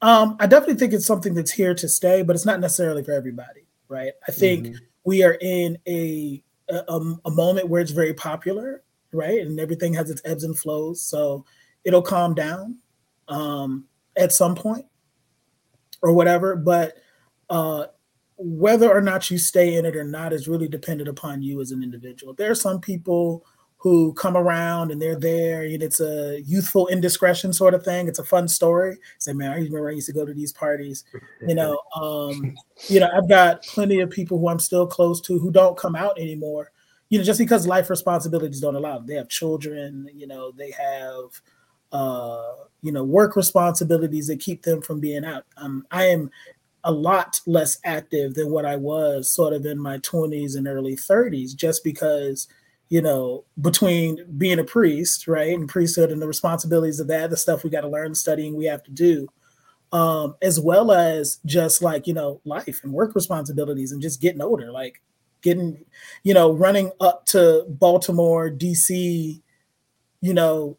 Um, 0.01 0.35
I 0.39 0.47
definitely 0.47 0.75
think 0.75 0.93
it's 0.93 1.05
something 1.05 1.33
that's 1.33 1.51
here 1.51 1.73
to 1.73 1.89
stay, 1.89 2.21
but 2.21 2.35
it's 2.35 2.45
not 2.45 2.59
necessarily 2.59 3.03
for 3.03 3.13
everybody, 3.13 3.65
right? 3.87 4.11
I 4.27 4.31
think 4.31 4.67
mm-hmm. 4.67 4.83
we 5.05 5.23
are 5.23 5.37
in 5.41 5.77
a, 5.87 6.43
a 6.69 7.01
a 7.25 7.31
moment 7.31 7.69
where 7.69 7.81
it's 7.81 7.91
very 7.91 8.13
popular, 8.13 8.83
right? 9.11 9.39
And 9.39 9.59
everything 9.59 9.93
has 9.93 10.09
its 10.09 10.21
ebbs 10.25 10.43
and 10.43 10.57
flows, 10.57 11.03
so 11.03 11.45
it'll 11.83 12.01
calm 12.01 12.35
down 12.35 12.77
um, 13.27 13.85
at 14.17 14.33
some 14.33 14.53
point 14.53 14.85
or 16.01 16.13
whatever. 16.13 16.55
But 16.55 16.97
uh, 17.49 17.85
whether 18.37 18.89
or 18.89 19.01
not 19.01 19.29
you 19.31 19.37
stay 19.37 19.75
in 19.75 19.85
it 19.85 19.95
or 19.95 20.03
not 20.03 20.33
is 20.33 20.47
really 20.47 20.67
dependent 20.67 21.09
upon 21.09 21.41
you 21.41 21.59
as 21.59 21.71
an 21.71 21.83
individual. 21.83 22.33
There 22.33 22.51
are 22.51 22.55
some 22.55 22.79
people 22.79 23.43
who 23.77 24.13
come 24.13 24.35
around 24.35 24.91
and 24.91 25.01
they're 25.01 25.19
there 25.19 25.61
and 25.61 25.83
it's 25.83 25.99
a 25.99 26.41
youthful 26.41 26.87
indiscretion 26.87 27.53
sort 27.53 27.73
of 27.73 27.83
thing. 27.83 28.07
It's 28.07 28.19
a 28.19 28.23
fun 28.23 28.47
story. 28.47 28.97
Say, 29.19 29.33
man, 29.33 29.51
I 29.51 29.55
remember 29.55 29.89
I 29.89 29.93
used 29.93 30.07
to 30.07 30.13
go 30.13 30.25
to 30.25 30.33
these 30.33 30.51
parties. 30.51 31.03
You 31.47 31.55
know, 31.55 31.79
um, 31.95 32.55
you 32.87 32.99
know, 32.99 33.09
I've 33.13 33.29
got 33.29 33.63
plenty 33.63 33.99
of 33.99 34.09
people 34.09 34.39
who 34.39 34.49
I'm 34.49 34.59
still 34.59 34.87
close 34.87 35.21
to 35.21 35.39
who 35.39 35.51
don't 35.51 35.77
come 35.77 35.95
out 35.95 36.19
anymore. 36.19 36.71
You 37.09 37.19
know, 37.19 37.23
just 37.23 37.39
because 37.39 37.65
life 37.65 37.89
responsibilities 37.89 38.59
don't 38.59 38.75
allow 38.75 38.97
them. 38.97 39.07
They 39.07 39.15
have 39.15 39.29
children, 39.29 40.09
you 40.13 40.27
know, 40.27 40.51
they 40.51 40.71
have 40.71 41.41
uh, 41.91 42.53
you 42.81 42.91
know, 42.91 43.03
work 43.03 43.35
responsibilities 43.35 44.27
that 44.27 44.39
keep 44.39 44.63
them 44.63 44.81
from 44.81 44.99
being 44.99 45.25
out. 45.25 45.45
Um, 45.57 45.85
I 45.91 46.05
am 46.05 46.29
a 46.87 46.91
lot 46.91 47.41
less 47.45 47.77
active 47.83 48.33
than 48.33 48.49
what 48.49 48.65
I 48.65 48.77
was 48.77 49.29
sort 49.29 49.53
of 49.53 49.65
in 49.65 49.77
my 49.77 49.99
20s 49.99 50.55
and 50.55 50.67
early 50.67 50.95
30s, 50.95 51.55
just 51.55 51.83
because 51.83 52.47
you 52.89 53.01
know, 53.01 53.43
between 53.59 54.23
being 54.37 54.59
a 54.59 54.63
priest, 54.63 55.27
right, 55.27 55.53
and 55.53 55.67
priesthood 55.67 56.11
and 56.11 56.21
the 56.21 56.27
responsibilities 56.27 56.99
of 56.99 57.07
that, 57.07 57.29
the 57.29 57.37
stuff 57.37 57.63
we 57.63 57.69
got 57.69 57.81
to 57.81 57.89
learn, 57.89 58.15
studying 58.15 58.55
we 58.55 58.65
have 58.65 58.83
to 58.83 58.91
do, 58.91 59.27
um, 59.91 60.35
as 60.41 60.59
well 60.59 60.91
as 60.91 61.39
just 61.45 61.81
like, 61.81 62.07
you 62.07 62.13
know, 62.13 62.39
life 62.45 62.81
and 62.83 62.93
work 62.93 63.13
responsibilities 63.13 63.91
and 63.91 64.01
just 64.01 64.21
getting 64.21 64.41
older, 64.41 64.71
like 64.71 65.01
getting, 65.41 65.83
you 66.23 66.33
know, 66.33 66.53
running 66.53 66.91
up 67.01 67.25
to 67.25 67.65
Baltimore, 67.67 68.49
DC, 68.49 69.41
you 70.21 70.33
know, 70.33 70.77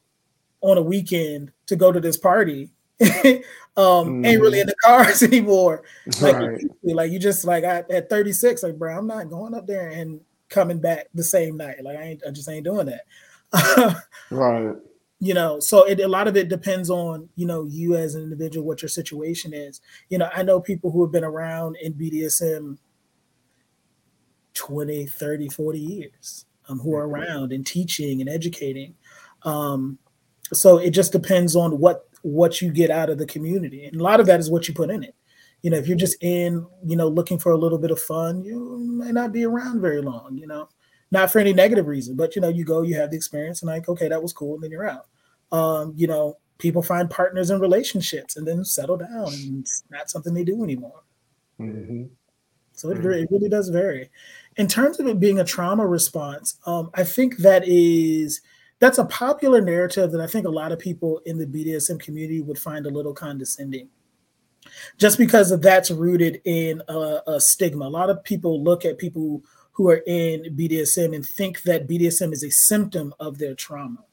on 0.63 0.79
a 0.79 0.83
weekend 0.83 1.53
to 1.67 1.77
go 1.77 1.93
to 1.93 2.01
this 2.01 2.17
party. 2.17 2.71
um, 3.79 4.23
mm. 4.23 4.27
ain't 4.27 4.41
really 4.43 4.61
in 4.61 4.67
the 4.67 4.75
cars 4.85 5.23
anymore. 5.23 5.85
Like, 6.21 6.37
right. 6.37 6.65
like 6.83 7.13
you 7.13 7.19
just 7.19 7.45
like 7.45 7.65
I, 7.65 7.85
at 7.91 8.11
36, 8.11 8.65
like 8.65 8.77
bro, 8.77 8.99
I'm 8.99 9.07
not 9.07 9.31
going 9.31 9.55
up 9.55 9.67
there 9.67 9.89
and 9.89 10.21
coming 10.49 10.81
back 10.81 11.07
the 11.15 11.23
same 11.23 11.57
night. 11.57 11.83
Like 11.83 11.97
I 11.97 12.03
ain't, 12.03 12.23
I 12.27 12.31
just 12.31 12.49
ain't 12.51 12.65
doing 12.65 12.87
that. 12.87 14.05
right. 14.31 14.75
You 15.21 15.35
know, 15.35 15.61
so 15.61 15.85
it, 15.85 16.01
a 16.01 16.09
lot 16.09 16.29
of 16.29 16.37
it 16.37 16.49
depends 16.49 16.91
on, 16.91 17.29
you 17.37 17.47
know, 17.47 17.67
you 17.67 17.95
as 17.97 18.15
an 18.15 18.23
individual, 18.23 18.67
what 18.67 18.83
your 18.83 18.89
situation 18.89 19.53
is. 19.55 19.81
You 20.09 20.19
know, 20.19 20.29
I 20.35 20.43
know 20.43 20.61
people 20.61 20.91
who 20.91 21.03
have 21.03 21.13
been 21.13 21.25
around 21.25 21.77
in 21.81 21.95
BDSM 21.95 22.79
20, 24.55 25.07
30, 25.07 25.49
40 25.49 25.79
years, 25.79 26.47
um, 26.69 26.79
who 26.81 26.95
are 26.95 27.09
around 27.09 27.53
and 27.53 27.67
teaching 27.67 28.21
and 28.21 28.29
educating. 28.29 28.95
Um, 29.43 29.99
so 30.53 30.79
it 30.79 30.91
just 30.91 31.13
depends 31.13 31.55
on 31.57 31.79
what 31.79 32.08
what 32.29 32.61
you 32.61 32.71
get 32.71 32.91
out 32.91 33.11
of 33.11 33.19
the 33.19 33.27
community. 33.27 33.85
And 33.85 34.01
a 34.01 34.05
lot 34.05 34.21
of 34.21 34.27
that 34.27 34.41
is 34.41 34.51
what 34.51 34.69
you 34.69 34.75
put 34.75 34.91
in 34.91 35.03
it 35.03 35.15
you 35.63 35.71
know, 35.71 35.77
if 35.77 35.89
you're 35.89 35.97
just 35.97 36.23
in, 36.23 36.67
you 36.85 36.97
know, 36.97 37.09
looking 37.09 37.39
for 37.39 37.53
a 37.53 37.59
little 37.59 37.79
bit 37.79 37.91
of 37.91 38.01
fun, 38.01 38.45
you 38.45 38.79
may 38.79 39.11
not 39.11 39.33
be 39.33 39.45
around 39.45 39.81
very 39.81 40.01
long, 40.01 40.37
you 40.37 40.47
know, 40.47 40.69
not 41.11 41.33
for 41.33 41.39
any 41.39 41.53
negative 41.53 41.87
reason, 41.87 42.17
but 42.17 42.37
you 42.37 42.43
know, 42.43 42.49
you 42.49 42.65
go, 42.65 42.83
you 42.83 42.95
have 42.95 43.11
the 43.11 43.17
experience, 43.17 43.63
and 43.63 43.71
like, 43.71 43.89
okay, 43.89 44.09
that 44.09 44.23
was 44.23 44.33
cool, 44.33 44.55
and 44.55 44.63
then 44.63 44.71
you're 44.71 44.89
out. 44.89 45.07
Um, 45.51 45.95
you 45.97 46.07
know, 46.07 46.37
people 46.59 46.83
find 46.83 47.11
partners 47.11 47.51
and 47.51 47.61
relationships 47.61 48.37
and 48.37 48.47
then 48.47 48.65
settle 48.65 48.99
down, 48.99 49.33
and 49.33 49.61
it's 49.63 49.85
not 49.91 50.11
something 50.11 50.35
they 50.35 50.45
do 50.45 50.63
anymore. 50.63 51.03
Mm-hmm. 51.59 52.05
So 52.73 52.91
it, 52.91 53.05
it 53.05 53.29
really 53.31 53.49
does 53.49 53.71
vary. 53.71 54.11
In 54.57 54.69
terms 54.69 55.01
of 55.01 55.09
it 55.09 55.19
being 55.19 55.41
a 55.41 55.45
trauma 55.45 55.85
response, 55.85 56.59
um, 56.67 56.91
I 56.95 57.03
think 57.03 57.39
that 57.39 57.67
is 57.67 58.41
that's 58.81 58.99
a 58.99 59.05
popular 59.07 59.61
narrative 59.61 60.13
that 60.13 60.21
I 60.21 60.27
think 60.27 60.47
a 60.47 60.51
lot 60.51 60.73
of 60.73 60.79
people 60.79 61.21
in 61.27 61.39
the 61.39 61.47
BDSM 61.47 62.01
community 62.01 62.41
would 62.41 62.59
find 62.59 62.87
a 62.87 62.91
little 62.91 63.13
condescending 63.13 63.89
just 64.97 65.19
because 65.19 65.51
of 65.51 65.63
that's 65.63 65.91
rooted 65.91 66.41
in 66.45 66.83
a, 66.89 67.21
a, 67.27 67.41
stigma. 67.41 67.87
A 67.87 67.89
lot 67.89 68.11
of 68.11 68.23
people 68.25 68.63
look 68.63 68.85
at 68.85 68.99
people 68.99 69.43
who 69.73 69.89
are 69.89 70.03
in 70.07 70.57
BDSM 70.57 71.15
and 71.15 71.25
think 71.25 71.63
that 71.63 71.89
BDSM 71.89 72.33
is 72.33 72.45
a 72.45 72.51
symptom 72.51 73.15
of 73.21 73.39
their 73.39 73.55
trauma. 73.55 74.05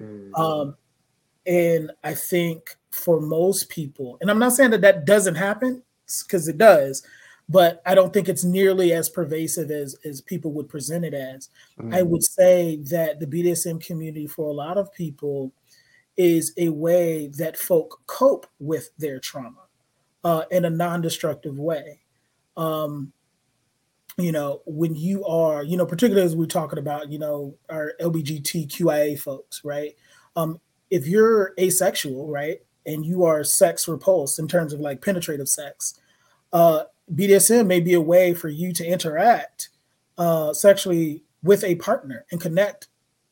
Mm-hmm. 0.00 0.34
Um, 0.34 0.76
and 1.46 1.90
I 2.02 2.14
think 2.14 2.76
for 2.90 3.20
most 3.20 3.68
people, 3.68 4.18
and 4.20 4.30
I'm 4.30 4.38
not 4.38 4.52
saying 4.52 4.70
that 4.70 4.82
that 4.82 5.04
doesn't 5.04 5.34
happen 5.34 5.82
because 6.22 6.48
it 6.48 6.58
does, 6.58 7.02
but 7.48 7.82
I 7.84 7.94
don't 7.94 8.12
think 8.12 8.28
it's 8.28 8.44
nearly 8.44 8.92
as 8.92 9.08
pervasive 9.08 9.70
as 9.70 9.96
as 10.04 10.20
people 10.20 10.52
would 10.52 10.68
present 10.68 11.04
it 11.04 11.14
as. 11.14 11.48
Mm-hmm. 11.78 11.94
I 11.94 12.02
would 12.02 12.22
say 12.22 12.76
that 12.90 13.20
the 13.20 13.26
BDSM 13.26 13.84
community 13.84 14.26
for 14.26 14.48
a 14.48 14.54
lot 14.54 14.78
of 14.78 14.92
people 14.92 15.52
is 16.16 16.52
a 16.56 16.68
way 16.68 17.28
that 17.36 17.56
folk 17.56 18.00
cope 18.06 18.46
with 18.58 18.90
their 18.98 19.18
trauma 19.18 19.64
uh, 20.22 20.44
in 20.50 20.64
a 20.64 20.70
non-destructive 20.70 21.58
way. 21.58 22.00
Um, 22.56 23.12
you 24.16 24.30
know, 24.30 24.62
when 24.64 24.94
you 24.94 25.24
are, 25.24 25.64
you 25.64 25.76
know, 25.76 25.86
particularly 25.86 26.24
as 26.24 26.36
we're 26.36 26.46
talking 26.46 26.78
about, 26.78 27.10
you 27.10 27.18
know, 27.18 27.56
our 27.68 27.94
LBGTQIA 28.00 29.18
folks, 29.18 29.62
right? 29.64 29.96
Um, 30.36 30.60
if 30.88 31.08
you're 31.08 31.52
asexual, 31.58 32.28
right, 32.28 32.58
and 32.86 33.04
you 33.04 33.24
are 33.24 33.42
sex 33.42 33.88
repulsed 33.88 34.38
in 34.38 34.46
terms 34.46 34.72
of 34.72 34.78
like 34.78 35.00
penetrative 35.00 35.48
sex, 35.48 35.98
uh, 36.52 36.84
BDSM 37.12 37.66
may 37.66 37.80
be 37.80 37.94
a 37.94 38.00
way 38.00 38.34
for 38.34 38.48
you 38.48 38.72
to 38.72 38.86
interact 38.86 39.70
uh, 40.16 40.52
sexually 40.54 41.22
with 41.42 41.64
a 41.64 41.74
partner 41.76 42.24
and 42.30 42.40
connect 42.40 42.88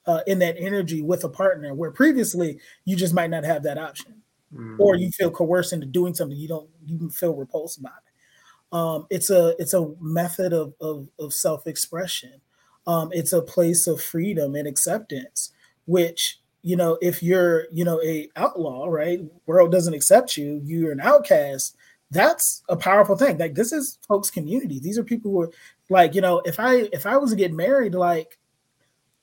uh, 0.06 0.20
in 0.26 0.38
that 0.40 0.56
energy 0.58 1.00
with 1.00 1.24
a 1.24 1.28
partner, 1.28 1.74
where 1.74 1.90
previously 1.90 2.58
you 2.84 2.96
just 2.96 3.14
might 3.14 3.30
not 3.30 3.44
have 3.44 3.62
that 3.62 3.78
option 3.78 4.22
mm-hmm. 4.54 4.80
or 4.80 4.96
you 4.96 5.10
feel 5.10 5.30
coerced 5.30 5.72
into 5.72 5.86
doing 5.86 6.14
something 6.14 6.36
you 6.36 6.48
don't 6.48 6.68
you 6.84 7.08
feel 7.10 7.34
repulsed 7.34 7.82
by 7.82 7.90
it. 7.90 8.76
Um, 8.76 9.06
it's 9.10 9.30
a 9.30 9.54
it's 9.58 9.74
a 9.74 9.92
method 10.00 10.52
of 10.52 10.74
of, 10.80 11.08
of 11.18 11.32
self 11.32 11.66
expression. 11.66 12.40
Um, 12.86 13.10
it's 13.12 13.32
a 13.32 13.42
place 13.42 13.86
of 13.86 14.00
freedom 14.00 14.54
and 14.54 14.66
acceptance, 14.66 15.52
which 15.86 16.40
you 16.62 16.76
know 16.76 16.98
if 17.00 17.22
you're 17.22 17.66
you 17.70 17.84
know 17.84 18.00
a 18.02 18.28
outlaw, 18.36 18.86
right? 18.86 19.20
World 19.46 19.72
doesn't 19.72 19.94
accept 19.94 20.36
you. 20.36 20.60
You're 20.64 20.92
an 20.92 21.00
outcast. 21.00 21.76
That's 22.12 22.62
a 22.68 22.76
powerful 22.76 23.16
thing. 23.16 23.38
Like 23.38 23.54
this 23.54 23.72
is 23.72 23.98
folks' 24.06 24.30
community. 24.30 24.78
These 24.78 24.98
are 24.98 25.04
people 25.04 25.30
who 25.30 25.40
are 25.42 25.50
like 25.88 26.14
you 26.14 26.20
know 26.20 26.42
if 26.44 26.60
I 26.60 26.88
if 26.92 27.06
I 27.06 27.16
was 27.16 27.30
to 27.30 27.36
get 27.36 27.52
married, 27.52 27.94
like 27.94 28.38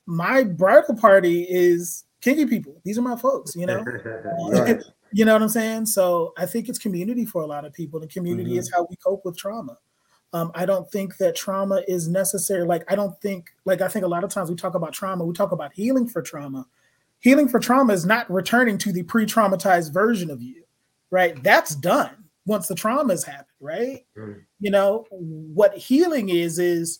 my 0.06 0.42
bridal 0.42 0.96
party 0.96 1.46
is 1.48 2.04
kinky 2.20 2.46
people. 2.46 2.80
These 2.84 2.98
are 2.98 3.02
my 3.02 3.16
folks, 3.16 3.54
you 3.54 3.64
know. 3.64 3.80
right. 4.50 4.82
You 5.12 5.24
know 5.24 5.34
what 5.34 5.42
I'm 5.42 5.48
saying? 5.48 5.86
So 5.86 6.32
I 6.36 6.46
think 6.46 6.68
it's 6.68 6.78
community 6.78 7.24
for 7.24 7.42
a 7.42 7.46
lot 7.46 7.64
of 7.64 7.72
people, 7.72 8.00
and 8.00 8.10
community 8.10 8.50
mm-hmm. 8.50 8.58
is 8.58 8.72
how 8.72 8.86
we 8.90 8.96
cope 8.96 9.24
with 9.24 9.36
trauma. 9.36 9.78
Um, 10.32 10.50
I 10.54 10.66
don't 10.66 10.90
think 10.90 11.16
that 11.18 11.34
trauma 11.34 11.82
is 11.88 12.06
necessary. 12.08 12.64
Like, 12.64 12.84
I 12.90 12.94
don't 12.94 13.20
think, 13.20 13.50
like, 13.64 13.80
I 13.80 13.88
think 13.88 14.04
a 14.04 14.08
lot 14.08 14.22
of 14.22 14.30
times 14.30 14.48
we 14.48 14.54
talk 14.54 14.76
about 14.76 14.92
trauma, 14.92 15.24
we 15.24 15.34
talk 15.34 15.50
about 15.50 15.72
healing 15.72 16.06
for 16.06 16.22
trauma. 16.22 16.66
Healing 17.18 17.48
for 17.48 17.58
trauma 17.58 17.92
is 17.92 18.06
not 18.06 18.30
returning 18.30 18.78
to 18.78 18.92
the 18.92 19.02
pre 19.02 19.26
traumatized 19.26 19.92
version 19.92 20.30
of 20.30 20.40
you, 20.40 20.62
right? 21.10 21.42
That's 21.42 21.74
done 21.74 22.19
once 22.50 22.66
the 22.66 22.74
trauma 22.74 23.12
has 23.12 23.22
happened, 23.22 23.46
right? 23.60 24.04
Mm-hmm. 24.18 24.40
You 24.58 24.70
know, 24.72 25.06
what 25.10 25.76
healing 25.76 26.30
is, 26.30 26.58
is 26.58 26.98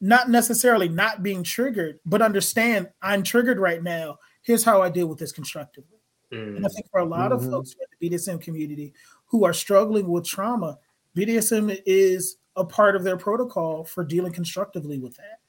not 0.00 0.30
necessarily 0.30 0.88
not 0.88 1.24
being 1.24 1.42
triggered, 1.42 1.98
but 2.06 2.22
understand 2.22 2.88
I'm 3.02 3.24
triggered 3.24 3.58
right 3.58 3.82
now. 3.82 4.18
Here's 4.42 4.62
how 4.62 4.80
I 4.80 4.88
deal 4.88 5.08
with 5.08 5.18
this 5.18 5.32
constructively. 5.32 5.98
Mm. 6.32 6.58
And 6.58 6.64
I 6.66 6.68
think 6.68 6.88
for 6.92 7.00
a 7.00 7.04
lot 7.04 7.32
mm-hmm. 7.32 7.44
of 7.44 7.50
folks 7.50 7.72
in 7.72 8.08
the 8.08 8.10
BDSM 8.10 8.40
community 8.40 8.94
who 9.26 9.44
are 9.44 9.52
struggling 9.52 10.08
with 10.08 10.24
trauma, 10.24 10.78
BDSM 11.16 11.76
is 11.84 12.36
a 12.54 12.64
part 12.64 12.94
of 12.94 13.02
their 13.02 13.16
protocol 13.16 13.82
for 13.84 14.04
dealing 14.04 14.32
constructively 14.32 14.98
with 14.98 15.16
that. 15.16 15.40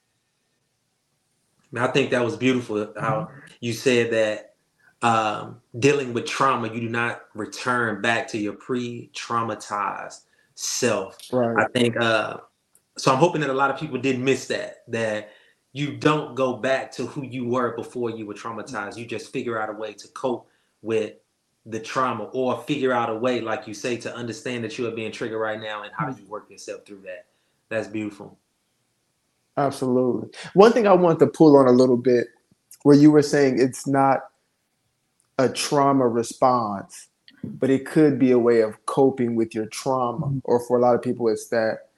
I 1.80 1.86
think 1.88 2.10
that 2.10 2.24
was 2.24 2.36
beautiful 2.36 2.92
how 2.98 3.28
mm-hmm. 3.30 3.38
you 3.60 3.72
said 3.72 4.10
that 4.12 4.53
um, 5.02 5.60
dealing 5.78 6.12
with 6.12 6.26
trauma, 6.26 6.72
you 6.72 6.80
do 6.80 6.88
not 6.88 7.22
return 7.34 8.00
back 8.00 8.28
to 8.28 8.38
your 8.38 8.54
pre-traumatized 8.54 10.20
self. 10.54 11.18
Right. 11.32 11.64
I 11.64 11.66
think 11.78 11.96
uh, 11.96 12.38
so. 12.96 13.12
I'm 13.12 13.18
hoping 13.18 13.40
that 13.42 13.50
a 13.50 13.54
lot 13.54 13.70
of 13.70 13.78
people 13.78 13.98
didn't 13.98 14.24
miss 14.24 14.46
that. 14.48 14.84
That 14.88 15.30
you 15.72 15.96
don't 15.96 16.34
go 16.34 16.54
back 16.56 16.92
to 16.92 17.06
who 17.06 17.24
you 17.24 17.46
were 17.46 17.76
before 17.76 18.10
you 18.10 18.26
were 18.26 18.34
traumatized. 18.34 18.96
You 18.96 19.06
just 19.06 19.32
figure 19.32 19.60
out 19.60 19.68
a 19.68 19.72
way 19.72 19.92
to 19.94 20.08
cope 20.08 20.48
with 20.82 21.14
the 21.66 21.80
trauma 21.80 22.24
or 22.24 22.62
figure 22.62 22.92
out 22.92 23.10
a 23.10 23.14
way, 23.14 23.40
like 23.40 23.66
you 23.66 23.74
say, 23.74 23.96
to 23.96 24.14
understand 24.14 24.62
that 24.64 24.78
you 24.78 24.86
are 24.86 24.90
being 24.90 25.10
triggered 25.10 25.40
right 25.40 25.60
now 25.60 25.82
and 25.82 25.92
how 25.96 26.10
do 26.10 26.20
you 26.20 26.28
work 26.28 26.50
yourself 26.50 26.84
through 26.86 27.00
that. 27.02 27.26
That's 27.70 27.88
beautiful. 27.88 28.38
Absolutely. 29.56 30.30
One 30.52 30.72
thing 30.72 30.86
I 30.86 30.92
want 30.92 31.18
to 31.20 31.26
pull 31.26 31.56
on 31.56 31.66
a 31.66 31.72
little 31.72 31.96
bit 31.96 32.26
where 32.82 32.96
you 32.96 33.10
were 33.10 33.22
saying 33.22 33.58
it's 33.58 33.86
not 33.86 34.20
a 35.38 35.48
trauma 35.48 36.06
response, 36.06 37.08
but 37.42 37.70
it 37.70 37.86
could 37.86 38.18
be 38.18 38.30
a 38.30 38.38
way 38.38 38.60
of 38.60 38.84
coping 38.86 39.34
with 39.34 39.54
your 39.54 39.66
trauma. 39.66 40.26
Mm-hmm. 40.26 40.38
Or 40.44 40.60
for 40.66 40.78
a 40.78 40.80
lot 40.80 40.94
of 40.94 41.02
people, 41.02 41.28
it's 41.28 41.48
that, 41.48 41.88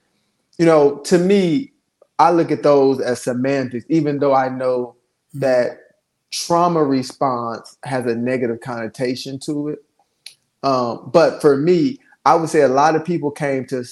you 0.58 0.66
know, 0.66 0.98
to 1.04 1.18
me, 1.18 1.72
I 2.18 2.30
look 2.30 2.50
at 2.50 2.62
those 2.62 3.00
as 3.00 3.22
semantics, 3.22 3.86
even 3.88 4.18
though 4.18 4.34
I 4.34 4.48
know 4.48 4.96
Mm-hmm. 5.36 5.40
that 5.40 5.78
trauma 6.30 6.82
response 6.82 7.76
has 7.84 8.06
a 8.06 8.14
negative 8.14 8.60
connotation 8.60 9.38
to 9.40 9.68
it. 9.68 9.84
Um, 10.62 11.10
but 11.12 11.40
for 11.40 11.56
me, 11.56 11.98
I 12.24 12.34
would 12.34 12.48
say 12.48 12.62
a 12.62 12.68
lot 12.68 12.96
of 12.96 13.04
people 13.04 13.30
came 13.30 13.66
to 13.66 13.84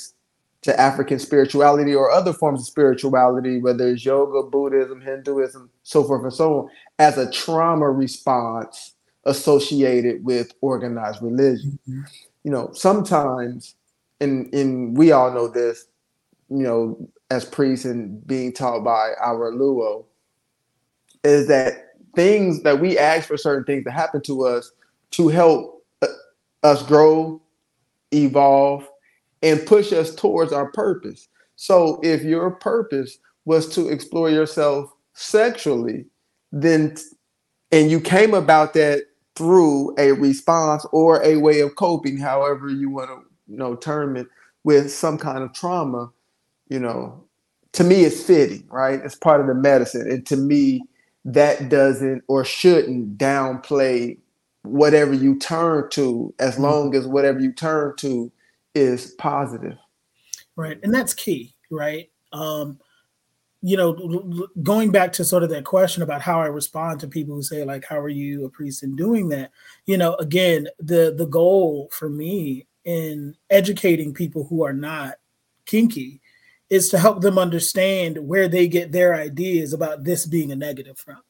to 0.63 0.81
African 0.81 1.19
spirituality 1.19 1.95
or 1.95 2.11
other 2.11 2.33
forms 2.33 2.61
of 2.61 2.67
spirituality, 2.67 3.61
whether 3.61 3.87
it's 3.91 4.03
yoga, 4.03 4.49
Buddhism, 4.49 5.03
Hinduism, 5.03 5.69
so 5.83 6.03
forth 6.05 6.23
and 6.23 6.33
so 6.33 6.61
on, 6.61 6.71
as 6.99 7.19
a 7.19 7.31
trauma 7.31 7.91
response 7.91 8.95
associated 9.27 10.25
with 10.25 10.53
organized 10.61 11.23
religion. 11.23 11.79
Mhm. 11.89 12.05
You 12.45 12.51
know, 12.51 12.71
sometimes, 12.73 13.75
and 14.21 14.53
and 14.55 14.97
we 14.97 15.13
all 15.13 15.31
know 15.33 15.49
this, 15.49 15.87
you 16.51 16.63
know, 16.63 17.09
as 17.31 17.45
priests 17.45 17.85
and 17.85 18.25
being 18.27 18.53
taught 18.53 18.85
by 18.85 19.13
Oluwo, 19.23 20.05
is 21.25 21.47
that 21.49 21.95
things 22.15 22.63
that 22.63 22.81
we 22.81 22.99
ask 22.99 23.27
for 23.27 23.37
certain 23.37 23.65
things 23.65 23.85
to 23.85 23.91
happen 23.91 24.21
to 24.23 24.47
us 24.47 24.73
to 25.13 25.29
help 25.29 25.85
uh, 26.03 26.07
us 26.63 26.83
grow, 26.83 27.41
evolve, 28.13 28.89
and 29.43 29.65
push 29.67 29.93
us 29.93 30.15
towards 30.15 30.53
our 30.53 30.71
purpose. 30.73 31.29
So 31.57 32.01
if 32.03 32.23
your 32.23 32.51
purpose 32.51 33.19
was 33.45 33.69
to 33.71 33.89
explore 33.89 34.31
yourself 34.31 34.93
sexually, 35.13 36.07
then 36.53 36.97
and 37.73 37.91
you 37.91 38.01
came 38.01 38.35
about 38.35 38.75
that 38.75 39.05
through 39.37 39.95
a 39.99 40.13
response 40.13 40.87
or 40.93 41.23
a 41.25 41.37
way 41.37 41.61
of 41.61 41.77
coping, 41.77 42.19
however 42.19 42.69
you 42.71 42.91
want 42.91 43.11
to 43.11 43.21
you 43.53 43.59
know 43.59 43.77
term 43.77 44.17
it, 44.17 44.29
with 44.65 44.93
some 44.93 45.19
kind 45.19 45.43
of 45.45 45.53
trauma, 45.53 46.11
you 46.69 46.81
know, 46.81 47.25
to 47.73 47.85
me 47.85 48.05
it's 48.05 48.23
fitting, 48.23 48.67
right? 48.71 49.01
It's 49.05 49.17
part 49.17 49.41
of 49.41 49.47
the 49.47 49.55
medicine. 49.55 50.11
And 50.11 50.27
to 50.27 50.37
me, 50.37 50.83
that 51.25 51.69
doesn't 51.69 52.23
or 52.29 52.45
shouldn't 52.45 53.19
downplay 53.19 54.19
whatever 54.63 55.15
you 55.15 55.39
turn 55.39 55.91
to 55.91 56.35
as 56.39 56.59
long 56.59 56.95
as 56.95 57.07
whatever 57.07 57.41
you 57.41 57.53
turn 57.53 57.97
to 57.99 58.33
is 58.75 59.13
positive. 59.19 59.79
right 60.57 60.79
and 60.83 60.95
that's 60.95 61.15
key 61.15 61.55
right 61.71 62.11
um 62.33 62.79
you 63.67 63.79
know 63.79 63.95
l- 63.95 64.41
l- 64.41 64.49
going 64.63 64.91
back 64.93 65.11
to 65.11 65.25
sort 65.25 65.43
of 65.43 65.49
that 65.49 65.65
question 65.65 66.03
about 66.03 66.21
how 66.21 66.39
i 66.39 66.47
respond 66.47 67.01
to 67.01 67.09
people 67.09 67.35
who 67.35 67.43
say 67.43 67.65
like 67.65 67.83
how 67.89 67.99
are 67.99 68.11
you 68.11 68.45
a 68.45 68.51
priest 68.51 68.83
in 68.83 68.95
doing 68.95 69.29
that 69.31 69.51
you 69.87 69.97
know 69.97 70.15
again 70.17 70.69
the 70.81 71.15
the 71.17 71.25
goal 71.27 71.89
for 71.91 72.11
me 72.11 72.67
in 72.85 73.35
educating 73.49 74.13
people 74.13 74.45
who 74.45 74.63
are 74.63 74.75
not 74.75 75.15
kinky 75.65 76.21
is 76.69 76.91
to 76.91 76.99
help 76.99 77.23
them 77.23 77.39
understand 77.39 78.19
where 78.19 78.49
they 78.49 78.69
get 78.69 78.93
their 78.93 79.15
ideas 79.15 79.73
about 79.73 80.05
this 80.05 80.27
being 80.27 80.53
a 80.53 80.57
negative 80.57 80.99
from 80.99 81.23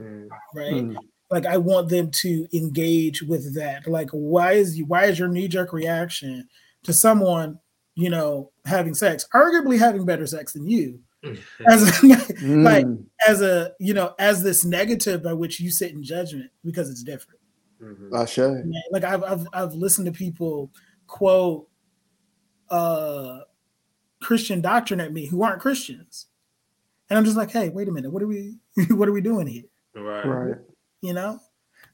Mm. 0.00 0.28
right 0.54 0.72
Mm. 0.72 0.96
like 1.30 1.44
i 1.46 1.56
want 1.56 1.88
them 1.90 2.10
to 2.22 2.48
engage 2.56 3.22
with 3.22 3.54
that 3.54 3.86
like 3.86 4.08
why 4.10 4.52
is 4.52 4.76
you 4.78 4.86
why 4.86 5.04
is 5.04 5.18
your 5.18 5.28
knee-jerk 5.28 5.72
reaction 5.72 6.48
to 6.84 6.92
someone 6.92 7.58
you 7.94 8.10
know 8.10 8.50
having 8.64 8.94
sex 8.94 9.26
arguably 9.34 9.78
having 9.78 10.04
better 10.04 10.26
sex 10.26 10.52
than 10.54 10.66
you 10.66 10.98
as 11.66 11.82
a, 12.02 12.06
like 12.42 12.84
Mm. 12.86 13.04
as 13.26 13.40
a 13.42 13.72
you 13.80 13.94
know 13.94 14.14
as 14.18 14.42
this 14.42 14.64
negative 14.64 15.22
by 15.22 15.32
which 15.32 15.60
you 15.60 15.70
sit 15.70 15.92
in 15.92 16.02
judgment 16.02 16.50
because 16.64 16.90
it's 16.90 17.02
different 17.02 17.40
Mhm. 17.82 18.12
Ashe. 18.14 18.38
Man, 18.38 18.72
like 18.92 19.04
I've, 19.04 19.22
I've 19.24 19.46
i've 19.52 19.74
listened 19.74 20.06
to 20.06 20.12
people 20.12 20.70
quote 21.06 21.68
uh 22.70 23.40
christian 24.22 24.60
doctrine 24.60 25.00
at 25.00 25.12
me 25.12 25.26
who 25.26 25.42
aren't 25.42 25.60
christians 25.60 26.26
and 27.10 27.18
i'm 27.18 27.24
just 27.24 27.36
like 27.36 27.50
hey 27.50 27.68
wait 27.68 27.88
a 27.88 27.92
minute 27.92 28.10
what 28.10 28.22
are 28.22 28.26
we 28.26 28.56
what 28.90 29.08
are 29.08 29.12
we 29.12 29.20
doing 29.20 29.46
here 29.46 29.64
Right. 29.94 30.24
Right. 30.24 30.56
you 31.02 31.12
know 31.12 31.40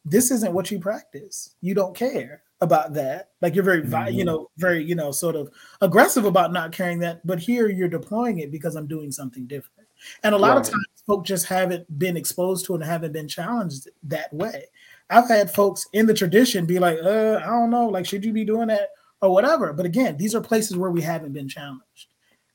this 0.05 0.31
isn't 0.31 0.53
what 0.53 0.71
you 0.71 0.79
practice 0.79 1.55
you 1.61 1.75
don't 1.75 1.95
care 1.97 2.43
about 2.61 2.93
that. 2.95 3.31
Like 3.41 3.55
you're 3.55 3.65
very 3.65 3.83
vi- 3.83 4.09
you 4.09 4.25
know 4.25 4.51
very 4.59 4.85
you 4.85 4.95
know 4.95 5.13
sort 5.13 5.37
of 5.37 5.51
aggressive 5.81 6.25
about 6.25 6.53
not 6.53 6.73
caring 6.73 6.99
that 7.01 7.27
but 7.27 7.39
here 7.39 7.69
you're 7.69 7.89
deploying 7.89 8.39
it 8.39 8.51
because 8.51 8.77
i'm 8.77 8.87
doing 8.87 9.11
something 9.11 9.47
different. 9.47 9.89
And 10.23 10.35
a 10.35 10.39
lot 10.39 10.57
of 10.57 10.65
times 10.65 11.05
folks 11.07 11.29
just 11.29 11.47
haven't 11.47 11.99
been 11.99 12.17
exposed 12.17 12.67
to 12.67 12.75
it 12.75 12.77
and 12.77 12.85
haven't 12.85 13.13
been 13.13 13.29
challenged 13.29 13.89
that 14.05 14.33
way. 14.33 14.65
I've 15.09 15.29
had 15.29 15.51
folks 15.51 15.87
in 15.93 16.07
the 16.07 16.15
tradition 16.15 16.67
be 16.67 16.79
like 16.79 16.99
uh 17.03 17.41
i 17.43 17.47
don't 17.47 17.71
know 17.71 17.87
like 17.87 18.07
should 18.07 18.25
you 18.25 18.33
be 18.33 18.45
doing 18.45 18.69
that? 18.69 18.91
or 19.23 19.31
whatever. 19.35 19.73
But 19.73 19.87
again 19.87 20.17
these 20.17 20.35
are 20.35 20.41
places 20.41 20.77
where 20.77 20.91
we 20.91 21.03
haven't 21.03 21.33
been 21.33 21.49
challenged. 21.49 22.09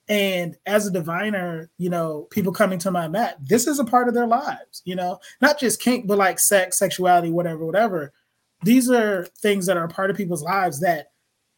And 0.08 0.56
as 0.68 0.86
a 0.86 0.92
diviner, 0.92 1.72
you 1.80 1.90
know, 1.90 2.28
people 2.30 2.54
coming 2.54 2.78
to 2.80 2.92
my 2.92 3.08
mat, 3.08 3.38
this 3.42 3.66
is 3.66 3.80
a 3.80 3.86
part 3.86 4.08
of 4.08 4.14
their 4.14 4.28
lives, 4.28 4.84
you 4.86 4.96
know, 4.96 5.20
not 5.42 5.60
just 5.60 5.82
kink, 5.82 6.06
but 6.06 6.20
like 6.20 6.40
sex, 6.40 6.78
sexuality, 6.78 7.32
whatever, 7.32 7.66
whatever. 7.66 8.14
These 8.66 8.90
are 8.90 9.26
things 9.42 9.68
that 9.68 9.78
are 9.78 9.84
a 9.86 9.90
part 9.90 10.10
of 10.10 10.18
people's 10.18 10.42
lives 10.42 10.80
that 10.80 11.12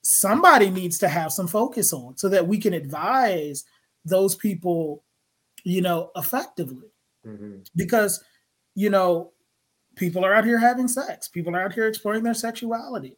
somebody 0.03 0.69
needs 0.69 0.97
to 0.99 1.07
have 1.07 1.31
some 1.31 1.47
focus 1.47 1.93
on 1.93 2.17
so 2.17 2.27
that 2.27 2.45
we 2.45 2.57
can 2.57 2.73
advise 2.73 3.63
those 4.03 4.35
people, 4.35 5.05
you 5.63 5.81
know, 5.81 6.11
effectively. 6.17 6.91
Mhm. 7.25 7.65
Because, 7.77 8.21
you 8.75 8.89
know, 8.89 9.31
people 9.95 10.25
are 10.25 10.33
out 10.33 10.43
here 10.43 10.57
having 10.57 10.89
sex, 10.89 11.29
people 11.29 11.55
are 11.55 11.61
out 11.61 11.73
here 11.73 11.87
exploring 11.87 12.23
their 12.23 12.33
sexuality. 12.33 13.17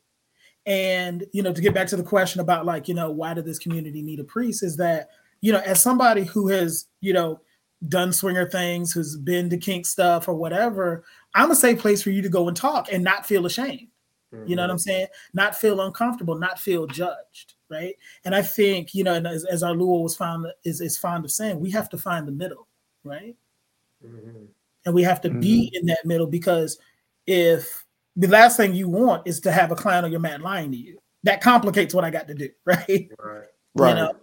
And, 0.68 1.26
you 1.32 1.42
know, 1.42 1.52
to 1.52 1.62
get 1.62 1.74
back 1.74 1.88
to 1.88 1.96
the 1.96 2.04
question 2.04 2.42
about 2.42 2.68
like, 2.68 2.88
you 2.88 2.94
know, 2.94 3.10
why 3.10 3.34
did 3.34 3.46
this 3.46 3.58
community 3.58 4.04
need 4.04 4.20
a 4.20 4.24
priest? 4.24 4.62
Is 4.62 4.78
that, 4.78 5.10
you 5.42 5.52
know, 5.52 5.62
as 5.66 5.82
somebody 5.82 6.26
who 6.26 6.48
has, 6.50 6.86
you 7.02 7.14
know, 7.14 7.42
done 7.88 8.12
swinger 8.12 8.50
things, 8.50 8.92
who's 8.92 9.16
been 9.16 9.50
to 9.50 9.58
kink 9.58 9.86
stuff 9.86 10.28
or 10.28 10.34
whatever, 10.34 11.04
I'm 11.34 11.52
a 11.52 11.56
safe 11.56 11.80
place 11.80 12.02
for 12.02 12.10
you 12.10 12.22
to 12.22 12.30
go 12.30 12.48
and 12.48 12.58
talk 12.58 12.92
and 12.92 13.04
not 13.04 13.26
feel 13.26 13.46
ashamed. 13.46 13.88
You 14.46 14.56
know 14.56 14.62
what 14.62 14.70
I'm 14.70 14.78
saying? 14.78 15.08
Not 15.34 15.56
feel 15.56 15.82
uncomfortable, 15.82 16.36
not 16.36 16.60
feel 16.60 16.86
judged, 16.86 17.56
right? 17.68 17.96
And 18.26 18.36
I 18.36 18.44
think, 18.44 18.94
you 18.94 19.04
know, 19.04 19.16
and 19.16 19.26
as, 19.26 19.44
as 19.46 19.64
Oluwo 19.64 20.04
was 20.04 20.16
found 20.16 20.46
is, 20.64 20.82
is 20.82 21.00
fond 21.00 21.26
of 21.26 21.32
saying, 21.32 21.60
we 21.60 21.72
have 21.72 21.90
to 21.90 21.98
find 21.98 22.28
the 22.28 22.32
middle, 22.32 22.68
right? 23.04 23.36
Mhm. 24.06 24.48
And 24.86 24.94
we 24.94 25.02
have 25.02 25.20
to 25.22 25.30
be 25.32 25.72
in 25.74 25.86
that 25.88 26.06
middle 26.06 26.28
because 26.28 26.78
if 27.26 27.86
the 28.16 28.28
last 28.28 28.56
thing 28.56 28.76
you 28.76 28.88
want 28.88 29.28
is 29.28 29.40
to 29.42 29.52
have 29.52 29.72
a 29.72 29.76
client 29.76 30.06
on 30.06 30.12
your 30.12 30.20
mat 30.20 30.42
lying 30.42 30.72
to 30.72 30.78
you, 30.78 31.00
that 31.24 31.42
complicates 31.42 31.94
what 31.94 32.06
I 32.06 32.12
got 32.12 32.28
to 32.28 32.34
do, 32.36 32.50
right? 32.66 33.10
Right. 33.20 33.46
Right. 33.76 33.90
You 33.90 33.96
know, 33.96 34.16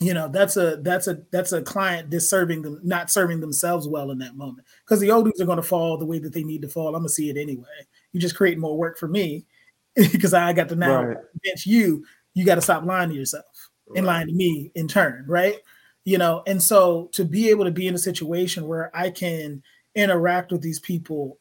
you 0.00 0.12
know 0.12 0.28
that's 0.28 0.56
a 0.56 0.76
that's 0.82 1.06
a 1.08 1.22
that's 1.30 1.52
a 1.52 1.62
client 1.62 2.10
that's 2.10 2.28
serving 2.28 2.62
them 2.62 2.80
not 2.82 3.10
serving 3.10 3.40
themselves 3.40 3.88
well 3.88 4.10
in 4.10 4.18
that 4.18 4.36
moment. 4.36 4.66
Because 4.84 5.00
the 5.00 5.10
Odus 5.10 5.40
are 5.40 5.46
going 5.46 5.56
to 5.56 5.62
fall 5.62 5.96
the 5.96 6.04
way 6.06 6.18
that 6.18 6.32
they 6.32 6.44
need 6.44 6.62
to 6.62 6.68
fall. 6.68 6.88
I'm 6.88 7.02
going 7.02 7.04
to 7.04 7.08
see 7.08 7.30
it 7.30 7.36
anyway. 7.36 7.64
You 8.12 8.20
just 8.20 8.36
create 8.36 8.58
more 8.58 8.76
work 8.76 8.98
for 8.98 9.08
me 9.08 9.44
because 9.96 10.34
i 10.34 10.52
got 10.52 10.68
to 10.68 10.76
now 10.76 11.02
Right. 11.02 11.16
convince 11.32 11.66
you. 11.66 12.04
You 12.34 12.44
got 12.44 12.56
to 12.56 12.60
stop 12.60 12.84
lying 12.84 13.08
to 13.10 13.14
yourself 13.14 13.70
and 13.94 14.04
lying 14.04 14.26
to 14.26 14.34
me 14.34 14.70
in 14.74 14.88
turn 14.88 15.24
right? 15.26 15.56
You 16.04 16.18
know 16.18 16.42
and 16.46 16.62
so 16.62 17.08
to 17.12 17.24
be 17.24 17.48
able 17.50 17.64
to 17.64 17.70
be 17.70 17.86
in 17.88 17.94
a 17.94 17.98
situation 17.98 18.66
where 18.68 18.94
i 18.94 19.10
can 19.10 19.62
interact 19.94 20.52
with 20.52 20.60
these 20.60 20.78
people 20.78 21.38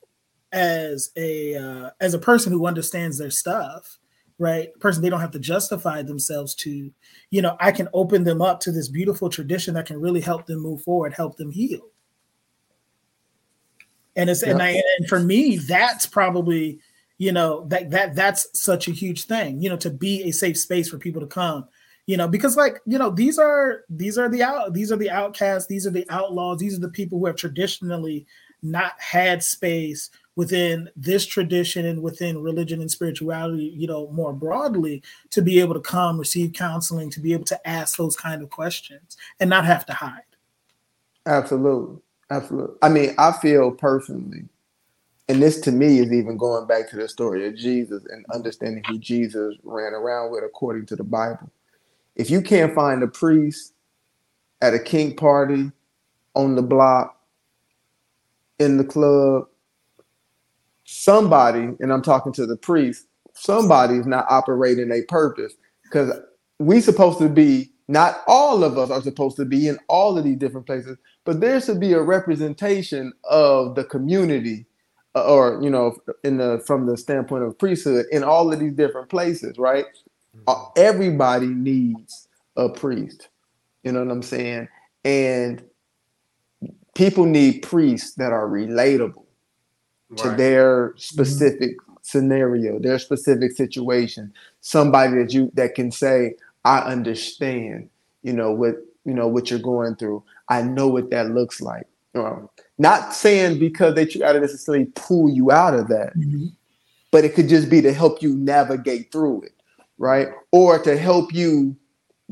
as 0.52 1.12
a 1.18 1.56
uh, 1.56 1.90
as 2.00 2.14
a 2.14 2.20
person 2.20 2.52
who 2.54 2.66
understands 2.66 3.18
their 3.18 3.30
stuff 3.30 3.98
right 4.38 4.78
person 4.80 5.02
they 5.02 5.10
don't 5.10 5.22
have 5.22 5.32
to 5.32 5.40
justify 5.40 6.02
themselves 6.02 6.54
to 6.54 6.92
you 7.30 7.42
know 7.42 7.56
i 7.60 7.72
can 7.72 7.88
open 7.94 8.24
them 8.24 8.42
up 8.42 8.60
to 8.60 8.72
this 8.72 8.90
beautiful 8.90 9.30
tradition 9.30 9.74
that 9.74 9.86
can 9.86 10.00
really 10.00 10.20
help 10.20 10.46
them 10.46 10.60
move 10.60 10.82
forward 10.82 11.14
help 11.14 11.38
them 11.38 11.52
heal. 11.52 11.82
And 14.18 14.30
it's 14.30 14.44
and, 14.44 14.62
I, 14.62 14.82
and 14.98 15.10
for 15.10 15.20
me 15.20 15.58
that's 15.58 16.06
probably 16.06 16.80
you 17.18 17.32
know 17.32 17.66
that 17.68 17.92
that 17.92 18.16
that's 18.16 18.48
such 18.54 18.88
a 18.88 18.92
huge 18.92 19.26
thing 19.26 19.62
you 19.62 19.70
know 19.70 19.78
to 19.78 19.90
be 19.90 20.24
a 20.24 20.32
safe 20.32 20.58
space 20.58 20.90
for 20.90 20.98
people 20.98 21.22
to 21.22 21.28
come 21.28 21.68
you 22.06 22.18
know 22.18 22.28
because 22.28 22.58
like 22.58 22.82
you 22.86 22.98
know 22.98 23.10
these 23.10 23.40
are 23.40 23.84
these 23.90 24.18
are 24.18 24.30
the 24.30 24.44
out 24.44 24.74
these 24.74 24.92
are 24.92 24.98
the 24.98 25.10
outcasts 25.10 25.68
these 25.68 25.88
are 25.88 25.92
the 25.92 26.06
outlaws 26.10 26.60
these 26.60 26.78
are 26.78 26.82
the 26.82 26.90
people 26.90 27.20
who 27.20 27.26
have 27.26 27.36
traditionally 27.36 28.26
not 28.62 28.94
had 29.00 29.44
space 29.44 30.10
within 30.36 30.90
this 30.96 31.26
tradition 31.26 31.86
and 31.86 32.02
within 32.02 32.42
religion 32.42 32.82
and 32.82 32.92
spirituality 32.92 33.74
you 33.76 33.88
know 33.88 34.08
more 34.12 34.34
broadly 34.34 35.02
to 35.30 35.42
be 35.42 35.60
able 35.60 35.74
to 35.74 35.80
come 35.80 36.18
receive 36.18 36.54
counseling 36.54 37.10
to 37.10 37.20
be 37.20 37.34
able 37.34 37.46
to 37.46 37.68
ask 37.68 37.98
those 37.98 38.16
kind 38.16 38.42
of 38.42 38.50
questions 38.50 39.18
and 39.40 39.50
not 39.50 39.66
have 39.66 39.86
to 39.86 39.94
hide 39.94 40.22
Absolutely. 41.26 42.02
Absolutely. 42.30 42.76
I 42.82 42.90
mean, 42.90 43.16
I 43.18 43.32
feel 43.34 43.72
personally, 43.72 44.46
and 45.30 45.42
this 45.42 45.60
to 45.62 45.72
me 45.72 46.00
is 46.00 46.12
even 46.12 46.38
going 46.38 46.68
back 46.68 46.90
to 46.90 46.96
the 46.96 47.08
story 47.08 47.48
of 47.48 47.56
Jesus 47.56 48.04
and 48.10 48.26
understanding 48.34 48.84
who 48.88 48.98
Jesus 48.98 49.56
ran 49.64 49.94
around 49.94 50.32
with 50.32 50.44
according 50.44 50.88
to 50.88 50.96
the 50.96 51.04
Bible. 51.04 51.52
If 52.16 52.30
you 52.30 52.42
can't 52.42 52.74
find 52.74 53.04
a 53.04 53.08
priest 53.08 53.74
at 54.62 54.74
a 54.74 54.80
kink 54.80 55.18
party, 55.18 55.72
on 56.36 56.56
the 56.56 56.62
block, 56.62 57.22
in 58.60 58.78
the 58.78 58.84
club, 58.84 59.48
somebody, 60.86 61.70
and 61.80 61.92
I'm 61.92 62.02
talking 62.02 62.32
to 62.34 62.46
the 62.46 62.58
priest, 62.58 63.08
somebody's 63.34 64.06
not 64.06 64.26
operating 64.30 64.92
a 64.92 65.02
purpose. 65.04 65.54
Because 65.84 66.18
we 66.60 66.82
supposed 66.82 67.20
to 67.20 67.30
be 67.30 67.72
not 67.88 68.22
all 68.28 68.64
of 68.64 68.78
us 68.78 68.90
are 68.90 69.02
supposed 69.02 69.38
to 69.38 69.46
be 69.46 69.68
in 69.68 69.78
all 69.88 70.18
of 70.18 70.24
these 70.24 70.38
different 70.38 70.66
places 70.66 70.98
but 71.24 71.40
there 71.40 71.60
should 71.62 71.80
be 71.80 71.94
a 71.94 72.02
representation 72.02 73.14
of 73.26 73.76
the 73.76 73.84
community 73.84 74.66
uh, 75.16 75.24
or 75.26 75.60
you 75.62 75.70
know 75.70 75.96
in 76.24 76.38
the 76.38 76.62
from 76.66 76.86
the 76.86 76.98
standpoint 76.98 77.44
of 77.44 77.58
priesthood 77.58 78.06
in 78.12 78.24
all 78.24 78.52
of 78.52 78.60
these 78.60 78.74
different 78.74 79.10
places 79.10 79.58
right? 79.58 79.86
Uh, 80.48 80.66
everybody 80.76 81.48
needs 81.48 82.28
a 82.58 82.70
priest 82.70 83.30
you 83.84 83.92
know 83.92 84.04
what 84.04 84.12
i'm 84.12 84.24
saying? 84.24 84.68
And 85.04 85.64
people 86.96 87.26
need 87.26 87.62
priests 87.62 88.16
that 88.16 88.32
are 88.32 88.48
relatable 88.48 89.25
to 90.18 90.30
their 90.32 90.94
specific 90.98 91.76
scenario, 92.02 92.80
their 92.80 93.00
specific 93.00 93.52
situation. 93.52 94.34
Somebody 94.62 95.16
that 95.18 95.34
you 95.34 95.52
that 95.56 95.76
can 95.76 95.92
say, 95.92 96.36
"I 96.64 96.80
understand," 96.80 97.90
you 98.24 98.34
know 98.34 98.52
what 98.52 98.76
you 99.06 99.14
know 99.14 99.28
what 99.28 99.50
you're 99.50 99.60
going 99.60 99.96
through. 99.96 100.24
I 100.50 100.62
know 100.62 100.88
what 100.88 101.10
that 101.12 101.32
looks 101.32 101.62
like. 101.62 101.88
Um, 102.14 102.50
not 102.78 103.14
saying 103.14 103.60
because 103.60 103.96
they 103.96 104.06
try 104.06 104.32
to 104.34 104.40
necessarily 104.40 104.86
pull 104.96 105.30
you 105.30 105.52
out 105.52 105.74
of 105.74 105.88
that, 105.90 106.14
but 107.12 107.26
it 107.26 107.34
could 107.36 107.50
just 107.50 107.70
be 107.70 107.82
to 107.82 107.94
help 107.94 108.22
you 108.22 108.36
navigate 108.38 109.12
through 109.12 109.42
it, 109.44 109.54
right? 109.98 110.30
Or 110.52 110.80
to 110.84 110.98
help 110.98 111.34
you 111.34 111.76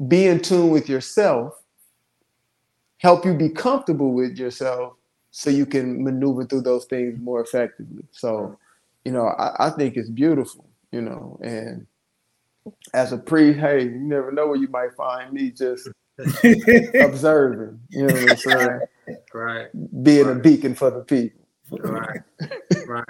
be 0.07 0.25
in 0.27 0.39
tune 0.41 0.69
with 0.69 0.87
yourself, 0.89 1.61
help 2.97 3.25
you 3.25 3.33
be 3.33 3.49
comfortable 3.49 4.13
with 4.13 4.37
yourself 4.37 4.93
so 5.35 5.49
you 5.49 5.65
can 5.65 6.03
maneuver 6.03 6.45
through 6.45 6.61
those 6.61 6.85
things 6.85 7.19
more 7.19 7.41
effectively. 7.41 8.05
So, 8.11 8.55
you 9.03 9.11
know, 9.11 9.25
I, 9.25 9.65
I 9.65 9.69
think 9.71 9.97
it's 9.97 10.07
beautiful, 10.07 10.69
you 10.91 11.01
know, 11.01 11.39
and 11.41 11.87
as 12.93 13.13
a 13.13 13.17
priest, 13.17 13.59
hey, 13.59 13.85
you 13.85 13.99
never 13.99 14.31
know 14.31 14.45
where 14.45 14.57
you 14.57 14.67
might 14.67 14.93
find 14.93 15.33
me 15.33 15.49
just 15.49 15.89
observing, 16.93 17.79
you 17.89 18.05
know 18.05 18.13
what 18.13 18.29
I'm 18.29 18.37
saying? 18.37 18.79
Right. 19.33 20.03
Being 20.03 20.29
a 20.29 20.35
beacon 20.35 20.75
for 20.75 20.91
the 20.91 21.01
people. 21.01 21.41
Right. 21.71 22.21
right. 22.85 23.05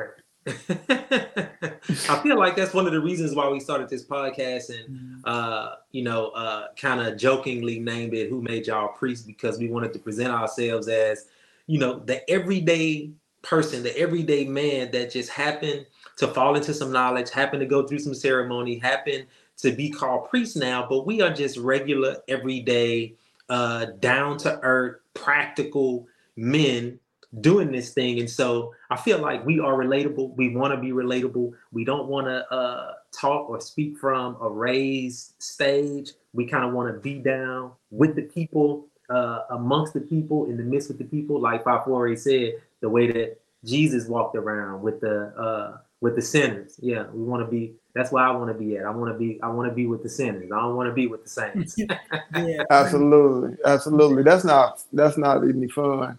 I 0.48 2.20
feel 2.24 2.40
like 2.40 2.56
that's 2.56 2.74
one 2.74 2.86
of 2.86 2.94
the 2.94 3.02
reasons 3.02 3.36
why 3.36 3.50
we 3.50 3.60
started 3.60 3.90
this 3.90 4.06
podcast 4.06 4.70
and 4.70 5.20
uh, 5.26 5.76
you 5.92 6.04
know, 6.04 6.28
uh 6.30 6.68
kind 6.78 7.02
of 7.02 7.18
jokingly 7.18 7.80
named 7.80 8.14
it 8.14 8.30
Who 8.30 8.42
Made 8.42 8.68
Y'all 8.68 8.94
Priests 8.94 9.26
because 9.26 9.60
we 9.60 9.68
wanted 9.68 9.92
to 9.92 10.00
present 10.00 10.32
ourselves 10.32 10.88
as, 10.88 11.28
you 11.68 11.80
know, 11.80 12.00
the 12.00 12.30
everyday 12.30 13.12
person, 13.42 13.84
the 13.84 13.98
everyday 13.98 14.46
man 14.46 14.92
that 14.92 15.12
just 15.12 15.30
happened 15.30 15.86
to 16.18 16.28
fall 16.28 16.56
into 16.56 16.74
some 16.74 16.92
knowledge, 16.92 17.30
happened 17.30 17.60
to 17.60 17.66
go 17.66 17.86
through 17.86 18.00
some 18.00 18.14
ceremony, 18.14 18.78
happened 18.78 19.26
to 19.58 19.72
be 19.72 19.90
called 19.90 20.30
priest 20.30 20.56
now, 20.58 20.86
but 20.88 21.06
we 21.06 21.22
are 21.22 21.34
just 21.34 21.58
regular, 21.58 22.18
everyday, 22.28 23.16
uh, 23.50 23.86
down 24.00 24.38
to 24.38 24.60
earth, 24.62 25.00
practical 25.14 26.08
men 26.36 27.00
doing 27.42 27.72
this 27.72 27.94
thing. 27.94 28.20
And 28.20 28.30
so 28.30 28.74
I 28.90 28.96
feel 28.96 29.20
like 29.20 29.46
we 29.46 29.60
are 29.60 29.74
relatable. 29.74 30.36
We 30.36 30.56
want 30.56 30.74
to 30.74 30.80
be 30.80 30.92
relatable. 30.92 31.54
We 31.72 31.84
don't 31.84 32.08
want 32.08 32.28
to 32.28 32.50
uh, 32.54 32.94
talk 33.12 33.50
or 33.50 33.60
speak 33.60 33.98
from 33.98 34.38
a 34.42 34.50
raised 34.50 35.34
stage. 35.40 36.12
We 36.34 36.48
kind 36.48 36.64
of 36.64 36.74
want 36.74 36.94
to 36.94 37.00
be 37.00 37.16
down 37.16 37.72
with 37.90 38.16
the 38.16 38.24
people, 38.24 38.88
uh, 39.14 39.46
amongst 39.52 39.94
the 39.94 40.02
people, 40.02 40.46
in 40.46 40.58
the 40.58 40.64
midst 40.64 40.90
of 40.90 40.98
the 40.98 41.04
people. 41.04 41.40
Like 41.40 41.64
Fafore 41.64 42.16
said, 42.16 42.54
the 42.82 42.90
way 42.90 43.12
that 43.12 43.40
Jesus 43.64 44.08
walked 44.08 44.36
around 44.36 44.82
with 44.82 45.00
the 45.02 45.28
uh, 45.38 45.78
with 46.02 46.16
the 46.16 46.22
sinners. 46.22 46.80
Yeah, 46.82 47.06
we 47.14 47.24
want 47.24 47.46
to 47.46 47.50
be. 47.50 47.76
That's 47.96 48.12
where 48.12 48.24
I 48.24 48.32
want 48.32 48.52
to 48.52 48.54
be 48.54 48.76
at. 48.78 48.86
I 48.86 48.90
want 48.90 49.14
to 49.14 49.18
be. 49.18 49.40
I 49.42 49.50
want 49.50 49.70
to 49.70 49.76
be 49.76 49.86
with 49.86 50.04
the 50.04 50.10
sinners. 50.10 50.52
I 50.54 50.60
don't 50.60 50.76
want 50.76 50.90
to 50.90 50.94
be 50.94 51.08
with 51.08 51.24
the 51.24 51.30
saints. 51.30 51.78
yeah. 52.36 52.64
Absolutely, 52.70 53.58
absolutely. 53.66 54.24
That's 54.24 54.44
not 54.44 54.82
that's 54.92 55.18
not 55.18 55.44
any 55.44 55.68
fun. 55.68 56.18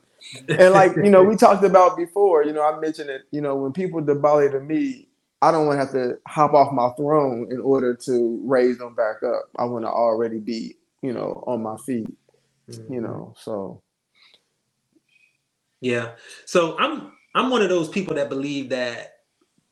And 0.49 0.73
like 0.73 0.97
you 0.97 1.11
know, 1.11 1.23
we 1.23 1.37
talked 1.47 1.65
about 1.65 1.97
before. 1.97 2.45
You 2.45 2.53
know, 2.53 2.63
I 2.63 2.79
mentioned 2.79 3.11
it. 3.11 3.23
You 3.31 3.41
know, 3.41 3.57
when 3.57 3.73
people 3.73 4.01
debate 4.01 4.53
to 4.53 4.61
me, 4.61 5.09
I 5.43 5.51
don't 5.51 5.67
want 5.67 5.77
to 5.77 5.81
have 5.81 5.93
to 5.93 6.19
hop 6.27 6.55
off 6.55 6.73
my 6.73 6.89
throne 6.97 7.49
in 7.51 7.61
order 7.61 7.95
to 7.95 8.41
raise 8.45 8.79
them 8.79 8.95
back 8.95 9.23
up. 9.23 9.51
I 9.59 9.65
want 9.65 9.85
to 9.85 9.91
already 9.91 10.39
be, 10.39 10.77
you 11.03 11.13
know, 11.13 11.45
on 11.47 11.63
my 11.63 11.77
feet. 11.85 12.09
You 12.69 13.01
know, 13.01 13.35
so 13.39 13.83
Yeah. 15.81 16.13
So 16.47 16.79
I'm 16.79 17.13
I'm 17.35 17.51
one 17.51 17.63
of 17.63 17.69
those 17.69 17.89
people 17.89 18.15
that 18.15 18.29
believe 18.31 18.71
that 18.71 19.17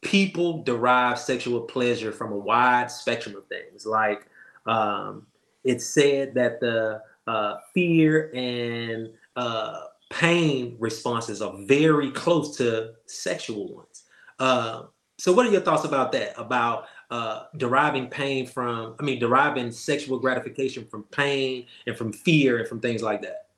people 0.02 0.62
derive 0.62 1.18
sexual 1.18 1.62
pleasure 1.62 2.12
from 2.12 2.32
a 2.32 2.36
wide 2.36 2.90
spectrum 2.90 3.34
of 3.36 3.46
things. 3.46 3.86
Like 3.86 4.26
um, 4.66 5.26
it's 5.64 5.86
said 5.86 6.34
that 6.34 6.60
the 6.60 7.00
uh, 7.26 7.56
fear 7.72 8.30
and 8.34 9.10
uh, 9.36 9.84
pain 10.10 10.76
responses 10.78 11.40
are 11.40 11.54
very 11.66 12.10
close 12.10 12.56
to 12.58 12.92
sexual 13.06 13.74
ones. 13.74 14.04
Uh, 14.38 14.82
so 15.18 15.32
what 15.32 15.46
are 15.46 15.50
your 15.50 15.60
thoughts 15.60 15.84
about 15.84 16.12
that? 16.12 16.34
About 16.38 16.86
uh, 17.12 17.44
deriving 17.58 18.08
pain 18.08 18.46
from, 18.46 18.96
I 18.98 19.02
mean, 19.02 19.18
deriving 19.18 19.70
sexual 19.70 20.18
gratification 20.18 20.86
from 20.86 21.02
pain 21.04 21.66
and 21.86 21.94
from 21.94 22.10
fear 22.10 22.58
and 22.58 22.66
from 22.66 22.80
things 22.80 23.02
like 23.02 23.20
that. 23.20 23.48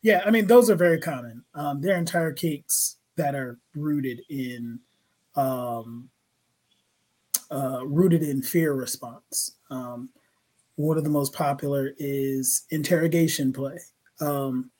Yeah, 0.00 0.22
I 0.24 0.30
mean 0.30 0.46
those 0.46 0.70
are 0.70 0.74
very 0.74 0.98
common. 0.98 1.44
Um, 1.54 1.82
there 1.82 1.94
are 1.94 1.98
entire 1.98 2.32
cakes 2.32 2.96
that 3.16 3.34
are 3.34 3.58
rooted 3.74 4.22
in 4.30 4.80
um, 5.36 6.08
uh, 7.50 7.84
rooted 7.84 8.22
in 8.22 8.40
fear 8.40 8.72
response. 8.72 9.56
Um, 9.70 10.08
one 10.76 10.96
of 10.96 11.04
the 11.04 11.10
most 11.10 11.34
popular 11.34 11.92
is 11.98 12.64
interrogation 12.70 13.52
play, 13.52 13.78
um, 14.22 14.70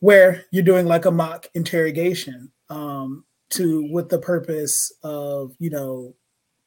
where 0.00 0.44
you're 0.50 0.64
doing 0.64 0.86
like 0.86 1.04
a 1.04 1.10
mock 1.12 1.46
interrogation 1.54 2.50
um, 2.68 3.24
to 3.50 3.88
with 3.92 4.08
the 4.08 4.18
purpose 4.18 4.92
of 5.04 5.54
you 5.60 5.70
know 5.70 6.16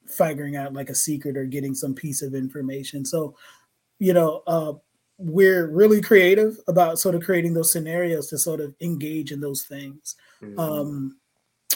figuring 0.08 0.56
out 0.56 0.74
like 0.74 0.90
a 0.90 0.96
secret 0.96 1.38
or 1.38 1.46
getting 1.46 1.76
some 1.76 1.94
piece 1.94 2.22
of 2.22 2.34
information. 2.34 3.06
So, 3.06 3.36
you 4.00 4.14
know, 4.14 4.44
uh, 4.48 4.74
we're 5.18 5.68
really 5.68 6.02
creative 6.02 6.60
about 6.68 7.00
sort 7.00 7.16
of 7.16 7.24
creating 7.24 7.54
those 7.54 7.72
scenarios 7.72 8.28
to 8.30 8.38
sort 8.38 8.60
of 8.60 8.76
engage 8.82 9.32
in 9.32 9.42
those 9.42 9.64
things. 9.64 10.16
Um, 10.58 11.18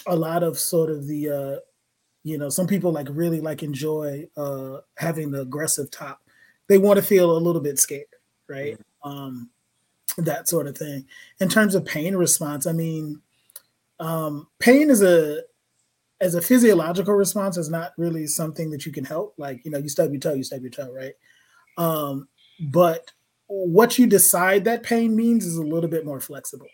a 0.07 0.15
lot 0.15 0.43
of 0.43 0.59
sort 0.59 0.89
of 0.89 1.07
the, 1.07 1.29
uh, 1.29 1.59
you 2.23 2.37
know, 2.37 2.49
some 2.49 2.67
people 2.67 2.91
like 2.91 3.07
really 3.09 3.41
like 3.41 3.63
enjoy 3.63 4.27
uh, 4.37 4.77
having 4.97 5.31
the 5.31 5.41
aggressive 5.41 5.89
top. 5.89 6.21
They 6.67 6.77
want 6.77 6.97
to 6.97 7.03
feel 7.03 7.35
a 7.35 7.39
little 7.39 7.61
bit 7.61 7.79
scared, 7.79 8.05
right? 8.47 8.79
Um, 9.03 9.49
that 10.17 10.47
sort 10.47 10.67
of 10.67 10.77
thing. 10.77 11.05
In 11.39 11.49
terms 11.49 11.73
of 11.73 11.85
pain 11.85 12.15
response, 12.15 12.67
I 12.67 12.73
mean, 12.73 13.21
um, 13.99 14.47
pain 14.59 14.89
is 14.89 15.01
a 15.01 15.41
as 16.21 16.35
a 16.35 16.41
physiological 16.41 17.15
response 17.15 17.57
is 17.57 17.69
not 17.69 17.93
really 17.97 18.27
something 18.27 18.69
that 18.69 18.85
you 18.85 18.91
can 18.91 19.03
help. 19.03 19.33
Like, 19.37 19.65
you 19.65 19.71
know, 19.71 19.79
you 19.79 19.89
stub 19.89 20.11
your 20.11 20.19
toe, 20.19 20.35
you 20.35 20.43
stub 20.43 20.61
your 20.61 20.69
toe, 20.69 20.93
right? 20.93 21.13
Um, 21.77 22.27
but 22.59 23.11
what 23.47 23.97
you 23.97 24.05
decide 24.05 24.63
that 24.65 24.83
pain 24.83 25.15
means 25.15 25.45
is 25.45 25.57
a 25.57 25.63
little 25.63 25.89
bit 25.89 26.05
more 26.05 26.21
flexible. 26.21 26.67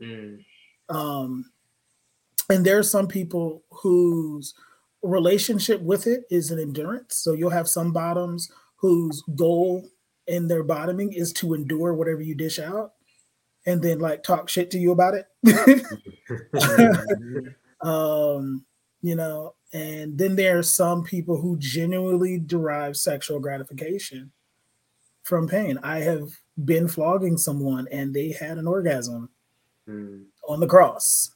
Mm. 0.00 0.44
Um, 0.88 1.50
and 2.48 2.64
there 2.64 2.78
are 2.78 2.84
some 2.84 3.08
people 3.08 3.64
whose 3.70 4.54
relationship 5.02 5.82
with 5.82 6.06
it 6.06 6.22
is 6.30 6.52
an 6.52 6.60
endurance. 6.60 7.16
So 7.16 7.32
you'll 7.32 7.50
have 7.50 7.68
some 7.68 7.92
bottoms 7.92 8.52
whose 8.76 9.22
goal 9.34 9.88
in 10.28 10.46
their 10.46 10.62
bottoming 10.62 11.12
is 11.12 11.32
to 11.34 11.54
endure 11.54 11.92
whatever 11.92 12.22
you 12.22 12.36
dish 12.36 12.60
out 12.60 12.92
and 13.66 13.82
then 13.82 13.98
like 13.98 14.22
talk 14.22 14.48
shit 14.48 14.70
to 14.70 14.78
you 14.78 14.92
about 14.92 15.14
it. 15.14 15.26
um, 17.80 18.64
you 19.02 19.14
know, 19.14 19.54
and 19.72 20.16
then 20.18 20.36
there 20.36 20.58
are 20.58 20.62
some 20.62 21.02
people 21.04 21.40
who 21.40 21.56
genuinely 21.58 22.38
derive 22.38 22.96
sexual 22.96 23.38
gratification 23.40 24.30
from 25.22 25.48
pain. 25.48 25.78
I 25.82 25.98
have 25.98 26.28
been 26.64 26.88
flogging 26.88 27.36
someone 27.36 27.86
and 27.92 28.14
they 28.14 28.30
had 28.32 28.58
an 28.58 28.66
orgasm 28.66 29.28
Mm. 29.88 30.24
on 30.48 30.58
the 30.60 30.66
cross. 30.66 31.32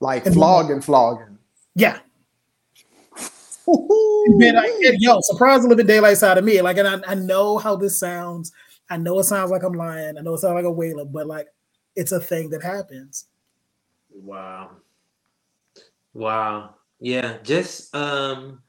like 0.00 0.26
And- 0.26 0.34
flogging, 0.34 0.80
flogging. 0.80 1.38
Yeah. 1.74 1.98
Man, 3.66 4.56
I, 4.58 4.66
and, 4.86 5.00
yo, 5.00 5.20
surprise 5.22 5.60
a 5.60 5.62
little 5.62 5.76
bit 5.76 5.86
daylight 5.86 6.18
side 6.18 6.36
of 6.36 6.44
me. 6.44 6.60
Like, 6.60 6.76
and 6.76 6.86
I, 6.86 7.12
I 7.12 7.14
know 7.14 7.56
how 7.58 7.76
this 7.76 7.98
sounds. 7.98 8.52
I 8.90 8.98
know 8.98 9.18
it 9.18 9.24
sounds 9.24 9.50
like 9.50 9.62
I'm 9.62 9.72
lying. 9.72 10.18
I 10.18 10.20
know 10.20 10.34
it 10.34 10.38
sounds 10.38 10.54
like 10.54 10.66
a 10.66 10.70
whaler, 10.70 11.04
but 11.06 11.26
like 11.26 11.48
it's 11.96 12.12
a 12.12 12.20
thing 12.20 12.50
that 12.50 12.62
happens. 12.62 13.26
Wow. 14.14 14.72
Wow. 16.14 16.76
Yeah, 17.00 17.38
just 17.42 17.94
um 17.94 18.62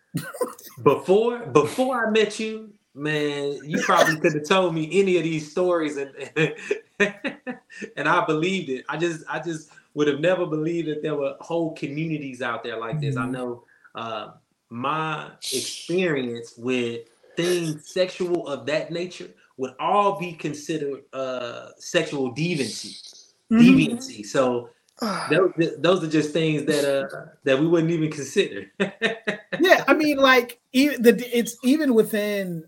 before 0.83 1.47
before 1.47 2.07
I 2.07 2.11
met 2.11 2.39
you, 2.39 2.73
man, 2.95 3.61
you 3.63 3.83
probably 3.83 4.17
could 4.19 4.35
have 4.35 4.47
told 4.47 4.75
me 4.75 4.89
any 4.99 5.17
of 5.17 5.23
these 5.23 5.51
stories 5.51 5.97
and 5.97 6.13
and 7.97 8.09
I 8.09 8.25
believed 8.25 8.69
it. 8.69 8.85
I 8.89 8.97
just 8.97 9.23
I 9.29 9.39
just 9.39 9.71
would 9.95 10.07
have 10.07 10.19
never 10.21 10.45
believed 10.45 10.89
that 10.89 11.01
there 11.03 11.15
were 11.15 11.35
whole 11.41 11.73
communities 11.75 12.41
out 12.41 12.63
there 12.63 12.77
like 12.79 13.01
this. 13.01 13.17
I 13.17 13.27
Mhm. 13.27 13.31
know 13.31 13.63
uh 13.95 14.33
my 14.69 15.31
experience 15.51 16.55
with 16.57 17.01
things 17.37 17.89
sexual 17.89 18.47
of 18.47 18.65
that 18.67 18.91
nature 18.91 19.29
would 19.57 19.73
all 19.79 20.19
be 20.19 20.33
considered 20.33 21.01
uh 21.13 21.69
sexual 21.79 22.33
deviancy 22.35 22.97
Mhm. 23.51 23.59
deviancy 23.59 24.25
so 24.25 24.71
those, 25.29 25.51
those 25.79 26.03
are 26.03 26.09
just 26.09 26.31
things 26.31 26.63
that 26.65 26.85
uh 26.85 27.25
that 27.43 27.59
we 27.59 27.67
wouldn't 27.67 27.91
even 27.91 28.09
consider 28.09 28.71
yeah, 29.59 29.83
I 29.87 29.93
mean, 29.93 30.17
like 30.17 30.59
even 30.73 31.01
the 31.01 31.37
it's 31.37 31.57
even 31.63 31.93
within 31.93 32.65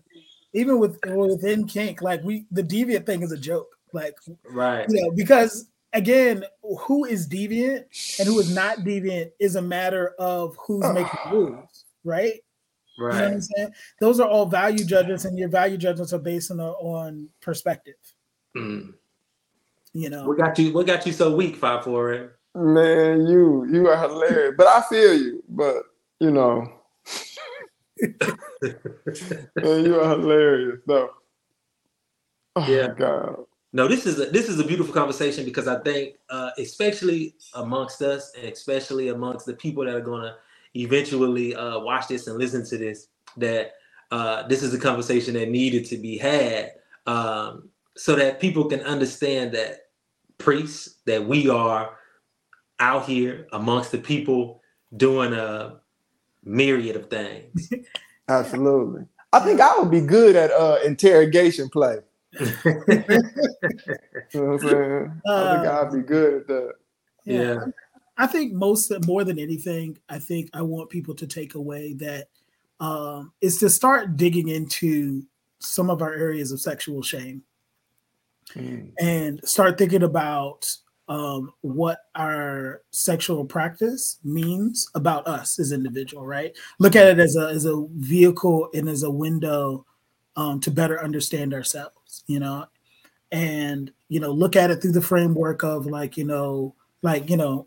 even 0.52 0.78
with 0.78 0.98
within 1.06 1.66
kink, 1.66 2.02
like 2.02 2.22
we 2.22 2.46
the 2.50 2.62
deviant 2.62 3.06
thing 3.06 3.22
is 3.22 3.32
a 3.32 3.38
joke, 3.38 3.68
like 3.92 4.16
right 4.50 4.86
you 4.88 5.02
know, 5.02 5.10
because 5.10 5.68
again, 5.92 6.44
who 6.80 7.04
is 7.04 7.28
deviant 7.28 7.84
and 8.18 8.28
who 8.28 8.38
is 8.38 8.54
not 8.54 8.78
deviant 8.78 9.30
is 9.38 9.56
a 9.56 9.62
matter 9.62 10.14
of 10.18 10.56
who's 10.66 10.84
making 10.92 11.30
rules, 11.30 11.84
right? 12.04 12.34
You 12.98 13.04
know 13.04 13.10
what 13.10 13.14
right 13.14 13.32
I'm 13.32 13.40
saying? 13.40 13.70
Those 14.00 14.20
are 14.20 14.28
all 14.28 14.46
value 14.46 14.84
judgments, 14.84 15.24
and 15.24 15.38
your 15.38 15.48
value 15.48 15.76
judgments 15.76 16.12
are 16.12 16.18
based 16.18 16.50
on 16.50 16.60
on 16.60 17.28
perspective. 17.40 17.94
Mm. 18.56 18.94
You 19.98 20.10
know, 20.10 20.28
what 20.28 20.38
got 20.38 20.56
you 20.60 20.72
what 20.72 20.86
got 20.86 21.04
you 21.06 21.12
so 21.12 21.34
weak 21.34 21.56
Fafore? 21.56 22.38
Man, 22.54 23.26
you 23.26 23.66
you 23.68 23.88
are 23.88 23.96
hilarious. 24.08 24.54
But 24.56 24.68
I 24.68 24.80
feel 24.82 25.12
you. 25.14 25.42
But 25.48 25.82
you 26.20 26.30
know, 26.30 26.72
man, 28.62 29.84
you 29.84 30.00
are 30.00 30.08
hilarious 30.10 30.80
though. 30.86 31.10
Oh 32.54 32.64
Yeah. 32.68 32.94
god. 32.96 33.44
no 33.72 33.88
this 33.88 34.06
is 34.06 34.20
a 34.20 34.26
this 34.26 34.48
is 34.48 34.60
a 34.60 34.64
beautiful 34.64 34.94
conversation 34.94 35.44
because 35.44 35.66
i 35.68 35.78
think 35.80 36.14
uh 36.30 36.50
especially 36.58 37.34
amongst 37.54 38.00
us 38.02 38.32
and 38.36 38.46
especially 38.52 39.08
amongst 39.08 39.46
the 39.46 39.54
people 39.54 39.84
that 39.84 39.94
are 39.94 40.00
going 40.00 40.22
to 40.22 40.34
eventually 40.74 41.54
uh 41.56 41.78
watch 41.80 42.06
this 42.08 42.28
and 42.28 42.38
listen 42.38 42.64
to 42.64 42.78
this 42.78 43.08
that 43.36 43.72
uh 44.12 44.46
this 44.48 44.62
is 44.62 44.72
a 44.72 44.78
conversation 44.78 45.34
that 45.34 45.48
needed 45.50 45.84
to 45.84 45.96
be 45.96 46.16
had 46.16 46.70
um 47.06 47.68
so 47.96 48.14
that 48.14 48.40
people 48.40 48.64
can 48.66 48.80
understand 48.82 49.52
that 49.52 49.87
priests 50.38 50.96
that 51.06 51.24
we 51.26 51.48
are 51.48 51.90
out 52.80 53.04
here 53.06 53.46
amongst 53.52 53.90
the 53.92 53.98
people 53.98 54.62
doing 54.96 55.32
a 55.34 55.76
myriad 56.44 56.96
of 56.96 57.10
things 57.10 57.70
Absolutely. 58.28 59.04
I 59.32 59.40
think 59.40 59.60
I 59.60 59.78
would 59.78 59.90
be 59.90 60.00
good 60.00 60.36
at 60.36 60.50
uh 60.50 60.78
interrogation 60.84 61.68
play. 61.68 61.98
You 64.34 64.40
know 64.42 64.52
what 64.52 64.62
I'm 64.62 64.68
saying? 64.68 65.22
I 65.26 65.54
think 65.54 65.66
Uh, 65.66 65.82
I'd 65.82 65.92
be 65.92 66.00
good 66.02 66.34
at 66.42 66.46
that. 66.48 66.72
yeah 67.24 67.58
I 68.20 68.26
think 68.26 68.52
most 68.52 68.92
more 69.06 69.22
than 69.22 69.38
anything, 69.38 69.96
I 70.08 70.18
think 70.18 70.50
I 70.52 70.60
want 70.62 70.90
people 70.90 71.14
to 71.14 71.26
take 71.26 71.54
away 71.54 71.92
that 71.94 72.28
um, 72.80 73.32
is 73.40 73.58
to 73.58 73.70
start 73.70 74.16
digging 74.16 74.48
into 74.48 75.22
some 75.60 75.88
of 75.88 76.02
our 76.02 76.12
areas 76.14 76.50
of 76.50 76.60
sexual 76.60 77.00
shame 77.00 77.42
Mm. 78.54 78.92
and 79.00 79.40
start 79.46 79.76
thinking 79.76 80.02
about 80.02 80.70
um, 81.08 81.52
what 81.62 81.98
our 82.14 82.82
sexual 82.90 83.44
practice 83.44 84.18
means 84.24 84.90
about 84.94 85.26
us 85.26 85.58
as 85.58 85.72
individual. 85.72 86.26
Right? 86.26 86.56
Look 86.78 86.96
at 86.96 87.06
it 87.06 87.18
as 87.18 87.36
a 87.36 87.48
as 87.48 87.64
a 87.64 87.86
vehicle 87.96 88.68
and 88.74 88.88
as 88.88 89.02
a 89.02 89.10
window 89.10 89.86
um, 90.36 90.60
to 90.60 90.70
better 90.70 91.02
understand 91.02 91.54
ourselves. 91.54 92.24
You 92.26 92.40
know, 92.40 92.66
and 93.32 93.92
you 94.08 94.20
know, 94.20 94.30
look 94.30 94.56
at 94.56 94.70
it 94.70 94.80
through 94.80 94.92
the 94.92 95.00
framework 95.00 95.62
of 95.62 95.86
like 95.86 96.16
you 96.16 96.24
know, 96.24 96.74
like 97.02 97.30
you 97.30 97.36
know, 97.36 97.66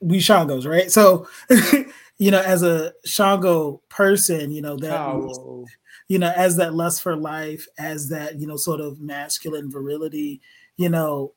we 0.00 0.18
Shangos, 0.18 0.66
right? 0.66 0.90
So, 0.90 1.28
you 2.18 2.30
know, 2.30 2.40
as 2.40 2.62
a 2.62 2.92
Shango 3.04 3.80
person, 3.88 4.50
you 4.50 4.62
know 4.62 4.76
that 4.76 5.00
Oh, 5.00 5.66
you 6.08 6.18
know, 6.18 6.32
as 6.36 6.56
that 6.56 6.74
lust 6.74 7.02
for 7.02 7.16
life, 7.16 7.66
as 7.78 8.08
that, 8.10 8.38
you 8.38 8.46
know, 8.46 8.56
sort 8.56 8.80
of 8.80 9.00
masculine 9.00 9.70
virility, 9.70 10.40
you 10.76 10.88
know, 10.88 11.32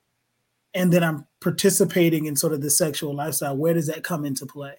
and 0.73 0.91
then 0.91 1.03
I'm 1.03 1.25
participating 1.39 2.25
in 2.25 2.35
sort 2.35 2.53
of 2.53 2.61
the 2.61 2.69
sexual 2.69 3.15
lifestyle. 3.15 3.55
Where 3.55 3.73
does 3.73 3.87
that 3.87 4.03
come 4.03 4.25
into 4.25 4.45
play? 4.45 4.75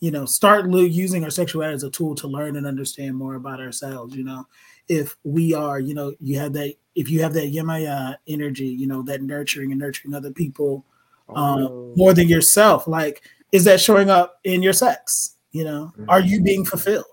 You 0.00 0.10
know, 0.10 0.24
start 0.24 0.66
lo- 0.66 0.80
using 0.80 1.24
our 1.24 1.30
sexuality 1.30 1.74
as 1.74 1.84
a 1.84 1.90
tool 1.90 2.14
to 2.16 2.26
learn 2.26 2.56
and 2.56 2.66
understand 2.66 3.14
more 3.16 3.34
about 3.34 3.60
ourselves. 3.60 4.16
You 4.16 4.24
know, 4.24 4.46
if 4.88 5.16
we 5.24 5.54
are, 5.54 5.78
you 5.78 5.94
know, 5.94 6.14
you 6.20 6.38
have 6.38 6.52
that, 6.54 6.74
if 6.94 7.08
you 7.08 7.22
have 7.22 7.34
that 7.34 7.52
Yemaya 7.52 8.16
energy, 8.26 8.66
you 8.66 8.86
know, 8.86 9.02
that 9.02 9.22
nurturing 9.22 9.70
and 9.70 9.80
nurturing 9.80 10.14
other 10.14 10.32
people 10.32 10.84
um, 11.28 11.62
oh. 11.62 11.92
more 11.96 12.12
than 12.12 12.28
yourself, 12.28 12.88
like, 12.88 13.22
is 13.52 13.64
that 13.64 13.80
showing 13.80 14.10
up 14.10 14.40
in 14.44 14.62
your 14.62 14.72
sex? 14.72 15.36
You 15.52 15.64
know, 15.64 15.92
are 16.08 16.20
you 16.20 16.42
being 16.42 16.64
fulfilled? 16.64 17.04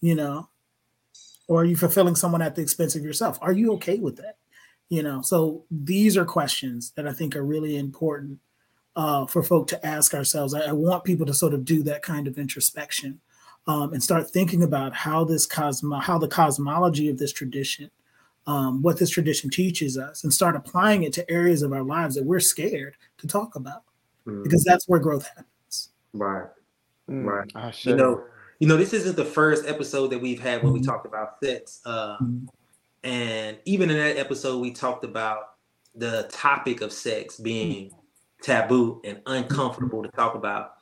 You 0.00 0.14
know, 0.14 0.48
or 1.48 1.62
are 1.62 1.64
you 1.64 1.76
fulfilling 1.76 2.16
someone 2.16 2.42
at 2.42 2.54
the 2.54 2.62
expense 2.62 2.96
of 2.96 3.02
yourself? 3.02 3.38
Are 3.40 3.52
you 3.52 3.72
okay 3.74 3.98
with 3.98 4.16
that? 4.16 4.36
You 4.88 5.02
know, 5.02 5.22
so 5.22 5.64
these 5.70 6.16
are 6.16 6.24
questions 6.24 6.92
that 6.92 7.06
I 7.06 7.12
think 7.12 7.34
are 7.34 7.44
really 7.44 7.76
important 7.76 8.38
uh, 8.94 9.26
for 9.26 9.42
folk 9.42 9.66
to 9.68 9.86
ask 9.86 10.14
ourselves. 10.14 10.54
I, 10.54 10.62
I 10.62 10.72
want 10.72 11.04
people 11.04 11.26
to 11.26 11.34
sort 11.34 11.54
of 11.54 11.64
do 11.64 11.82
that 11.84 12.02
kind 12.02 12.26
of 12.28 12.38
introspection 12.38 13.20
um, 13.66 13.92
and 13.92 14.02
start 14.02 14.30
thinking 14.30 14.62
about 14.62 14.94
how 14.94 15.24
this 15.24 15.44
cosmo, 15.44 15.98
how 15.98 16.18
the 16.18 16.28
cosmology 16.28 17.08
of 17.08 17.18
this 17.18 17.32
tradition, 17.32 17.90
um, 18.46 18.80
what 18.80 18.98
this 18.98 19.10
tradition 19.10 19.50
teaches 19.50 19.98
us, 19.98 20.22
and 20.22 20.32
start 20.32 20.54
applying 20.54 21.02
it 21.02 21.12
to 21.14 21.28
areas 21.30 21.62
of 21.62 21.72
our 21.72 21.82
lives 21.82 22.14
that 22.14 22.24
we're 22.24 22.40
scared 22.40 22.94
to 23.18 23.26
talk 23.26 23.56
about, 23.56 23.82
Mm, 24.26 24.42
because 24.42 24.64
that's 24.64 24.88
where 24.88 24.98
growth 24.98 25.26
happens. 25.28 25.90
right 26.12 26.48
Mm, 27.08 27.24
Right. 27.24 27.84
You 27.84 27.94
know 27.94 28.24
you 28.58 28.66
know 28.68 28.76
this 28.76 28.92
isn't 28.92 29.16
the 29.16 29.24
first 29.24 29.66
episode 29.66 30.08
that 30.08 30.20
we've 30.20 30.40
had 30.40 30.62
when 30.62 30.72
we 30.72 30.80
Mhm. 30.80 30.86
talked 30.86 31.06
about 31.06 31.36
sex 31.42 31.80
uh 31.84 32.16
Mhm. 32.18 32.48
and 33.04 33.58
even 33.64 33.90
in 33.90 33.96
that 33.98 34.16
episode 34.16 34.58
we 34.60 34.70
talked 34.72 35.04
about 35.04 35.54
the 35.94 36.26
topic 36.30 36.80
of 36.80 36.92
sex 36.92 37.38
being 37.38 37.90
taboo 38.42 39.00
and 39.04 39.20
uncomfortable 39.26 40.02
to 40.02 40.08
talk 40.10 40.34
about 40.34 40.74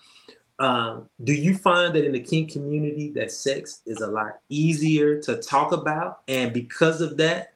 um, 0.60 1.09
do 1.24 1.32
you 1.34 1.56
find 1.56 1.92
that 1.96 2.05
in 2.05 2.12
the 2.12 2.20
kink 2.20 2.52
community 2.52 3.10
that 3.10 3.32
sex 3.32 3.80
is 3.86 4.01
a 4.01 4.06
lot 4.06 4.38
easier 4.48 5.20
to 5.22 5.36
talk 5.42 5.72
about 5.72 6.20
and 6.28 6.52
because 6.52 7.01
of 7.01 7.16
that 7.16 7.55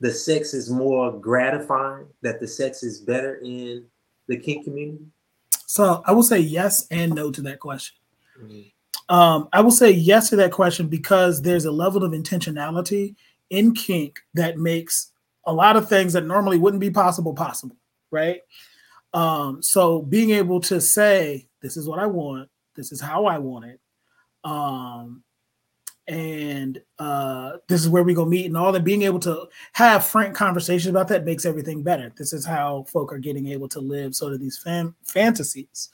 the 0.00 0.10
sex 0.12 0.52
is 0.54 0.68
more 0.70 1.12
gratifying 1.12 2.06
that 2.22 2.40
the 2.40 2.48
sex 2.48 2.82
is 2.82 3.00
better 3.00 3.36
in 3.44 3.86
the 4.26 4.36
kink 4.36 4.64
community 4.64 5.04
So 5.66 6.02
I 6.04 6.10
will 6.12 6.24
say 6.24 6.40
yes 6.40 6.88
and 6.90 7.14
no 7.14 7.30
to 7.30 7.40
that 7.42 7.60
question. 7.60 7.96
Um, 9.08 9.48
I 9.52 9.60
will 9.60 9.72
say 9.72 9.90
yes 9.90 10.30
to 10.30 10.36
that 10.36 10.52
question 10.52 10.86
because 10.86 11.42
there's 11.42 11.64
a 11.64 11.72
level 11.72 12.04
of 12.04 12.12
intentionality 12.12 13.16
in 13.50 13.74
kink 13.74 14.20
that 14.34 14.56
makes 14.56 15.10
a 15.44 15.52
lot 15.52 15.76
of 15.76 15.88
things 15.88 16.12
that 16.12 16.26
normally 16.26 16.58
wouldn't 16.58 16.80
be 16.80 16.90
possible 16.90 17.34
possible, 17.34 17.76
right? 18.12 18.42
Um, 19.12 19.62
so 19.62 20.02
being 20.02 20.30
able 20.30 20.60
to 20.60 20.80
say, 20.80 21.48
"This 21.60 21.76
is 21.76 21.88
what 21.88 21.98
I 21.98 22.06
want. 22.06 22.48
This 22.76 22.92
is 22.92 23.00
how 23.00 23.26
I 23.26 23.38
want 23.38 23.64
it," 23.64 23.80
um, 24.44 25.24
and 26.06 26.80
uh, 27.00 27.56
this 27.66 27.80
is 27.80 27.88
where 27.88 28.04
we 28.04 28.14
go 28.14 28.24
meet, 28.24 28.46
and 28.46 28.56
all 28.56 28.70
that. 28.70 28.84
Being 28.84 29.02
able 29.02 29.18
to 29.20 29.48
have 29.72 30.04
frank 30.04 30.36
conversations 30.36 30.90
about 30.90 31.08
that 31.08 31.24
makes 31.24 31.44
everything 31.44 31.82
better. 31.82 32.12
This 32.16 32.32
is 32.32 32.44
how 32.44 32.84
folk 32.84 33.12
are 33.12 33.18
getting 33.18 33.48
able 33.48 33.68
to 33.70 33.80
live 33.80 34.14
sort 34.14 34.34
of 34.34 34.40
these 34.40 34.58
fan- 34.58 34.94
fantasies 35.04 35.88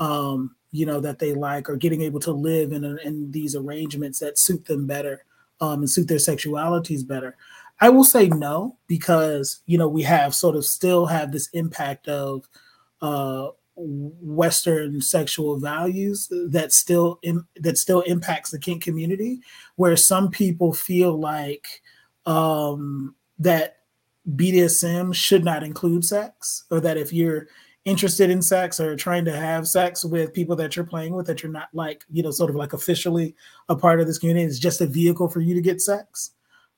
um, 0.00 0.54
you 0.70 0.86
know, 0.86 1.00
that 1.00 1.18
they 1.18 1.34
like, 1.34 1.68
or 1.68 1.76
getting 1.76 2.02
able 2.02 2.20
to 2.20 2.32
live 2.32 2.72
in, 2.72 2.84
a, 2.84 2.96
in 2.96 3.30
these 3.30 3.54
arrangements 3.54 4.18
that 4.18 4.38
suit 4.38 4.64
them 4.66 4.86
better 4.86 5.24
um, 5.60 5.80
and 5.80 5.90
suit 5.90 6.08
their 6.08 6.18
sexualities 6.18 7.06
better. 7.06 7.36
I 7.80 7.90
will 7.90 8.04
say 8.04 8.28
no 8.28 8.76
because 8.86 9.60
you 9.66 9.78
know 9.78 9.88
we 9.88 10.02
have 10.02 10.34
sort 10.34 10.56
of 10.56 10.64
still 10.64 11.06
have 11.06 11.30
this 11.30 11.48
impact 11.52 12.08
of 12.08 12.48
uh, 13.00 13.48
Western 13.76 15.00
sexual 15.00 15.58
values 15.58 16.28
that 16.30 16.72
still 16.72 17.18
in, 17.22 17.44
that 17.56 17.78
still 17.78 18.00
impacts 18.02 18.50
the 18.50 18.58
kink 18.58 18.82
community, 18.82 19.40
where 19.76 19.96
some 19.96 20.30
people 20.30 20.72
feel 20.72 21.18
like 21.18 21.82
um, 22.26 23.14
that 23.38 23.78
BDSM 24.34 25.14
should 25.14 25.44
not 25.44 25.62
include 25.62 26.04
sex, 26.04 26.64
or 26.70 26.80
that 26.80 26.96
if 26.96 27.12
you're 27.12 27.46
interested 27.84 28.28
in 28.28 28.42
sex 28.42 28.80
or 28.80 28.96
trying 28.96 29.24
to 29.24 29.34
have 29.34 29.66
sex 29.66 30.04
with 30.04 30.34
people 30.34 30.54
that 30.56 30.76
you're 30.76 30.84
playing 30.84 31.14
with 31.14 31.26
that 31.26 31.42
you're 31.42 31.52
not 31.52 31.68
like 31.72 32.04
you 32.10 32.22
know 32.22 32.30
sort 32.30 32.50
of 32.50 32.56
like 32.56 32.72
officially 32.72 33.34
a 33.68 33.76
part 33.76 34.00
of 34.00 34.06
this 34.06 34.18
community 34.18 34.44
it's 34.44 34.58
just 34.58 34.80
a 34.80 34.86
vehicle 34.86 35.28
for 35.28 35.40
you 35.40 35.54
to 35.54 35.62
get 35.62 35.80
sex 35.80 36.32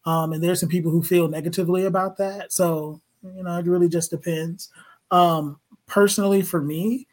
um 0.05 0.33
and 0.33 0.43
there's 0.43 0.61
some 0.61 0.69
people 0.69 0.91
who 0.91 1.03
feel 1.03 1.27
negatively 1.27 1.87
about 1.87 2.17
that 2.17 2.53
so 2.53 3.01
you 3.23 3.43
know 3.43 3.59
it 3.59 3.67
really 3.67 3.89
just 3.89 4.11
depends 4.11 4.71
um 5.11 5.59
personally 5.87 6.43
for 6.43 6.63
me 6.63 7.09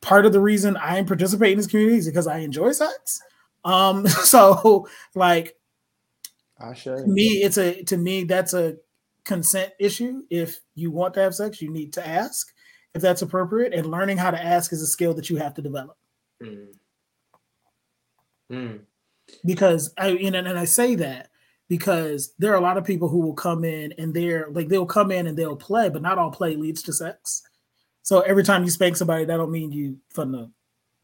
part 0.00 0.26
of 0.26 0.32
the 0.32 0.40
reason 0.40 0.76
I 0.76 1.02
participate 1.02 1.52
in 1.52 1.58
this 1.58 1.66
community 1.66 1.98
is 1.98 2.06
because 2.06 2.26
I 2.26 2.38
enjoy 2.38 2.72
sex. 2.72 3.20
Um, 3.64 4.06
so 4.08 4.88
like 5.14 5.56
I 6.58 6.74
share. 6.74 7.06
me, 7.06 7.42
it's 7.42 7.58
a 7.58 7.82
to 7.84 7.96
me 7.96 8.24
that's 8.24 8.54
a 8.54 8.76
consent 9.24 9.72
issue. 9.78 10.22
If 10.30 10.60
you 10.74 10.90
want 10.90 11.14
to 11.14 11.20
have 11.20 11.34
sex, 11.34 11.60
you 11.60 11.70
need 11.70 11.92
to 11.94 12.06
ask 12.06 12.52
if 12.94 13.02
that's 13.02 13.22
appropriate, 13.22 13.72
and 13.72 13.90
learning 13.90 14.18
how 14.18 14.30
to 14.30 14.42
ask 14.42 14.72
is 14.72 14.82
a 14.82 14.86
skill 14.86 15.14
that 15.14 15.30
you 15.30 15.36
have 15.36 15.54
to 15.54 15.62
develop. 15.62 15.96
Mm. 16.42 16.68
Mm. 18.50 18.80
because 19.44 19.92
I 19.96 20.08
you 20.08 20.30
know, 20.30 20.40
and 20.40 20.58
I 20.58 20.64
say 20.64 20.96
that 20.96 21.30
because 21.68 22.34
there 22.38 22.52
are 22.52 22.56
a 22.56 22.60
lot 22.60 22.78
of 22.78 22.84
people 22.84 23.08
who 23.08 23.20
will 23.20 23.34
come 23.34 23.64
in 23.64 23.94
and 23.96 24.12
they're 24.12 24.48
like 24.50 24.68
they'll 24.68 24.86
come 24.86 25.12
in 25.12 25.28
and 25.28 25.36
they'll 25.36 25.56
play, 25.56 25.88
but 25.88 26.02
not 26.02 26.18
all 26.18 26.30
play 26.32 26.56
leads 26.56 26.82
to 26.82 26.92
sex. 26.92 27.42
So 28.02 28.20
every 28.20 28.42
time 28.42 28.64
you 28.64 28.70
spank 28.70 28.96
somebody, 28.96 29.24
that 29.24 29.36
don't 29.36 29.52
mean 29.52 29.70
you 29.70 29.98
fun 30.12 30.32
to, 30.32 30.50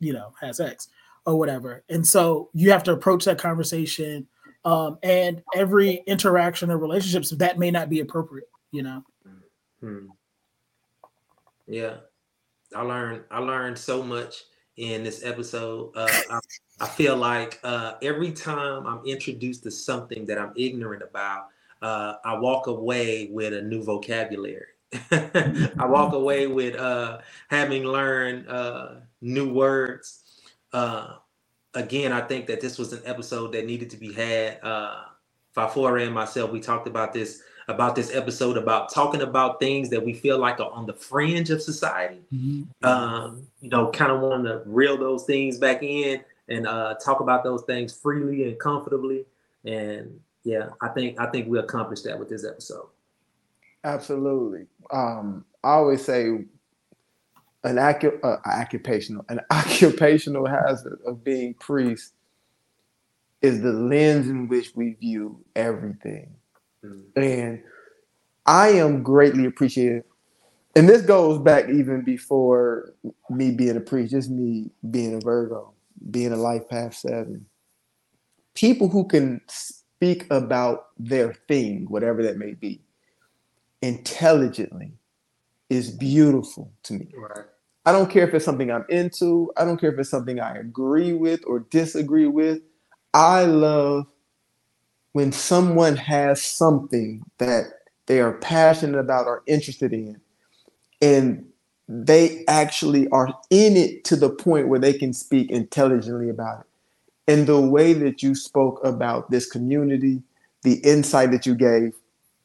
you 0.01 0.13
know, 0.13 0.33
have 0.41 0.57
sex 0.57 0.89
or 1.25 1.39
whatever. 1.39 1.85
And 1.89 2.05
so 2.05 2.51
you 2.53 2.73
have 2.73 2.83
to 2.85 2.93
approach 2.93 3.25
that 3.27 3.39
conversation. 3.39 4.27
Um, 4.65 4.99
and 5.05 5.43
every 5.55 6.03
interaction 6.09 6.73
or 6.73 6.79
relationships 6.79 7.31
that 7.31 7.59
may 7.59 7.71
not 7.71 7.89
be 7.89 8.01
appropriate, 8.01 8.49
you 8.73 8.83
know. 8.83 9.05
Hmm. 9.81 10.07
Yeah, 11.67 11.97
I 12.75 12.83
learned. 12.83 13.25
I 13.31 13.39
learned 13.41 13.79
so 13.79 14.03
much 14.03 14.45
in 14.77 15.05
this 15.05 15.25
episode. 15.25 15.93
Uh, 15.97 16.09
I, 16.31 16.41
I 16.81 16.87
feel 16.87 17.17
like 17.17 17.59
uh, 17.65 17.95
every 18.03 18.33
time 18.33 18.87
I'm 18.87 19.05
introduced 19.07 19.63
to 19.65 19.71
something 19.71 20.27
that 20.27 20.39
I'm 20.39 20.53
ignorant 20.57 21.03
about, 21.03 21.47
uh, 21.83 22.15
I 22.25 22.39
walk 22.39 22.67
away 22.67 23.29
with 23.33 23.53
a 23.53 23.63
new 23.63 23.83
vocabulary. 23.83 24.67
I 25.11 25.87
walk 25.87 26.13
away 26.15 26.47
with 26.47 26.77
uh, 26.77 27.19
having 27.49 27.85
learned 27.85 28.49
uh, 28.49 28.95
new 29.21 29.53
words. 29.53 30.43
Uh, 30.73 31.15
again, 31.75 32.13
I 32.13 32.21
think 32.21 32.47
that 32.47 32.61
this 32.61 32.79
was 32.79 32.93
an 32.93 33.03
episode 33.05 33.53
that 33.53 33.67
needed 33.67 33.91
to 33.91 33.97
be 33.97 34.13
had. 34.13 34.61
Uh, 34.63 35.03
Fafore 35.55 35.99
and 35.99 36.15
myself, 36.15 36.51
we 36.51 36.61
talked 36.61 36.87
about 36.87 37.13
this 37.13 37.43
about 37.69 37.97
this 37.97 38.15
episode 38.15 38.57
about 38.57 38.93
talking 38.93 39.23
about 39.23 39.59
things 39.59 39.91
that 39.91 40.05
we 40.05 40.13
feel 40.13 40.39
like 40.39 40.61
are 40.61 40.71
on 40.71 40.87
the 40.87 40.93
fringe 40.93 41.51
of 41.51 41.61
society. 41.61 42.21
Um, 42.83 43.47
you 43.61 43.71
know, 43.71 43.91
kind 43.91 44.13
of 44.13 44.21
wanting 44.21 44.47
to 44.47 44.63
reel 44.67 44.97
those 44.97 45.25
things 45.25 45.59
back 45.59 45.83
in 45.83 46.23
and 46.49 46.67
uh, 46.67 46.95
talk 46.95 47.21
about 47.21 47.43
those 47.43 47.63
things 47.63 47.93
freely 47.93 48.49
and 48.49 48.59
comfortably. 48.61 49.25
And 49.65 50.21
yeah, 50.45 50.69
I 50.81 50.89
think 50.89 51.19
I 51.19 51.27
think 51.27 51.49
we 51.49 51.59
accomplished 51.59 52.05
that 52.05 52.19
with 52.19 52.29
this 52.29 52.45
episode. 52.45 52.87
Absolutely. 53.83 54.67
Um, 54.91 55.45
I 55.65 55.71
always 55.71 56.05
say 56.05 56.27
an 57.65 57.77
acu- 57.77 58.21
uh, 58.23 58.37
occupational 58.47 59.25
an 59.29 59.41
occupational 59.51 60.47
hazard 60.47 61.01
of 61.05 61.25
being 61.25 61.55
priest 61.55 62.13
is 63.43 63.61
the 63.61 63.73
lens 63.73 64.29
in 64.29 64.47
which 64.49 64.73
we 64.77 64.93
view 64.95 65.45
everything. 65.57 66.35
Mm. 66.87 67.03
And 67.17 67.63
I 68.47 68.69
am 68.69 69.03
greatly 69.03 69.45
appreciative. 69.45 70.05
And 70.75 70.89
this 70.89 71.03
goes 71.03 71.39
back 71.39 71.69
even 71.69 72.03
before 72.03 72.93
me 73.31 73.51
being 73.51 73.77
a 73.77 73.81
priest, 73.81 74.13
just 74.13 74.31
me 74.31 74.71
being 74.91 75.15
a 75.15 75.21
Virgo, 75.21 75.73
being 76.11 76.33
a 76.33 76.37
life 76.37 76.69
path 76.69 76.95
seven. 76.95 77.47
People 78.55 78.89
who 78.89 79.07
can 79.07 79.41
speak 79.49 80.27
about 80.31 80.89
their 80.99 81.35
thing, 81.49 81.87
whatever 81.89 82.23
that 82.23 82.37
may 82.37 82.53
be, 82.53 82.81
intelligently 83.81 84.93
is 85.71 85.91
beautiful 85.91 86.71
to 86.85 86.95
me. 86.95 87.09
Right. 87.17 87.47
I 87.87 87.93
don't 87.93 88.11
care 88.11 88.27
if 88.27 88.35
it's 88.35 88.45
something 88.45 88.71
I'm 88.71 88.85
into. 88.89 89.53
I 89.57 89.65
don't 89.65 89.81
care 89.81 89.93
if 89.93 89.99
it's 89.99 90.11
something 90.11 90.41
I 90.41 90.57
agree 90.57 91.13
with 91.13 91.41
or 91.47 91.61
disagree 91.61 92.27
with. 92.27 92.61
I 93.15 93.45
love 93.45 94.07
when 95.17 95.33
someone 95.33 95.97
has 95.97 96.45
something 96.45 97.25
that 97.39 97.65
they 98.05 98.21
are 98.21 98.35
passionate 98.35 98.99
about 98.99 99.27
or 99.27 99.43
interested 99.47 99.95
in, 99.95 100.21
and 101.01 101.43
they 101.89 102.45
actually 102.49 103.09
are 103.09 103.29
in 103.49 103.79
it 103.79 104.05
to 104.05 104.15
the 104.15 104.29
point 104.29 104.69
where 104.69 104.79
they 104.79 104.93
can 104.93 105.15
speak 105.15 105.51
intelligently 105.51 106.29
about 106.29 106.61
it. 106.61 107.33
And 107.33 107.47
the 107.47 107.59
way 107.59 107.95
that 107.95 108.23
you 108.23 108.35
spoke 108.35 108.79
about 108.85 109.31
this 109.31 109.49
community, 109.49 110.23
the 110.65 110.81
insight 110.81 111.31
that 111.31 111.47
you 111.47 111.55
gave 111.55 111.95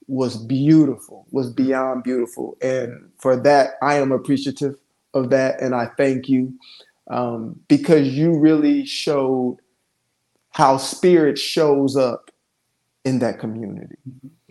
was 0.08 0.38
beautiful, 0.38 1.28
was 1.30 1.52
beyond 1.52 2.06
beautiful. 2.06 2.56
And 2.62 3.12
for 3.18 3.36
that, 3.36 3.72
I 3.84 3.96
am 3.96 4.14
appreciative 4.14 4.78
of 5.14 5.30
that. 5.32 5.62
And 5.62 5.76
I 5.76 5.88
thank 5.98 6.30
you 6.30 6.54
um, 7.10 7.60
because 7.68 8.08
you 8.08 8.40
really 8.40 8.86
showed 8.86 9.58
how 10.52 10.78
spirit 10.78 11.38
shows 11.38 11.98
up 11.98 12.31
in 13.06 13.20
that 13.20 13.40
community. 13.40 13.96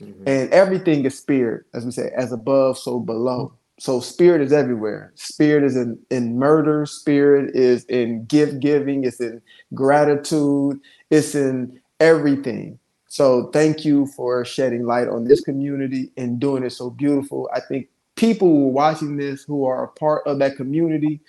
Mhm. 0.00 0.22
And 0.26 0.50
everything 0.50 1.04
is 1.04 1.18
spirit, 1.18 1.64
as 1.74 1.84
we 1.84 1.92
say, 1.92 2.10
as 2.16 2.32
above, 2.32 2.78
so 2.78 2.98
below. 2.98 3.52
So 3.78 4.00
spirit 4.00 4.42
is 4.42 4.52
everywhere. 4.52 5.12
Spirit 5.14 5.64
is 5.64 5.76
in, 5.76 5.98
in 6.10 6.38
murder, 6.38 6.84
spirit 6.84 7.54
is 7.56 7.84
in 7.84 8.24
gift 8.26 8.60
giving, 8.60 9.04
it's 9.04 9.20
in 9.20 9.40
gratitude, 9.72 10.80
it's 11.10 11.34
in 11.34 11.80
everything. 11.98 12.78
So 13.08 13.50
thank 13.52 13.84
you 13.84 14.06
for 14.06 14.44
shedding 14.44 14.84
light 14.84 15.08
on 15.08 15.24
this 15.24 15.40
community 15.40 16.12
and 16.16 16.38
doing 16.38 16.62
it 16.62 16.70
so 16.70 16.90
beautiful. 16.90 17.48
I 17.54 17.60
think 17.60 17.88
people 18.16 18.48
who 18.48 18.68
are 18.68 18.72
watching 18.72 19.16
this 19.16 19.44
who 19.44 19.64
are 19.64 19.84
a 19.84 19.88
part 19.88 20.26
of 20.26 20.38
that 20.40 20.56
community 20.56 21.20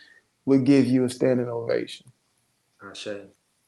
would 0.45 0.65
give 0.65 0.85
you 0.85 1.05
a 1.05 1.09
standing 1.09 1.47
ovation. 1.47 2.07
Ashe. 2.83 3.07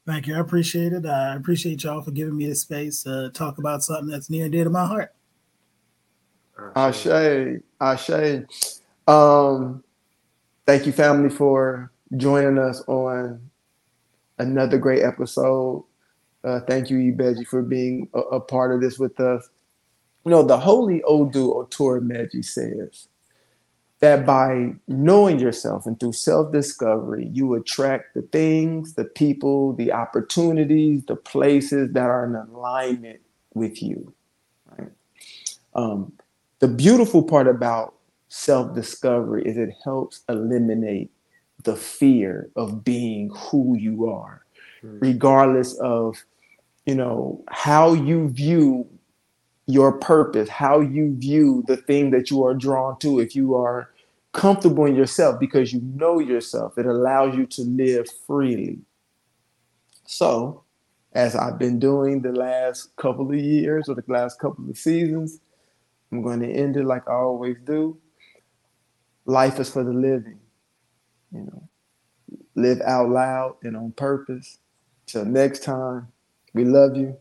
Thank 0.05 0.27
you. 0.27 0.35
I 0.35 0.39
appreciate 0.39 0.91
it. 0.91 1.05
I 1.05 1.35
appreciate 1.35 1.83
y'all 1.83 2.01
for 2.01 2.11
giving 2.11 2.35
me 2.35 2.47
the 2.47 2.55
space 2.55 3.03
to 3.03 3.29
talk 3.33 3.57
about 3.57 3.83
something 3.83 4.07
that's 4.07 4.29
near 4.29 4.43
and 4.43 4.51
dear 4.51 4.65
to 4.65 4.69
my 4.69 4.85
heart. 4.85 5.13
Ashe, 6.75 7.07
Ashe. 7.79 8.45
Um, 9.07 9.83
thank 10.65 10.85
you, 10.85 10.91
family, 10.91 11.29
for 11.29 11.91
joining 12.17 12.57
us 12.57 12.83
on 12.87 13.49
another 14.39 14.77
great 14.77 15.03
episode. 15.03 15.85
Uh, 16.43 16.59
thank 16.61 16.89
you, 16.89 16.97
Ibeji, 16.97 17.47
for 17.47 17.61
being 17.61 18.09
a, 18.13 18.19
a 18.19 18.39
part 18.39 18.73
of 18.73 18.81
this 18.81 18.99
with 18.99 19.17
us. 19.19 19.49
You 20.25 20.31
know, 20.31 20.43
the 20.43 20.57
Holy 20.57 21.01
Odu 21.03 21.53
Otor 21.53 22.01
Meji 22.01 22.43
says 22.43 23.07
that 24.03 24.25
by 24.25 24.73
knowing 24.89 25.39
yourself 25.39 25.85
and 25.85 25.97
through 25.97 26.11
self 26.11 26.51
discovery, 26.51 27.29
you 27.31 27.53
attract 27.53 28.13
the 28.15 28.21
things, 28.21 28.95
the 28.95 29.05
people, 29.05 29.71
the 29.73 29.93
opportunities, 29.93 31.05
the 31.05 31.15
places 31.15 31.93
that 31.93 32.09
are 32.09 32.25
in 32.25 32.35
alignment 32.35 33.21
with 33.53 33.81
you. 33.81 34.13
Right? 34.77 34.89
Um, 35.73 36.11
the 36.59 36.67
beautiful 36.67 37.23
part 37.23 37.47
about 37.47 37.95
self 38.27 38.75
discovery 38.75 39.43
is 39.45 39.55
it 39.55 39.69
helps 39.85 40.23
eliminate 40.27 41.09
the 41.63 41.77
fear 41.77 42.49
of 42.57 42.83
being 42.83 43.29
who 43.33 43.77
you 43.77 44.09
are, 44.09 44.41
Mm. 44.83 45.01
regardless 45.01 45.75
of 45.79 46.21
you 46.85 46.95
know 46.95 47.41
how 47.49 47.93
you 47.93 48.27
view 48.27 48.85
your 49.65 49.93
purpose, 49.93 50.49
how 50.49 50.81
you 50.81 51.15
view 51.15 51.63
the 51.67 51.77
thing 51.77 52.11
that 52.11 52.29
you 52.29 52.43
are 52.43 52.53
drawn 52.53 52.99
to. 52.99 53.21
If 53.21 53.33
you 53.33 53.55
are 53.55 53.92
comfortable 54.33 54.85
in 54.85 54.95
yourself 54.95 55.39
because 55.39 55.71
you 55.71 55.81
know 55.81 56.19
yourself, 56.19 56.77
it 56.77 56.85
allows 56.85 57.35
you 57.35 57.45
to 57.45 57.61
live 57.61 58.07
freely. 58.27 58.79
So, 60.05 60.63
as 61.13 61.35
I've 61.35 61.59
been 61.59 61.79
doing 61.79 62.21
the 62.21 62.31
last 62.31 62.95
couple 62.95 63.29
of 63.29 63.37
years 63.37 63.87
or 63.87 63.95
the 63.95 64.03
last 64.07 64.39
couple 64.39 64.69
of 64.69 64.77
seasons, 64.77 65.39
I'm 66.11 66.21
going 66.21 66.41
to 66.41 66.51
end 66.51 66.75
it 66.75 66.85
like 66.85 67.07
I 67.07 67.13
always 67.13 67.57
do. 67.63 67.97
Life 69.25 69.59
is 69.59 69.69
for 69.69 69.83
the 69.83 69.93
living. 69.93 70.39
You 71.31 71.41
know, 71.41 71.69
live 72.55 72.81
out 72.81 73.09
loud 73.09 73.55
and 73.63 73.77
on 73.77 73.91
purpose. 73.93 74.57
Till 75.05 75.25
next 75.25 75.63
time, 75.63 76.07
we 76.53 76.65
love 76.65 76.97
you. 76.97 77.17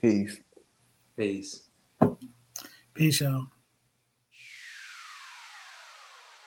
Peace. 0.00 0.38
Peace. 1.16 1.68
Peace, 2.94 3.20
y'all. 3.20 3.46